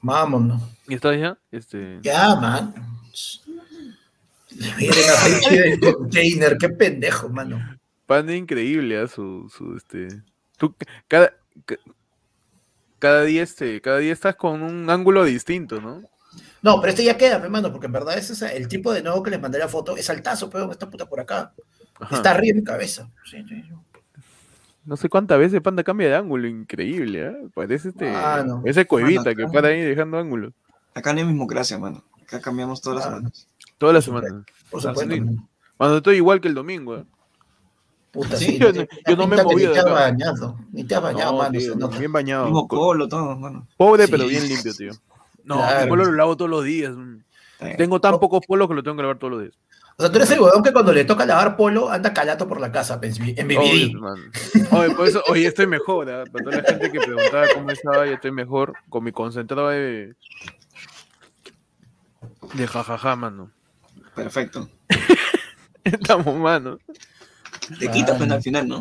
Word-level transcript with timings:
Vámonos. 0.00 0.62
¿Y 0.86 0.94
estás 0.94 1.18
ya? 1.18 1.38
Este... 1.50 1.98
Ya, 2.02 2.34
man. 2.36 2.74
Miren 4.78 5.10
a 5.10 5.24
Richie 5.24 5.60
del 5.60 5.80
container, 5.94 6.56
qué 6.58 6.68
pendejo, 6.68 7.28
mano. 7.28 7.58
Panda 8.06 8.34
increíble, 8.34 8.98
¿ah? 8.98 9.06
su, 9.06 9.52
su, 9.54 9.76
este. 9.76 10.08
Tú, 10.56 10.74
cada, 11.06 11.34
ca- 11.66 11.76
cada 12.98 13.22
día, 13.22 13.42
este, 13.42 13.80
cada 13.80 13.98
día 13.98 14.12
estás 14.12 14.36
con 14.36 14.62
un 14.62 14.88
ángulo 14.88 15.24
distinto, 15.24 15.80
¿no? 15.80 16.02
No, 16.62 16.80
pero 16.80 16.90
este 16.90 17.04
ya 17.04 17.16
queda, 17.16 17.36
hermano, 17.36 17.70
porque 17.70 17.86
en 17.86 17.92
verdad 17.92 18.16
ese 18.18 18.32
es 18.32 18.42
el 18.42 18.66
tipo 18.66 18.92
de 18.92 19.02
nuevo 19.02 19.22
que 19.22 19.30
les 19.30 19.40
mandé 19.40 19.58
la 19.58 19.68
foto, 19.68 19.96
es 19.96 20.08
altazo, 20.10 20.48
pero 20.50 20.70
esta 20.72 20.88
puta 20.90 21.06
por 21.06 21.20
acá. 21.20 21.52
Ajá. 22.00 22.16
Está 22.16 22.30
arriba 22.30 22.54
de 22.54 22.60
mi 22.60 22.64
cabeza. 22.64 23.10
Sí, 23.24 23.44
sí, 23.48 23.62
sí. 23.62 23.72
No 24.88 24.96
sé 24.96 25.10
cuántas 25.10 25.38
veces 25.38 25.60
Panda 25.60 25.84
cambia 25.84 26.08
de 26.08 26.16
ángulo, 26.16 26.48
increíble, 26.48 27.26
¿ah? 27.28 27.34
Parece 27.54 27.90
este. 27.90 28.08
Ah, 28.08 28.42
no. 28.46 28.62
Ese 28.64 28.86
coevita 28.86 29.20
Mano, 29.24 29.36
que 29.36 29.42
acá- 29.42 29.52
para 29.52 29.68
ahí 29.68 29.82
dejando 29.82 30.16
ángulo. 30.18 30.52
Acá 30.94 31.12
no 31.12 31.18
hay 31.18 31.26
mismocracia, 31.26 31.78
mano. 31.78 32.02
Acá 32.22 32.40
cambiamos 32.40 32.80
todas 32.80 32.96
las 33.00 33.06
Ah. 33.06 33.10
semanas. 33.16 33.48
Toda 33.76 33.92
la 33.92 34.00
semana. 34.00 34.44
Por 34.70 34.80
supuesto. 34.80 35.14
Cuando 35.76 35.96
estoy 35.98 36.16
igual 36.16 36.40
que 36.40 36.48
el 36.48 36.54
domingo, 36.54 36.96
¿eh? 36.96 37.04
Puta, 38.10 38.38
Sí, 38.38 38.46
sí. 38.46 38.58
yo 38.58 38.72
no 38.72 38.86
yo 39.16 39.26
me 39.28 39.36
he 39.36 39.44
movido 39.44 39.68
Ni 39.68 39.74
te 39.74 39.80
has 39.80 39.84
bañado. 39.92 40.58
Ni 40.72 40.84
te 40.84 40.94
has 40.94 41.02
bañado, 41.02 41.32
No, 41.32 41.38
mano. 41.38 41.50
tío, 41.58 41.88
bien 41.98 42.12
bañado. 42.12 42.44
Mismo 42.46 42.66
Co- 42.66 42.76
polo, 42.76 43.06
todo, 43.08 43.36
mano. 43.36 43.68
Pobre, 43.76 44.06
Sí. 44.06 44.10
pero 44.10 44.26
bien 44.26 44.48
limpio, 44.48 44.72
tío. 44.74 44.92
No, 45.44 45.56
Claro. 45.56 45.82
mi 45.84 45.88
polo 45.90 46.04
lo 46.06 46.12
lavo 46.12 46.34
todos 46.36 46.50
los 46.50 46.64
días. 46.64 46.94
mm. 46.96 47.16
Tengo 47.76 48.00
tan 48.00 48.18
pocos 48.18 48.40
polos 48.46 48.66
que 48.68 48.74
lo 48.74 48.82
tengo 48.82 48.96
que 48.96 49.02
lavar 49.02 49.18
todos 49.18 49.32
los 49.34 49.42
días. 49.42 49.54
O 50.00 50.02
sea, 50.04 50.12
tú 50.12 50.18
eres 50.18 50.30
el 50.30 50.38
huevón 50.40 50.62
que 50.62 50.72
cuando 50.72 50.92
le 50.92 51.04
toca 51.04 51.26
lavar 51.26 51.56
polo 51.56 51.90
anda 51.90 52.14
calato 52.14 52.46
por 52.46 52.60
la 52.60 52.70
casa, 52.70 53.00
pues, 53.00 53.18
en 53.18 53.48
BBD. 53.48 53.96
Oye, 54.72 54.94
por 54.94 55.08
eso, 55.08 55.22
oye, 55.28 55.46
estoy 55.48 55.66
mejor, 55.66 56.08
¿ah? 56.08 56.22
Para 56.30 56.44
toda 56.44 56.56
la 56.58 56.62
gente 56.62 56.92
que 56.92 57.00
preguntaba 57.00 57.46
cómo 57.52 57.70
estaba, 57.72 58.06
yo 58.06 58.12
estoy 58.14 58.30
mejor 58.30 58.74
con 58.88 59.02
mi 59.02 59.10
concentrado 59.10 59.70
de. 59.70 60.14
de 62.54 62.66
jajaja, 62.66 63.16
mano. 63.16 63.50
Perfecto. 64.14 64.68
Estamos, 65.84 66.36
mano. 66.36 66.78
Te 67.78 67.88
quita 67.90 68.12
Mano. 68.12 68.18
pena 68.20 68.34
al 68.36 68.42
final, 68.42 68.68
¿no? 68.68 68.80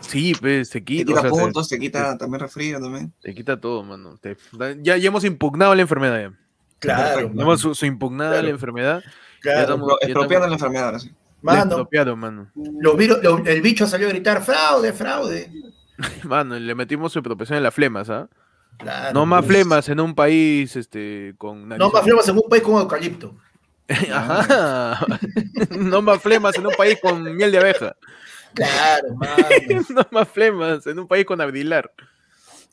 Sí, 0.00 0.34
pues, 0.38 0.68
se 0.68 0.80
Te 0.80 0.84
quita. 0.84 1.06
quita 1.06 1.18
o 1.20 1.22
sea, 1.22 1.30
te- 1.32 1.38
puntos, 1.40 1.68
te 1.68 1.78
quita 1.78 2.18
también 2.18 2.40
refrío 2.40 2.78
también. 2.80 3.12
te, 3.22 3.34
quita 3.34 3.58
todo, 3.60 3.82
mano. 3.82 4.18
Te- 4.20 4.36
ya, 4.82 4.96
ya 4.96 5.08
hemos 5.08 5.24
impugnado 5.24 5.74
la 5.74 5.82
enfermedad, 5.82 6.20
ya. 6.30 6.32
Claro. 6.78 7.30
Hemos 7.34 7.60
su, 7.60 7.74
su 7.74 7.86
impugnada 7.86 8.32
Claro. 8.32 8.46
la 8.46 8.50
enfermedad. 8.52 9.02
Claro. 9.52 9.98
Expropiando 10.00 10.46
la 10.48 10.54
enfermedad 10.54 10.98
sí. 10.98 11.10
Mano, 11.42 11.88
mano. 12.16 12.50
el 13.44 13.62
bicho 13.62 13.86
salió 13.86 14.08
a 14.08 14.10
gritar 14.10 14.42
fraude, 14.42 14.92
fraude. 14.92 15.50
Mano, 16.24 16.58
le 16.58 16.74
metimos 16.74 17.12
su 17.12 17.20
expropiación 17.20 17.58
en 17.58 17.62
las 17.62 17.74
flemas, 17.74 18.10
¿ah? 18.10 18.28
Claro, 18.78 19.14
No 19.14 19.24
más 19.24 19.44
pues. 19.44 19.56
flemas 19.56 19.88
en 19.88 20.00
un 20.00 20.14
país 20.14 20.76
este, 20.76 21.34
con 21.38 21.68
No 21.68 21.90
más 21.90 22.02
flemas 22.02 22.28
en 22.28 22.36
un 22.36 22.48
país 22.48 22.62
con 22.62 22.74
eucalipto. 22.74 23.34
Ajá. 24.12 25.06
no 25.78 26.02
más 26.02 26.20
flemas 26.20 26.56
en 26.56 26.66
un 26.66 26.74
país 26.74 26.98
con 27.00 27.22
miel 27.36 27.52
de 27.52 27.58
abeja. 27.58 27.96
Claro, 28.52 29.14
mano. 29.14 29.36
no 29.90 30.06
más 30.10 30.28
flemas 30.28 30.86
en 30.86 30.98
un 30.98 31.06
país 31.06 31.24
con 31.24 31.40
abdilar. 31.40 31.92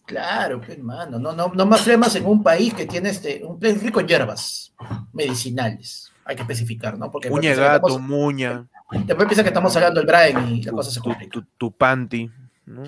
Claro, 0.06 0.60
pues, 0.60 0.72
hermano. 0.72 1.20
No, 1.20 1.32
no, 1.32 1.52
no 1.54 1.66
más 1.66 1.82
flemas 1.82 2.16
en 2.16 2.26
un 2.26 2.42
país 2.42 2.74
que 2.74 2.86
tiene 2.86 3.10
este, 3.10 3.42
un 3.44 3.60
país 3.60 3.82
rico 3.82 4.00
en 4.00 4.08
hierbas 4.08 4.74
medicinales. 5.14 6.13
Hay 6.26 6.36
que 6.36 6.42
especificar, 6.44 6.98
¿no? 6.98 7.12
Porque 7.12 7.30
Uña 7.30 7.50
de 7.52 7.56
gato, 7.58 8.00
muña, 8.00 8.66
después 9.06 9.28
piensa 9.28 9.44
que 9.44 9.50
estamos 9.50 9.76
hablando 9.76 10.00
del 10.02 10.08
Brian 10.08 10.48
y 10.54 10.64
la 10.64 10.72
tu, 10.72 10.78
cosa 10.78 10.92
se 10.92 11.00
complica. 11.00 11.32
tu- 11.32 11.46
tu 11.58 11.72
panty. 11.72 12.32
¿no? 12.66 12.84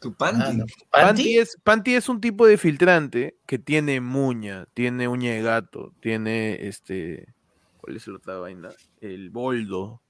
Tu 0.00 0.12
panty. 0.14 0.38
Mano. 0.38 0.64
Panty 0.90 1.06
¿Panty? 1.06 1.38
es, 1.38 1.56
panty 1.64 1.94
es 1.94 2.08
un 2.10 2.20
tipo 2.20 2.46
de 2.46 2.58
filtrante 2.58 3.36
que 3.46 3.58
tiene 3.58 4.00
muña, 4.02 4.66
tiene 4.74 5.08
uña 5.08 5.32
de 5.32 5.40
gato, 5.42 5.92
tiene 6.00 6.66
este. 6.68 7.32
¿Cuál 7.78 7.96
es 7.96 8.06
la 8.06 8.16
otra 8.16 8.36
vaina? 8.36 8.68
El 9.00 9.30
boldo, 9.30 10.02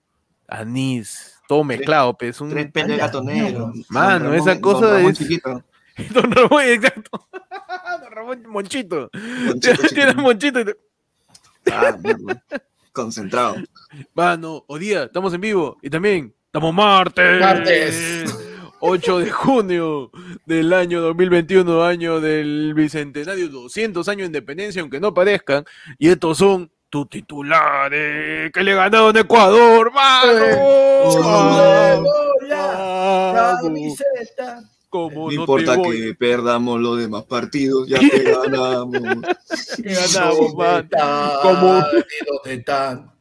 anís, 0.49 1.37
todo 1.49 1.65
mezclado, 1.65 2.17
pues. 2.17 2.41
Un... 2.41 2.51
Tres 2.51 2.73
de 2.73 2.97
gato 2.97 3.23
negro. 3.23 3.73
Mano, 3.89 4.35
esa 4.35 4.61
cosa 4.61 4.87
Don 4.87 4.97
Ramón 4.97 5.13
es- 5.13 5.19
chiquito. 5.19 5.65
Don 6.13 6.31
Ramón, 6.33 6.63
exacto. 6.65 7.29
Don 8.03 8.11
Ramón 8.13 8.43
Monchito. 8.49 9.11
Monchito 9.13 9.59
Tiene 9.61 9.89
chiquito. 9.89 10.15
Monchito. 10.21 10.61
y 10.61 10.65
te- 10.65 10.77
Ah, 11.73 11.97
mierda. 12.03 12.43
Concentrado. 12.93 13.57
Mano, 14.15 14.65
hoy 14.69 14.81
día 14.81 15.05
estamos 15.05 15.35
en 15.35 15.41
vivo 15.41 15.79
y 15.83 15.91
también 15.91 16.35
estamos 16.47 16.73
martes. 16.73 17.41
Martes. 17.41 18.25
8 18.81 19.19
de 19.21 19.31
junio 19.31 20.11
del 20.45 20.73
año 20.75 21.01
2021, 21.01 21.83
año 21.85 22.21
del 22.21 22.75
bicentenario, 22.75 23.49
200 23.49 24.07
años 24.09 24.21
de 24.21 24.27
independencia, 24.27 24.83
aunque 24.83 25.01
no 25.01 25.15
parezcan. 25.15 25.65
Y 25.99 26.09
estos 26.11 26.37
son 26.39 26.71
tus 26.91 27.09
titulares 27.09 28.53
que 28.53 28.63
le 28.63 28.75
ganaron 28.75 29.17
a 29.17 29.21
Ecuador, 29.21 29.91
Oh, 29.91 31.23
mano. 31.23 32.05
Vamos. 33.33 33.99
Como 34.95 35.23
No 35.29 35.35
no 35.35 35.41
importa 35.41 35.73
te 35.73 35.79
voy, 35.79 36.01
que 36.03 36.15
perdamos 36.15 36.81
los 36.81 36.99
demás 37.01 37.25
partidos, 37.25 37.89
ya 37.89 37.99
que 38.11 38.23
ganamos. 38.23 38.93
que 39.83 39.93
ganamos, 39.93 40.39
¿Dónde 40.39 40.55
man. 40.57 40.85
están? 40.85 41.31
Como- 41.43 41.79
¿Y 41.79 42.25
¿Dónde 42.27 42.55
están? 42.61 43.13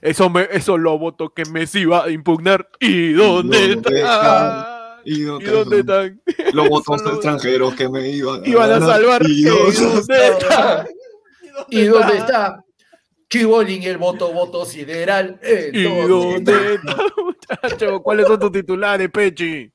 Eso, 0.00 0.30
me, 0.30 0.46
eso 0.52 0.78
lo 0.78 0.96
voto 1.00 1.30
que 1.34 1.44
Messi 1.46 1.84
va 1.84 2.04
a 2.04 2.10
impugnar. 2.10 2.68
¿Y 2.78 3.12
dónde 3.12 3.74
¿Dónde 3.74 3.96
están? 4.00 4.64
¿Y 5.04 5.14
¿Y 5.14 5.22
dónde 5.22 5.50
dónde 5.50 5.78
están? 5.80 6.20
están? 6.24 6.46
Los 6.54 6.68
votos 6.70 7.02
extranjeros 7.04 7.74
que 7.74 7.88
me 7.88 8.08
iban 8.08 8.44
a, 8.44 8.48
Iban 8.48 8.70
a 8.70 8.80
salvar. 8.80 9.22
¿Y 9.28 9.40
¿Y 9.40 9.42
dónde 9.42 9.80
dónde 9.80 10.26
están? 10.28 10.86
¿Y 11.70 11.84
dónde 11.86 12.16
está? 12.18 12.64
Chibolín, 13.28 13.82
el 13.82 13.98
voto, 13.98 14.32
voto 14.32 14.64
sideral. 14.64 15.40
¿En 15.42 15.74
¿Y 15.74 15.82
dónde 15.82 16.74
está, 16.74 16.96
muchacho? 17.16 18.00
¿Cuáles 18.00 18.28
son 18.28 18.38
tus 18.38 18.52
titulares, 18.52 19.10
Pechi? 19.10 19.72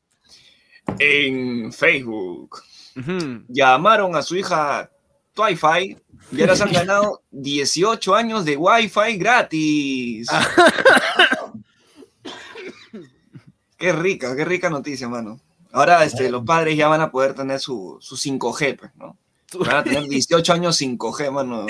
En 0.99 1.73
Facebook. 1.73 2.61
Ujú. 2.95 3.43
Llamaron 3.47 4.15
a 4.15 4.21
su 4.21 4.35
hija 4.35 4.89
Wi-Fi 5.37 5.97
y 6.31 6.41
ahora 6.41 6.55
se 6.55 6.63
han 6.63 6.71
ganado 6.71 7.21
18 7.31 8.15
años 8.15 8.45
de 8.45 8.57
Wi-Fi 8.57 9.17
gratis. 9.17 10.27
qué 13.77 13.93
rica, 13.93 14.35
qué 14.35 14.45
rica 14.45 14.69
noticia, 14.69 15.09
mano. 15.09 15.39
Ahora 15.71 16.03
este, 16.05 16.29
los 16.29 16.45
padres 16.45 16.77
ya 16.77 16.87
van 16.87 17.01
a 17.01 17.11
poder 17.11 17.33
tener 17.33 17.59
su, 17.59 17.97
su 17.99 18.15
5G, 18.15 18.79
pues, 18.79 18.91
¿no? 18.95 19.17
Van 19.59 19.77
a 19.77 19.83
tener 19.83 20.03
18 20.07 20.53
años 20.53 20.81
5G, 20.81 21.31
mano. 21.31 21.65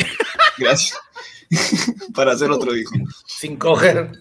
Gracias. 0.57 0.97
Para 2.13 2.33
hacer 2.33 2.51
otro 2.51 2.75
hijo. 2.75 2.93
Sin 3.25 3.57
coger. 3.57 4.11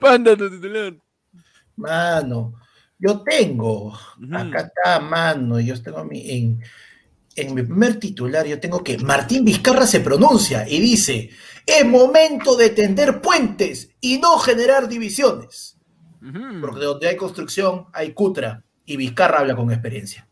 Panda, 0.00 0.36
tu 0.36 0.50
titular. 0.50 0.94
Mano, 1.76 2.54
yo 2.98 3.22
tengo. 3.22 3.92
Acá 4.32 4.70
está, 4.72 5.00
mano. 5.00 5.60
Yo 5.60 5.80
tengo 5.82 6.04
mi, 6.04 6.30
en, 6.30 6.62
en 7.34 7.54
mi 7.54 7.62
primer 7.62 7.98
titular, 7.98 8.46
yo 8.46 8.58
tengo 8.58 8.82
que 8.82 8.98
Martín 8.98 9.44
Vizcarra 9.44 9.86
se 9.86 10.00
pronuncia 10.00 10.68
y 10.68 10.80
dice: 10.80 11.30
Es 11.64 11.84
momento 11.84 12.56
de 12.56 12.70
tender 12.70 13.20
puentes 13.20 13.90
y 14.00 14.18
no 14.18 14.38
generar 14.38 14.88
divisiones. 14.88 15.74
Porque 16.60 16.84
donde 16.84 17.08
hay 17.08 17.16
construcción 17.16 17.86
hay 17.92 18.12
cutra. 18.12 18.64
Y 18.84 18.96
Vizcarra 18.96 19.40
habla 19.40 19.54
con 19.54 19.70
experiencia. 19.70 20.28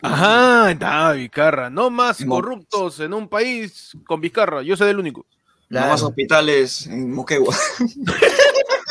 Ajá, 0.00 0.70
está 0.70 1.12
Vizcarra. 1.12 1.70
No 1.70 1.90
más 1.90 2.24
corruptos 2.24 3.00
en 3.00 3.14
un 3.14 3.28
país 3.28 3.96
con 4.06 4.20
Vizcarra. 4.20 4.62
Yo 4.62 4.76
soy 4.76 4.90
el 4.90 4.98
único. 4.98 5.26
No 5.68 5.80
más 5.80 6.02
hospitales 6.02 6.86
en 6.86 7.12
Moquegua. 7.12 7.56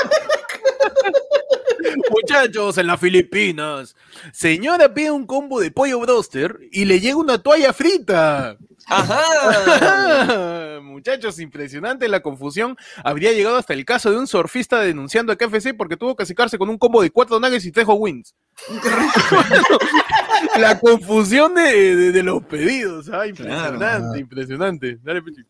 Muchachos, 2.11 2.77
en 2.77 2.87
las 2.87 2.99
Filipinas. 2.99 3.95
Señora 4.33 4.93
pide 4.93 5.11
un 5.11 5.25
combo 5.25 5.59
de 5.59 5.71
pollo 5.71 5.99
broster 5.99 6.59
y 6.71 6.85
le 6.85 6.99
llega 6.99 7.15
una 7.17 7.37
toalla 7.41 7.73
frita. 7.73 8.57
¡Ajá! 8.87 10.79
Muchachos, 10.81 11.39
impresionante 11.39 12.07
la 12.07 12.19
confusión. 12.21 12.75
Habría 13.03 13.31
llegado 13.31 13.57
hasta 13.57 13.73
el 13.73 13.85
caso 13.85 14.11
de 14.11 14.17
un 14.17 14.27
surfista 14.27 14.79
denunciando 14.81 15.31
a 15.31 15.35
KFC 15.35 15.73
porque 15.75 15.97
tuvo 15.97 16.15
que 16.15 16.25
secarse 16.25 16.57
con 16.57 16.69
un 16.69 16.77
combo 16.77 17.01
de 17.01 17.09
cuatro 17.11 17.39
nuggets 17.39 17.65
y 17.65 17.71
tres 17.71 17.85
hot 17.85 17.97
wings. 17.99 18.35
la 20.59 20.79
confusión 20.79 21.55
de, 21.55 21.95
de- 21.95 22.11
de 22.11 22.23
los 22.23 22.43
pedidos. 22.43 23.09
ah, 23.11 23.25
impresionante, 23.27 23.77
Claro. 23.77 24.15
impresionante. 24.17 24.97
Dale, 25.01 25.21
Pechi. 25.21 25.41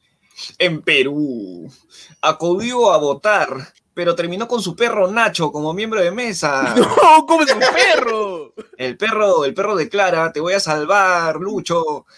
En 0.57 0.81
Perú. 0.81 1.71
Acudió 2.21 2.91
a 2.91 2.97
votar, 2.97 3.47
pero 3.93 4.15
terminó 4.15 4.47
con 4.47 4.61
su 4.61 4.75
perro 4.75 5.09
Nacho 5.11 5.51
como 5.51 5.73
miembro 5.73 6.01
de 6.01 6.11
mesa. 6.11 6.73
¡No! 6.77 7.25
¡Come 7.25 7.45
su 7.47 7.57
perro! 7.59 8.53
El 8.77 8.97
perro, 8.97 9.45
el 9.45 9.53
perro 9.53 9.75
declara, 9.75 10.31
te 10.31 10.39
voy 10.39 10.53
a 10.53 10.59
salvar, 10.59 11.35
Lucho. 11.37 12.05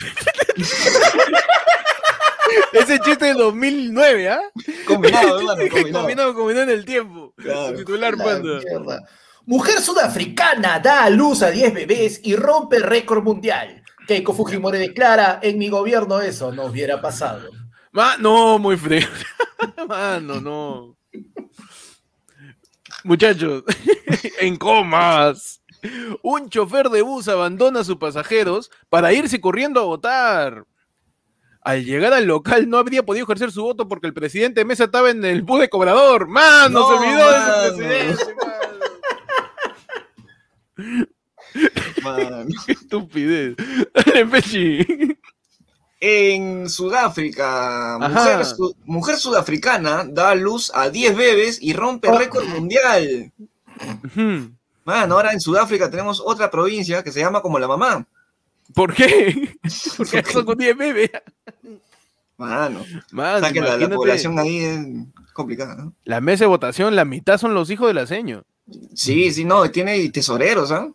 Ese 2.71 2.99
chiste 2.99 3.25
de 3.25 3.33
2009, 3.33 4.29
¿ah? 4.29 4.41
Combinado, 4.87 5.39
hermano, 5.39 5.61
combinado. 5.69 5.99
combinado, 5.99 6.33
combinado 6.35 6.63
en 6.63 6.69
el 6.77 6.85
tiempo. 6.85 7.33
Claro. 7.37 7.69
Su 7.69 7.75
titular, 7.75 8.17
La 8.17 8.23
panda. 8.23 8.99
Mujer 9.45 9.79
sudafricana 9.81 10.79
da 10.79 11.03
a 11.03 11.09
luz 11.09 11.41
a 11.43 11.49
10 11.51 11.73
bebés 11.73 12.21
y 12.23 12.35
rompe 12.35 12.77
el 12.77 12.83
récord 12.83 13.23
mundial. 13.23 13.83
Keiko 14.07 14.33
Fujimori 14.33 14.77
declara, 14.77 15.39
en 15.41 15.57
mi 15.57 15.69
gobierno 15.69 16.19
eso 16.21 16.51
no 16.51 16.65
hubiera 16.65 17.01
pasado. 17.01 17.49
Ma- 17.91 18.17
no, 18.17 18.57
muy 18.59 18.77
frío. 18.77 19.07
Mano, 19.87 20.39
no. 20.41 20.95
Muchachos, 23.03 23.63
en 24.39 24.55
comas. 24.55 25.61
Un 26.21 26.49
chofer 26.49 26.89
de 26.89 27.01
bus 27.01 27.27
abandona 27.27 27.81
a 27.81 27.83
sus 27.83 27.97
pasajeros 27.97 28.71
para 28.89 29.11
irse 29.13 29.41
corriendo 29.41 29.81
a 29.81 29.83
votar. 29.83 30.65
Al 31.61 31.85
llegar 31.85 32.13
al 32.13 32.25
local 32.25 32.69
no 32.69 32.77
habría 32.77 33.03
podido 33.03 33.25
ejercer 33.25 33.51
su 33.51 33.63
voto 33.63 33.87
porque 33.87 34.07
el 34.07 34.13
presidente 34.13 34.65
Mesa 34.65 34.85
estaba 34.85 35.09
en 35.09 35.23
el 35.23 35.41
bus 35.41 35.61
de 35.61 35.69
cobrador. 35.69 36.27
¡Mano! 36.27 36.79
No, 36.79 36.87
se 36.87 36.93
olvidó 36.93 37.31
de 37.31 37.39
mano. 37.39 37.63
ese 37.63 38.25
presidente. 38.25 38.35
Man. 42.03 42.47
¡Qué 42.65 42.71
estupidez! 42.73 43.55
Dale, 43.93 44.25
Pechi. 44.25 45.17
En 46.05 46.69
Sudáfrica, 46.69 47.97
mujer, 47.97 48.43
su- 48.45 48.75
mujer 48.83 49.15
sudafricana 49.15 50.03
da 50.03 50.31
a 50.31 50.35
luz 50.35 50.69
a 50.75 50.89
10 50.89 51.15
bebés 51.15 51.59
y 51.61 51.71
rompe 51.71 52.09
Oh. 52.09 52.17
récord 52.17 52.45
mundial. 52.45 53.31
Ujú. 54.03 54.51
Man, 54.83 55.11
ahora 55.13 55.31
en 55.31 55.39
Sudáfrica 55.39 55.89
tenemos 55.89 56.21
otra 56.25 56.51
provincia 56.51 57.01
que 57.03 57.11
se 57.13 57.21
llama 57.21 57.41
como 57.41 57.57
la 57.57 57.69
mamá. 57.69 58.05
¿Por 58.75 58.93
qué? 58.93 59.55
Porque 59.97 60.23
son 60.29 60.43
con 60.45 60.57
10 60.57 60.75
bebés. 60.75 61.09
Mano, 62.35 62.83
Mano, 63.11 63.37
o 63.37 63.39
sea 63.39 63.53
que 63.53 63.61
la, 63.61 63.89
población 63.95 64.37
ahí 64.39 64.57
es 64.57 64.79
complicada, 65.31 65.75
¿no? 65.75 65.93
La 66.03 66.19
mesa 66.19 66.43
de 66.43 66.47
votación, 66.49 66.97
la 66.97 67.05
mitad 67.05 67.37
son 67.37 67.53
los 67.53 67.69
hijos 67.69 67.87
de 67.87 67.93
la 67.93 68.07
seño. 68.07 68.43
Sí, 68.93 69.31
sí, 69.31 69.45
no, 69.45 69.71
tiene 69.71 70.09
tesoreros, 70.09 70.69
¿ah? 70.73 70.89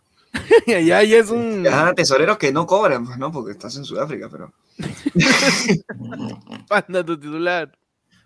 Y 0.66 0.72
allá 0.75 1.02
ya 1.02 1.16
es 1.19 1.30
un. 1.30 1.66
Ajá, 1.70 1.94
tesoreros 1.94 2.38
que 2.38 2.52
no 2.52 2.66
cobran, 2.66 3.04
pues, 3.06 3.19
¿no? 3.19 3.30
Porque 3.32 3.52
estás 3.52 3.76
en 3.76 3.84
Sudáfrica, 3.84 4.28
pero. 4.30 4.52
Panda 6.69 7.04
tu 7.04 7.19
titular. 7.19 7.76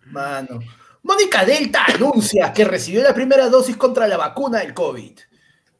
Mano. 0.06 0.60
Mónica 1.02 1.44
Delta 1.44 1.84
anuncia 1.94 2.52
que 2.52 2.64
recibió 2.64 3.02
la 3.02 3.14
primera 3.14 3.48
dosis 3.48 3.76
contra 3.76 4.06
la 4.06 4.16
vacuna 4.16 4.60
del 4.60 4.72
COVID. 4.74 5.18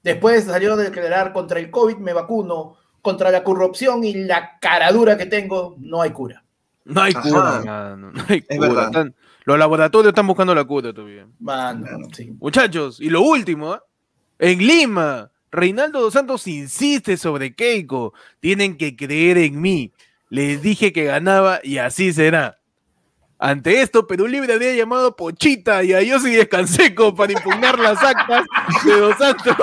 Después 0.02 0.44
salió 0.44 0.76
de 0.76 0.84
declarar 0.84 1.32
contra 1.32 1.60
el 1.60 1.70
COVID 1.70 1.96
me 1.98 2.12
vacuno, 2.12 2.76
contra 3.00 3.30
la 3.30 3.44
corrupción 3.44 4.02
y 4.02 4.14
la 4.14 4.58
caradura 4.60 5.16
que 5.16 5.26
tengo, 5.26 5.76
no 5.78 6.02
hay 6.02 6.10
cura. 6.10 6.42
No 6.84 7.00
hay 7.02 7.12
Ajá. 7.14 7.22
cura, 7.28 7.62
mano. 7.64 8.10
No 8.12 8.24
hay 8.28 8.44
Es 8.48 8.56
cura. 8.56 8.68
verdad. 8.68 8.86
Están- 8.86 9.14
los 9.44 9.58
laboratorios 9.58 10.08
están 10.10 10.26
buscando 10.26 10.54
la 10.54 10.64
cura 10.64 10.92
todavía. 10.92 11.26
Mano, 11.40 11.84
Mano. 11.86 12.08
sí. 12.12 12.32
Muchachos, 12.40 13.00
y 13.00 13.08
lo 13.10 13.22
último, 13.22 13.72
¿ah? 13.72 13.82
en 14.38 14.58
Lima, 14.58 15.30
Reinaldo 15.52 16.00
dos 16.00 16.14
Santos 16.14 16.46
insiste 16.48 17.16
sobre 17.16 17.54
Keiko. 17.54 18.14
Tienen 18.40 18.76
que 18.76 18.96
creer 18.96 19.38
en 19.38 19.60
mí. 19.60 19.92
Les 20.30 20.62
dije 20.62 20.92
que 20.92 21.04
ganaba 21.04 21.60
y 21.62 21.76
así 21.76 22.12
será. 22.12 22.58
Ante 23.38 23.82
esto, 23.82 24.06
Perú 24.06 24.28
Libre 24.28 24.54
había 24.54 24.72
llamado 24.72 25.16
Pochita 25.16 25.82
y 25.82 25.92
a 25.92 26.00
Yossi 26.00 26.30
Descanseco 26.30 27.12
para 27.12 27.32
impugnar 27.32 27.76
las 27.76 28.00
actas 28.00 28.46
de 28.84 28.96
Dos 28.96 29.18
Santos 29.18 29.56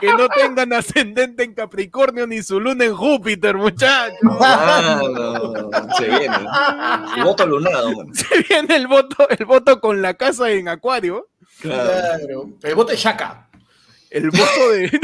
que 0.00 0.08
no 0.08 0.28
tengan 0.28 0.72
ascendente 0.72 1.44
en 1.44 1.54
Capricornio 1.54 2.26
ni 2.26 2.42
su 2.42 2.58
luna 2.58 2.84
en 2.86 2.94
Júpiter, 2.96 3.56
muchachos. 3.56 4.18
Mano, 4.22 5.52
se 5.96 6.08
viene. 6.08 6.36
El 7.16 7.22
voto 7.22 7.46
lunado. 7.46 7.92
Se 8.12 8.42
viene 8.42 8.74
el 8.74 8.88
voto, 8.88 9.28
el 9.30 9.46
voto 9.46 9.80
con 9.80 10.02
la 10.02 10.14
casa 10.14 10.50
en 10.50 10.66
Acuario. 10.66 11.28
Claro. 11.60 11.90
Claro. 12.18 12.50
El 12.60 12.74
voto 12.74 12.90
de 12.90 12.98
Shaka. 12.98 13.49
El 14.10 14.30
voto 14.30 14.70
de. 14.72 15.00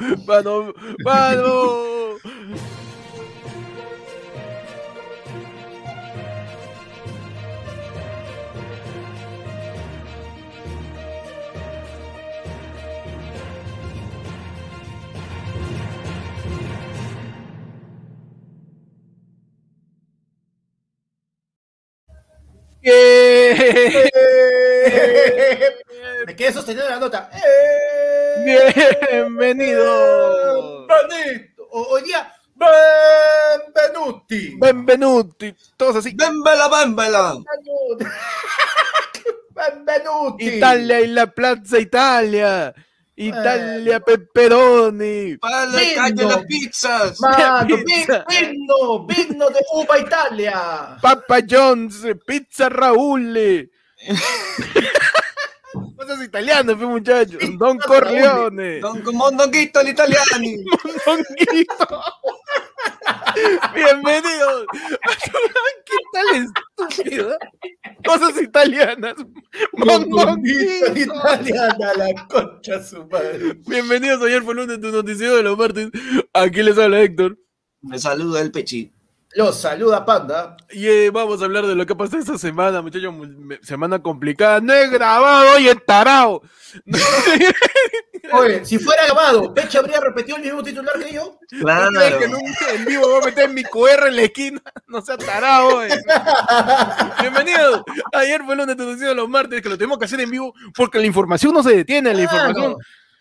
Mano, 0.26 0.72
mano. 1.04 2.16
Me 26.26 26.36
quedé 26.36 26.52
sosteniendo 26.52 26.88
la 26.90 26.98
nota. 26.98 27.30
Bienvenido. 28.44 30.86
Benvenuto. 30.86 31.64
O- 31.72 31.82
Hoy 31.90 32.02
día, 32.02 32.32
benvenuti. 33.66 34.56
Benvenuti. 34.58 35.54
Todos 35.76 35.96
así. 35.96 36.12
¡Bembela, 36.14 36.68
bembela! 36.68 37.34
Benvenuti. 37.34 38.04
Benvenuti. 39.50 40.48
Italia 40.56 41.00
y 41.00 41.06
la 41.08 41.26
Plaza 41.26 41.78
Italia. 41.78 42.74
Italia 43.22 44.00
Pepperoni. 44.00 45.36
¡Para 45.36 45.66
la 45.66 45.78
Lindo. 45.78 45.94
calle 46.00 46.24
las 46.24 46.44
pizzas! 46.46 47.20
Mano, 47.20 47.76
Pizza. 47.84 48.24
vino, 48.28 49.06
vino 49.06 49.50
de 49.50 49.60
Uva 49.74 49.98
Italia. 49.98 50.96
Papa 51.02 51.38
John's, 51.48 52.02
Pizza 52.26 52.68
Raúl. 52.70 53.68
Cosas 55.96 56.22
italianas, 56.24 56.76
muchachos. 56.78 57.42
Don 57.58 57.78
Corleone. 57.78 58.80
Don 58.80 59.02
Mondonguito 59.14 59.80
el 59.80 59.88
italiani. 59.90 60.64
Mondonguito. 61.06 62.02
Bienvenidos. 63.74 64.66
¿Qué 65.84 65.96
tal 66.12 66.26
estúpido? 66.88 67.38
Cosas 68.10 68.42
italianas. 68.42 69.14
Mondonguito. 69.72 70.98
italiana, 70.98 71.94
la 71.96 72.26
concha 72.26 72.82
su 72.82 73.06
madre. 73.06 73.54
Bienvenidos 73.68 74.20
ayer 74.22 74.42
fue 74.42 74.56
lunes 74.56 74.80
tu 74.80 74.90
noticiero 74.90 75.36
de 75.36 75.44
los 75.44 75.56
martes. 75.56 75.90
Aquí 76.32 76.60
les 76.64 76.76
habla 76.76 77.02
Héctor. 77.02 77.38
Me 77.82 78.00
saluda 78.00 78.40
el 78.40 78.50
Pechi. 78.50 78.90
Los 79.32 79.60
saluda 79.60 80.04
Panda. 80.04 80.56
Y 80.70 80.86
eh, 80.86 81.10
vamos 81.10 81.40
a 81.40 81.44
hablar 81.44 81.64
de 81.66 81.76
lo 81.76 81.86
que 81.86 81.94
pasó 81.94 82.18
esta 82.18 82.36
semana, 82.36 82.82
muchachos. 82.82 83.14
Semana 83.62 84.02
complicada. 84.02 84.60
No 84.60 84.72
he 84.72 84.88
grabado, 84.88 85.54
oye, 85.54 85.74
tarao. 85.76 86.42
Oye, 88.32 88.64
si 88.64 88.78
fuera 88.78 89.06
grabado, 89.06 89.52
Peche 89.54 89.78
habría 89.78 89.98
repetido 90.00 90.36
el 90.36 90.42
mismo 90.42 90.62
titular 90.62 90.94
que 90.98 91.14
yo. 91.14 91.38
Claro. 91.48 91.90
¿Crees 91.90 92.16
que 92.16 92.24
en 92.24 92.34
un 92.34 92.42
en 92.74 92.84
vivo 92.84 93.08
voy 93.08 93.22
a 93.22 93.26
meter 93.26 93.48
mi 93.50 93.64
QR 93.64 94.08
en 94.08 94.16
la 94.16 94.22
esquina? 94.22 94.62
No 94.86 95.00
sea 95.00 95.16
tarao, 95.16 95.78
oye. 95.78 96.00
Bienvenidos. 97.20 97.82
Ayer 98.12 98.42
fue 98.44 98.56
lunes 98.56 98.76
de 98.76 99.14
los 99.14 99.28
martes, 99.28 99.62
que 99.62 99.68
lo 99.68 99.76
tenemos 99.76 99.98
que 99.98 100.04
hacer 100.04 100.20
en 100.20 100.30
vivo 100.30 100.54
porque 100.74 100.98
la 100.98 101.06
información 101.06 101.54
no 101.54 101.62
se 101.62 101.74
detiene. 101.74 102.14
La 102.14 102.22
información. 102.22 102.76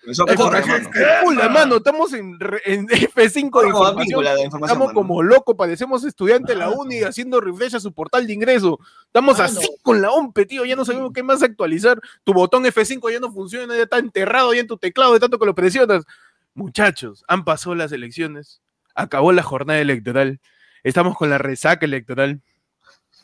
Eso 0.07 0.25
La 0.25 0.31
que 0.31 0.37
corre, 0.37 0.59
información 0.59 1.51
mano. 1.53 1.75
Estamos 1.77 2.13
en, 2.13 2.39
re- 2.39 2.61
en 2.65 2.87
F5 2.87 3.33
de 3.43 3.49
Como 3.49 3.67
información. 3.67 3.97
víncula 4.07 4.35
de 4.35 4.41
información, 4.43 4.63
Estamos 4.77 4.87
mano. 4.87 4.99
como 4.99 5.23
locos, 5.23 5.55
parecemos 5.57 6.03
estudiantes 6.05 6.55
de 6.55 6.59
la 6.59 6.69
uni 6.69 7.01
haciendo 7.01 7.41
refresh 7.41 7.75
a 7.75 7.79
su 7.79 7.91
portal 7.91 8.25
de 8.25 8.33
ingreso. 8.33 8.79
Estamos 9.07 9.37
Mano. 9.37 9.49
así 9.59 9.67
con 9.81 10.01
la 10.01 10.11
OMPE, 10.11 10.45
tío. 10.45 10.65
Ya 10.65 10.75
no 10.75 10.85
sabemos 10.85 11.11
qué 11.13 11.21
más 11.21 11.43
actualizar. 11.43 11.99
Tu 12.23 12.33
botón 12.33 12.63
F5 12.63 13.11
ya 13.11 13.19
no 13.19 13.31
funciona, 13.31 13.75
ya 13.75 13.83
está 13.83 13.97
enterrado 13.97 14.53
ya 14.53 14.61
en 14.61 14.67
tu 14.67 14.77
teclado 14.77 15.13
de 15.13 15.19
tanto 15.19 15.37
que 15.37 15.45
lo 15.45 15.53
presionas. 15.53 16.05
Muchachos, 16.53 17.23
han 17.27 17.43
pasado 17.43 17.75
las 17.75 17.91
elecciones. 17.91 18.61
Acabó 18.95 19.31
la 19.31 19.43
jornada 19.43 19.79
electoral. 19.79 20.39
Estamos 20.83 21.17
con 21.17 21.29
la 21.29 21.37
resaca 21.37 21.85
electoral. 21.85 22.41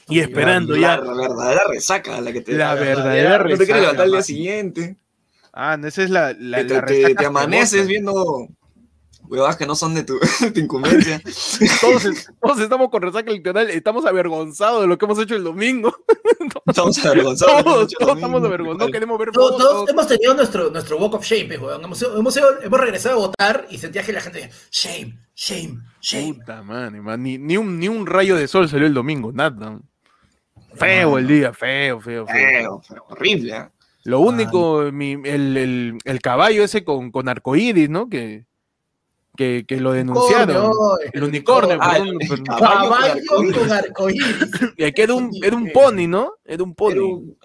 Y 0.07 0.19
esperando 0.19 0.75
la, 0.75 0.79
ya. 0.81 0.97
La 0.97 1.13
verdadera 1.15 1.61
resaca, 1.67 2.21
la 2.21 2.31
que 2.31 2.41
te 2.41 2.53
La 2.53 2.75
verdadera 2.75 3.37
No 3.39 3.43
te 3.43 3.43
resaca, 3.49 3.65
quieres 3.65 3.81
levantar 3.81 4.05
al 4.05 4.11
día 4.11 4.21
siguiente. 4.21 4.97
Ah, 5.55 5.77
no, 5.77 5.87
esa 5.87 6.03
es 6.03 6.09
la, 6.09 6.35
la, 6.37 6.57
que 6.59 6.63
te, 6.65 6.73
la 6.75 6.85
te- 6.85 7.15
te 7.15 7.25
amaneces 7.25 7.71
famosa. 7.79 7.87
viendo 7.89 8.47
huevadas 9.27 9.55
que 9.55 9.65
no 9.65 9.73
son 9.75 9.95
de 9.95 10.03
tu, 10.03 10.19
de 10.41 10.51
tu 10.51 10.59
incumbencia. 10.59 11.21
Todos, 11.81 12.03
todos 12.41 12.59
estamos 12.59 12.89
con 12.89 13.01
resaca 13.01 13.31
electoral. 13.31 13.69
Estamos 13.69 14.05
avergonzados 14.05 14.81
de 14.81 14.87
lo 14.87 14.97
que 14.97 15.05
hemos 15.05 15.17
hecho 15.19 15.35
el 15.35 15.43
domingo. 15.43 15.95
Estamos 16.67 17.03
avergonzados. 17.05 17.63
Todos, 17.63 17.79
mucho 17.83 17.97
todos 17.97 18.09
domingo. 18.09 18.27
estamos 18.27 18.43
avergonzados. 18.43 18.87
No 18.87 18.91
queremos 18.93 19.17
ver 19.19 19.31
Todos, 19.31 19.89
hemos 19.89 20.07
tenido 20.07 20.33
nuestro, 20.33 20.69
nuestro 20.71 20.97
walk 20.97 21.13
of 21.15 21.23
shame, 21.25 21.57
weón. 21.57 21.83
Hemos, 21.83 22.01
hemos, 22.03 22.37
hemos 22.37 22.79
regresado 22.79 23.15
a 23.15 23.27
votar 23.27 23.65
y 23.69 23.77
sentía 23.77 24.03
que 24.03 24.13
la 24.13 24.21
gente 24.21 24.39
decía, 24.41 24.55
shame, 24.71 25.19
shame, 25.35 25.81
shame. 26.01 26.33
Puta 26.35 26.61
man. 26.63 27.23
Ni, 27.23 27.37
ni, 27.37 27.57
un, 27.57 27.79
ni 27.79 27.87
un 27.87 28.05
rayo 28.05 28.35
de 28.35 28.47
sol 28.47 28.67
salió 28.69 28.85
el 28.87 28.93
domingo, 28.93 29.31
nada. 29.31 29.79
Feo 30.75 31.17
el 31.17 31.27
día, 31.27 31.53
feo, 31.53 32.01
feo, 32.01 32.25
feo. 32.27 32.35
Feo, 32.35 32.81
feo, 32.81 33.05
horrible. 33.09 33.55
¿eh? 33.55 33.69
Lo 34.05 34.19
único, 34.21 34.89
mi- 34.91 35.13
el, 35.25 35.57
el- 35.57 35.97
el 36.03 36.21
caballo 36.21 36.63
ese 36.63 36.83
con, 36.83 37.11
con 37.11 37.27
arcoíris, 37.27 37.89
¿no? 37.89 38.07
Que, 38.07 38.45
que, 39.35 39.65
que 39.67 39.81
lo 39.81 39.91
denunciaron. 39.91 40.55
Unicornio, 40.55 40.97
El 41.11 41.23
unicornio, 41.23 41.77
Ah, 41.81 41.91
perdón, 41.93 42.07
el 42.21 42.27
perdón. 42.29 42.45
caballo 42.45 42.89
Caballo 42.89 43.53
con 43.59 43.71
arcoíris. 43.71 44.49
Y 44.77 44.91
que 44.93 45.01
era 45.03 45.13
un, 45.13 45.31
era 45.43 45.55
un 45.57 45.69
pony, 45.73 46.07
¿no? 46.07 46.33
Era 46.45 46.63
un 46.63 46.69
Era 46.69 46.75
pony. 46.75 46.99
un, 47.01 47.37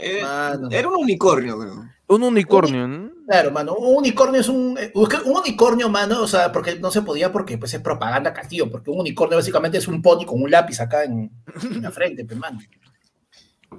era- 0.72 0.88
un 0.88 0.96
unicornio, 1.02 1.58
creo. 1.58 1.84
Un 2.08 2.22
unicornio, 2.24 2.88
¿no? 2.88 3.10
Claro, 3.26 3.52
mano. 3.52 3.74
Un 3.74 3.98
unicornio 3.98 4.40
es 4.40 4.48
un. 4.48 4.76
eh, 4.76 4.90
Un 4.94 5.08
unicornio, 5.38 5.88
mano, 5.88 6.20
o 6.22 6.26
sea, 6.26 6.50
porque 6.52 6.74
no 6.80 6.90
se 6.90 7.02
podía 7.02 7.30
porque 7.32 7.56
pues 7.56 7.72
es 7.74 7.80
propaganda 7.80 8.32
castillo, 8.34 8.68
porque 8.70 8.90
un 8.90 8.98
unicornio 9.00 9.36
básicamente 9.38 9.78
es 9.78 9.86
un 9.88 10.02
pony 10.02 10.24
con 10.26 10.42
un 10.42 10.50
lápiz 10.50 10.80
acá 10.80 11.04
en, 11.04 11.30
en 11.62 11.82
la 11.82 11.90
frente, 11.92 12.24
pues, 12.24 12.36
mano. 12.38 12.58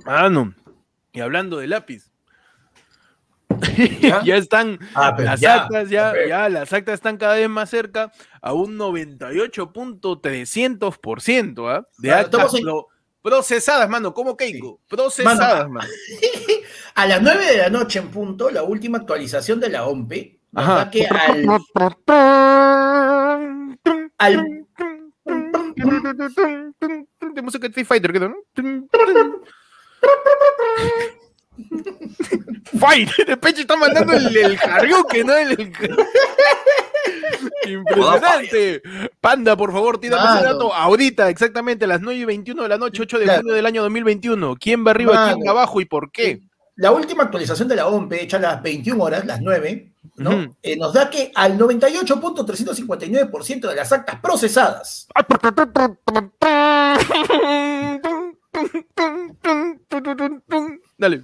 Mano. 0.05 0.53
Y 1.11 1.19
hablando 1.19 1.57
de 1.57 1.67
lápiz. 1.67 2.10
¿Ya? 4.01 4.21
ya 4.25 4.35
están 4.37 4.79
Ah, 4.93 5.15
las 5.19 5.39
ya, 5.41 5.63
actas, 5.63 5.89
ya, 5.89 6.13
ya, 6.27 6.47
las 6.49 6.71
actas 6.73 6.93
están 6.95 7.17
cada 7.17 7.35
vez 7.35 7.49
más 7.49 7.69
cerca 7.69 8.11
a 8.41 8.53
un 8.53 8.77
98.300%, 8.77 11.69
¿ah? 11.69 11.85
De 11.97 12.07
Claro, 12.09 12.25
actas 12.25 12.53
en- 12.55 12.63
pro- 12.63 12.87
procesadas, 13.21 13.89
mano, 13.89 14.13
¿cómo 14.13 14.35
Keiko? 14.37 14.79
Procesadas, 14.87 15.69
mano. 15.69 15.87
A 16.95 17.05
las 17.05 17.21
9 17.21 17.45
de 17.45 17.57
la 17.57 17.69
noche 17.69 17.99
en 17.99 18.09
punto, 18.09 18.49
la 18.49 18.63
última 18.63 18.97
actualización 18.97 19.59
de 19.61 19.69
la 19.69 19.85
OMPE 19.85 20.39
nos 20.51 20.63
Ajá. 20.63 20.75
da 20.75 20.89
que 20.91 21.05
al, 21.07 21.47
al 24.17 24.65
De 27.33 27.41
música 27.41 27.61
de 27.61 27.67
Street 27.81 27.87
Fighter, 27.87 28.29
¿no? 28.29 28.35
Fight, 32.81 33.09
de 33.27 33.37
pecho 33.37 33.61
está 33.61 33.77
mandando 33.77 34.13
el, 34.13 34.35
el 34.35 34.57
Haryuken, 34.59 35.27
¿no? 35.27 35.35
El- 35.37 35.51
el- 35.51 35.71
Impresionante. 37.71 38.81
Panda, 39.19 39.55
por 39.55 39.71
favor, 39.71 39.99
tírame 39.99 40.37
ese 40.37 40.45
dato 40.45 40.73
ahorita, 40.73 41.29
exactamente 41.29 41.85
a 41.85 41.87
las 41.87 42.01
9 42.01 42.19
y 42.19 42.25
21 42.25 42.63
de 42.63 42.69
la 42.69 42.77
noche, 42.77 43.01
8 43.03 43.19
de 43.19 43.25
Claro. 43.25 43.41
junio 43.41 43.53
del 43.55 43.65
año 43.65 43.81
2021. 43.83 44.55
¿Quién 44.59 44.85
va 44.85 44.91
arriba, 44.91 45.11
quién 45.13 45.39
Mano. 45.39 45.45
va 45.45 45.51
abajo 45.61 45.79
y 45.81 45.85
por 45.85 46.11
qué? 46.11 46.41
la 46.77 46.91
última 46.91 47.23
actualización 47.23 47.67
de 47.67 47.75
la 47.75 47.85
OMPE, 47.87 48.23
hecha 48.23 48.37
a 48.37 48.39
las 48.39 48.61
21 48.63 49.03
horas, 49.03 49.25
las 49.25 49.39
9, 49.41 49.91
¿no? 50.15 50.29
Ujú. 50.31 50.55
Eh, 50.63 50.75
nos 50.77 50.93
da 50.93 51.09
que 51.11 51.31
al 51.35 51.55
98.359% 51.57 53.67
de 53.69 53.75
las 53.75 53.91
actas 53.91 54.19
procesadas 54.19 55.07
Dale. 60.97 61.23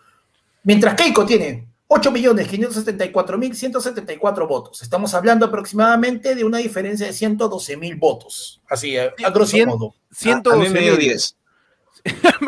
mientras 0.68 0.94
Keiko 0.96 1.26
tiene 1.26 1.68
8.574.174 1.88 4.48
votos. 4.48 4.82
Estamos 4.82 5.14
hablando 5.14 5.46
aproximadamente 5.46 6.36
de 6.36 6.44
una 6.44 6.58
diferencia 6.58 7.06
de 7.08 7.14
112.000 7.14 7.98
votos. 7.98 8.62
Así, 8.70 8.98
a, 8.98 9.14
a 9.24 9.30
grosso 9.30 9.56
Cien- 9.56 9.68
modo. 9.68 9.96
A, 10.26 10.32
a 10.34 10.56
mí 10.58 10.68
me 10.70 10.82
dio 10.82 10.96
112 10.96 11.00
10. 11.00 11.38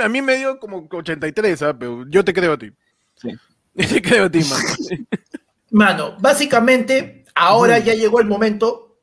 A 0.04 0.10
mí 0.10 0.22
me 0.22 0.38
dio 0.38 0.60
como 0.60 0.88
83, 0.92 1.62
¿ah? 1.64 1.78
pero 1.78 2.06
yo 2.10 2.24
te 2.24 2.34
creo 2.34 2.54
a 2.54 2.58
ti. 2.58 2.72
Sí. 3.16 3.30
Te 3.76 4.02
creo 4.02 4.26
a 4.26 4.30
ti, 4.30 4.40
mano. 4.50 4.64
Mano, 5.72 6.18
básicamente, 6.20 7.24
ahora 7.36 7.80
ya 7.80 7.94
llegó 7.94 8.20
el 8.20 8.28
momento. 8.28 8.98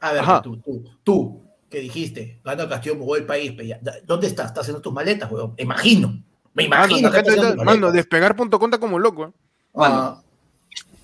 A 0.00 0.12
ver, 0.12 0.20
Ajá. 0.20 0.42
tú, 0.42 0.58
tú, 0.58 0.84
tú, 1.02 1.42
que 1.68 1.80
dijiste, 1.80 2.40
gana 2.44 2.68
Castillo, 2.68 2.94
movió 2.94 3.16
el 3.16 3.26
país. 3.26 3.52
¿dónde 4.04 4.28
estás? 4.28 4.46
¿Estás 4.48 4.62
haciendo 4.62 4.80
tus 4.80 4.92
maletas, 4.92 5.30
weón? 5.32 5.54
Imagino, 5.56 6.22
me 6.56 6.68
Mano, 6.68 6.86
imagino 6.86 7.10
la 7.10 7.18
haciendo 7.20 7.42
está- 7.42 7.56
mano, 7.56 7.64
maletas. 7.64 7.92
despegar 7.92 8.34
punto 8.36 8.58
conta 8.58 8.78
como 8.78 8.98
loco. 8.98 9.26
¿eh? 9.26 9.30
Mano, 9.74 9.94
Ah, 9.94 10.22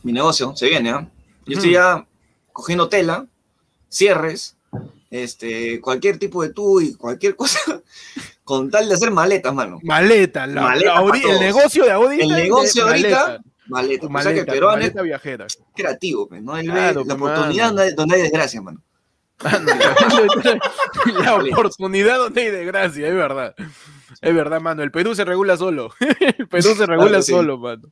mi 0.03 0.13
negocio 0.13 0.57
se 0.57 0.69
viene, 0.69 0.91
¿ah? 0.91 1.07
Yo 1.47 1.53
Ujú. 1.53 1.59
estoy 1.59 1.73
ya 1.73 2.07
cogiendo 2.53 2.89
tela, 2.89 3.27
cierres, 3.91 4.57
este, 5.11 5.81
cualquier 5.81 6.19
tipo 6.19 6.43
de 6.43 6.53
tubo 6.53 6.81
y 6.81 6.95
cualquier 6.95 7.37
cosa, 7.37 7.61
con 8.45 8.71
tal 8.71 8.89
de 8.89 8.95
hacer 8.95 9.11
maletas, 9.11 9.55
mano. 9.55 9.79
Maleta, 9.83 10.47
la, 10.47 10.63
Maleta 10.63 10.95
la 10.95 11.01
Audi- 11.01 11.25
el 11.31 11.39
negocio 11.41 11.85
de 11.85 11.91
ahudita. 11.93 12.25
El 12.25 12.31
negocio 12.31 12.87
ahorita, 12.87 13.09
Maleta, 13.09 13.43
maleta. 13.67 14.01
tu 14.01 14.07
O 14.17 14.21
sea 14.23 14.33
que 14.33 14.41
el 14.41 14.47
maleta, 14.47 14.55
es 14.57 14.63
maleta 14.63 15.03
viajera. 15.03 15.47
creativo, 15.77 16.29
pues, 16.29 16.43
¿no? 16.43 16.57
Él 16.57 16.67
Claro, 16.67 17.03
ve 17.05 17.09
la 17.09 17.17
pues, 17.17 17.31
oportunidad 17.33 17.67
mano. 17.67 17.77
donde, 17.79 17.95
donde 17.95 18.17
hay 18.17 18.23
desgracia, 18.23 18.63
mano. 18.63 18.81
Mano, 19.43 19.67
la 21.25 21.35
oportunidad 21.53 22.19
donde 22.19 22.41
hay 22.43 22.51
de 22.51 22.65
gracia, 22.65 23.09
es 23.09 23.15
verdad. 23.15 23.55
Es 24.23 24.33
verdad, 24.35 24.61
mano. 24.61 24.83
El 24.85 24.91
Perú 24.93 25.15
se 25.17 25.25
regula 25.25 25.57
solo. 25.57 25.93
El 26.39 26.47
Perú 26.49 26.75
se 26.77 26.87
regula 26.87 27.09
Claro, 27.09 27.23
sí. 27.23 27.33
solo, 27.33 27.59
mano. 27.59 27.89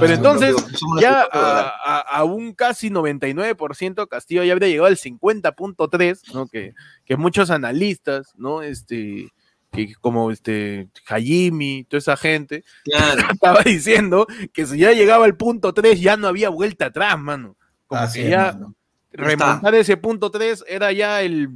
Pero 0.00 0.14
entonces, 0.14 0.54
Ya 1.00 1.22
a, 1.22 1.38
dólar. 1.38 1.72
a- 1.84 1.98
a 2.18 2.24
un 2.24 2.52
casi 2.54 2.90
99% 2.90 4.06
Castillo 4.08 4.44
ya 4.44 4.52
habría 4.52 4.68
llegado 4.68 4.86
al 4.86 4.96
50.3, 4.96 6.32
¿no? 6.32 6.46
Que, 6.46 6.74
que 7.04 7.16
muchos 7.16 7.50
analistas, 7.50 8.32
¿no? 8.36 8.62
Este, 8.62 9.32
que 9.72 9.94
como 10.00 10.30
este 10.30 10.88
Hajimi, 11.08 11.84
toda 11.84 11.98
esa 11.98 12.16
gente, 12.16 12.62
Claro, 12.84 13.22
estaba 13.32 13.62
diciendo 13.62 14.26
que 14.52 14.66
si 14.66 14.78
ya 14.78 14.92
llegaba 14.92 15.24
al 15.24 15.36
punto 15.36 15.74
3 15.74 16.00
ya 16.00 16.16
no 16.16 16.28
había 16.28 16.48
vuelta 16.50 16.86
atrás, 16.86 17.18
mano. 17.18 17.56
Como 17.88 18.00
así 18.00 18.20
que 18.20 18.24
es, 18.26 18.30
ya 18.30 18.52
mano. 18.52 18.74
Ya 19.12 19.22
está. 19.28 19.44
remontar 19.46 19.74
ese 19.74 19.96
punto 19.96 20.30
3 20.30 20.64
era 20.68 20.92
ya 20.92 21.22
el, 21.22 21.48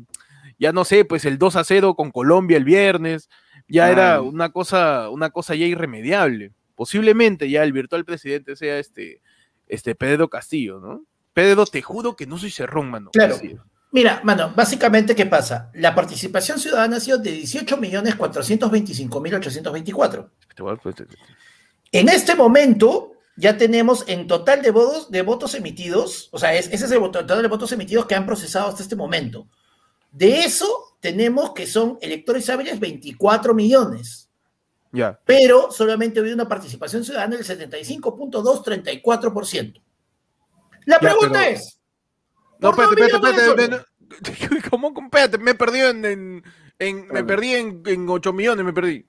ya 0.58 0.72
no 0.72 0.84
sé, 0.84 1.04
pues 1.04 1.24
el 1.24 1.38
2 1.38 1.54
a 1.56 1.62
0 1.64 1.94
con 1.94 2.10
Colombia 2.10 2.56
el 2.56 2.64
viernes, 2.64 3.28
ya 3.68 3.90
era 3.90 4.20
una 4.22 4.50
cosa, 4.50 5.08
una 5.10 5.30
cosa 5.30 5.54
ya 5.54 5.66
irremediable. 5.66 6.52
Posiblemente 6.74 7.50
ya 7.50 7.62
el 7.64 7.72
virtual 7.72 8.04
presidente 8.04 8.56
sea 8.56 8.78
este, 8.78 9.20
este 9.66 9.94
Pedro 9.94 10.28
Castillo, 10.28 10.80
¿no? 10.80 11.04
Pedro, 11.32 11.66
te 11.66 11.82
juro 11.82 12.16
que 12.16 12.26
no 12.26 12.38
soy 12.38 12.50
cerrón, 12.50 12.90
mano. 12.90 13.10
Claro. 13.12 13.36
Mira, 13.90 14.20
mano, 14.22 14.52
básicamente, 14.54 15.14
¿qué 15.16 15.24
pasa? 15.26 15.70
La 15.74 15.94
participación 15.94 16.58
ciudadana 16.58 16.96
ha 16.96 17.00
sido 17.00 17.18
de 17.18 17.32
18.425.824. 17.32 20.30
Te 20.54 20.62
voy 20.62 20.74
a- 20.74 20.76
pues, 20.76 20.96
En 21.92 22.08
este 22.08 22.34
momento 22.34 23.12
ya 23.36 23.56
tenemos 23.56 24.04
en 24.08 24.26
total 24.26 24.62
de 24.62 24.70
votos, 24.70 25.10
de 25.10 25.22
votos 25.22 25.54
emitidos, 25.54 26.28
o 26.32 26.38
sea, 26.38 26.54
es- 26.54 26.66
ese 26.72 26.84
es 26.86 26.90
el 26.92 27.00
total 27.10 27.42
de 27.42 27.48
votos 27.48 27.72
emitidos 27.72 28.06
que 28.06 28.14
han 28.14 28.26
procesado 28.26 28.68
hasta 28.68 28.82
este 28.82 28.96
momento. 28.96 29.46
De 30.10 30.40
eso 30.40 30.66
tenemos 31.00 31.52
que 31.52 31.66
son 31.66 31.98
electores 32.00 32.48
hábiles 32.50 32.80
24 32.80 33.54
millones, 33.54 34.28
Ya. 34.92 35.18
pero 35.24 35.70
solamente 35.70 36.18
habido 36.20 36.34
una 36.34 36.48
participación 36.48 37.04
ciudadana 37.04 37.36
del 37.36 37.44
75.234%. 37.44 39.80
La 40.86 40.98
pregunta 40.98 41.38
pero- 41.40 41.50
es, 41.50 41.78
No, 42.60 42.72
¿por 42.72 42.84
espérate, 42.84 43.14
espérate, 43.14 43.46
espérate. 43.46 43.84
¿Cómo? 44.70 44.92
Espérate, 45.04 45.38
me 45.38 45.52
he 45.52 45.54
perdido 45.54 45.90
en, 45.90 46.04
en- 46.04 46.42
en- 46.78 47.06
me 47.08 47.22
perdí 47.24 47.54
en, 47.54 47.82
en 47.86 48.08
8 48.08 48.32
millones, 48.32 48.64
me 48.64 48.72
perdí. 48.72 49.04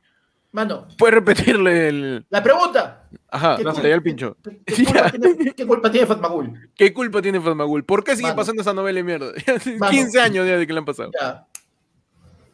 mano, 0.51 0.88
¿Puedes 0.98 1.13
repetirle 1.15 1.88
el. 1.88 2.25
la 2.29 2.43
pregunta, 2.43 3.08
Ajá, 3.31 3.58
¿Qué 3.58 3.63
se 3.63 3.81
le 3.81 3.88
dio 3.89 3.96
el 3.96 4.01
pincho. 4.03 4.36
¿qué, 4.43 4.62
qué 4.65 4.84
culpa, 4.86 5.12
tiene, 5.19 5.53
qué 5.55 5.65
culpa 5.67 5.91
tiene 5.91 6.08
Fatmagul? 6.08 6.69
¿Qué 6.75 6.91
culpa 6.93 7.22
tiene 7.22 7.39
Fatmagul? 7.39 7.86
¿Por 7.86 8.03
qué 8.03 8.15
sigue 8.15 8.24
Mano. 8.29 8.36
pasando 8.38 8.62
esa 8.63 8.74
novela 8.74 8.98
de 8.98 9.03
mierda? 9.03 9.31
Mano. 9.79 9.91
15 9.91 10.19
años 10.19 10.48
ya 10.48 10.58
de 10.58 10.65
que 10.67 10.74
le 10.74 10.79
han 10.79 10.86
pasado. 10.86 11.12
Ya. 11.19 11.46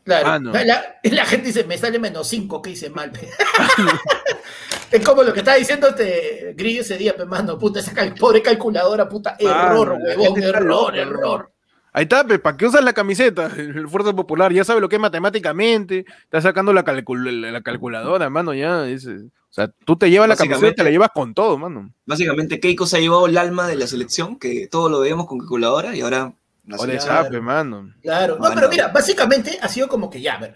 Claro. 0.05 0.27
Ah, 0.29 0.39
no. 0.39 0.51
la, 0.53 0.99
la 1.03 1.25
gente 1.25 1.47
dice, 1.47 1.63
me 1.65 1.77
sale 1.77 1.97
menos 1.99 2.27
5, 2.29 2.61
que 2.61 2.69
hice 2.69 2.89
mal. 2.91 3.11
es 4.91 5.03
como 5.05 5.23
lo 5.23 5.33
que 5.33 5.39
estaba 5.39 5.57
diciendo 5.57 5.87
este 5.89 6.53
grillo 6.55 6.81
ese 6.81 6.97
día, 6.97 7.15
pe, 7.15 7.25
mano, 7.25 7.57
puta, 7.57 7.79
esa 7.79 7.93
cal- 7.93 8.13
pobre 8.15 8.41
calculadora, 8.41 9.09
puta, 9.09 9.35
error, 9.39 9.89
Mano, 9.93 10.05
la 10.05 10.15
huevón, 10.17 10.43
error, 10.43 10.95
error. 10.97 11.51
Ahí 11.91 12.03
está, 12.03 12.25
¿para 12.27 12.57
qué 12.57 12.65
usas 12.65 12.83
la 12.83 12.93
camiseta? 12.93 13.45
El 13.57 13.87
Fuerza 13.87 14.13
Popular 14.13 14.51
ya 14.53 14.63
sabe 14.63 14.81
lo 14.81 14.89
que 14.89 14.97
es 14.97 15.01
matemáticamente, 15.01 16.05
está 16.23 16.41
sacando 16.41 16.71
la, 16.73 16.83
calcul- 16.83 17.41
la- 17.41 17.51
la 17.51 17.61
calculadora, 17.61 18.29
mano, 18.29 18.53
ya. 18.53 18.87
es, 18.87 19.07
o 19.07 19.11
sea, 19.49 19.69
tú 19.85 19.95
te 19.95 20.09
llevas 20.09 20.27
la 20.29 20.35
camiseta 20.35 20.73
te 20.75 20.83
la 20.83 20.89
llevas 20.91 21.09
con 21.15 21.33
todo, 21.33 21.57
mano. 21.57 21.89
básicamente 22.05 22.59
Keiko 22.59 22.85
se 22.85 22.97
ha 22.97 22.99
llevado 22.99 23.25
el 23.27 23.37
alma 23.37 23.67
de 23.67 23.77
la 23.77 23.87
selección, 23.87 24.37
que 24.37 24.67
todo 24.67 24.89
lo 24.89 24.99
veíamos 24.99 25.25
con 25.27 25.39
calculadora 25.39 25.95
y 25.95 26.01
ahora 26.01 26.33
Ahora 26.71 26.77
selección. 26.85 27.15
sabe, 27.15 27.41
mano. 27.41 27.93
Claro, 28.01 28.37
no, 28.39 28.49
pero 28.53 28.69
mira, 28.69 28.87
básicamente 28.89 29.57
ha 29.61 29.67
sido 29.67 29.87
como 29.87 30.09
que 30.09 30.21
ya, 30.21 30.35
a 30.35 30.39
ver, 30.39 30.55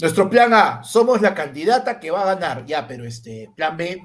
nuestro 0.00 0.28
plan 0.30 0.52
A, 0.54 0.82
somos 0.82 1.20
la 1.20 1.34
candidata 1.34 2.00
que 2.00 2.10
va 2.10 2.22
a 2.22 2.34
ganar, 2.34 2.64
ya, 2.66 2.86
pero 2.86 3.04
este, 3.04 3.50
plan 3.54 3.76
B, 3.76 4.02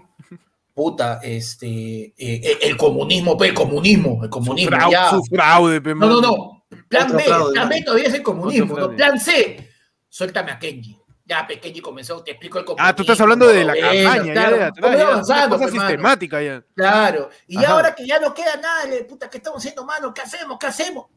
puta, 0.73 1.19
este, 1.23 1.67
eh, 1.67 2.13
eh, 2.17 2.57
el 2.63 2.75
comunismo, 2.77 3.41
el 3.43 3.53
comunismo, 3.53 4.19
el 4.21 4.27
Su, 4.27 4.29
comunismo, 4.29 4.69
fraude, 4.75 4.91
ya. 4.91 5.09
su 5.09 5.23
fraude, 5.23 5.81
pe, 5.81 5.95
No, 5.95 6.07
no, 6.07 6.21
no. 6.21 6.65
Plan 6.89 7.05
Otro 7.07 7.17
B, 7.17 7.23
fraude, 7.23 7.53
plan 7.53 7.69
B 7.69 7.81
todavía 7.83 8.07
es 8.07 8.13
el 8.13 8.23
comunismo. 8.23 8.77
¿no? 8.77 8.89
Plan 8.95 9.19
C, 9.19 9.69
suéltame 10.09 10.51
a 10.51 10.59
Kenji. 10.59 10.99
Ya, 11.27 11.47
pequeño, 11.47 11.77
y 11.77 11.81
comenzó, 11.81 12.21
te 12.23 12.31
explico 12.31 12.59
el 12.59 12.65
Ah, 12.77 12.95
tú 12.95 13.01
estás 13.01 13.19
hablando 13.19 13.47
de 13.47 13.63
la 13.65 13.73
Bueno, 13.73 13.87
campaña, 13.87 14.33
claro, 14.33 14.51
ya 14.51 14.57
de 14.57 14.63
atrás, 14.65 14.81
vamos 14.83 14.99
ya, 14.99 15.07
avanzando, 15.07 15.57
cosa 15.57 15.69
pues, 15.71 15.71
sistemática 15.81 16.41
ya. 16.43 16.63
Claro. 16.75 17.29
Y 17.47 17.57
Ajá. 17.57 17.71
ahora 17.73 17.95
que 17.95 18.05
ya 18.05 18.19
no 18.19 18.31
queda 18.33 18.55
nada, 18.57 18.85
le- 18.85 19.05
puta, 19.05 19.27
¿qué 19.27 19.37
estamos 19.37 19.57
haciendo, 19.59 19.83
mano? 19.85 20.13
¿Qué 20.13 20.21
hacemos? 20.21 20.57
¿Qué 20.59 20.67
hacemos? 20.67 21.07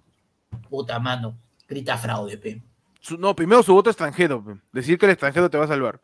Puta, 0.70 0.98
mano. 0.98 1.36
Grita 1.68 1.98
fraude, 1.98 2.38
pe. 2.38 2.62
Su- 3.00 3.18
no, 3.18 3.36
primero 3.36 3.62
su 3.62 3.74
voto 3.74 3.90
extranjero, 3.90 4.42
pe. 4.42 4.52
decir 4.72 4.98
que 4.98 5.04
el 5.04 5.12
extranjero 5.12 5.50
te 5.50 5.58
va 5.58 5.64
a 5.66 5.68
salvar. 5.68 6.00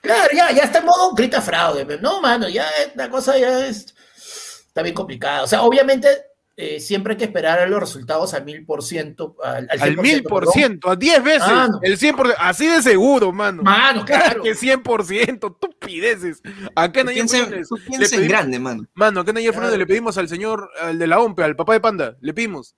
Claro, 0.00 0.30
ya, 0.34 0.50
ya 0.52 0.62
está 0.64 0.78
en 0.78 0.86
modo 0.86 1.12
grita 1.12 1.42
fraude, 1.42 1.84
pe. 1.84 1.98
No, 1.98 2.22
mano, 2.22 2.48
ya 2.48 2.66
la 2.94 3.10
cosa 3.10 3.36
ya 3.36 3.66
es. 3.66 3.94
Está 4.66 4.80
bien 4.80 4.94
complicada. 4.94 5.42
O 5.42 5.46
sea, 5.46 5.60
obviamente, 5.60 6.08
eh, 6.64 6.80
siempre 6.80 7.14
hay 7.14 7.16
que 7.18 7.24
esperar 7.24 7.58
a 7.58 7.66
los 7.66 7.80
resultados 7.80 8.34
al 8.34 8.44
mil 8.44 8.64
por 8.64 8.82
ciento. 8.84 9.36
Al 9.42 9.66
Al 9.70 9.80
100%, 9.96 10.02
mil 10.02 10.22
por 10.22 10.46
ciento, 10.48 10.90
a 10.90 10.96
diez 10.96 11.22
veces, 11.24 11.42
Ah, 11.44 11.68
no. 11.70 11.80
el 11.82 11.98
100%, 11.98 12.34
así 12.38 12.66
de 12.66 12.82
seguro, 12.82 13.32
mano. 13.32 13.62
Mano, 13.62 14.04
claro. 14.04 14.42
que 14.42 14.54
100%, 14.54 15.48
estupideces. 15.60 16.40
Acá 16.74 17.00
en 17.00 17.08
Ayer 17.08 17.26
piensa 17.26 17.38
en 17.38 17.50
pedimos- 17.50 18.28
grande, 18.28 18.58
mano. 18.58 18.86
Mano, 18.94 19.20
acá 19.20 19.30
en 19.32 19.38
Ayer 19.38 19.52
Claro. 19.52 19.76
le 19.76 19.86
pedimos 19.86 20.18
al 20.18 20.28
señor, 20.28 20.70
al 20.80 20.98
de 20.98 21.06
la 21.06 21.18
OMPE, 21.20 21.42
al 21.44 21.56
papá 21.56 21.72
de 21.72 21.80
Panda, 21.80 22.16
le 22.20 22.32
pedimos 22.34 22.76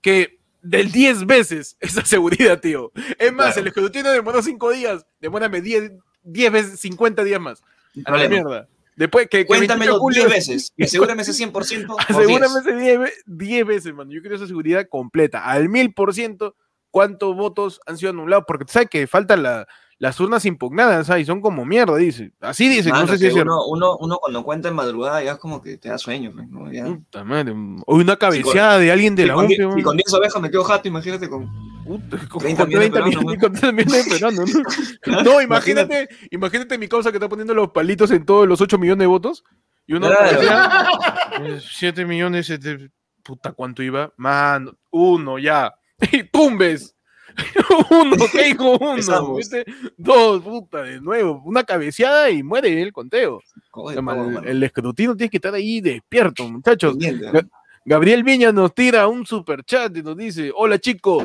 que 0.00 0.38
del 0.62 0.90
10 0.92 1.26
veces 1.26 1.76
esa 1.80 2.04
seguridad, 2.04 2.60
tío. 2.60 2.92
Es 3.18 3.32
más, 3.32 3.46
Claro. 3.54 3.60
el 3.60 3.66
escrutinio 3.68 4.12
demoró 4.12 4.42
5 4.42 4.70
días, 4.70 5.04
demórame 5.20 5.60
10, 5.60 5.92
10 6.22 6.52
veces, 6.52 6.80
50 6.80 7.24
días 7.24 7.40
más. 7.40 7.62
A 8.04 8.16
la 8.16 8.28
mierda. 8.28 8.68
Después 8.96 9.28
que, 9.30 9.44
que 9.46 9.52
28 9.52 9.60
de 9.60 9.66
Cuéntamelo 9.66 9.98
julio- 9.98 10.26
10 10.26 10.34
veces 10.34 10.72
y 10.76 10.84
asegúrame 10.84 11.22
ese 11.22 11.32
100%. 11.32 11.52
por 11.52 11.64
10. 11.66 11.84
Asegúrame 12.10 12.60
ese 12.60 12.76
10, 12.76 12.98
ve- 12.98 13.12
10 13.26 13.66
veces, 13.66 13.94
mano. 13.94 14.10
Yo 14.12 14.20
quiero 14.20 14.36
esa 14.36 14.46
seguridad 14.46 14.86
completa. 14.90 15.44
Al 15.44 15.68
mil 15.68 15.94
por 15.94 16.12
ciento, 16.14 16.54
¿cuántos 16.90 17.34
votos 17.36 17.80
han 17.86 17.96
sido 17.96 18.10
anulados? 18.10 18.44
Porque 18.46 18.64
tú 18.64 18.72
sabes 18.72 18.88
que 18.90 19.06
faltan 19.06 19.42
la- 19.42 19.66
las 19.98 20.18
urnas 20.18 20.46
impugnadas, 20.46 21.06
¿sabes? 21.08 21.24
Y 21.24 21.26
son 21.26 21.42
como 21.42 21.66
mierda, 21.66 21.94
dice. 21.96 22.32
Así 22.40 22.68
dice, 22.70 22.88
no 22.88 23.06
sé 23.06 23.18
si 23.18 23.26
es 23.26 23.34
uno, 23.34 23.66
uno, 23.66 23.98
uno 23.98 24.16
cuando 24.18 24.42
cuenta 24.44 24.68
en 24.68 24.74
madrugada 24.74 25.22
ya 25.22 25.32
es 25.32 25.38
como 25.38 25.60
que 25.60 25.76
te 25.76 25.90
da 25.90 25.98
sueño. 25.98 26.32
pues, 26.34 26.48
¿no? 26.48 26.72
Ya. 26.72 26.84
Puta 26.86 27.22
madre. 27.22 27.52
O 27.86 27.96
una 27.96 28.16
cabeceada 28.16 28.78
de 28.78 28.90
alguien 28.90 29.14
de 29.14 29.26
la 29.26 29.34
con, 29.34 29.50
y 29.50 29.82
con 29.82 29.96
10 29.98 30.14
ovejas 30.14 30.40
me 30.40 30.50
quedo 30.50 30.64
jato, 30.64 30.88
imagínate 30.88 31.28
con... 31.28 31.50
Puta, 31.90 32.18
con, 32.28 32.40
30 32.40 32.62
con 32.62 32.68
millones 32.68 32.68
30 32.68 32.80
de 32.82 32.90
peruanos, 32.90 33.20
millones, 33.20 33.40
con 33.40 33.52
30 33.52 33.72
millones 33.72 34.04
de 34.04 34.10
peruanos, 34.12 34.54
¿no? 34.54 35.22
No, 35.24 35.42
imagínate, 35.42 36.08
imagínate 36.30 36.78
mi 36.78 36.86
causa 36.86 37.10
que 37.10 37.16
está 37.16 37.28
poniendo 37.28 37.52
los 37.52 37.70
palitos 37.70 38.12
en 38.12 38.24
todos 38.24 38.46
los 38.46 38.60
8 38.60 38.78
millones 38.78 39.00
de 39.00 39.06
votos. 39.06 39.42
Y 39.88 39.94
uno 39.94 40.06
Claro. 40.06 40.88
7 41.60 42.04
millones, 42.04 42.46
siete- 42.46 42.90
puta, 43.24 43.50
¿cuánto 43.50 43.82
iba? 43.82 44.12
Mano, 44.16 44.72
uno 44.90 45.40
ya. 45.40 45.74
Y 46.12 46.22
tumbes. 46.22 46.94
uno, 47.90 48.16
¿qué 48.30 48.44
dijo 48.44 48.78
uno? 48.78 48.96
Dos, 49.96 50.42
puta, 50.42 50.82
de 50.82 51.00
nuevo. 51.00 51.42
Una 51.44 51.64
cabeceada 51.64 52.30
y 52.30 52.44
muere 52.44 52.80
el 52.80 52.92
conteo. 52.92 53.40
Joder, 53.72 53.98
O 53.98 54.02
sea, 54.04 54.14
todo, 54.14 54.38
el, 54.42 54.48
el 54.48 54.62
escrutino 54.62 55.16
tiene 55.16 55.28
que 55.30 55.38
estar 55.38 55.54
ahí 55.54 55.80
despierto, 55.80 56.48
muchachos. 56.48 56.96
Gabriel 57.84 58.22
Viña 58.22 58.52
nos 58.52 58.74
tira 58.74 59.08
un 59.08 59.26
super 59.26 59.64
chat 59.64 59.96
y 59.96 60.02
nos 60.02 60.16
dice: 60.16 60.52
Hola 60.54 60.78
chicos, 60.78 61.24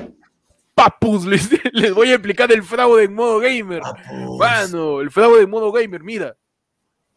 papus, 0.75 1.25
les, 1.25 1.50
les 1.74 1.94
voy 1.94 2.12
a 2.12 2.15
explicar 2.15 2.51
el 2.51 2.62
fraude 2.62 3.05
en 3.05 3.15
modo 3.15 3.39
gamer. 3.39 3.82
Papus, 3.82 4.38
Mano, 4.38 5.01
el 5.01 5.10
fraude 5.10 5.44
en 5.44 5.50
modo 5.50 5.72
gamer, 5.72 6.03
mira, 6.03 6.38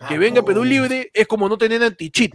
que 0.09 0.17
venga 0.17 0.43
Perú 0.43 0.65
libre 0.65 1.11
es 1.13 1.27
como 1.27 1.49
no 1.49 1.59
tener 1.59 1.83
anti-cheat. 1.83 2.33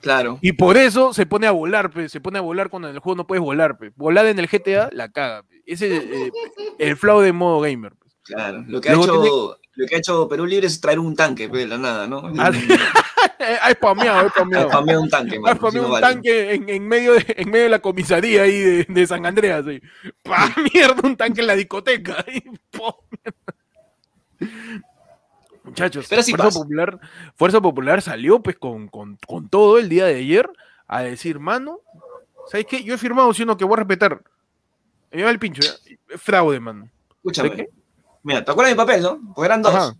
Claro. 0.00 0.38
Y 0.42 0.52
por 0.52 0.76
eso 0.76 1.14
se 1.14 1.26
pone 1.26 1.46
a 1.46 1.52
volar, 1.52 1.92
pe, 1.92 2.08
se 2.08 2.20
pone 2.20 2.38
a 2.38 2.42
volar 2.42 2.70
cuando 2.70 2.88
en 2.88 2.94
el 2.94 3.00
juego 3.00 3.18
no 3.18 3.26
puedes 3.26 3.42
volar. 3.42 3.78
Pe. 3.78 3.92
Volar 3.94 4.26
en 4.26 4.38
el 4.40 4.48
GTA 4.48 4.90
la 4.92 5.12
caga. 5.12 5.44
pe. 5.44 5.62
Ese 5.64 5.96
es 5.96 6.02
eh, 6.02 6.32
el 6.78 6.96
fraude 6.96 7.28
en 7.28 7.36
modo 7.36 7.60
gamer. 7.60 7.94
Claro, 8.24 8.64
lo 8.66 8.80
que, 8.80 8.88
ha 8.88 8.94
hecho, 8.94 9.56
lo 9.74 9.86
que 9.86 9.94
ha 9.94 9.98
hecho 9.98 10.28
Perú 10.28 10.46
Libre 10.46 10.66
es 10.66 10.80
traer 10.80 10.98
un 10.98 11.14
tanque, 11.14 11.48
de 11.48 11.66
la 11.66 11.78
nada, 11.78 12.06
¿no? 12.06 12.32
Ah, 12.38 12.50
ha 13.62 13.70
spameado, 13.72 14.18
ha 14.18 14.22
Ha 14.22 14.28
spameado. 14.30 14.68
spameado 14.70 15.02
un 15.02 15.08
tanque, 15.10 15.36
Ha 15.36 15.40
mano, 15.40 15.56
spameado 15.56 15.70
si 15.72 15.78
no 15.78 15.86
un 15.86 16.00
vale. 16.00 16.14
tanque 16.14 16.54
en, 16.54 16.68
en 16.68 16.88
medio 16.88 17.12
de, 17.14 17.24
en 17.38 17.50
medio 17.50 17.64
de 17.64 17.70
la 17.70 17.78
comisaría 17.80 18.42
ahí 18.42 18.60
de, 18.60 18.84
de 18.88 19.06
San 19.06 19.24
Andreas. 19.26 19.66
ahí. 19.66 19.80
¡Pa 20.22 20.52
mierda! 20.72 21.00
Un 21.04 21.16
tanque 21.16 21.40
en 21.40 21.46
la 21.46 21.54
discoteca. 21.56 22.16
ahí. 22.26 22.42
Muchachos, 25.64 26.06
Pero 26.08 26.22
Fuerza, 26.22 26.36
pasa. 26.44 26.58
Popular, 26.58 27.00
Fuerza 27.36 27.60
Popular 27.60 28.02
salió 28.02 28.42
pues 28.42 28.56
con, 28.58 28.88
con, 28.88 29.16
con 29.26 29.48
todo 29.48 29.78
el 29.78 29.88
día 29.88 30.06
de 30.06 30.16
ayer 30.16 30.50
a 30.88 31.02
decir, 31.02 31.38
mano, 31.38 31.78
¿sabes 32.48 32.66
qué? 32.66 32.82
Yo 32.82 32.94
he 32.94 32.98
firmado, 32.98 33.32
sino 33.32 33.56
que 33.56 33.64
voy 33.64 33.74
a 33.74 33.78
respetar. 33.78 34.22
Me 35.12 35.22
va 35.22 35.30
el 35.30 35.38
pincho. 35.38 35.62
Fraude, 36.16 36.58
mano. 36.58 36.82
¿De 36.84 36.88
Escúchame. 37.30 37.68
Mira, 38.24 38.44
¿te 38.44 38.50
acuerdas 38.50 38.70
de 38.70 38.74
mi 38.74 38.86
papel, 38.86 39.02
no? 39.02 39.20
Porque 39.34 39.46
eran 39.46 39.62
dos. 39.62 39.74
Ajá. 39.74 39.94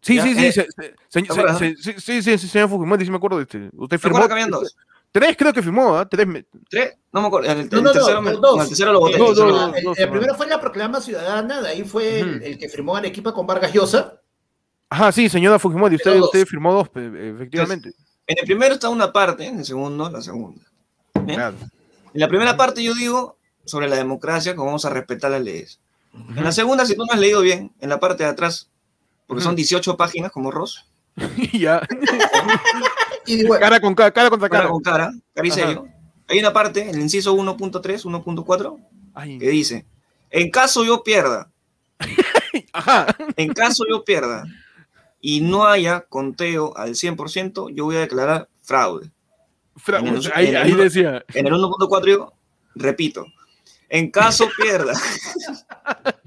Sí, 0.00 0.20
sí, 0.20 0.34
sí, 0.34 0.46
eh, 0.46 0.52
se- 0.52 0.66
se- 0.70 0.94
se- 1.08 1.22
¿te 1.22 1.32
acuerdas, 1.32 1.58
se- 1.58 1.76
se- 1.76 2.00
sí, 2.00 2.22
sí, 2.22 2.38
sí, 2.38 2.48
señor 2.48 2.68
Fujimori, 2.68 3.04
sí 3.04 3.10
me 3.10 3.16
acuerdo 3.16 3.36
de 3.38 3.42
este. 3.44 3.70
Usted 3.74 3.96
¿Te 3.96 3.98
firmó. 3.98 4.26
que 4.26 4.32
habían 4.32 4.50
dos? 4.50 4.76
Tres 5.12 5.36
creo 5.36 5.52
que 5.52 5.62
firmó, 5.62 5.96
¿ah? 5.96 6.08
Tres. 6.08 6.26
me- 6.26 6.44
¿Tres? 6.68 6.94
No 7.12 7.20
me 7.20 7.26
acuerdo. 7.28 7.50
El, 7.50 7.60
el 7.60 7.68
No, 7.70 7.76
no, 7.76 7.82
no, 7.84 7.92
tercero, 7.92 8.20
me- 8.22 8.32
no, 8.32 8.38
dos. 8.40 8.56
no, 8.56 8.62
el 8.62 8.68
tercero 8.68 8.92
lo 8.92 9.00
voté. 9.00 9.16
El- 9.16 9.94
el 9.96 10.10
primero 10.10 10.34
fue 10.34 10.46
la 10.48 10.60
proclama 10.60 11.00
ciudadana, 11.00 11.60
de 11.62 11.68
ahí 11.68 11.84
fue 11.84 12.20
el, 12.20 12.58
que 12.58 12.68
firmó 12.68 12.96
Arequipa 12.96 13.32
con 13.32 13.46
Vargas 13.46 13.72
Llosa. 13.72 14.20
Ajá, 14.90 15.12
sí, 15.12 15.28
señora 15.28 15.58
Fujimori, 15.58 15.96
usted, 15.96 16.18
usted 16.20 16.46
firmó 16.46 16.72
dos, 16.72 16.88
pe- 16.88 17.30
efectivamente. 17.30 17.92
En 18.26 18.38
el 18.38 18.44
primero 18.44 18.74
está 18.74 18.88
una 18.88 19.12
parte, 19.12 19.46
en 19.46 19.58
el 19.58 19.64
segundo, 19.64 20.10
la 20.10 20.20
segunda. 20.20 20.62
¿Bien? 21.22 21.36
Claro. 21.36 21.56
En 22.12 22.20
la 22.20 22.28
primera 22.28 22.56
parte 22.56 22.82
yo 22.82 22.94
digo 22.94 23.36
sobre 23.64 23.88
la 23.88 23.96
democracia, 23.96 24.54
cómo 24.54 24.66
vamos 24.66 24.84
a 24.84 24.90
respetar 24.90 25.30
las 25.30 25.42
leyes. 25.42 25.80
En 26.36 26.44
la 26.44 26.52
segunda, 26.52 26.86
si 26.86 26.94
tú 26.96 27.04
no 27.06 27.12
has 27.12 27.18
leído 27.18 27.40
bien, 27.40 27.72
en 27.80 27.88
la 27.88 27.98
parte 27.98 28.22
de 28.24 28.30
atrás, 28.30 28.68
porque 29.26 29.42
son 29.42 29.50
Ujú. 29.52 29.56
18 29.56 29.96
páginas 29.96 30.30
como 30.32 30.50
Ross, 30.50 30.86
ya. 31.52 31.80
Y 33.26 33.42
Cara 33.48 33.80
con 33.80 33.94
cara, 33.94 34.10
cara 34.12 34.28
contra 34.28 34.48
cara 34.50 34.62
cara. 34.64 34.70
con 34.70 34.82
cara, 34.82 35.10
serio, 35.50 35.88
hay 36.28 36.38
una 36.40 36.52
parte, 36.52 36.82
en 36.82 36.90
el 36.94 37.00
inciso 37.00 37.34
1.3, 37.34 38.04
1.4, 38.04 38.78
Ay, 39.14 39.38
que 39.38 39.48
dice, 39.48 39.86
en 40.30 40.50
caso 40.50 40.84
yo 40.84 41.02
pierda, 41.02 41.50
Ajá. 42.72 43.06
en 43.36 43.52
caso 43.54 43.84
yo 43.88 44.04
pierda 44.04 44.44
y 45.22 45.40
no 45.40 45.64
haya 45.66 46.02
conteo 46.02 46.76
al 46.76 46.90
100%, 46.90 47.70
yo 47.74 47.84
voy 47.86 47.96
a 47.96 48.00
declarar 48.00 48.48
fraude. 48.60 49.10
Fra- 49.76 50.00
En 50.00 50.08
el- 50.08 50.32
ahí, 50.34 50.48
en 50.48 50.56
el- 50.56 50.62
ahí 50.62 50.72
decía. 50.74 51.24
En 51.32 51.46
el 51.46 51.54
1.4 51.54 52.06
yo 52.06 52.32
repito, 52.74 53.24
en 53.94 54.10
caso 54.10 54.48
pierda, 54.60 54.92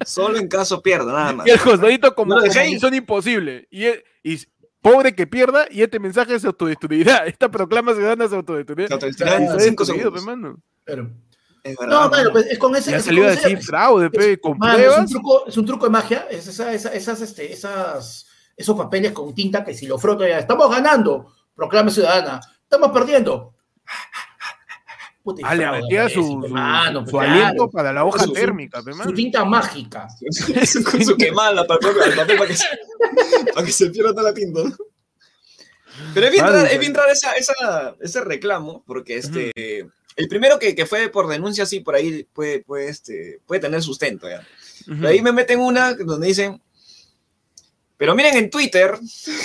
solo 0.05 0.37
en 0.37 0.47
caso 0.47 0.81
pierda, 0.81 1.11
nada 1.11 1.33
más. 1.33 1.47
Y 1.47 1.51
el 1.51 1.59
costadito 1.59 2.15
como, 2.15 2.35
No 2.35 2.41
como 2.41 2.63
misión 2.65 2.93
imposible. 2.93 3.67
Y, 3.69 3.85
e- 3.85 4.03
y 4.23 4.39
pobre 4.81 5.13
que 5.15 5.27
pierda, 5.27 5.65
y 5.69 5.81
este 5.81 5.99
mensaje 5.99 6.39
se 6.39 6.47
autodestruirá. 6.47 7.17
Esta 7.25 7.49
proclama 7.49 7.93
ciudadana 7.93 8.27
se 8.27 8.35
autodestruirá. 8.35 8.87
Se 8.87 8.93
autodestruirá 8.93 9.35
en 9.37 9.59
segundos. 9.85 10.23
pero- 10.83 11.11
Es 11.63 11.75
verdad, 11.77 11.91
no, 12.03 12.09
bueno, 12.09 12.23
mano. 12.23 12.31
pues 12.31 12.45
es 12.45 12.57
con 12.59 12.75
ese. 12.75 12.91
Ya 12.91 12.97
es 12.97 13.03
salió 13.05 13.23
con 13.23 13.29
a 13.29 13.33
ese- 13.33 13.49
decir 13.49 13.63
fraude, 13.65 14.09
pe, 14.09 14.31
es- 14.33 14.39
con 14.41 14.57
mano, 14.57 14.77
es, 14.77 14.83
pruebas. 14.85 14.99
un 14.99 15.07
truco, 15.07 15.47
es 15.47 15.57
un 15.57 15.65
truco 15.65 15.85
de 15.85 15.91
magia, 15.91 16.27
es 16.29 16.47
esa- 16.47 16.71
esa- 16.73 16.93
esas, 16.93 17.19
este, 17.21 17.51
esas, 17.51 18.27
esos 18.55 18.77
papeles 18.77 19.11
con 19.11 19.33
tinta 19.35 19.65
que 19.65 19.73
si 19.73 19.85
lo 19.87 19.97
froto 19.99 20.25
ya, 20.25 20.39
estamos 20.39 20.69
ganando, 20.71 21.33
proclama 21.53 21.91
ciudadana, 21.91 22.39
estamos 22.63 22.91
perdiendo. 22.91 23.53
Puta, 25.35 25.41
Ah, 25.45 25.55
le 25.55 25.69
metía 25.81 26.07
su, 26.07 26.23
su- 26.23 26.37
mano, 26.47 27.05
su 27.05 27.11
pues, 27.11 27.27
aliento 27.29 27.53
claro, 27.55 27.69
para 27.69 27.91
la 27.91 28.05
hoja 28.05 28.23
Su- 28.23 28.31
térmica, 28.31 28.81
su 28.81 28.89
mano. 28.95 29.11
tinta 29.13 29.43
mágica. 29.43 30.07
con 30.91 31.03
su 31.03 31.17
quemada 31.17 31.67
para, 31.67 31.79
papel 31.81 32.37
para 32.37 32.47
que, 32.47 32.55
se, 32.55 32.65
para 33.53 33.65
que 33.65 33.71
se 33.73 33.89
pierda 33.89 34.11
toda 34.11 34.23
la 34.23 34.33
tinta. 34.33 34.63
¿no? 34.63 34.73
Pero 36.13 36.27
es 36.27 36.31
bien, 36.31 36.45
Vale, 36.45 36.55
raro, 36.57 36.65
es 36.67 36.71
vale. 36.73 36.79
bien 36.79 36.93
raro 36.93 37.11
esa, 37.11 37.31
esa- 37.33 37.95
ese 37.99 38.21
reclamo, 38.21 38.83
porque 38.87 39.17
este, 39.17 39.51
el 40.15 40.27
primero 40.29 40.59
que, 40.59 40.75
que 40.75 40.85
fue 40.85 41.09
por 41.09 41.27
denuncia, 41.27 41.65
sí, 41.65 41.81
por 41.81 41.95
ahí 41.95 42.23
puede, 42.33 42.63
puede, 42.63 42.87
este, 42.89 43.39
puede 43.45 43.59
tener 43.61 43.81
sustento. 43.81 44.29
¿ya? 44.29 44.39
Ujú. 44.87 44.95
Pero 44.95 45.07
ahí 45.09 45.21
me 45.21 45.31
meten 45.33 45.59
una 45.59 45.93
donde 45.93 46.27
dicen, 46.27 46.61
pero 47.97 48.15
miren 48.15 48.37
en 48.37 48.49
Twitter 48.49 48.97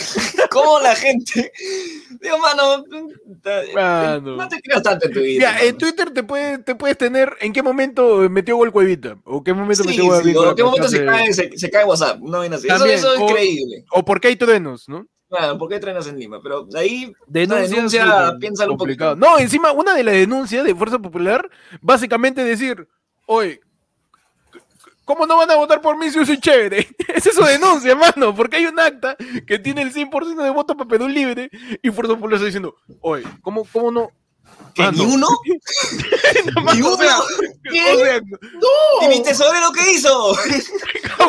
cómo 0.50 0.80
la 0.80 0.94
gente... 0.94 1.52
Digo, 2.20 2.38
mano, 2.38 2.84
Mano. 3.74 4.36
no 4.36 4.48
te 4.48 4.60
creas 4.60 4.82
tanto 4.82 5.06
en 5.06 5.12
Twitter. 5.12 5.40
Ya, 5.40 5.58
en. 5.60 5.76
Twitter 5.78 6.10
te, 6.10 6.22
puede, 6.22 6.58
te 6.58 6.74
puedes 6.74 6.96
tener 6.96 7.36
en 7.40 7.52
qué 7.52 7.62
momento 7.62 8.18
metió 8.30 8.56
gol 8.56 8.70
Cuevita 8.70 9.16
o 9.24 9.42
qué 9.42 9.52
momento 9.52 9.82
Sí, 9.82 9.88
metió 9.88 10.04
gol 10.04 10.22
sí, 10.22 10.34
o 10.36 10.50
en 10.50 10.54
qué 10.56 10.62
momento 10.62 10.88
se 10.88 11.04
cae, 11.04 11.32
se, 11.32 11.50
se 11.56 11.70
cae 11.70 11.84
WhatsApp. 11.84 12.20
No, 12.20 12.40
ven 12.40 12.52
así. 12.54 12.66
Eso, 12.68 12.76
También, 12.78 12.98
eso 12.98 13.14
es 13.14 13.20
o- 13.20 13.24
increíble. 13.28 13.84
o 13.90 14.04
por 14.04 14.20
qué 14.20 14.28
hay 14.28 14.36
truenos, 14.36 14.88
¿no? 14.88 15.06
Bueno, 15.28 15.56
¿por 15.58 15.68
qué 15.70 15.80
trenas 15.80 16.06
en 16.06 16.18
Lima? 16.18 16.40
Pero 16.42 16.64
de 16.64 16.78
ahí, 16.78 17.12
denuncia, 17.26 18.36
piénsalo 18.38 18.72
un 18.72 18.78
complicado. 18.78 19.16
poquito. 19.16 19.30
No, 19.32 19.38
encima, 19.38 19.72
una 19.72 19.94
de 19.94 20.04
las 20.04 20.14
denuncias 20.14 20.62
de 20.64 20.74
Fuerza 20.74 20.98
Popular, 20.98 21.48
básicamente 21.80 22.44
decir, 22.44 22.86
oye, 23.26 23.60
¿cómo 25.12 25.26
no 25.26 25.36
van 25.36 25.50
a 25.50 25.56
votar 25.56 25.82
por 25.82 25.98
mí 25.98 26.08
si 26.08 26.16
yo 26.16 26.24
soy 26.24 26.40
chévere? 26.40 26.88
Esa 27.08 27.28
es 27.30 27.36
su 27.36 27.44
denuncia, 27.44 27.94
mano, 27.94 28.34
porque 28.34 28.56
hay 28.56 28.66
un 28.66 28.80
acta 28.80 29.14
que 29.46 29.58
tiene 29.58 29.82
el 29.82 29.92
100% 29.92 30.42
de 30.42 30.50
votos 30.50 30.74
para 30.74 30.88
Perú 30.88 31.06
libre 31.06 31.50
y 31.82 31.90
Fuerza 31.90 32.14
Popular 32.14 32.36
está 32.36 32.46
diciendo, 32.46 32.74
oye, 33.00 33.24
¿cómo, 33.42 33.66
cómo 33.70 33.90
no? 33.90 34.10
¿Que 34.74 34.82
Mano, 34.82 34.96
ni 35.04 35.14
uno? 35.14 35.28
¿Ni 36.74 36.82
o 36.82 36.96
sea, 36.96 37.18
¿Qué? 37.70 37.92
O 37.92 37.98
sea, 37.98 38.20
¿Y 39.02 39.08
mi 39.08 39.22
tesorero 39.22 39.70
qué 39.72 39.92
hizo? 39.92 40.34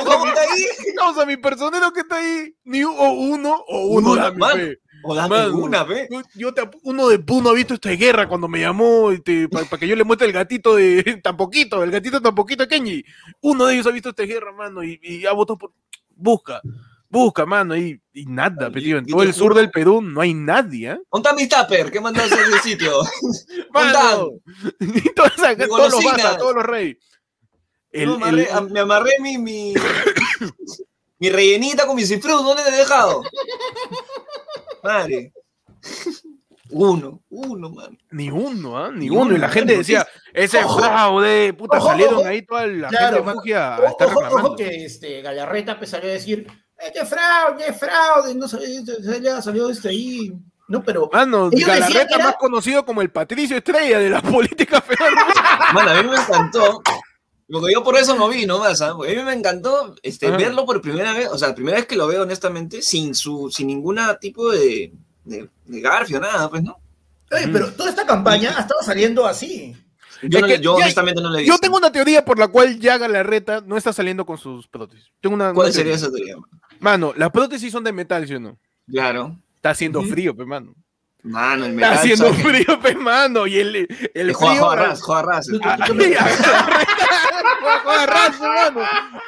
¿Cómo 0.05 0.27
está 0.27 0.41
ahí? 0.41 0.65
causa, 0.95 1.25
mi 1.25 1.35
personero 1.35 1.91
que 1.91 2.01
está 2.01 2.17
ahí, 2.17 2.55
ni 2.63 2.83
o 2.83 2.89
uno 2.91 3.63
o 3.67 3.87
uno, 3.87 4.13
Uno, 4.13 4.53
fe. 4.53 4.79
O 5.03 5.13
dame 5.15 5.37
Mano, 5.37 5.57
una, 5.57 5.83
ve. 5.83 6.07
yo- 6.35 6.53
te 6.53 6.61
uno 6.83 7.07
de 7.09 7.19
Puno 7.19 7.49
ha 7.49 7.53
visto 7.53 7.73
esta 7.73 7.89
guerra 7.91 8.27
cuando 8.27 8.47
me 8.47 8.59
llamó 8.61 9.09
para 9.53 9.77
que 9.79 9.87
yo 9.87 9.95
le 9.95 10.03
muestre 10.03 10.27
el 10.27 10.33
gatito 10.33 10.75
de 10.75 11.03
tan 11.23 11.35
poquito, 11.37 11.83
el 11.83 11.91
gatito 11.91 12.21
tan 12.21 12.33
poquito 12.35 12.63
de 12.63 12.69
Kenji. 12.69 13.03
Uno 13.41 13.65
de 13.65 13.73
ellos 13.75 13.87
ha 13.87 13.91
visto 13.91 14.09
esta 14.09 14.23
guerra, 14.23 14.51
mano, 14.53 14.83
y, 14.83 14.99
y 15.01 15.25
ha 15.25 15.31
votado 15.33 15.57
por. 15.57 15.71
Busca, 16.15 16.61
busca, 17.09 17.45
mano, 17.45 17.75
y, 17.75 17.99
y 18.13 18.25
nada, 18.27 18.69
en 18.73 19.05
todo 19.07 19.23
el 19.23 19.33
sur 19.33 19.55
del 19.55 19.71
Perú 19.71 20.01
no 20.01 20.21
hay 20.21 20.33
nadie, 20.33 20.91
¿eh? 20.91 20.99
¿Dónde 21.11 21.33
mi 21.33 21.47
tupper? 21.47 21.91
¿Qué 21.91 21.99
hacer 22.21 22.39
ese 22.39 22.59
sitio? 22.59 22.93
Mano, 23.73 24.29
y 24.79 25.09
toda 25.13 25.29
esa- 25.35 25.55
Mi 25.55 25.67
todos 25.67 25.91
los 25.91 26.03
basas, 26.03 26.37
todos 26.37 26.55
los 26.55 26.65
reyes. 26.65 26.97
El- 27.91 28.09
me, 28.09 28.13
amarré, 28.15 28.47
el- 28.51 28.69
me 28.71 28.79
amarré 28.79 29.11
mi, 29.19 29.37
mi, 29.39 29.73
mi 31.19 31.29
rellenita 31.29 31.85
con 31.87 31.95
mi 31.95 32.05
cifrú. 32.05 32.31
¿Dónde 32.43 32.63
te 32.63 32.69
he 32.69 32.77
dejado? 32.77 33.21
Madre. 34.83 35.31
Uno, 36.69 37.21
uno, 37.29 37.69
man. 37.69 37.97
Ni 38.11 38.29
uno, 38.31 38.77
¿ah? 38.77 38.89
Ni 38.91 39.09
Ni 39.09 39.09
uno. 39.15 39.35
Y 39.35 39.37
la 39.37 39.49
gente 39.49 39.77
decía, 39.77 40.07
ese 40.33 40.63
Ojo. 40.63 40.79
fraude, 40.79 41.53
puta, 41.53 41.77
Ojo, 41.77 41.87
salieron 41.87 42.15
ojo. 42.15 42.25
ahí 42.27 42.41
toda 42.41 42.65
la 42.67 42.87
Claro, 42.87 43.17
gente. 43.17 43.31
Fugia 43.33 43.75
a 43.75 43.85
estar 43.89 44.07
reclamando. 44.09 44.37
ojo 44.47 44.55
que 44.55 44.85
este, 44.85 45.21
Galarreta 45.21 45.77
pues, 45.77 45.89
salió 45.91 46.09
a 46.09 46.13
decir, 46.13 46.47
este 46.79 47.05
fraude, 47.05 47.67
es 47.67 47.77
fraude, 47.79 48.33
no 48.33 48.47
salió, 48.47 49.41
salió, 49.41 49.69
este 49.69 49.89
ahí, 49.89 50.33
no, 50.67 50.81
pero 50.83 51.09
Mano, 51.13 51.49
Galarreta 51.51 52.15
era- 52.15 52.23
más 52.25 52.35
conocido 52.37 52.83
como 52.85 53.01
el 53.03 53.11
Patricio 53.11 53.55
Estrella 53.57 53.99
de 53.99 54.09
la 54.09 54.21
política 54.21 54.81
federal. 54.81 55.13
Mano, 55.73 55.91
a 55.91 56.01
mí 56.01 56.09
me 56.09 56.15
encantó. 56.15 56.81
Porque 57.59 57.73
yo 57.73 57.83
por 57.83 57.95
eso 57.97 58.15
no 58.15 58.27
vi 58.29 58.45
nomás. 58.45 58.81
Porque 58.95 59.13
a 59.13 59.15
mí 59.15 59.23
me 59.23 59.33
encantó 59.33 59.95
este, 60.03 60.27
Ajá. 60.27 60.37
verlo 60.37 60.65
por 60.65 60.81
primera 60.81 61.13
vez, 61.13 61.29
o 61.29 61.37
sea, 61.37 61.49
la 61.49 61.55
primera 61.55 61.77
vez 61.77 61.85
que 61.85 61.95
lo 61.95 62.07
veo 62.07 62.23
honestamente, 62.23 62.81
sin 62.81 63.13
su, 63.15 63.49
sin 63.51 63.67
ningún 63.67 63.99
tipo 64.19 64.51
de, 64.51 64.91
de, 65.23 65.49
de 65.65 65.81
garfio, 65.81 66.19
nada, 66.19 66.49
pues, 66.49 66.63
¿no? 66.63 66.77
Oye, 67.31 67.47
pero 67.47 67.71
toda 67.73 67.89
esta 67.89 68.05
campaña 68.05 68.55
ha 68.57 68.61
estado 68.61 68.81
saliendo 68.83 69.25
así. 69.25 69.75
Yo, 70.21 70.37
Es 70.37 70.41
no 70.41 70.47
que 70.47 70.57
le- 70.57 70.63
yo 70.63 70.77
ya- 70.77 70.85
honestamente 70.85 71.21
no 71.21 71.29
le 71.31 71.39
he 71.39 71.41
visto. 71.41 71.53
Yo 71.55 71.59
tengo 71.59 71.77
una 71.77 71.91
teoría 71.91 72.23
por 72.23 72.39
la 72.39 72.47
cual 72.47 72.79
ya 72.79 72.97
Galarreta 72.97 73.61
no 73.61 73.75
está 73.75 73.91
saliendo 73.91 74.25
con 74.25 74.37
sus 74.37 74.67
prótesis. 74.67 75.11
Tengo 75.19 75.35
una, 75.35 75.53
¿Cuál 75.53 75.67
una 75.67 75.73
sería 75.73 75.95
teoría. 75.97 76.07
esa 76.07 76.15
teoría? 76.15 76.35
Mano, 76.79 77.13
las 77.17 77.29
prótesis 77.31 77.71
son 77.71 77.83
de 77.83 77.91
metal, 77.91 78.27
¿sí 78.27 78.35
o 78.35 78.39
no? 78.39 78.57
Claro. 78.87 79.37
Está 79.55 79.71
haciendo 79.71 80.01
frío, 80.03 80.35
pe, 80.35 80.45
mano. 80.45 80.73
Mano, 81.23 81.65
el 81.65 81.71
Está 81.71 81.87
metal. 81.89 81.93
haciendo 81.93 82.25
¿sabes? 82.33 82.43
frío, 82.65 82.79
pe, 82.81 82.95
mano. 82.95 83.47
Y 83.47 83.57
el, 83.59 83.75
el 83.77 83.87
Eh, 84.29 84.33
Juega, 84.33 84.53
frío... 84.55 84.65
juega 84.65 84.75
ras, 84.75 85.01
juega 85.01 85.21
ras. 85.21 85.47
Ah, 85.63 85.77
juega- 85.87 86.25
mano. 88.71 88.81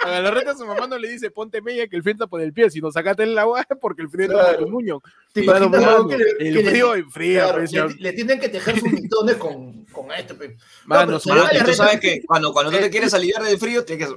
A 0.04 0.10
Galarreta 0.10 0.56
su 0.56 0.66
mamá 0.66 0.88
no 0.88 0.98
le 0.98 1.08
dice 1.10 1.32
ponte 1.32 1.62
media 1.62 1.88
que 1.88 1.96
el 1.96 2.04
frío 2.04 2.14
está 2.14 2.28
por 2.28 2.42
el 2.42 2.54
pie, 2.54 2.70
sino 2.70 2.92
sacate 2.92 3.24
el 3.24 3.38
agua 3.38 3.66
porque 3.80 4.02
el 4.02 4.10
frío 4.10 4.26
está 4.28 4.40
Claro. 4.40 4.58
por 4.60 4.68
el 4.68 4.72
muño. 4.74 5.02
¿Te 5.32 5.44
Mano, 5.44 5.66
imaginas, 5.68 5.82
mano, 5.86 5.96
weón, 6.06 6.10
que 6.10 6.18
le- 6.18 6.38
que 6.38 6.60
el 6.60 6.70
frío 6.70 6.96
enfría, 6.96 7.44
claro, 7.44 7.58
pues, 7.60 8.00
le, 8.00 8.14
tienen 8.14 8.40
que 8.40 8.50
tejer 8.50 8.80
sus 8.80 8.92
mitones 8.92 9.36
con, 9.38 9.86
con 9.86 10.12
esto. 10.12 10.38
pe. 10.38 10.58
Mano, 10.86 11.18
Ah, 11.18 11.64
tú 11.66 11.74
sabes 11.74 12.00
que 12.00 12.22
cuando, 12.26 12.52
cuando 12.54 12.72
tú 12.72 12.78
te 12.78 12.90
quieres 12.90 13.14
aliviar 13.14 13.44
del 13.44 13.58
frío, 13.58 13.84
tienes 13.86 14.10
que... 14.10 14.16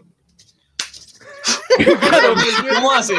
Claro, 1.85 2.35
pues, 2.35 2.75
¿Cómo 2.75 2.93
hace? 2.93 3.14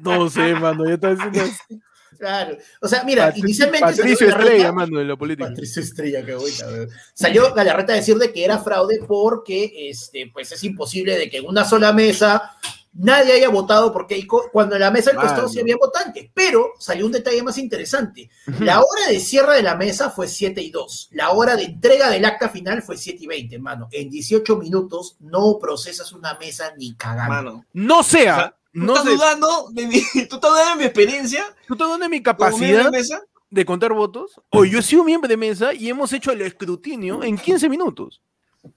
No 0.00 0.28
sé, 0.28 0.54
mano, 0.54 0.84
yo 0.88 0.94
estaba 0.94 1.14
diciendo 1.14 1.42
así. 1.42 1.80
Claro. 2.22 2.56
O 2.80 2.86
sea, 2.86 3.02
mira, 3.02 3.26
Patri- 3.34 3.40
inicialmente 3.40 3.84
Patricio 3.96 4.28
Estrella, 4.28 4.70
mano, 4.70 5.00
de 5.00 5.04
la 5.06 5.16
política. 5.16 5.48
Patricio 5.48 5.82
Estrella, 5.82 6.24
qué 6.24 6.36
buena. 6.36 6.86
Salió 7.14 7.52
Galarreta 7.52 7.94
a 7.94 7.96
decir 7.96 8.16
de 8.16 8.32
que 8.32 8.44
era 8.44 8.58
fraude 8.60 9.00
porque 9.08 9.72
este, 9.90 10.30
pues 10.32 10.52
es 10.52 10.62
imposible 10.62 11.18
de 11.18 11.28
que 11.28 11.38
en 11.38 11.46
una 11.48 11.64
sola 11.64 11.92
mesa 11.92 12.52
nadie 12.94 13.32
haya 13.32 13.48
votado 13.48 13.92
porque 13.92 14.14
hay 14.14 14.26
co- 14.26 14.50
cuando 14.52 14.76
en 14.76 14.82
la 14.82 14.90
mesa 14.92 15.10
del 15.10 15.16
Mano. 15.16 15.30
costado 15.30 15.48
sí 15.48 15.58
había 15.58 15.76
votantes. 15.76 16.30
Pero 16.32 16.72
salió 16.78 17.06
un 17.06 17.12
detalle 17.12 17.42
más 17.42 17.58
interesante. 17.58 18.30
La 18.60 18.78
hora 18.80 19.08
de 19.08 19.18
cierre 19.18 19.56
de 19.56 19.62
la 19.64 19.74
mesa 19.74 20.10
fue 20.10 20.28
7 20.28 20.62
y 20.62 20.70
2. 20.70 21.08
La 21.10 21.30
hora 21.30 21.56
de 21.56 21.64
entrega 21.64 22.08
del 22.08 22.24
acta 22.24 22.50
final 22.50 22.82
fue 22.82 22.96
7 22.96 23.18
y 23.24 23.26
20, 23.26 23.58
mano. 23.58 23.88
En 23.90 24.08
18 24.10 24.56
minutos 24.58 25.16
no 25.18 25.58
procesas 25.60 26.12
una 26.12 26.34
mesa 26.38 26.72
ni 26.76 26.94
cagando. 26.94 27.32
Mano. 27.34 27.66
No 27.72 27.98
O 27.98 28.02
sea, 28.04 28.34
sea, 28.36 28.48
¿Tú 28.50 28.61
no 28.72 28.94
estás 28.96 29.08
sé, 29.08 29.14
dudando 29.14 29.68
de 29.72 29.86
mi, 29.86 30.00
¿Tú 30.28 30.36
estás 30.36 30.50
dudando 30.50 30.70
de 30.70 30.76
mi 30.76 30.84
experiencia? 30.84 31.44
¿tú 31.66 31.76
te 31.76 31.84
dónde 31.84 32.08
mi 32.08 32.22
como 32.22 32.36
miembro 32.36 32.56
capacidad 32.58 32.84
de 32.84 32.90
mesa? 32.90 33.22
de 33.50 33.64
contar 33.66 33.92
votos? 33.92 34.40
O 34.50 34.64
yo 34.64 34.78
he 34.78 34.82
sido 34.82 35.04
miembro 35.04 35.28
de 35.28 35.36
mesa 35.36 35.74
y 35.74 35.88
hemos 35.88 36.12
hecho 36.12 36.32
el 36.32 36.40
escrutinio 36.40 37.22
en 37.22 37.36
15 37.36 37.68
minutos. 37.68 38.20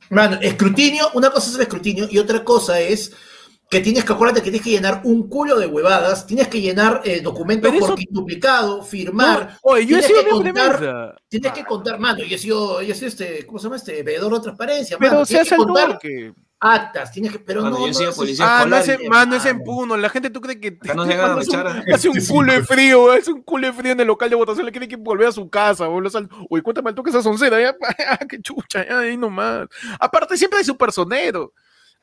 Mano, 0.10 0.38
escrutinio, 0.42 1.10
una 1.14 1.30
cosa 1.30 1.50
es 1.50 1.56
el 1.56 1.62
escrutinio 1.62 2.08
y 2.10 2.18
otra 2.18 2.44
cosa 2.44 2.80
es 2.80 3.14
que 3.70 3.80
tienes 3.82 4.04
que 4.04 4.14
acuérdate 4.14 4.42
que 4.42 4.52
tienes 4.52 4.62
que 4.62 4.72
llenar 4.72 5.02
un 5.06 5.28
culo 5.30 5.58
de 5.58 5.66
huevadas, 5.68 6.28
tienes 6.28 6.48
que 6.50 6.60
llenar 6.62 7.02
eh, 7.04 7.22
documentos 7.22 7.74
eso- 7.74 7.88
por 7.88 7.96
quintuplicado, 7.96 8.84
firmar, 8.84 9.52
No, 9.54 9.58
oye, 9.72 9.86
yo 9.88 9.98
he 9.98 10.02
sido 10.04 10.20
que 10.24 10.32
miembro 10.34 10.54
de 10.54 10.60
contar- 10.70 10.80
mesa. 10.82 11.16
tienes 11.30 11.52
que 11.54 11.64
contar, 11.66 12.00
mano, 12.00 12.24
yo 12.24 12.36
he 12.36 12.40
sido, 12.40 12.82
yo 12.82 12.92
he 12.94 12.96
sido 12.96 13.08
este, 13.08 13.46
¿cómo 13.46 13.58
se 13.60 13.64
llama 13.64 13.76
este? 13.78 14.04
Veedor 14.04 14.34
de 14.34 14.40
transparencia, 14.42 14.98
Pero 15.00 15.12
mano, 15.14 15.26
se 15.26 15.34
tienes 15.36 15.48
hace 15.48 15.56
que 15.56 15.64
contar. 15.66 16.00
Actas, 16.60 17.12
tienes 17.12 17.32
que, 17.32 17.40
pero 17.40 17.62
no, 17.62 17.88
yo 17.88 18.06
no 18.06 18.12
policía 18.16 18.46
Ah, 18.62 18.66
no 18.66 18.76
es, 18.78 18.88
en- 18.88 19.04
y- 19.04 19.10
mano, 19.10 19.36
es 19.36 19.46
en. 19.46 19.64
Puno. 19.64 19.98
La 19.98 20.10
gente, 20.10 20.30
¿tú 20.30 20.42
crees 20.42 20.60
que 20.60 20.78
un- 21.36 21.42
echar. 21.42 21.84
hace 21.94 22.10
un 22.10 22.26
culo 22.26 22.54
de 22.54 22.64
frío? 22.64 23.14
Es 23.14 23.28
un 23.28 23.42
culo 23.44 23.68
de 23.68 23.74
frío 23.74 23.92
en 23.92 24.00
el 24.00 24.08
local 24.08 24.30
de 24.30 24.36
votación. 24.36 24.66
Le 24.66 24.72
quiere 24.72 24.88
que 24.88 24.96
volver 24.96 25.28
a 25.28 25.32
su 25.32 25.50
casa. 25.50 25.88
boludo, 25.88 26.10
sal- 26.10 26.30
Oye, 26.50 26.64
cuéntame 26.64 26.90
el 26.90 26.96
toque 26.96 27.10
esa 27.12 27.22
soncera. 27.22 27.60
Ya, 27.62 27.76
ah, 28.10 28.20
qué 28.28 28.42
chucha, 28.42 28.88
ya, 28.88 29.00
ahí 29.00 29.18
nomás. 29.18 29.68
Aparte, 30.00 30.38
siempre 30.38 30.60
hay 30.60 30.66
su 30.66 30.78
personero. 30.78 31.54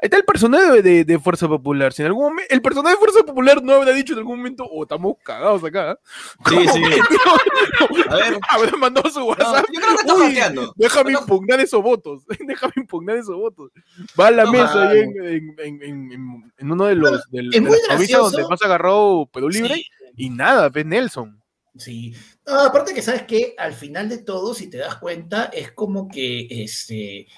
Ahí 0.03 0.07
está 0.07 0.17
el 0.17 0.25
personero 0.25 0.75
de, 0.75 0.83
de- 0.83 1.05
de 1.05 1.19
Fuerza 1.21 1.47
Popular. 1.47 1.93
Si 1.93 2.03
en 2.03 2.07
algún 2.09 2.25
momento, 2.25 2.53
el 2.53 2.61
personero 2.61 2.91
de 2.91 2.97
Fuerza 2.97 3.23
Popular 3.25 3.63
no 3.63 3.73
habrá 3.75 3.93
dicho 3.93 4.15
en 4.15 4.19
algún 4.19 4.39
momento, 4.39 4.65
oh, 4.69 4.83
estamos 4.83 5.15
cagados 5.23 5.63
acá. 5.63 5.97
Sí, 6.49 6.57
sí. 6.73 6.83
A 8.11 8.17
ver. 8.17 8.39
habrá 8.51 8.77
mandado 8.77 9.09
su 9.11 9.21
No, 9.21 9.27
WhatsApp. 9.27 9.65
yo 9.73 9.81
creo 9.81 9.95
que 9.95 10.01
está 10.01 10.15
Uy, 10.15 10.23
hackeando. 10.27 10.73
Déjame 10.77 11.13
No. 11.13 11.21
impugnar 11.21 11.61
esos 11.61 11.81
votos. 11.83 12.25
Déjame 12.47 12.73
impugnar 12.77 13.17
esos 13.17 13.37
votos. 13.37 13.71
Va 14.19 14.27
a 14.27 14.31
la 14.33 14.45
No, 14.45 14.51
mesa 14.53 14.89
ahí 14.89 14.99
en, 14.99 15.11
en- 15.25 15.55
en- 15.59 15.83
en- 15.83 16.13
en- 16.13 16.53
en 16.59 16.73
uno 16.73 16.87
de 16.87 16.97
los 16.97 17.23
de 17.31 17.43
las 17.45 18.11
donde 18.11 18.49
más 18.49 18.61
agarró 18.63 19.29
Perú 19.33 19.49
Libre 19.51 19.75
Sí. 19.77 19.85
y 20.17 20.31
nada, 20.31 20.69
ve 20.69 20.85
Nelson. 20.85 21.41
Sí. 21.77 22.13
No, 22.45 22.59
aparte 22.61 22.93
que 22.93 23.03
sabes 23.03 23.23
que 23.23 23.55
al 23.57 23.73
final 23.73 24.09
de 24.09 24.19
todo, 24.19 24.53
si 24.53 24.69
te 24.69 24.79
das 24.79 24.97
cuenta, 24.97 25.45
es 25.45 25.71
como 25.73 26.09
que 26.09 26.47
este 26.51 27.29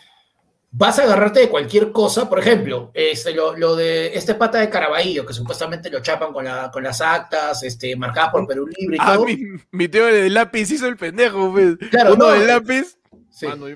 vas 0.77 0.99
a 0.99 1.05
agarrarte 1.05 1.41
de 1.41 1.49
cualquier 1.49 1.93
cosa. 1.93 2.29
Por 2.29 2.41
ejemplo, 2.41 2.91
este, 2.95 3.33
lo, 3.33 3.57
lo 3.57 3.77
de 3.77 4.15
este 4.17 4.35
pata 4.35 4.59
de 4.59 4.69
Caraballo, 4.69 5.25
que 5.25 5.33
supuestamente 5.33 5.89
lo 5.91 6.01
chapan 6.01 6.33
con, 6.33 6.45
la, 6.45 6.71
con 6.73 6.83
las 6.83 7.01
actas, 7.01 7.63
este, 7.63 7.95
marcadas 7.97 8.31
por 8.33 8.47
Perú 8.47 8.67
Libre 8.67 8.97
y 8.97 9.01
Ah, 9.01 9.15
todo. 9.15 9.25
mi, 9.27 9.39
mi 9.71 9.89
tío 9.89 10.07
de 10.07 10.29
lápiz 10.31 10.71
hizo 10.71 10.87
el 10.87 10.97
pendejo, 10.97 11.53
pues. 11.53 11.77
Claro, 11.91 12.15
Uno 12.15 12.27
no, 12.27 12.33
de 12.33 12.45
eh, 12.45 12.47
lápiz. 12.47 12.99
Sí. 13.31 13.47
Mano, 13.47 13.67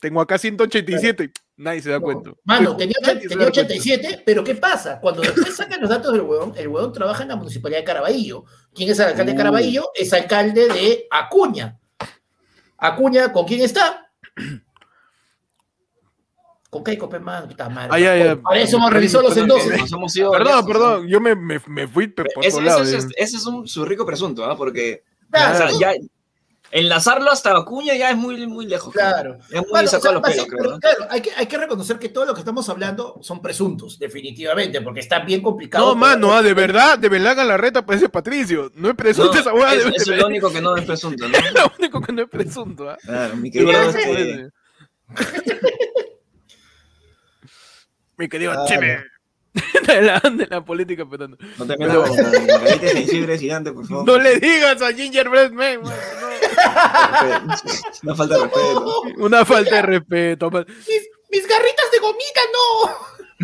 tengo 0.00 0.20
acá 0.20 0.36
187. 0.38 1.30
Nadie 1.56 1.80
se 1.82 1.90
da 1.90 2.00
cuenta. 2.00 2.32
Mano, 2.44 2.76
tenía, 2.76 2.96
tenía 3.02 3.14
da 3.22 3.36
cuenta. 3.36 3.46
87, 3.46 4.22
pero 4.26 4.42
¿qué 4.44 4.54
pasa? 4.56 4.98
Cuando 5.00 5.22
después 5.22 5.54
sacan 5.56 5.80
los 5.80 5.88
datos 5.88 6.12
del 6.12 6.22
huevón, 6.22 6.52
el 6.56 6.68
huevón 6.68 6.92
trabaja 6.92 7.22
en 7.22 7.28
la 7.30 7.36
municipalidad 7.36 7.78
de 7.80 7.84
Caraballo. 7.84 8.44
¿Quién 8.74 8.90
es 8.90 8.98
el 8.98 9.06
alcalde 9.06 9.32
de 9.32 9.34
Uh. 9.34 9.38
Caraballo? 9.38 9.90
Es 9.94 10.12
alcalde 10.12 10.68
de 10.68 11.06
Acuña. 11.10 11.78
Acuña, 12.76 13.32
¿con 13.32 13.46
quién 13.46 13.62
está? 13.62 14.10
Con 16.74 16.82
Keiko 16.82 17.08
Pemán, 17.08 17.46
puta 17.46 17.68
madre. 17.68 18.02
Ya, 18.02 18.16
ya. 18.16 18.34
Para 18.34 18.58
eso 18.58 18.78
hemos 18.78 18.92
revisado 18.92 19.22
los 19.28 19.36
endosos. 19.36 19.70
nos 19.78 19.92
hemos 19.92 20.16
ido 20.16 20.32
Perdón, 20.32 20.66
perdón. 20.66 21.06
Yo 21.06 21.20
me, 21.20 21.36
me, 21.36 21.60
me 21.68 21.86
fui 21.86 22.08
por 22.08 22.26
Ese, 22.42 22.60
lado. 22.60 22.82
ese 22.82 22.96
eh. 22.96 22.98
es, 22.98 23.06
ese 23.16 23.36
es 23.36 23.46
un, 23.46 23.68
su 23.68 23.84
rico 23.84 24.04
presunto, 24.04 24.44
¿ah? 24.44 24.56
Porque 24.56 25.04
Claro, 25.30 25.54
o 25.66 25.78
sea, 25.78 25.92
ya, 25.94 26.00
enlazarlo 26.72 27.30
hasta 27.30 27.56
Acuña 27.56 27.94
ya 27.94 28.10
es 28.10 28.16
muy, 28.16 28.44
muy 28.48 28.66
lejos. 28.66 28.92
Claro. 28.92 29.38
Es 29.52 29.60
muy 29.60 29.70
Bueno, 29.70 29.86
o 29.86 29.88
sacado 29.88 30.02
sea, 30.02 30.12
los 30.14 30.22
va 30.24 30.26
a 30.26 30.30
pelos, 30.32 30.44
ser- 30.46 30.50
creo. 30.50 30.58
pero 30.62 30.70
¿no? 30.72 30.80
claro, 30.80 31.06
hay 31.10 31.20
que, 31.20 31.30
hay 31.36 31.46
que 31.46 31.58
reconocer 31.58 31.98
que 32.00 32.08
todo 32.08 32.24
lo 32.24 32.34
que 32.34 32.40
estamos 32.40 32.68
hablando 32.68 33.18
son 33.22 33.40
presuntos, 33.40 33.96
definitivamente, 33.96 34.80
porque 34.80 34.98
está 34.98 35.20
bien 35.20 35.42
complicado. 35.42 35.86
No, 35.86 35.94
mano, 35.94 36.32
ah, 36.32 36.42
de 36.42 36.54
verdad, 36.54 36.98
de 36.98 37.08
verdad 37.08 37.36
Galarreta 37.36 37.86
parece 37.86 38.08
Patricio. 38.08 38.72
No 38.74 38.88
es 38.88 38.96
presunto 38.96 39.32
No, 39.34 39.38
esa 39.38 39.54
hueá. 39.54 39.74
es, 39.74 39.84
de- 39.84 39.90
es 39.96 40.06
lo 40.08 40.26
único 40.26 40.50
que 40.52 40.60
no 40.60 40.76
es 40.76 40.84
presunto, 40.84 41.28
¿no? 41.28 41.38
lo 41.54 41.72
único 41.78 42.00
que 42.00 42.12
no 42.12 42.22
es 42.22 42.28
presunto, 42.28 42.90
¿ah? 42.90 42.98
Claro, 43.00 43.36
mi 43.36 43.48
querido, 43.52 43.70
este. 43.80 44.48
Mi 48.16 48.28
querido 48.28 48.52
Ah, 48.52 48.64
Cheme. 48.66 49.04
De 49.86 50.02
la, 50.02 50.18
de 50.18 50.46
la 50.48 50.64
política 50.64 51.04
petando. 51.08 51.36
no 51.58 51.66
te 51.66 51.76
metas 51.76 51.96
con 52.08 52.16
la 52.16 52.58
carita 52.58 52.88
sensible 52.88 53.38
gigante, 53.38 53.70
por 53.72 53.86
favor. 53.86 54.04
No 54.06 54.18
le 54.18 54.40
digas 54.40 54.82
a 54.82 54.92
Gingerbread 54.92 55.52
Man, 55.52 55.82
mano, 55.82 55.94
Una 58.02 58.14
falta 58.16 58.34
de 58.36 58.42
respeto. 58.42 58.80
no. 58.80 59.24
Una 59.24 59.44
falta 59.44 59.76
de 59.76 59.82
respeto. 59.82 60.50
man. 60.50 60.64
mis, 60.68 61.08
mis 61.30 61.46
garritas 61.46 61.90
de 61.92 61.98
gomita, 62.00 62.40
no. 62.52 62.90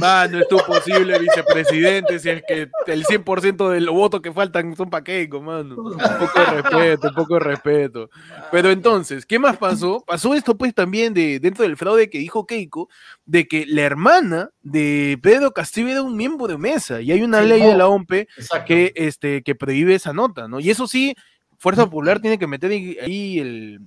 Mano, 0.00 0.38
es 0.40 0.48
tu 0.48 0.56
posible 0.66 1.18
vicepresidente 1.18 2.18
si 2.18 2.30
es 2.30 2.42
que 2.48 2.68
el 2.86 3.04
100% 3.04 3.68
de 3.70 3.80
los 3.80 3.94
votos 3.94 4.20
que 4.20 4.32
faltan 4.32 4.74
son 4.74 4.90
para 4.90 5.04
Keiko, 5.04 5.40
mano. 5.40 5.76
Un 5.76 5.98
poco 5.98 6.40
de 6.40 6.62
respeto, 6.62 7.08
un 7.08 7.14
poco 7.14 7.34
de 7.34 7.40
respeto. 7.40 8.10
Pero 8.50 8.70
entonces, 8.70 9.24
¿qué 9.26 9.38
más 9.38 9.56
pasó? 9.56 10.02
Pasó 10.06 10.34
esto 10.34 10.56
pues 10.56 10.74
también 10.74 11.14
de 11.14 11.38
dentro 11.38 11.62
del 11.64 11.76
fraude 11.76 12.10
que 12.10 12.18
dijo 12.18 12.46
Keiko, 12.46 12.88
de 13.26 13.46
que 13.46 13.66
la 13.66 13.82
hermana 13.82 14.50
de 14.62 15.18
Pedro 15.22 15.52
Castillo 15.52 15.88
era 15.88 16.02
un 16.02 16.16
miembro 16.16 16.46
de 16.48 16.58
mesa 16.58 17.00
y 17.00 17.12
hay 17.12 17.22
una 17.22 17.42
Sí, 17.42 17.48
ley 17.48 17.60
no. 17.62 17.68
de 17.68 17.76
la 17.76 17.88
OMPE 17.88 18.20
Exacto. 18.36 18.64
que, 18.66 18.92
este, 18.96 19.42
que 19.42 19.54
prohíbe 19.54 19.94
esa 19.94 20.12
nota, 20.12 20.48
¿no? 20.48 20.58
Y 20.60 20.70
eso 20.70 20.86
sí, 20.86 21.14
Fuerza 21.58 21.84
Popular 21.84 22.20
tiene 22.20 22.38
que 22.38 22.46
meter 22.46 22.70
ahí- 22.70 23.38
el... 23.38 23.80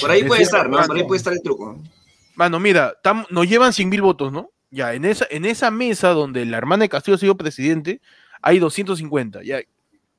Por 0.00 0.10
ahí 0.10 0.24
puede 0.24 0.42
estar, 0.42 0.68
¿no? 0.68 0.78
Por 0.84 0.96
ahí 0.96 1.04
puede 1.04 1.18
estar 1.18 1.32
el 1.32 1.42
truco. 1.42 1.76
Mano, 2.34 2.58
mira, 2.60 2.94
tam- 3.02 3.26
nos 3.30 3.48
llevan 3.48 3.72
100 3.72 3.88
mil 3.88 4.00
votos, 4.02 4.32
¿no? 4.32 4.50
Ya, 4.72 4.94
en 4.94 5.04
esa, 5.04 5.26
en 5.30 5.44
esa 5.44 5.70
mesa 5.70 6.08
donde 6.08 6.46
la 6.46 6.56
hermana 6.56 6.84
de 6.84 6.88
Castillo 6.88 7.16
ha 7.16 7.18
sido 7.18 7.36
presidente, 7.36 8.00
hay 8.40 8.58
250. 8.58 9.42
Ya. 9.44 9.60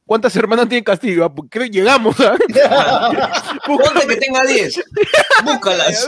¿Cuántas 0.06 0.36
hermanas 0.36 0.70
tiene 0.70 0.84
Castillo? 0.84 1.26
Ah, 1.26 1.34
pues, 1.34 1.50
creo 1.50 1.64
que 1.66 1.72
llegamos, 1.72 2.16
¿ah? 2.20 2.38
Ponte 3.66 4.08
que 4.08 4.16
tenga 4.18 4.46
10. 4.46 4.84
Búscalas. 5.44 6.08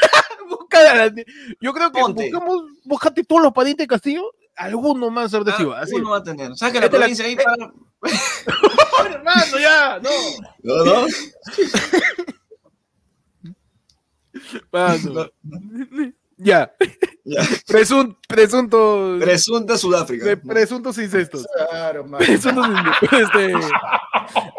Búscala. 0.50 1.12
Yo 1.60 1.72
creo 1.72 1.90
que 1.90 2.00
Ponte. 2.00 2.30
buscamos, 2.30 2.62
búscate 2.84 3.24
todos 3.24 3.42
los 3.42 3.52
parientes 3.54 3.84
de 3.84 3.88
Castillo, 3.88 4.30
alguno 4.56 5.10
más 5.10 5.30
ser 5.30 5.42
de 5.44 5.52
Ah, 5.52 5.80
así. 5.80 5.94
uno 5.94 6.10
va 6.10 6.18
a 6.18 6.22
tener. 6.22 6.54
¿Sabes 6.54 6.74
que 6.74 6.80
la 6.80 6.90
provincia 6.90 7.24
ahí 7.24 7.34
para. 7.36 7.72
hermano, 9.10 9.58
ya, 9.58 10.00
no. 10.02 10.10
No, 10.62 10.84
no. 10.84 11.06
Mano. 14.72 15.30
Ya, 16.38 16.72
Ya. 17.24 17.40
Presun- 17.66 18.16
presuntos, 18.28 19.20
Presunta 19.20 19.76
Sudáfrica. 19.78 20.24
de 20.26 20.36
presuntos 20.36 20.96
incestos. 20.98 21.46
Claro. 21.70 22.06
Presuntos 22.18 22.66
incestos. 22.68 23.20
Este, 23.20 23.52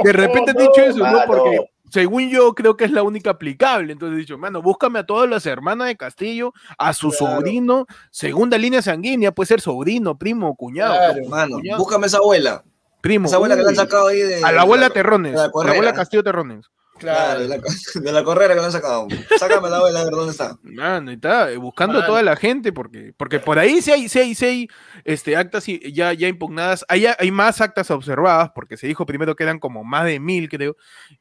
de 0.04 0.13
repente 0.13 0.52
han 0.52 0.58
dicho 0.58 0.82
eso, 0.82 0.98
¿no? 1.00 1.20
Porque 1.26 1.60
según 1.90 2.30
yo 2.30 2.54
creo 2.54 2.76
que 2.76 2.86
es 2.86 2.92
la 2.92 3.04
única 3.04 3.30
aplicable. 3.32 3.94
Entonces 3.94 4.18
he 4.18 4.20
dicho, 4.22 4.38
mano, 4.38 4.62
búscame 4.62 5.00
a 5.00 5.06
todas 5.06 5.30
las 5.30 5.46
hermanas 5.46 5.88
de 5.88 5.96
Castillo, 5.98 6.54
a 6.78 6.94
su 6.94 7.10
Claro. 7.12 7.36
sobrino, 7.38 7.86
segunda 8.12 8.58
línea 8.58 8.82
sanguínea, 8.82 9.32
puede 9.32 9.48
ser 9.48 9.62
sobrino, 9.62 10.18
primo, 10.18 10.56
cuñado, 10.56 10.94
Claro. 10.96 11.26
Mano, 11.30 11.56
Cuñado. 11.58 11.80
búscame 11.80 12.08
esa 12.08 12.18
abuela. 12.18 12.63
primo. 13.02 13.28
Esa 13.28 13.36
abuela 13.38 13.56
que 13.56 13.62
le 13.63 13.70
han 13.70 13.76
sacado 13.76 14.08
ahí 14.08 14.20
de. 14.20 14.44
a 14.44 14.52
la 14.52 14.62
abuela 14.63 14.90
de 14.90 14.94
Terrones, 14.96 15.32
de 15.34 15.38
la 15.38 15.44
la 15.54 15.72
abuela. 15.72 15.94
Castillo 15.94 16.24
Terrones. 16.24 16.66
Claro, 16.98 17.40
Claro. 17.40 17.40
de 17.42 17.48
la, 17.48 17.58
de 18.02 18.12
la 18.12 18.24
correra 18.24 18.54
que 18.54 18.60
le 18.60 18.66
han 18.66 18.72
sacado. 18.72 19.08
Sácame 19.38 19.70
la 19.70 19.78
abuela 19.78 20.02
a 20.02 20.04
ver 20.04 20.14
dónde 20.14 20.32
está. 20.32 20.58
Mano, 20.64 21.12
está 21.12 21.50
buscando 21.58 22.00
a 22.00 22.06
toda 22.06 22.24
la 22.24 22.36
gente, 22.36 22.72
porque, 22.74 23.14
porque 23.18 23.40
por 23.40 23.60
ahí 23.60 23.82
sí 23.82 23.92
hay, 23.92 24.10
sí 24.10 24.20
hay, 24.20 24.36
sí 24.36 24.46
hay 24.46 24.68
este, 25.04 25.36
actas 25.36 25.68
y- 25.70 25.92
ya, 25.94 26.14
ya 26.14 26.28
impugnadas. 26.28 26.86
Hay, 26.90 27.06
hay 27.06 27.32
más 27.32 27.62
actas 27.62 27.92
observadas, 27.92 28.52
porque 28.54 28.78
se 28.78 28.88
dijo 28.88 29.06
primero 29.06 29.36
que 29.36 29.44
eran 29.44 29.60
como 29.60 29.84
más 29.84 30.06
de 30.06 30.20
mil, 30.20 30.50
creo, 30.50 30.76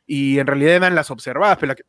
y 0.07 0.39
en 0.39 0.47
realidad 0.47 0.75
eran 0.77 0.95
las 0.95 1.11
observadas, 1.11 1.57
pero 1.59 1.69
la 1.69 1.75
que 1.77 1.83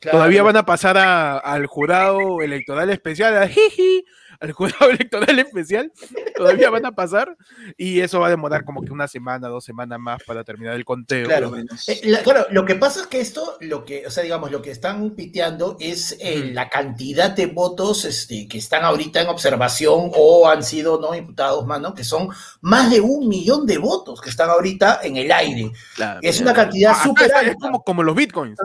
Claro. 0.00 0.18
todavía 0.18 0.42
van 0.42 0.56
a 0.56 0.64
pasar 0.64 0.96
a- 0.98 1.38
al 1.38 1.66
jurado 1.66 2.40
electoral 2.42 2.88
especial, 2.90 3.36
a 3.36 3.48
jiji, 3.48 4.04
al 4.40 4.52
jurado 4.52 4.90
electoral 5.10 5.36
especial, 5.40 5.90
todavía 6.36 6.70
van 6.70 6.86
a 6.86 6.92
pasar, 6.92 7.36
y 7.76 7.98
eso 7.98 8.20
va 8.20 8.28
a 8.28 8.30
demorar 8.30 8.64
como 8.64 8.82
que 8.82 8.92
una 8.92 9.08
semana, 9.08 9.48
dos 9.48 9.64
semanas 9.64 9.98
más 9.98 10.22
para 10.24 10.44
terminar 10.44 10.74
el 10.76 10.84
conteo. 10.84 11.26
Claro. 11.26 11.52
Eh, 11.56 12.00
la- 12.04 12.22
claro, 12.22 12.46
lo 12.50 12.64
que 12.64 12.76
pasa 12.76 13.00
es 13.00 13.06
que 13.08 13.20
esto, 13.20 13.56
lo 13.60 13.84
que, 13.84 14.06
o 14.06 14.10
sea, 14.10 14.22
digamos, 14.22 14.52
lo 14.52 14.62
que 14.62 14.70
están 14.70 15.10
piteando 15.16 15.76
es 15.80 16.16
eh, 16.20 16.50
la 16.52 16.68
cantidad 16.68 17.30
de 17.32 17.46
votos 17.46 18.04
este, 18.04 18.46
que 18.46 18.58
están 18.58 18.84
ahorita 18.84 19.20
en 19.20 19.26
observación 19.28 20.12
o 20.14 20.48
han 20.48 20.62
sido 20.62 21.00
no 21.00 21.12
imputados, 21.16 21.66
mano, 21.66 21.92
que 21.94 22.04
son 22.04 22.28
más 22.60 22.88
de 22.92 23.00
un 23.00 23.26
millón 23.28 23.66
de 23.66 23.78
votos 23.78 24.20
que 24.20 24.30
están 24.30 24.48
ahorita 24.50 25.00
en 25.02 25.16
el 25.16 25.32
aire. 25.32 25.72
Claro. 25.96 26.20
Es 26.22 26.40
una 26.40 26.54
cantidad 26.54 26.94
súper 27.02 27.34
alta. 27.34 27.50
Es 27.50 27.56
como, 27.56 27.82
como 27.82 28.04
los 28.04 28.14
bitcoins. 28.14 28.56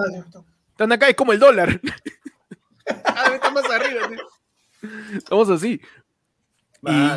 Están 0.74 0.92
acá, 0.92 1.08
es 1.10 1.16
como 1.16 1.32
el 1.34 1.40
dólar. 1.40 1.80
Cada 3.04 3.24
vez 3.30 3.36
está 3.36 3.52
más 3.52 3.66
arriba. 3.70 4.10
¿sí? 4.10 4.88
Estamos 5.16 5.50
así. 5.50 5.82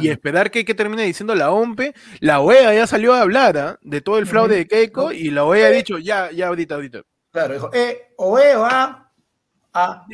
Y, 0.00 0.08
esperar 0.08 0.50
que, 0.52 0.64
que 0.64 0.74
termine 0.74 1.02
diciendo 1.02 1.34
la 1.34 1.50
OMPE. 1.50 1.92
La 2.20 2.40
OEA 2.40 2.72
ya 2.74 2.86
salió 2.86 3.14
a 3.14 3.22
hablar 3.22 3.58
¿ah? 3.58 3.78
de 3.82 4.00
todo 4.00 4.18
el 4.18 4.26
fraude 4.26 4.56
de 4.56 4.68
Keiko 4.68 5.10
y 5.10 5.30
la 5.30 5.44
OEA 5.44 5.66
ha 5.66 5.70
dicho, 5.70 5.98
ya, 5.98 6.30
ya, 6.30 6.46
ahorita, 6.48 6.76
ahorita. 6.76 7.02
Claro, 7.32 7.54
dijo, 7.54 7.70
eh, 7.74 8.12
o 8.16 8.38
eh, 8.38 8.54
o 8.54 8.64
a, 8.64 9.10
a. 9.74 10.06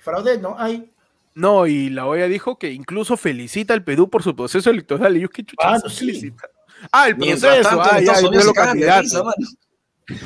Fraude 0.00 0.38
no 0.38 0.56
hay. 0.58 0.90
No, 1.34 1.66
y 1.66 1.90
la 1.90 2.06
OEA 2.06 2.26
dijo 2.26 2.58
que 2.58 2.72
incluso 2.72 3.16
felicita 3.16 3.72
al 3.74 3.84
Perú 3.84 4.10
por 4.10 4.22
su 4.24 4.34
proceso 4.34 4.70
electoral. 4.70 5.16
Y 5.16 5.20
yo, 5.20 5.28
¿qué 5.28 5.44
chucha 5.44 5.62
Ah, 5.62 5.78
sí. 5.88 5.98
felicita? 6.06 6.48
Ah, 6.90 7.08
el 7.08 7.16
proceso. 7.16 7.62
tanto, 7.62 7.82
Ah, 7.82 8.00
ya, 8.00 8.20
de 8.20 8.28
risa, 8.30 8.52
candidato. 8.52 9.32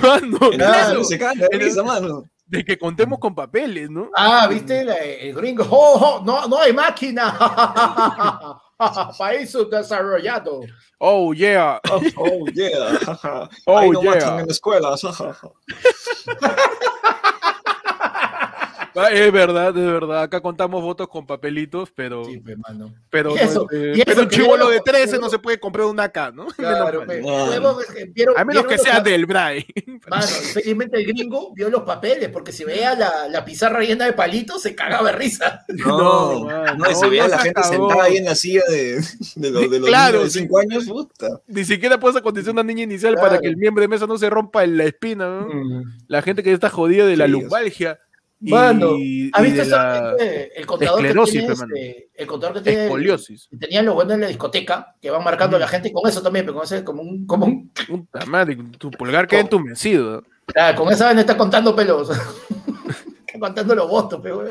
Mano. 0.02 0.38
Claro. 0.50 1.04
Se 1.04 1.14
En 1.16 1.22
el- 1.52 1.60
risa, 1.60 1.82
mano. 1.82 2.24
de 2.46 2.64
que 2.64 2.78
contemos 2.78 3.18
con 3.18 3.34
papeles, 3.34 3.90
¿no? 3.90 4.10
Ah, 4.16 4.46
¿viste? 4.48 4.84
La- 4.84 4.96
el 4.98 5.34
gringo. 5.34 5.66
Oh, 5.70 6.18
oh, 6.20 6.24
no, 6.24 6.46
no 6.48 6.58
hay 6.58 6.72
máquina. 6.72 7.36
País 9.18 9.50
subdesarrollado. 9.50 10.60
Oh, 10.98 11.32
yeah. 11.34 11.80
Oh, 12.16 12.46
yeah. 12.54 12.98
Oh, 13.66 13.76
Ahí 13.78 13.90
no 13.90 14.02
yeah. 14.02 14.40
en 14.40 14.46
la 14.46 14.52
escuela. 14.52 14.94
Ah, 19.00 19.10
Es 19.12 19.32
verdad, 19.32 19.68
es 19.76 19.84
verdad. 19.86 20.22
Acá 20.22 20.40
contamos 20.40 20.82
votos 20.82 21.08
con 21.08 21.26
papelitos, 21.26 21.90
pero, 21.94 22.24
Sí, 22.24 22.38
pe, 22.38 22.56
mano. 22.56 22.92
pero, 23.10 23.30
Y 23.32 23.34
no, 23.36 23.40
eso, 23.40 23.66
eh, 23.72 23.92
y 23.96 24.02
pero 24.04 24.22
un 24.22 24.28
chivolo 24.28 24.68
de 24.68 24.80
13 24.80 25.18
no 25.18 25.28
se 25.30 25.38
puede 25.38 25.58
comprar 25.58 25.86
una 25.86 26.04
acá, 26.04 26.30
¿no? 26.32 26.46
Claro, 26.56 27.00
Menos 27.00 27.06
pe. 27.06 27.22
mal. 27.22 27.46
No. 27.50 27.60
Luego, 27.60 27.80
es 27.80 27.86
que 27.88 28.04
vieron- 28.06 28.34
a 28.38 28.44
menos 28.44 28.66
que 28.66 28.78
sea 28.78 29.00
del 29.00 29.26
Bray. 29.26 29.64
Mano, 30.10 30.22
felizmente 30.26 30.98
el 30.98 31.06
gringo 31.06 31.52
vio 31.54 31.70
los 31.70 31.82
papeles, 31.82 32.28
porque 32.30 32.52
si 32.52 32.64
veía 32.64 32.94
la, 32.94 33.28
la 33.28 33.44
pizarra 33.44 33.80
llena 33.80 34.04
de 34.06 34.12
palitos, 34.12 34.62
se 34.62 34.74
cagaba 34.74 35.10
de 35.10 35.16
risa. 35.16 35.64
No, 35.86 36.44
man, 36.44 36.78
no, 36.78 36.90
y 36.90 36.94
se 36.94 37.04
no, 37.06 37.10
veía 37.10 37.22
no 37.24 37.28
la 37.30 37.38
gente 37.38 37.60
cagón. 37.60 37.70
sentada 37.88 38.04
ahí 38.04 38.16
en 38.18 38.24
la 38.26 38.34
silla 38.34 38.62
de, 38.68 39.00
de 39.36 39.50
los, 39.50 39.70
de 39.70 39.78
los 39.80 39.88
Claro, 39.88 40.18
niños 40.18 40.32
de 40.34 40.40
sí. 40.40 40.46
5 40.46 40.58
años, 40.58 40.84
puta. 40.86 41.40
Ni 41.46 41.64
siquiera 41.64 41.98
puedes 41.98 42.16
acontecer 42.16 42.52
una 42.52 42.62
niña 42.62 42.82
inicial 42.84 43.14
para 43.16 43.38
que 43.38 43.46
el 43.48 43.56
miembro 43.56 43.82
de 43.82 43.88
mesa 43.88 44.06
no 44.06 44.18
se 44.18 44.28
rompa 44.30 44.64
en 44.64 44.76
la 44.76 44.84
espina, 44.84 45.28
¿no? 45.40 45.48
Mm. 45.48 45.84
La 46.08 46.22
gente 46.22 46.42
que 46.42 46.52
está 46.52 46.68
jodida 46.70 47.06
de 47.06 47.16
la 47.16 47.26
Sí, 47.26 47.30
lumbalgia. 47.32 47.98
Y- 48.40 48.50
Mano, 48.50 48.96
y 48.96 49.30
¿has 49.32 49.42
visto 49.42 49.64
la 49.64 50.14
el 50.54 50.66
contador 50.66 51.02
que 51.02 51.12
tiene, 51.30 51.52
este, 51.52 52.08
el 52.14 52.26
contador 52.26 52.56
que 52.56 52.62
tiene 52.62 52.84
escoliosis. 52.84 53.48
que 53.50 53.56
tenían 53.58 53.84
los 53.86 53.94
buenos 53.94 54.14
en 54.14 54.20
la 54.22 54.26
discoteca, 54.28 54.94
que 55.00 55.10
van 55.10 55.22
marcando 55.22 55.56
a 55.56 55.60
la 55.60 55.68
gente 55.68 55.92
con 55.92 56.08
eso 56.08 56.22
también, 56.22 56.44
pero 56.46 56.54
con 56.56 56.64
ese 56.64 56.82
como 56.82 57.02
un, 57.02 57.26
como 57.26 57.46
un 57.46 57.70
Puta 57.86 58.24
madre, 58.26 58.56
tu 58.78 58.90
pulgar 58.90 59.26
queda 59.28 59.40
entumecido. 59.40 60.24
ah, 60.56 60.74
con 60.74 60.90
esa 60.92 61.06
vaina 61.06 61.20
está 61.20 61.36
contando 61.36 61.76
pelos. 61.76 62.08
está 63.26 63.38
contando 63.38 63.74
los 63.74 63.88
votos, 63.88 64.20
pero 64.22 64.44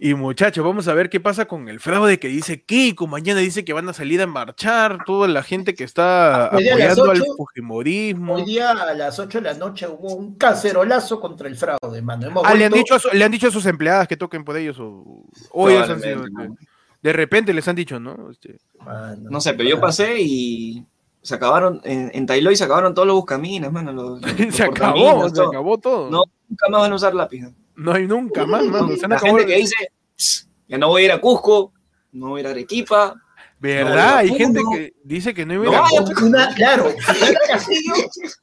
Y 0.00 0.14
muchachos, 0.14 0.64
vamos 0.64 0.86
a 0.86 0.94
ver 0.94 1.10
qué 1.10 1.18
pasa 1.18 1.46
con 1.46 1.68
el 1.68 1.80
fraude 1.80 2.20
que 2.20 2.28
dice 2.28 2.62
Kiko. 2.62 3.08
Mañana 3.08 3.40
dice 3.40 3.64
que 3.64 3.72
van 3.72 3.88
a 3.88 3.92
salir 3.92 4.22
a 4.22 4.28
marchar. 4.28 4.98
Toda 5.04 5.26
la 5.26 5.42
gente 5.42 5.74
que 5.74 5.82
está 5.82 6.46
apoyando 6.46 7.10
al 7.10 7.24
fujimorismo. 7.36 8.34
Hoy 8.34 8.44
día 8.44 8.70
a 8.70 8.94
las 8.94 9.18
8 9.18 9.38
de 9.38 9.42
la 9.42 9.54
noche 9.54 9.88
hubo 9.88 10.14
un 10.14 10.36
cacerolazo 10.36 11.18
contra 11.20 11.48
el 11.48 11.56
fraude, 11.56 12.00
mano. 12.00 12.28
Hemos 12.28 12.44
Ah, 12.46 12.54
le 12.54 12.66
han, 12.66 12.72
dicho 12.72 12.94
a 12.94 13.00
su- 13.00 13.08
le 13.12 13.24
han 13.24 13.32
dicho 13.32 13.48
a 13.48 13.50
sus 13.50 13.66
empleadas 13.66 14.06
que 14.06 14.16
toquen 14.16 14.44
por 14.44 14.56
ellos. 14.56 14.78
O, 14.78 15.24
o 15.50 15.68
ellos 15.68 15.90
han 15.90 16.00
sido, 16.00 16.22
Probablemente, 16.22 16.62
¿no? 16.62 16.68
de 17.02 17.12
repente 17.12 17.52
les 17.52 17.66
han 17.66 17.74
dicho, 17.76 17.98
¿no? 17.98 18.30
Este, 18.30 18.56
Mano, 18.84 19.30
No 19.30 19.40
sé, 19.40 19.54
pero 19.54 19.68
yo 19.68 19.80
pasé 19.80 20.20
y 20.20 20.84
se 21.22 21.34
acabaron, 21.34 21.80
en, 21.82 22.12
en 22.14 22.24
Tailoy 22.24 22.54
se 22.54 22.62
acabaron 22.62 22.94
todos 22.94 23.08
los 23.08 23.16
buscaminas, 23.16 23.72
mano. 23.72 23.92
Los, 23.92 24.20
los 24.38 24.54
se 24.54 24.62
acabó, 24.62 25.28
se 25.28 25.34
todo. 25.34 25.48
acabó 25.48 25.78
todo. 25.78 26.08
No, 26.08 26.22
nunca 26.48 26.68
más 26.70 26.82
van 26.82 26.92
a 26.92 26.94
usar 26.94 27.14
lápiz. 27.14 27.40
¿no? 27.40 27.52
No 27.78 27.92
hay 27.92 28.06
nunca 28.06 28.44
más, 28.44 28.64
mano. 28.64 28.88
Se 28.96 29.04
han 29.04 29.10
La 29.12 29.18
gente 29.20 29.46
que 29.46 29.56
dice, 29.56 29.92
"Pss, 30.16 30.48
ya 30.68 30.78
no 30.78 30.88
voy 30.88 31.02
a 31.02 31.04
ir 31.06 31.12
a 31.12 31.20
Cusco, 31.20 31.72
no 32.12 32.28
voy 32.30 32.38
a 32.38 32.42
ir 32.42 32.46
a 32.48 32.50
Arequipa. 32.50 33.14
¿Verdad? 33.60 34.12
No, 34.12 34.16
Hay 34.18 34.28
gente 34.34 34.60
que 34.72 34.92
dice 35.02 35.34
que 35.34 35.44
no 35.44 35.54
iba 35.54 35.64
a 35.64 35.68
ir 35.68 35.74
a 35.76 35.88
Cusco. 36.04 36.26
Una- 36.26 36.54
claro, 36.54 36.90
si 36.90 37.20
gana 37.20 37.38
Castillo, 37.48 37.92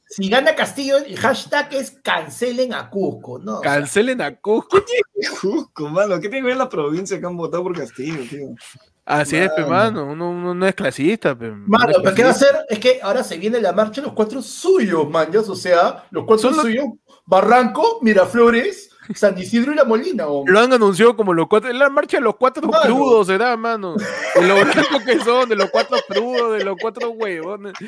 si 0.09 0.29
gana 0.29 0.55
Castillo, 0.55 0.97
el 0.97 1.17
hashtag 1.17 1.73
es 1.73 1.91
cancelen 2.03 2.73
a 2.73 2.89
Cusco, 2.89 3.39
¿no? 3.39 3.61
Cancelen 3.61 4.21
a 4.21 4.35
Cusco. 4.35 4.81
Cusco, 5.41 5.89
mano, 5.89 6.15
¿qué 6.19 6.29
tiene 6.29 6.41
que 6.41 6.47
ver 6.47 6.57
la 6.57 6.67
provincia 6.69 7.19
que 7.19 7.25
han 7.25 7.37
votado 7.37 7.63
por 7.63 7.77
Castillo, 7.77 8.23
tío? 8.29 8.47
Así 9.05 9.37
es, 9.37 9.51
pe, 9.51 9.63
Mano. 9.65 10.05
Uno, 10.05 10.31
uno 10.31 10.55
no 10.55 10.65
es 10.67 10.73
clasista, 10.73 11.37
pe. 11.37 11.51
Mano, 11.51 11.91
No 11.97 12.01
pero 12.03 12.15
¿qué 12.15 12.23
va 12.23 12.29
a 12.29 12.31
hacer? 12.31 12.55
Es 12.69 12.79
que 12.79 12.99
ahora 13.03 13.23
se 13.23 13.37
viene 13.37 13.59
la 13.61 13.71
marcha 13.71 14.01
de 14.01 14.07
los 14.07 14.15
cuatro 14.15 14.41
suyos, 14.41 15.07
manjas, 15.09 15.47
o 15.47 15.55
sea, 15.55 16.05
los 16.09 16.25
cuatro 16.25 16.49
los- 16.49 16.61
suyos, 16.61 16.85
Barranco, 17.25 17.99
Miraflores, 18.01 18.89
San 19.13 19.37
Isidro 19.37 19.71
y 19.71 19.75
la 19.75 19.83
Molina. 19.83 20.27
o- 20.27 20.43
Lo 20.47 20.59
han 20.59 20.73
anunciado 20.73 21.15
como 21.15 21.33
los 21.33 21.47
cuatro, 21.47 21.71
la 21.71 21.89
marcha 21.89 22.17
de 22.17 22.23
los 22.23 22.35
cuatro 22.37 22.67
Mano. 22.67 22.83
crudos 22.83 23.27
será, 23.27 23.55
mano. 23.57 23.95
De 23.95 24.47
lo 24.47 24.55
blancos 24.55 25.03
que 25.05 25.19
son, 25.19 25.47
de 25.49 25.55
los 25.55 25.69
cuatro 25.69 25.97
crudos, 26.07 26.57
de 26.57 26.63
los 26.65 26.75
cuatro 26.81 27.09
huevones. 27.11 27.73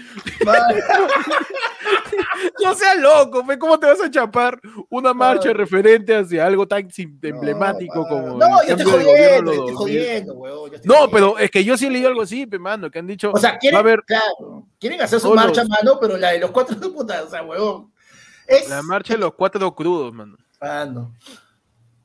No 2.64 2.74
seas 2.76 2.98
loco, 2.98 3.46
fe, 3.46 3.58
¿cómo 3.58 3.80
te 3.80 3.88
vas 3.88 4.02
a 4.02 4.10
chapar 4.10 4.60
una 4.90 5.14
marcha 5.14 5.48
Mano. 5.50 5.58
referente 5.60 6.16
hacia 6.16 6.46
algo 6.46 6.68
tan 6.68 6.88
emblemático 7.22 7.96
no, 7.96 8.08
como 8.08 8.38
No, 8.38 8.64
yo 8.68 8.76
estoy 8.76 8.86
jodiendo, 8.92 9.54
yo 9.54 9.60
estoy 9.70 9.74
2000? 9.74 9.76
jodiendo, 9.76 10.34
yo 10.68 10.76
estoy 10.76 10.88
No, 10.88 10.94
jodiendo. 10.96 11.12
pero 11.12 11.38
es 11.38 11.52
que 11.52 11.64
yo 11.64 11.78
sí 11.78 11.86
he 11.88 11.90
leído 11.92 12.10
algo 12.10 12.22
así, 12.24 12.46
pe, 12.46 12.60
mano, 12.60 12.90
que 12.90 13.00
han 13.00 13.08
dicho, 13.08 13.32
O 13.32 13.38
sea, 13.38 13.58
quieren, 13.58 13.80
haber 13.80 14.04
claro, 14.04 14.66
quieren 14.80 15.02
hacer 15.02 15.20
su 15.20 15.34
marcha, 15.34 15.64
mano, 15.66 15.98
pero 16.00 16.18
la 16.18 16.32
de 16.32 16.40
los 16.40 16.52
cuatro 16.52 16.76
de 16.76 16.90
puta, 16.90 17.24
o 17.24 17.30
sea, 17.30 17.44
huevón. 17.44 17.92
Es. 18.48 18.70
la 18.70 18.82
marcha 18.82 19.14
de 19.14 19.20
los 19.20 19.34
cuatro 19.34 19.74
crudos, 19.76 20.14
mano. 20.14 20.38
Mano. 20.62 21.14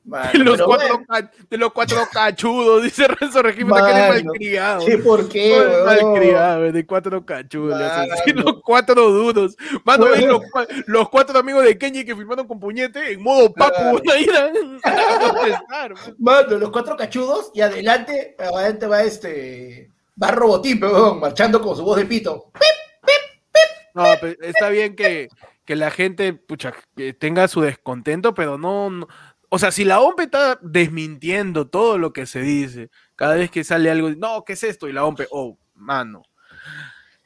Mano, 0.05 0.31
De 0.33 0.39
los, 0.39 0.61
cuatro, 0.61 0.87
bueno, 0.89 1.05
ca- 1.07 1.31
de 1.49 1.57
los 1.57 1.71
cuatro 1.71 1.97
cachudos, 2.11 2.83
dice 2.83 3.07
Renzo 3.07 3.41
Regime, 3.41 3.71
que 3.73 3.89
eres 3.89 4.25
malcriado. 4.25 4.85
¿qué 4.85 4.97
por 4.97 5.29
qué, 5.29 5.65
malcriado, 5.85 6.71
de 6.73 6.85
cuatro 6.85 7.25
cachudos, 7.25 7.79
así, 7.81 8.33
los 8.33 8.61
cuatro 8.61 8.95
duros. 9.09 9.55
Mano, 9.85 10.07
los, 10.07 10.41
los 10.87 11.07
cuatro 11.09 11.39
amigos 11.39 11.63
de 11.63 11.77
Kenji 11.77 12.03
que 12.03 12.17
firmaron 12.17 12.45
con 12.45 12.59
puñete 12.59 13.13
en 13.13 13.23
modo 13.23 13.53
papu. 13.53 14.01
Mano, 16.19 16.57
los 16.57 16.69
cuatro 16.69 16.97
cachudos 16.97 17.51
y 17.53 17.61
adelante, 17.61 18.35
adelante 18.37 18.87
va 18.87 19.03
este. 19.03 19.89
Va 20.21 20.31
Robotín, 20.31 20.79
marchando 21.19 21.61
con 21.61 21.75
su 21.75 21.83
voz 21.83 21.97
de 21.97 22.05
pito. 22.05 22.51
No, 23.95 24.03
pero 24.19 24.35
está 24.41 24.69
bien 24.69 24.95
que, 24.95 25.27
que 25.65 25.75
la 25.75 25.91
gente 25.91 26.33
pucha, 26.33 26.73
que 26.95 27.13
tenga 27.13 27.47
su 27.47 27.61
descontento, 27.61 28.33
pero 28.33 28.57
no, 28.57 28.89
no- 28.89 29.07
O 29.49 29.59
sea, 29.59 29.71
si 29.71 29.85
la 29.85 29.99
OMPE 30.01 30.23
está 30.23 30.59
desmintiendo 30.61 31.67
todo 31.69 31.97
lo 31.99 32.11
que 32.13 32.25
se 32.25 32.41
dice, 32.41 32.89
cada 33.15 33.35
vez 33.35 33.51
que 33.51 33.63
sale 33.63 33.91
algo, 33.91 34.09
no, 34.11 34.43
¿qué 34.45 34.53
es 34.53 34.63
esto? 34.63 34.87
Y 34.89 34.93
la 34.93 35.05
OMPE, 35.05 35.27
oh, 35.31 35.57
mano. 35.75 36.23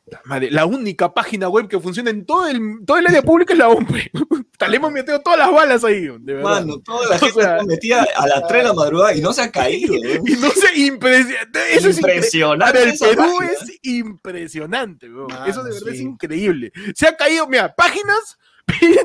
La 0.10 0.22
madre, 0.26 0.50
La 0.52 0.65
única 0.65 1.13
página 1.13 1.50
web 1.50 1.67
que 1.67 1.80
funciona 1.80 2.10
en 2.10 2.26
todo 2.26 2.48
el, 2.48 2.60
todo 2.86 2.98
el 2.98 3.08
área 3.08 3.22
pública 3.22 3.54
es 3.54 3.60
la 3.60 3.67
OMPE. 3.67 4.12
Le 4.70 4.76
hemos 4.78 4.91
metido 4.91 5.20
todas 5.22 5.38
las 5.39 5.52
balas 5.52 5.84
ahí, 5.84 6.02
de 6.20 6.34
verdad. 6.34 6.43
Mano, 6.62 6.80
toda 6.80 7.10
la 7.10 7.15
O 7.17 7.20
gente 7.20 7.41
sea- 7.41 7.54
está 7.58 7.65
metida 7.65 8.08
a 8.15 8.28
las 8.28 8.48
3 8.48 8.62
de 8.63 8.67
la 8.70 8.74
madrugada 8.74 9.13
y 9.13 9.22
no 9.22 9.34
se 9.34 9.41
ha 9.41 9.52
caído. 9.52 9.93
¿eh? 9.96 10.22
Y 10.26 10.32
no 10.38 10.50
sé, 10.52 10.78
impresionante. 10.80 11.60
Eso 11.76 11.89
es 11.89 11.98
impre- 12.02 12.15
Impresionante. 12.15 12.74
Para 12.80 12.89
el 12.91 12.98
Perú 12.98 13.15
página. 13.38 13.52
es 13.52 13.80
impresionante. 13.84 15.10
Mano, 15.10 15.46
Eso 15.46 15.63
de 15.63 15.72
verdad 15.74 15.89
es 15.89 15.98
sí. 15.98 16.04
increíble. 16.04 16.72
Se 16.96 17.08
ha 17.08 17.15
caído, 17.15 17.48
mira, 17.48 17.74
páginas 17.76 18.38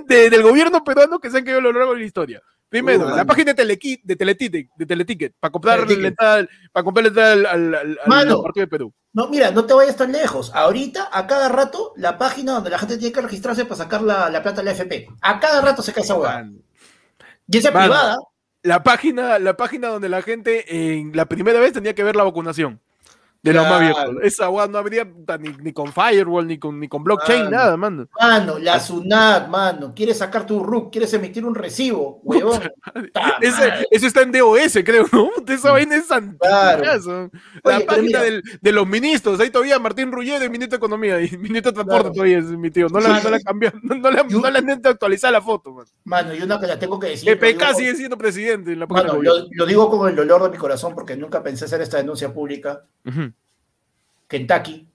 de- 0.06 0.30
del 0.30 0.42
gobierno 0.42 0.82
peruano 0.84 1.18
que 1.18 1.30
se 1.30 1.38
han 1.38 1.44
caído 1.44 1.58
a 1.58 1.62
lo 1.62 1.72
largo 1.72 1.94
de 1.94 2.00
la 2.00 2.06
historia. 2.06 2.42
Primero, 2.72 3.14
la 3.14 3.24
página 3.26 3.52
de 3.52 3.62
Telequi- 3.62 4.00
de 4.02 4.16
Teleticket, 4.16 4.68
de 4.74 4.86
Teleticket, 4.86 5.34
para 5.38 5.52
comprar 5.52 5.80
entrada, 5.90 6.48
para 6.72 6.84
comprar 6.84 7.06
al, 7.06 7.44
al- 7.46 7.74
al- 7.74 7.98
partido 8.42 8.64
de 8.64 8.66
Perú. 8.66 8.92
No, 9.12 9.28
mira, 9.28 9.50
no 9.50 9.66
te 9.66 9.74
vayas 9.74 9.94
tan 9.96 10.10
lejos. 10.10 10.50
Ahorita, 10.54 11.10
a 11.12 11.26
cada 11.26 11.50
rato, 11.50 11.92
la 11.96 12.16
página 12.16 12.52
donde 12.54 12.70
la 12.70 12.78
gente 12.78 12.96
tiene 12.96 13.12
que 13.12 13.20
registrarse 13.20 13.64
para 13.66 13.76
sacar 13.76 14.00
la, 14.02 14.30
la 14.30 14.42
plata 14.42 14.62
de 14.62 14.64
la 14.64 14.70
FP. 14.72 15.06
A 15.20 15.38
cada 15.38 15.60
rato 15.60 15.82
se 15.82 15.92
cae 15.92 16.02
esa 16.02 16.14
hueá. 16.14 16.48
Y 17.46 17.58
esa 17.58 17.70
Mano. 17.70 17.84
privada, 17.92 18.16
La 18.62 18.82
página, 18.82 19.38
la 19.38 19.56
página 19.56 19.88
donde 19.88 20.08
la 20.08 20.22
gente 20.22 20.98
en 20.98 21.14
la 21.14 21.26
primera 21.26 21.60
vez 21.60 21.72
tenía 21.74 21.94
que 21.94 22.04
ver 22.04 22.16
la 22.16 22.24
vacunación. 22.24 22.80
De 23.44 23.52
más 23.52 23.66
Claro. 23.66 23.74
abierto. 23.98 24.20
Esa 24.22 24.48
weá 24.50 24.68
no 24.68 24.78
habría 24.78 25.04
ni, 25.40 25.48
ni 25.60 25.72
con 25.72 25.92
Firewall, 25.92 26.46
ni 26.46 26.58
con, 26.58 26.78
ni 26.78 26.88
con 26.88 27.02
blockchain, 27.02 27.44
Mano. 27.46 27.56
nada, 27.56 27.76
mano. 27.76 28.08
mano, 28.20 28.58
la 28.60 28.78
SUNAT, 28.78 29.48
mano, 29.48 29.92
quieres 29.96 30.18
sacar 30.18 30.46
tu 30.46 30.62
RUC, 30.62 30.92
quieres 30.92 31.12
emitir 31.14 31.44
un 31.44 31.54
recibo, 31.56 32.20
huevón. 32.24 32.60
Ese- 33.40 33.86
eso 33.90 34.06
está 34.06 34.22
en 34.22 34.30
DOS, 34.32 34.78
creo, 34.84 35.06
¿no? 35.12 35.30
Esa 35.48 35.72
vaina 35.72 35.96
es 35.96 36.08
antillazo. 36.10 37.30
La 37.64 37.76
Oye, 37.78 37.84
página 37.84 38.22
del- 38.22 38.42
de 38.60 38.72
los 38.72 38.86
ministros, 38.86 39.40
ahí 39.40 39.50
todavía 39.50 39.78
Martín 39.80 40.12
Rulledo, 40.12 40.48
ministro 40.48 40.70
de 40.70 40.76
Economía 40.76 41.20
y 41.20 41.36
ministro 41.36 41.72
de 41.72 41.74
Transporte 41.74 42.02
Claro. 42.02 42.12
todavía 42.12 42.38
es 42.38 42.44
mi 42.46 42.70
tío. 42.70 42.88
No 42.88 43.00
la, 43.00 43.20
no 43.20 43.28
la 43.30 43.40
cambió, 43.40 43.72
no, 43.82 43.96
no 43.96 44.10
la, 44.10 44.26
Yo- 44.28 44.40
no 44.40 44.50
la 44.50 44.58
han 44.60 44.70
actualizar 44.86 45.32
la 45.32 45.42
foto, 45.42 45.72
man. 45.72 45.86
Mano, 46.04 46.34
y 46.34 46.42
una 46.42 46.60
que 46.60 46.66
la 46.68 46.78
tengo 46.78 46.98
que 46.98 47.08
decir. 47.08 47.36
PPK 47.38 47.74
sigue 47.74 47.94
siendo 47.96 48.16
presidente 48.16 48.72
en 48.72 48.78
la 48.80 48.86
Mano, 48.86 49.18
lo, 49.20 49.66
digo 49.66 49.90
con 49.90 50.08
el 50.08 50.14
dolor 50.16 50.44
de 50.44 50.50
mi 50.50 50.56
corazón 50.58 50.94
porque 50.94 51.16
nunca 51.16 51.42
pensé 51.42 51.64
hacer 51.64 51.80
esta 51.80 51.96
denuncia 51.96 52.32
pública. 52.32 52.82
Ujú. 53.04 53.31
Kentucky, 54.32 54.88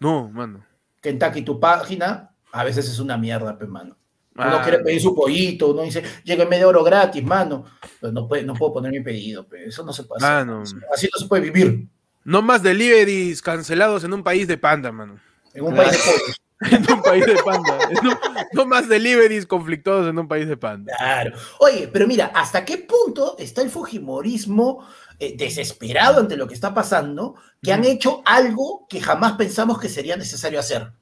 No, 0.00 0.28
mano. 0.28 0.66
Kentucky, 1.00 1.42
tu 1.42 1.60
página, 1.60 2.30
a 2.50 2.64
veces 2.64 2.88
es 2.88 2.98
una 2.98 3.16
mierda, 3.16 3.56
pe, 3.56 3.64
mano. 3.66 3.96
Uno 4.34 4.56
Ah, 4.58 4.60
quiere 4.62 4.80
pedir 4.80 5.00
su 5.00 5.14
pollito, 5.14 5.70
uno 5.70 5.82
dice, 5.82 6.02
llega 6.24 6.42
en 6.42 6.48
media 6.50 6.66
hora 6.66 6.82
gratis, 6.82 7.22
mano. 7.22 7.64
Pero 8.00 8.12
no, 8.12 8.26
puede- 8.26 8.42
no 8.42 8.54
puedo 8.54 8.72
poner 8.74 8.90
mi 8.90 9.00
pedido, 9.02 9.46
pe. 9.46 9.66
eso 9.68 9.84
no 9.84 9.92
se 9.92 10.02
puede 10.02 10.18
hacer. 10.24 10.46
Mano. 10.46 10.62
Así 10.92 11.08
no 11.14 11.18
se 11.20 11.26
puede 11.28 11.42
vivir 11.50 11.86
No 12.24 12.42
más 12.42 12.60
deliveries 12.62 13.40
cancelados 13.40 14.02
en 14.02 14.12
un 14.12 14.24
país 14.24 14.48
de 14.48 14.58
panda, 14.58 14.90
mano. 14.90 15.18
en 15.54 15.64
un 15.64 15.74
país 15.76 15.92
de 15.92 15.98
pobres. 15.98 16.36
En 16.70 16.90
un 16.90 17.02
país 17.02 17.26
de 17.26 17.36
panda. 17.44 17.78
No, 18.02 18.18
no 18.52 18.66
más 18.66 18.88
deliveries 18.88 19.46
conflictuados 19.46 20.08
en 20.08 20.18
un 20.18 20.26
país 20.26 20.48
de 20.48 20.56
panda. 20.56 20.94
Claro. 20.96 21.36
Oye, 21.60 21.88
pero 21.92 22.06
mira, 22.06 22.32
¿hasta 22.34 22.64
qué 22.64 22.78
punto 22.78 23.36
está 23.38 23.62
el 23.62 23.70
Fujimorismo 23.70 24.86
eh, 25.18 25.36
desesperado 25.36 26.20
ante 26.20 26.36
lo 26.36 26.46
que 26.46 26.54
está 26.54 26.72
pasando, 26.72 27.34
que 27.62 27.72
han 27.72 27.84
hecho 27.84 28.22
algo 28.24 28.86
que 28.88 29.00
jamás 29.00 29.32
pensamos 29.32 29.78
que 29.78 29.88
sería 29.88 30.16
necesario 30.16 30.58
hacer? 30.58 30.92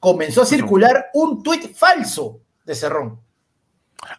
Comenzó 0.00 0.42
a 0.42 0.46
circular 0.46 1.06
un 1.14 1.42
tuit 1.42 1.72
falso 1.74 2.40
de 2.64 2.74
Cerrón. 2.74 3.25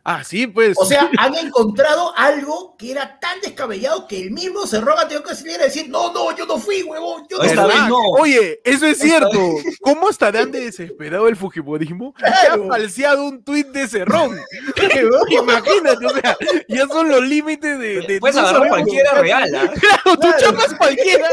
Ah, 0.04 0.24
sí, 0.24 0.48
pues. 0.48 0.76
O 0.78 0.86
sea, 0.86 1.10
han 1.18 1.36
encontrado 1.36 2.12
algo 2.18 2.76
que 2.78 2.92
era 2.92 3.20
tan 3.20 3.40
descabellado 3.42 4.08
que 4.08 4.20
el 4.22 4.32
mismo 4.32 4.66
Cerrón 4.68 4.96
ha 4.98 5.08
tenido 5.08 5.24
que 5.24 5.36
salir 5.36 5.60
a 5.62 5.66
decir, 5.66 5.88
no, 5.90 6.12
no, 6.12 6.36
yo 6.36 6.46
no 6.46 6.58
fui, 6.58 6.82
huevón, 6.84 7.26
yo 7.30 7.38
no 7.38 7.44
Esta 7.44 7.62
fui. 7.64 7.68
vez 7.72 7.76
¿Verdad? 7.76 7.90
no. 7.90 8.00
Oye, 8.20 8.60
eso 8.66 8.86
es 8.86 8.94
Esta 9.02 9.06
cierto. 9.06 9.40
¿Cómo 9.82 10.10
estarán 10.10 10.52
de 10.52 10.62
desesperado 10.66 11.28
el 11.28 11.36
Fujimorismo? 11.36 12.14
Que 12.16 12.26
ha 12.26 12.58
falseado 12.68 13.24
un 13.26 13.44
tuit 13.44 13.68
de 13.68 13.88
Cerrón. 13.88 14.38
Imagínate, 15.30 16.06
o 16.06 16.10
sea, 16.10 16.38
ya 16.68 16.88
son 16.88 17.10
los 17.10 17.22
límites 17.24 17.80
de. 17.80 18.02
de 18.02 18.20
Puedes 18.20 18.38
agarrar 18.38 18.68
cualquiera 18.70 19.14
real, 19.16 19.56
¿ah? 19.56 19.72
Claro, 19.80 20.02
tú 20.16 20.20
Claro. 20.22 20.38
chamas 20.40 20.74
cualquiera. 20.76 21.28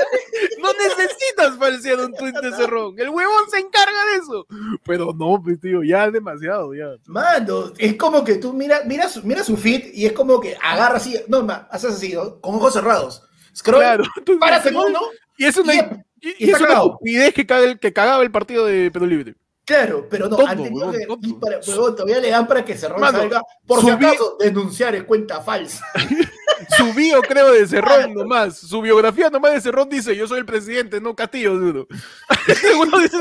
No 0.60 0.68
necesitas 0.72 1.56
falsear 1.58 1.98
un 2.00 2.14
tuit 2.14 2.34
de 2.36 2.52
Cerrón. 2.56 2.94
El 2.98 3.10
huevón 3.10 3.50
se 3.50 3.58
encarga 3.58 4.04
de 4.12 4.18
eso. 4.18 4.46
Pero 4.84 5.12
no, 5.16 5.40
pues, 5.42 5.60
tío, 5.60 5.82
ya 5.82 6.06
es 6.06 6.12
demasiado, 6.12 6.74
ya. 6.74 6.86
Mano, 7.06 7.72
es 7.78 7.96
como 7.96 8.22
que 8.24 8.33
tú 8.38 8.52
miras 8.52 8.84
mira, 8.86 9.08
su- 9.08 9.22
mira 9.22 9.42
su 9.44 9.56
feed 9.56 9.92
y 9.94 10.06
es 10.06 10.12
como 10.12 10.40
que 10.40 10.56
agarra 10.62 10.96
así, 10.96 11.18
no, 11.28 11.46
haces 11.70 11.92
así, 11.94 12.12
¿no? 12.14 12.40
con 12.40 12.54
ojos 12.56 12.72
cerrados. 12.74 13.22
Scroll, 13.56 13.80
Claro. 13.80 14.04
para 14.40 14.62
segundo, 14.62 15.00
Y 15.36 15.44
es 15.46 15.56
una, 15.56 15.74
y- 15.74 15.78
y- 16.20 16.34
y 16.46 16.50
es 16.50 16.60
una 16.60 16.72
estupidez 16.74 17.34
que, 17.34 17.46
caga 17.46 17.64
el- 17.64 17.78
que 17.78 17.92
cagaba 17.92 18.22
el 18.22 18.30
partido 18.30 18.64
de 18.66 18.90
Perú 18.90 19.06
Libre. 19.06 19.34
Claro, 19.66 20.06
pero 20.10 20.28
no, 20.28 20.46
han 20.46 20.62
tenido 20.62 20.90
que- 20.92 21.06
para- 21.40 21.58
huevón, 21.66 21.94
todavía 21.96 22.20
le 22.20 22.28
dan 22.30 22.46
para 22.46 22.62
que 22.64 22.76
Cerrón 22.76 23.00
salga, 23.00 23.40
por 23.66 23.80
si 23.80 23.88
acaso, 23.90 24.36
denunciar 24.38 24.94
en 24.94 25.04
cuenta 25.04 25.40
falsa. 25.40 25.84
Su 26.76 26.92
bio, 26.94 27.20
creo, 27.22 27.52
de 27.52 27.66
Cerrón 27.66 28.14
nomás. 28.14 28.58
Su 28.58 28.80
biografía 28.80 29.30
nomás 29.30 29.52
de 29.54 29.60
Cerrón 29.60 29.88
dice: 29.88 30.14
Yo 30.16 30.26
soy 30.26 30.38
el 30.40 30.46
presidente, 30.46 31.00
no 31.00 31.14
Castillo, 31.16 31.54
duro. 31.58 31.86
Uno 32.80 32.98
dice, 33.00 33.16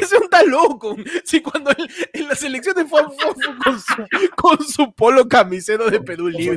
Ese 0.00 0.16
un 0.16 0.24
está 0.24 0.42
loco. 0.44 0.96
Si 1.24 1.40
cuando 1.40 1.70
él- 1.70 1.90
en 2.12 2.28
las 2.28 2.42
elecciones 2.42 2.86
fue, 2.88 3.02
fue- 3.04 3.34
fue 3.34 3.58
con, 3.64 3.80
su, 3.80 4.06
con 4.36 4.64
su 4.66 4.92
polo 4.94 5.28
camisero 5.28 5.90
de 5.90 6.00
Perú 6.00 6.28
Libre. 6.28 6.56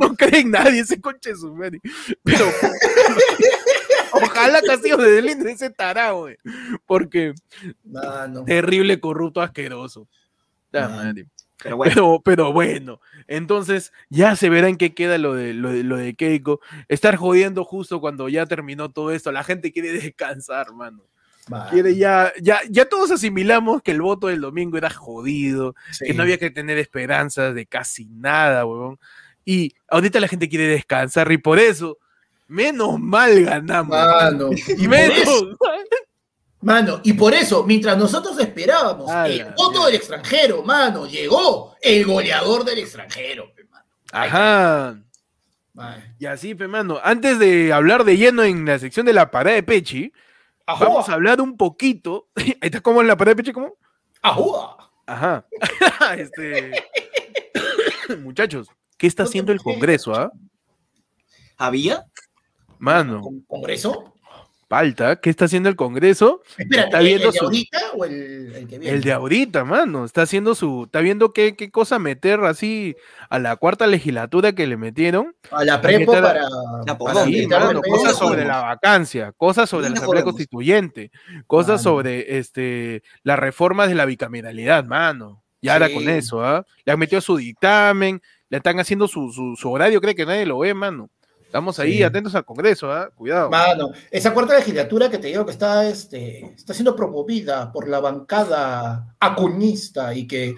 No 0.00 0.14
cree 0.14 0.40
en 0.40 0.50
nadie 0.50 0.80
ese 0.80 1.00
conche 1.00 1.30
de 1.30 1.36
su 1.36 1.54
madre. 1.54 1.80
Pero 2.22 2.46
ojalá 4.12 4.60
Castillo 4.62 4.96
de 4.96 5.18
ese 5.52 5.70
tarado, 5.70 6.20
güey. 6.20 6.36
Porque 6.86 7.34
Mano. 7.84 8.44
terrible, 8.44 9.00
corrupto, 9.00 9.40
asqueroso. 9.40 10.08
Man. 10.72 10.90
madre. 10.96 11.26
Pero 11.64 11.76
bueno, 11.76 11.92
Pero, 11.94 12.22
pero 12.24 12.52
bueno, 12.52 13.00
entonces 13.26 13.92
ya 14.10 14.36
se 14.36 14.48
verá 14.50 14.68
en 14.68 14.76
qué 14.76 14.94
queda 14.94 15.18
lo 15.18 15.34
de, 15.34 15.52
lo, 15.54 15.72
de, 15.72 15.82
lo 15.82 15.96
de 15.96 16.14
Keiko. 16.14 16.60
Estar 16.88 17.16
jodiendo 17.16 17.64
justo 17.64 18.00
cuando 18.00 18.28
ya 18.28 18.46
terminó 18.46 18.90
todo 18.92 19.10
esto. 19.10 19.32
La 19.32 19.42
gente 19.42 19.72
quiere 19.72 19.92
descansar, 20.00 20.72
mano. 20.74 21.02
mano. 21.48 21.70
Quiere 21.70 21.96
ya, 21.96 22.32
ya, 22.40 22.60
ya 22.70 22.84
todos 22.88 23.10
asimilamos 23.10 23.82
que 23.82 23.90
el 23.90 24.00
voto 24.02 24.28
del 24.28 24.40
domingo 24.42 24.76
era 24.78 24.90
jodido, 24.90 25.74
Sí. 25.90 26.04
que 26.06 26.14
no 26.14 26.22
había 26.22 26.38
que 26.38 26.50
tener 26.50 26.78
esperanzas 26.78 27.54
de 27.54 27.66
casi 27.66 28.04
nada, 28.06 28.64
huevón. 28.64 28.98
Y 29.44 29.72
ahorita 29.88 30.20
la 30.20 30.28
gente 30.28 30.48
quiere 30.48 30.66
descansar 30.68 31.30
y 31.32 31.38
por 31.38 31.58
eso, 31.58 31.98
menos 32.46 32.98
mal 33.00 33.42
ganamos. 33.44 33.90
Mano. 33.90 34.50
Y 34.78 34.86
menos. 34.88 35.18
eso, 35.18 35.56
mano, 36.64 37.00
y 37.04 37.12
por 37.12 37.34
eso, 37.34 37.64
mientras 37.64 37.96
nosotros 37.96 38.38
esperábamos 38.40 39.10
el 39.26 39.44
voto 39.56 39.86
del 39.86 39.94
extranjero, 39.96 40.62
mano, 40.62 41.06
llegó 41.06 41.76
el 41.80 42.04
goleador 42.04 42.64
del 42.64 42.78
extranjero, 42.80 43.52
pe, 43.54 43.64
mano. 43.64 43.84
Ajá. 44.12 44.98
Y 46.18 46.26
así, 46.26 46.54
pe, 46.54 46.66
mano, 46.68 47.00
antes 47.02 47.38
de 47.38 47.72
hablar 47.72 48.04
de 48.04 48.16
lleno 48.16 48.42
en 48.42 48.64
la 48.64 48.78
sección 48.78 49.06
de 49.06 49.12
la 49.12 49.30
parada 49.30 49.56
de 49.56 49.62
Pechi, 49.62 50.12
vamos 50.66 51.08
a 51.08 51.14
hablar 51.14 51.40
un 51.40 51.56
poquito. 51.56 52.28
Ahí 52.36 52.54
está 52.62 52.80
como 52.80 53.00
en 53.00 53.08
la 53.08 53.16
parada 53.16 53.34
de 53.34 53.42
Pechi, 53.42 53.52
¿cómo? 53.52 53.76
ajúa. 54.22 54.90
Ajá. 55.06 55.46
este. 56.16 56.72
Muchachos, 58.20 58.68
¿qué 58.96 59.06
está 59.06 59.24
haciendo 59.24 59.52
el 59.52 59.60
Congreso, 59.60 60.14
ah? 60.14 60.32
¿Había? 61.58 62.04
Mano, 62.78 63.20
¿Con- 63.20 63.40
¿Congreso? 63.42 64.13
Falta, 64.74 65.16
¿qué 65.20 65.30
está 65.30 65.44
haciendo 65.44 65.68
el 65.68 65.76
Congreso? 65.76 66.42
Espérate, 66.58 66.86
Está 66.88 66.98
¿el- 67.00 67.04
viendo 67.06 67.26
¿el 67.28 67.32
de 67.32 67.38
su- 67.38 67.44
ahorita 67.44 67.78
o 67.96 68.04
el, 68.04 68.52
el 68.54 68.66
que 68.68 68.78
viene? 68.78 68.94
El 68.96 69.02
de 69.02 69.12
ahorita, 69.12 69.64
mano, 69.64 70.04
está 70.04 70.22
haciendo 70.22 70.54
su, 70.54 70.84
está 70.84 71.00
viendo 71.00 71.32
qué, 71.32 71.54
qué 71.56 71.70
cosa 71.70 71.98
meter 71.98 72.40
así 72.40 72.96
a 73.30 73.38
la 73.38 73.56
cuarta 73.56 73.86
legislatura 73.86 74.52
que 74.52 74.66
le 74.66 74.76
metieron. 74.76 75.34
A 75.50 75.64
la 75.64 75.80
prepo 75.80 76.12
para... 76.12 76.40
La 76.86 76.98
para 76.98 77.24
Sí, 77.24 77.46
mano, 77.46 77.80
cosas 77.82 78.16
sobre 78.18 78.44
la 78.44 78.60
vacancia, 78.62 79.32
cosas 79.32 79.68
sobre 79.70 79.82
la 79.84 79.88
¿Dónde 79.90 80.00
Asamblea? 80.00 80.24
Constituyente, 80.24 81.10
cosas 81.46 81.68
Mano. 81.68 81.96
sobre 81.96 82.38
este 82.38 83.02
las 83.22 83.38
reformas 83.38 83.88
de 83.88 83.94
la 83.94 84.04
bicameralidad, 84.04 84.84
mano. 84.84 85.42
Y 85.60 85.68
ahora 85.68 85.88
Sí. 85.88 85.94
con 85.94 86.08
eso, 86.08 86.44
¿ah? 86.44 86.66
Le 86.84 86.92
han 86.92 86.98
metido 86.98 87.20
su 87.20 87.36
dictamen, 87.36 88.20
le 88.50 88.56
están 88.58 88.78
haciendo 88.80 89.08
su, 89.08 89.30
su, 89.32 89.54
su 89.56 89.70
horario, 89.70 90.00
cree 90.00 90.14
que 90.14 90.26
nadie 90.26 90.44
lo 90.44 90.58
ve, 90.58 90.74
mano. 90.74 91.08
Estamos 91.54 91.78
ahí 91.78 91.98
Sí. 91.98 92.02
atentos 92.02 92.34
al 92.34 92.44
Congreso, 92.44 92.90
¿ah? 92.90 93.10
Cuidado. 93.14 93.48
Mano, 93.48 93.92
esa 94.10 94.34
cuarta 94.34 94.56
legislatura 94.56 95.08
que 95.08 95.18
te 95.18 95.28
digo 95.28 95.46
que 95.46 95.52
está, 95.52 95.86
este, 95.88 96.46
está 96.46 96.74
siendo 96.74 96.96
promovida 96.96 97.70
por 97.70 97.86
la 97.88 98.00
bancada 98.00 99.14
acuñista 99.20 100.12
y 100.16 100.26
que 100.26 100.56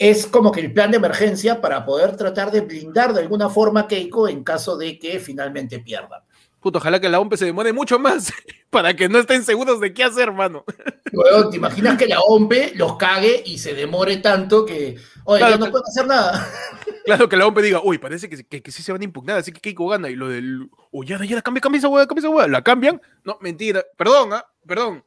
es 0.00 0.26
como 0.26 0.50
que 0.50 0.58
el 0.58 0.72
plan 0.72 0.90
de 0.90 0.96
emergencia 0.96 1.60
para 1.60 1.84
poder 1.86 2.16
tratar 2.16 2.50
de 2.50 2.62
blindar 2.62 3.14
de 3.14 3.20
alguna 3.20 3.50
forma 3.50 3.82
a 3.82 3.86
Keiko 3.86 4.26
en 4.26 4.42
caso 4.42 4.76
de 4.76 4.98
que 4.98 5.20
finalmente 5.20 5.78
pierda. 5.78 6.24
Puto, 6.58 6.78
ojalá 6.78 7.00
que 7.00 7.08
la 7.08 7.20
OMP 7.20 7.34
se 7.36 7.44
demore 7.44 7.72
mucho 7.72 8.00
más 8.00 8.32
para 8.70 8.96
que 8.96 9.08
no 9.08 9.20
estén 9.20 9.44
seguros 9.44 9.78
de 9.78 9.94
qué 9.94 10.02
hacer, 10.02 10.32
mano. 10.32 10.64
Weón, 11.12 11.50
¿te 11.50 11.56
imaginas 11.58 11.96
que 11.96 12.06
la 12.08 12.18
OMP 12.18 12.74
los 12.74 12.96
cague 12.96 13.44
y 13.46 13.58
se 13.58 13.74
demore 13.74 14.16
tanto 14.16 14.66
que, 14.66 14.96
oye, 15.24 15.38
Claro, 15.40 15.58
no 15.58 15.64
que- 15.66 15.70
pueden 15.72 15.86
hacer 15.88 16.06
nada? 16.06 16.48
Claro 17.04 17.28
que 17.28 17.36
la 17.36 17.46
OMP 17.48 17.58
diga, 17.62 17.80
uy, 17.82 17.98
parece 17.98 18.28
que, 18.28 18.44
que, 18.44 18.62
que 18.62 18.70
sí 18.70 18.80
se 18.80 18.92
van 18.92 19.00
a 19.00 19.04
impugnar, 19.04 19.36
así 19.38 19.50
que 19.50 19.60
Keiko 19.60 19.88
gana. 19.88 20.08
Y 20.08 20.14
lo 20.14 20.28
del, 20.28 20.68
uy, 20.92 21.04
ya, 21.04 21.18
ya, 21.24 21.42
cambia, 21.42 21.60
cambia 21.60 21.78
esa 21.80 21.88
hueá, 21.88 22.06
cambia 22.06 22.20
esa 22.20 22.28
hueá. 22.28 22.46
¿La 22.46 22.62
cambian? 22.62 23.00
No, 23.24 23.38
mentira. 23.40 23.82
Perdón, 23.96 24.32
¿ah? 24.34 24.44
Perdón. 24.64 25.04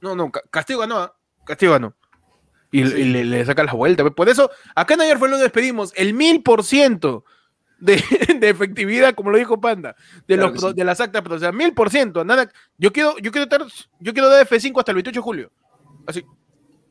No, 0.00 0.16
no, 0.16 0.32
Ca- 0.32 0.40
Castillo 0.50 0.78
ganó, 0.78 0.96
¿ah? 1.00 1.14
Castillo 1.44 1.72
ganó. 1.72 1.94
Y, 2.70 2.80
y 2.80 3.04
le, 3.04 3.24
le 3.26 3.44
saca 3.44 3.62
la 3.62 3.74
vuelta. 3.74 4.08
Por 4.10 4.30
eso, 4.30 4.50
acá 4.74 4.94
en 4.94 5.02
ayer 5.02 5.18
fue 5.18 5.28
lo 5.28 5.36
despedimos, 5.36 5.92
el 5.96 6.14
mil 6.14 6.42
por 6.42 6.64
ciento 6.64 7.26
de, 7.78 8.02
efectividad, 8.40 9.14
como 9.14 9.30
lo 9.30 9.36
dijo 9.36 9.60
Panda, 9.60 9.94
de, 10.26 10.36
Claro 10.36 10.50
los 10.50 10.62
que 10.62 10.68
sí. 10.70 10.74
de 10.74 10.84
las 10.84 10.98
actas, 11.02 11.20
pero 11.22 11.34
o 11.34 11.38
sea, 11.38 11.52
mil 11.52 11.74
por 11.74 11.90
ciento. 11.90 12.24
Nada, 12.24 12.50
yo 12.78 12.90
quiero, 12.90 13.18
yo 13.18 13.30
quiero 13.30 13.42
estar, 13.44 13.62
yo 14.00 14.12
quiero 14.14 14.30
dar 14.30 14.46
F5 14.48 14.78
hasta 14.78 14.92
el 14.92 14.96
28 14.96 15.20
de 15.20 15.22
julio. 15.22 15.52
Así. 16.06 16.24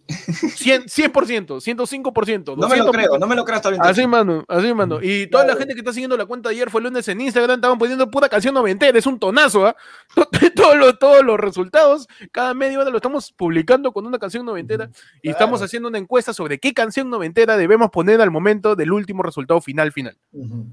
100, 0.07 0.83
100%, 0.83 1.61
105%. 1.61 2.57
No 2.57 2.67
me 2.67 2.77
lo 2.77 2.85
200%. 2.85 2.91
creo, 2.91 3.17
no 3.17 3.27
me 3.27 3.35
lo 3.35 3.45
creo 3.45 3.55
hasta 3.55 3.69
ahorita. 3.69 3.87
Así, 3.87 4.05
mano, 4.05 4.43
así, 4.47 4.73
mano. 4.73 4.99
Y 5.01 5.27
toda 5.27 5.45
la 5.45 5.55
gente 5.55 5.73
que 5.73 5.79
está 5.79 5.93
siguiendo 5.93 6.17
la 6.17 6.25
cuenta 6.25 6.49
de 6.49 6.55
ayer 6.55 6.69
fue 6.69 6.81
el 6.81 6.85
lunes 6.85 7.07
en 7.07 7.21
Instagram, 7.21 7.55
estaban 7.55 7.77
poniendo 7.77 8.09
pura 8.11 8.27
canción 8.27 8.53
noventera, 8.53 8.97
es 8.97 9.05
un 9.05 9.17
tonazo, 9.19 9.65
¿ah? 9.67 9.75
Todos 10.55 10.77
los, 10.77 10.99
todos 10.99 11.23
los 11.23 11.39
resultados, 11.39 12.07
cada 12.31 12.53
media 12.53 12.79
hora 12.79 12.89
lo 12.89 12.97
estamos 12.97 13.31
publicando 13.31 13.91
con 13.91 14.05
una 14.05 14.19
canción 14.19 14.45
noventera 14.45 14.89
y 15.17 15.29
Claro. 15.29 15.31
estamos 15.37 15.61
haciendo 15.61 15.89
una 15.89 15.97
encuesta 15.97 16.33
sobre 16.33 16.59
qué 16.59 16.73
canción 16.73 17.09
noventera 17.09 17.57
debemos 17.57 17.89
poner 17.89 18.21
al 18.21 18.31
momento 18.31 18.75
del 18.75 18.91
último 18.91 19.23
resultado 19.23 19.61
final 19.61 19.91
final. 19.91 20.17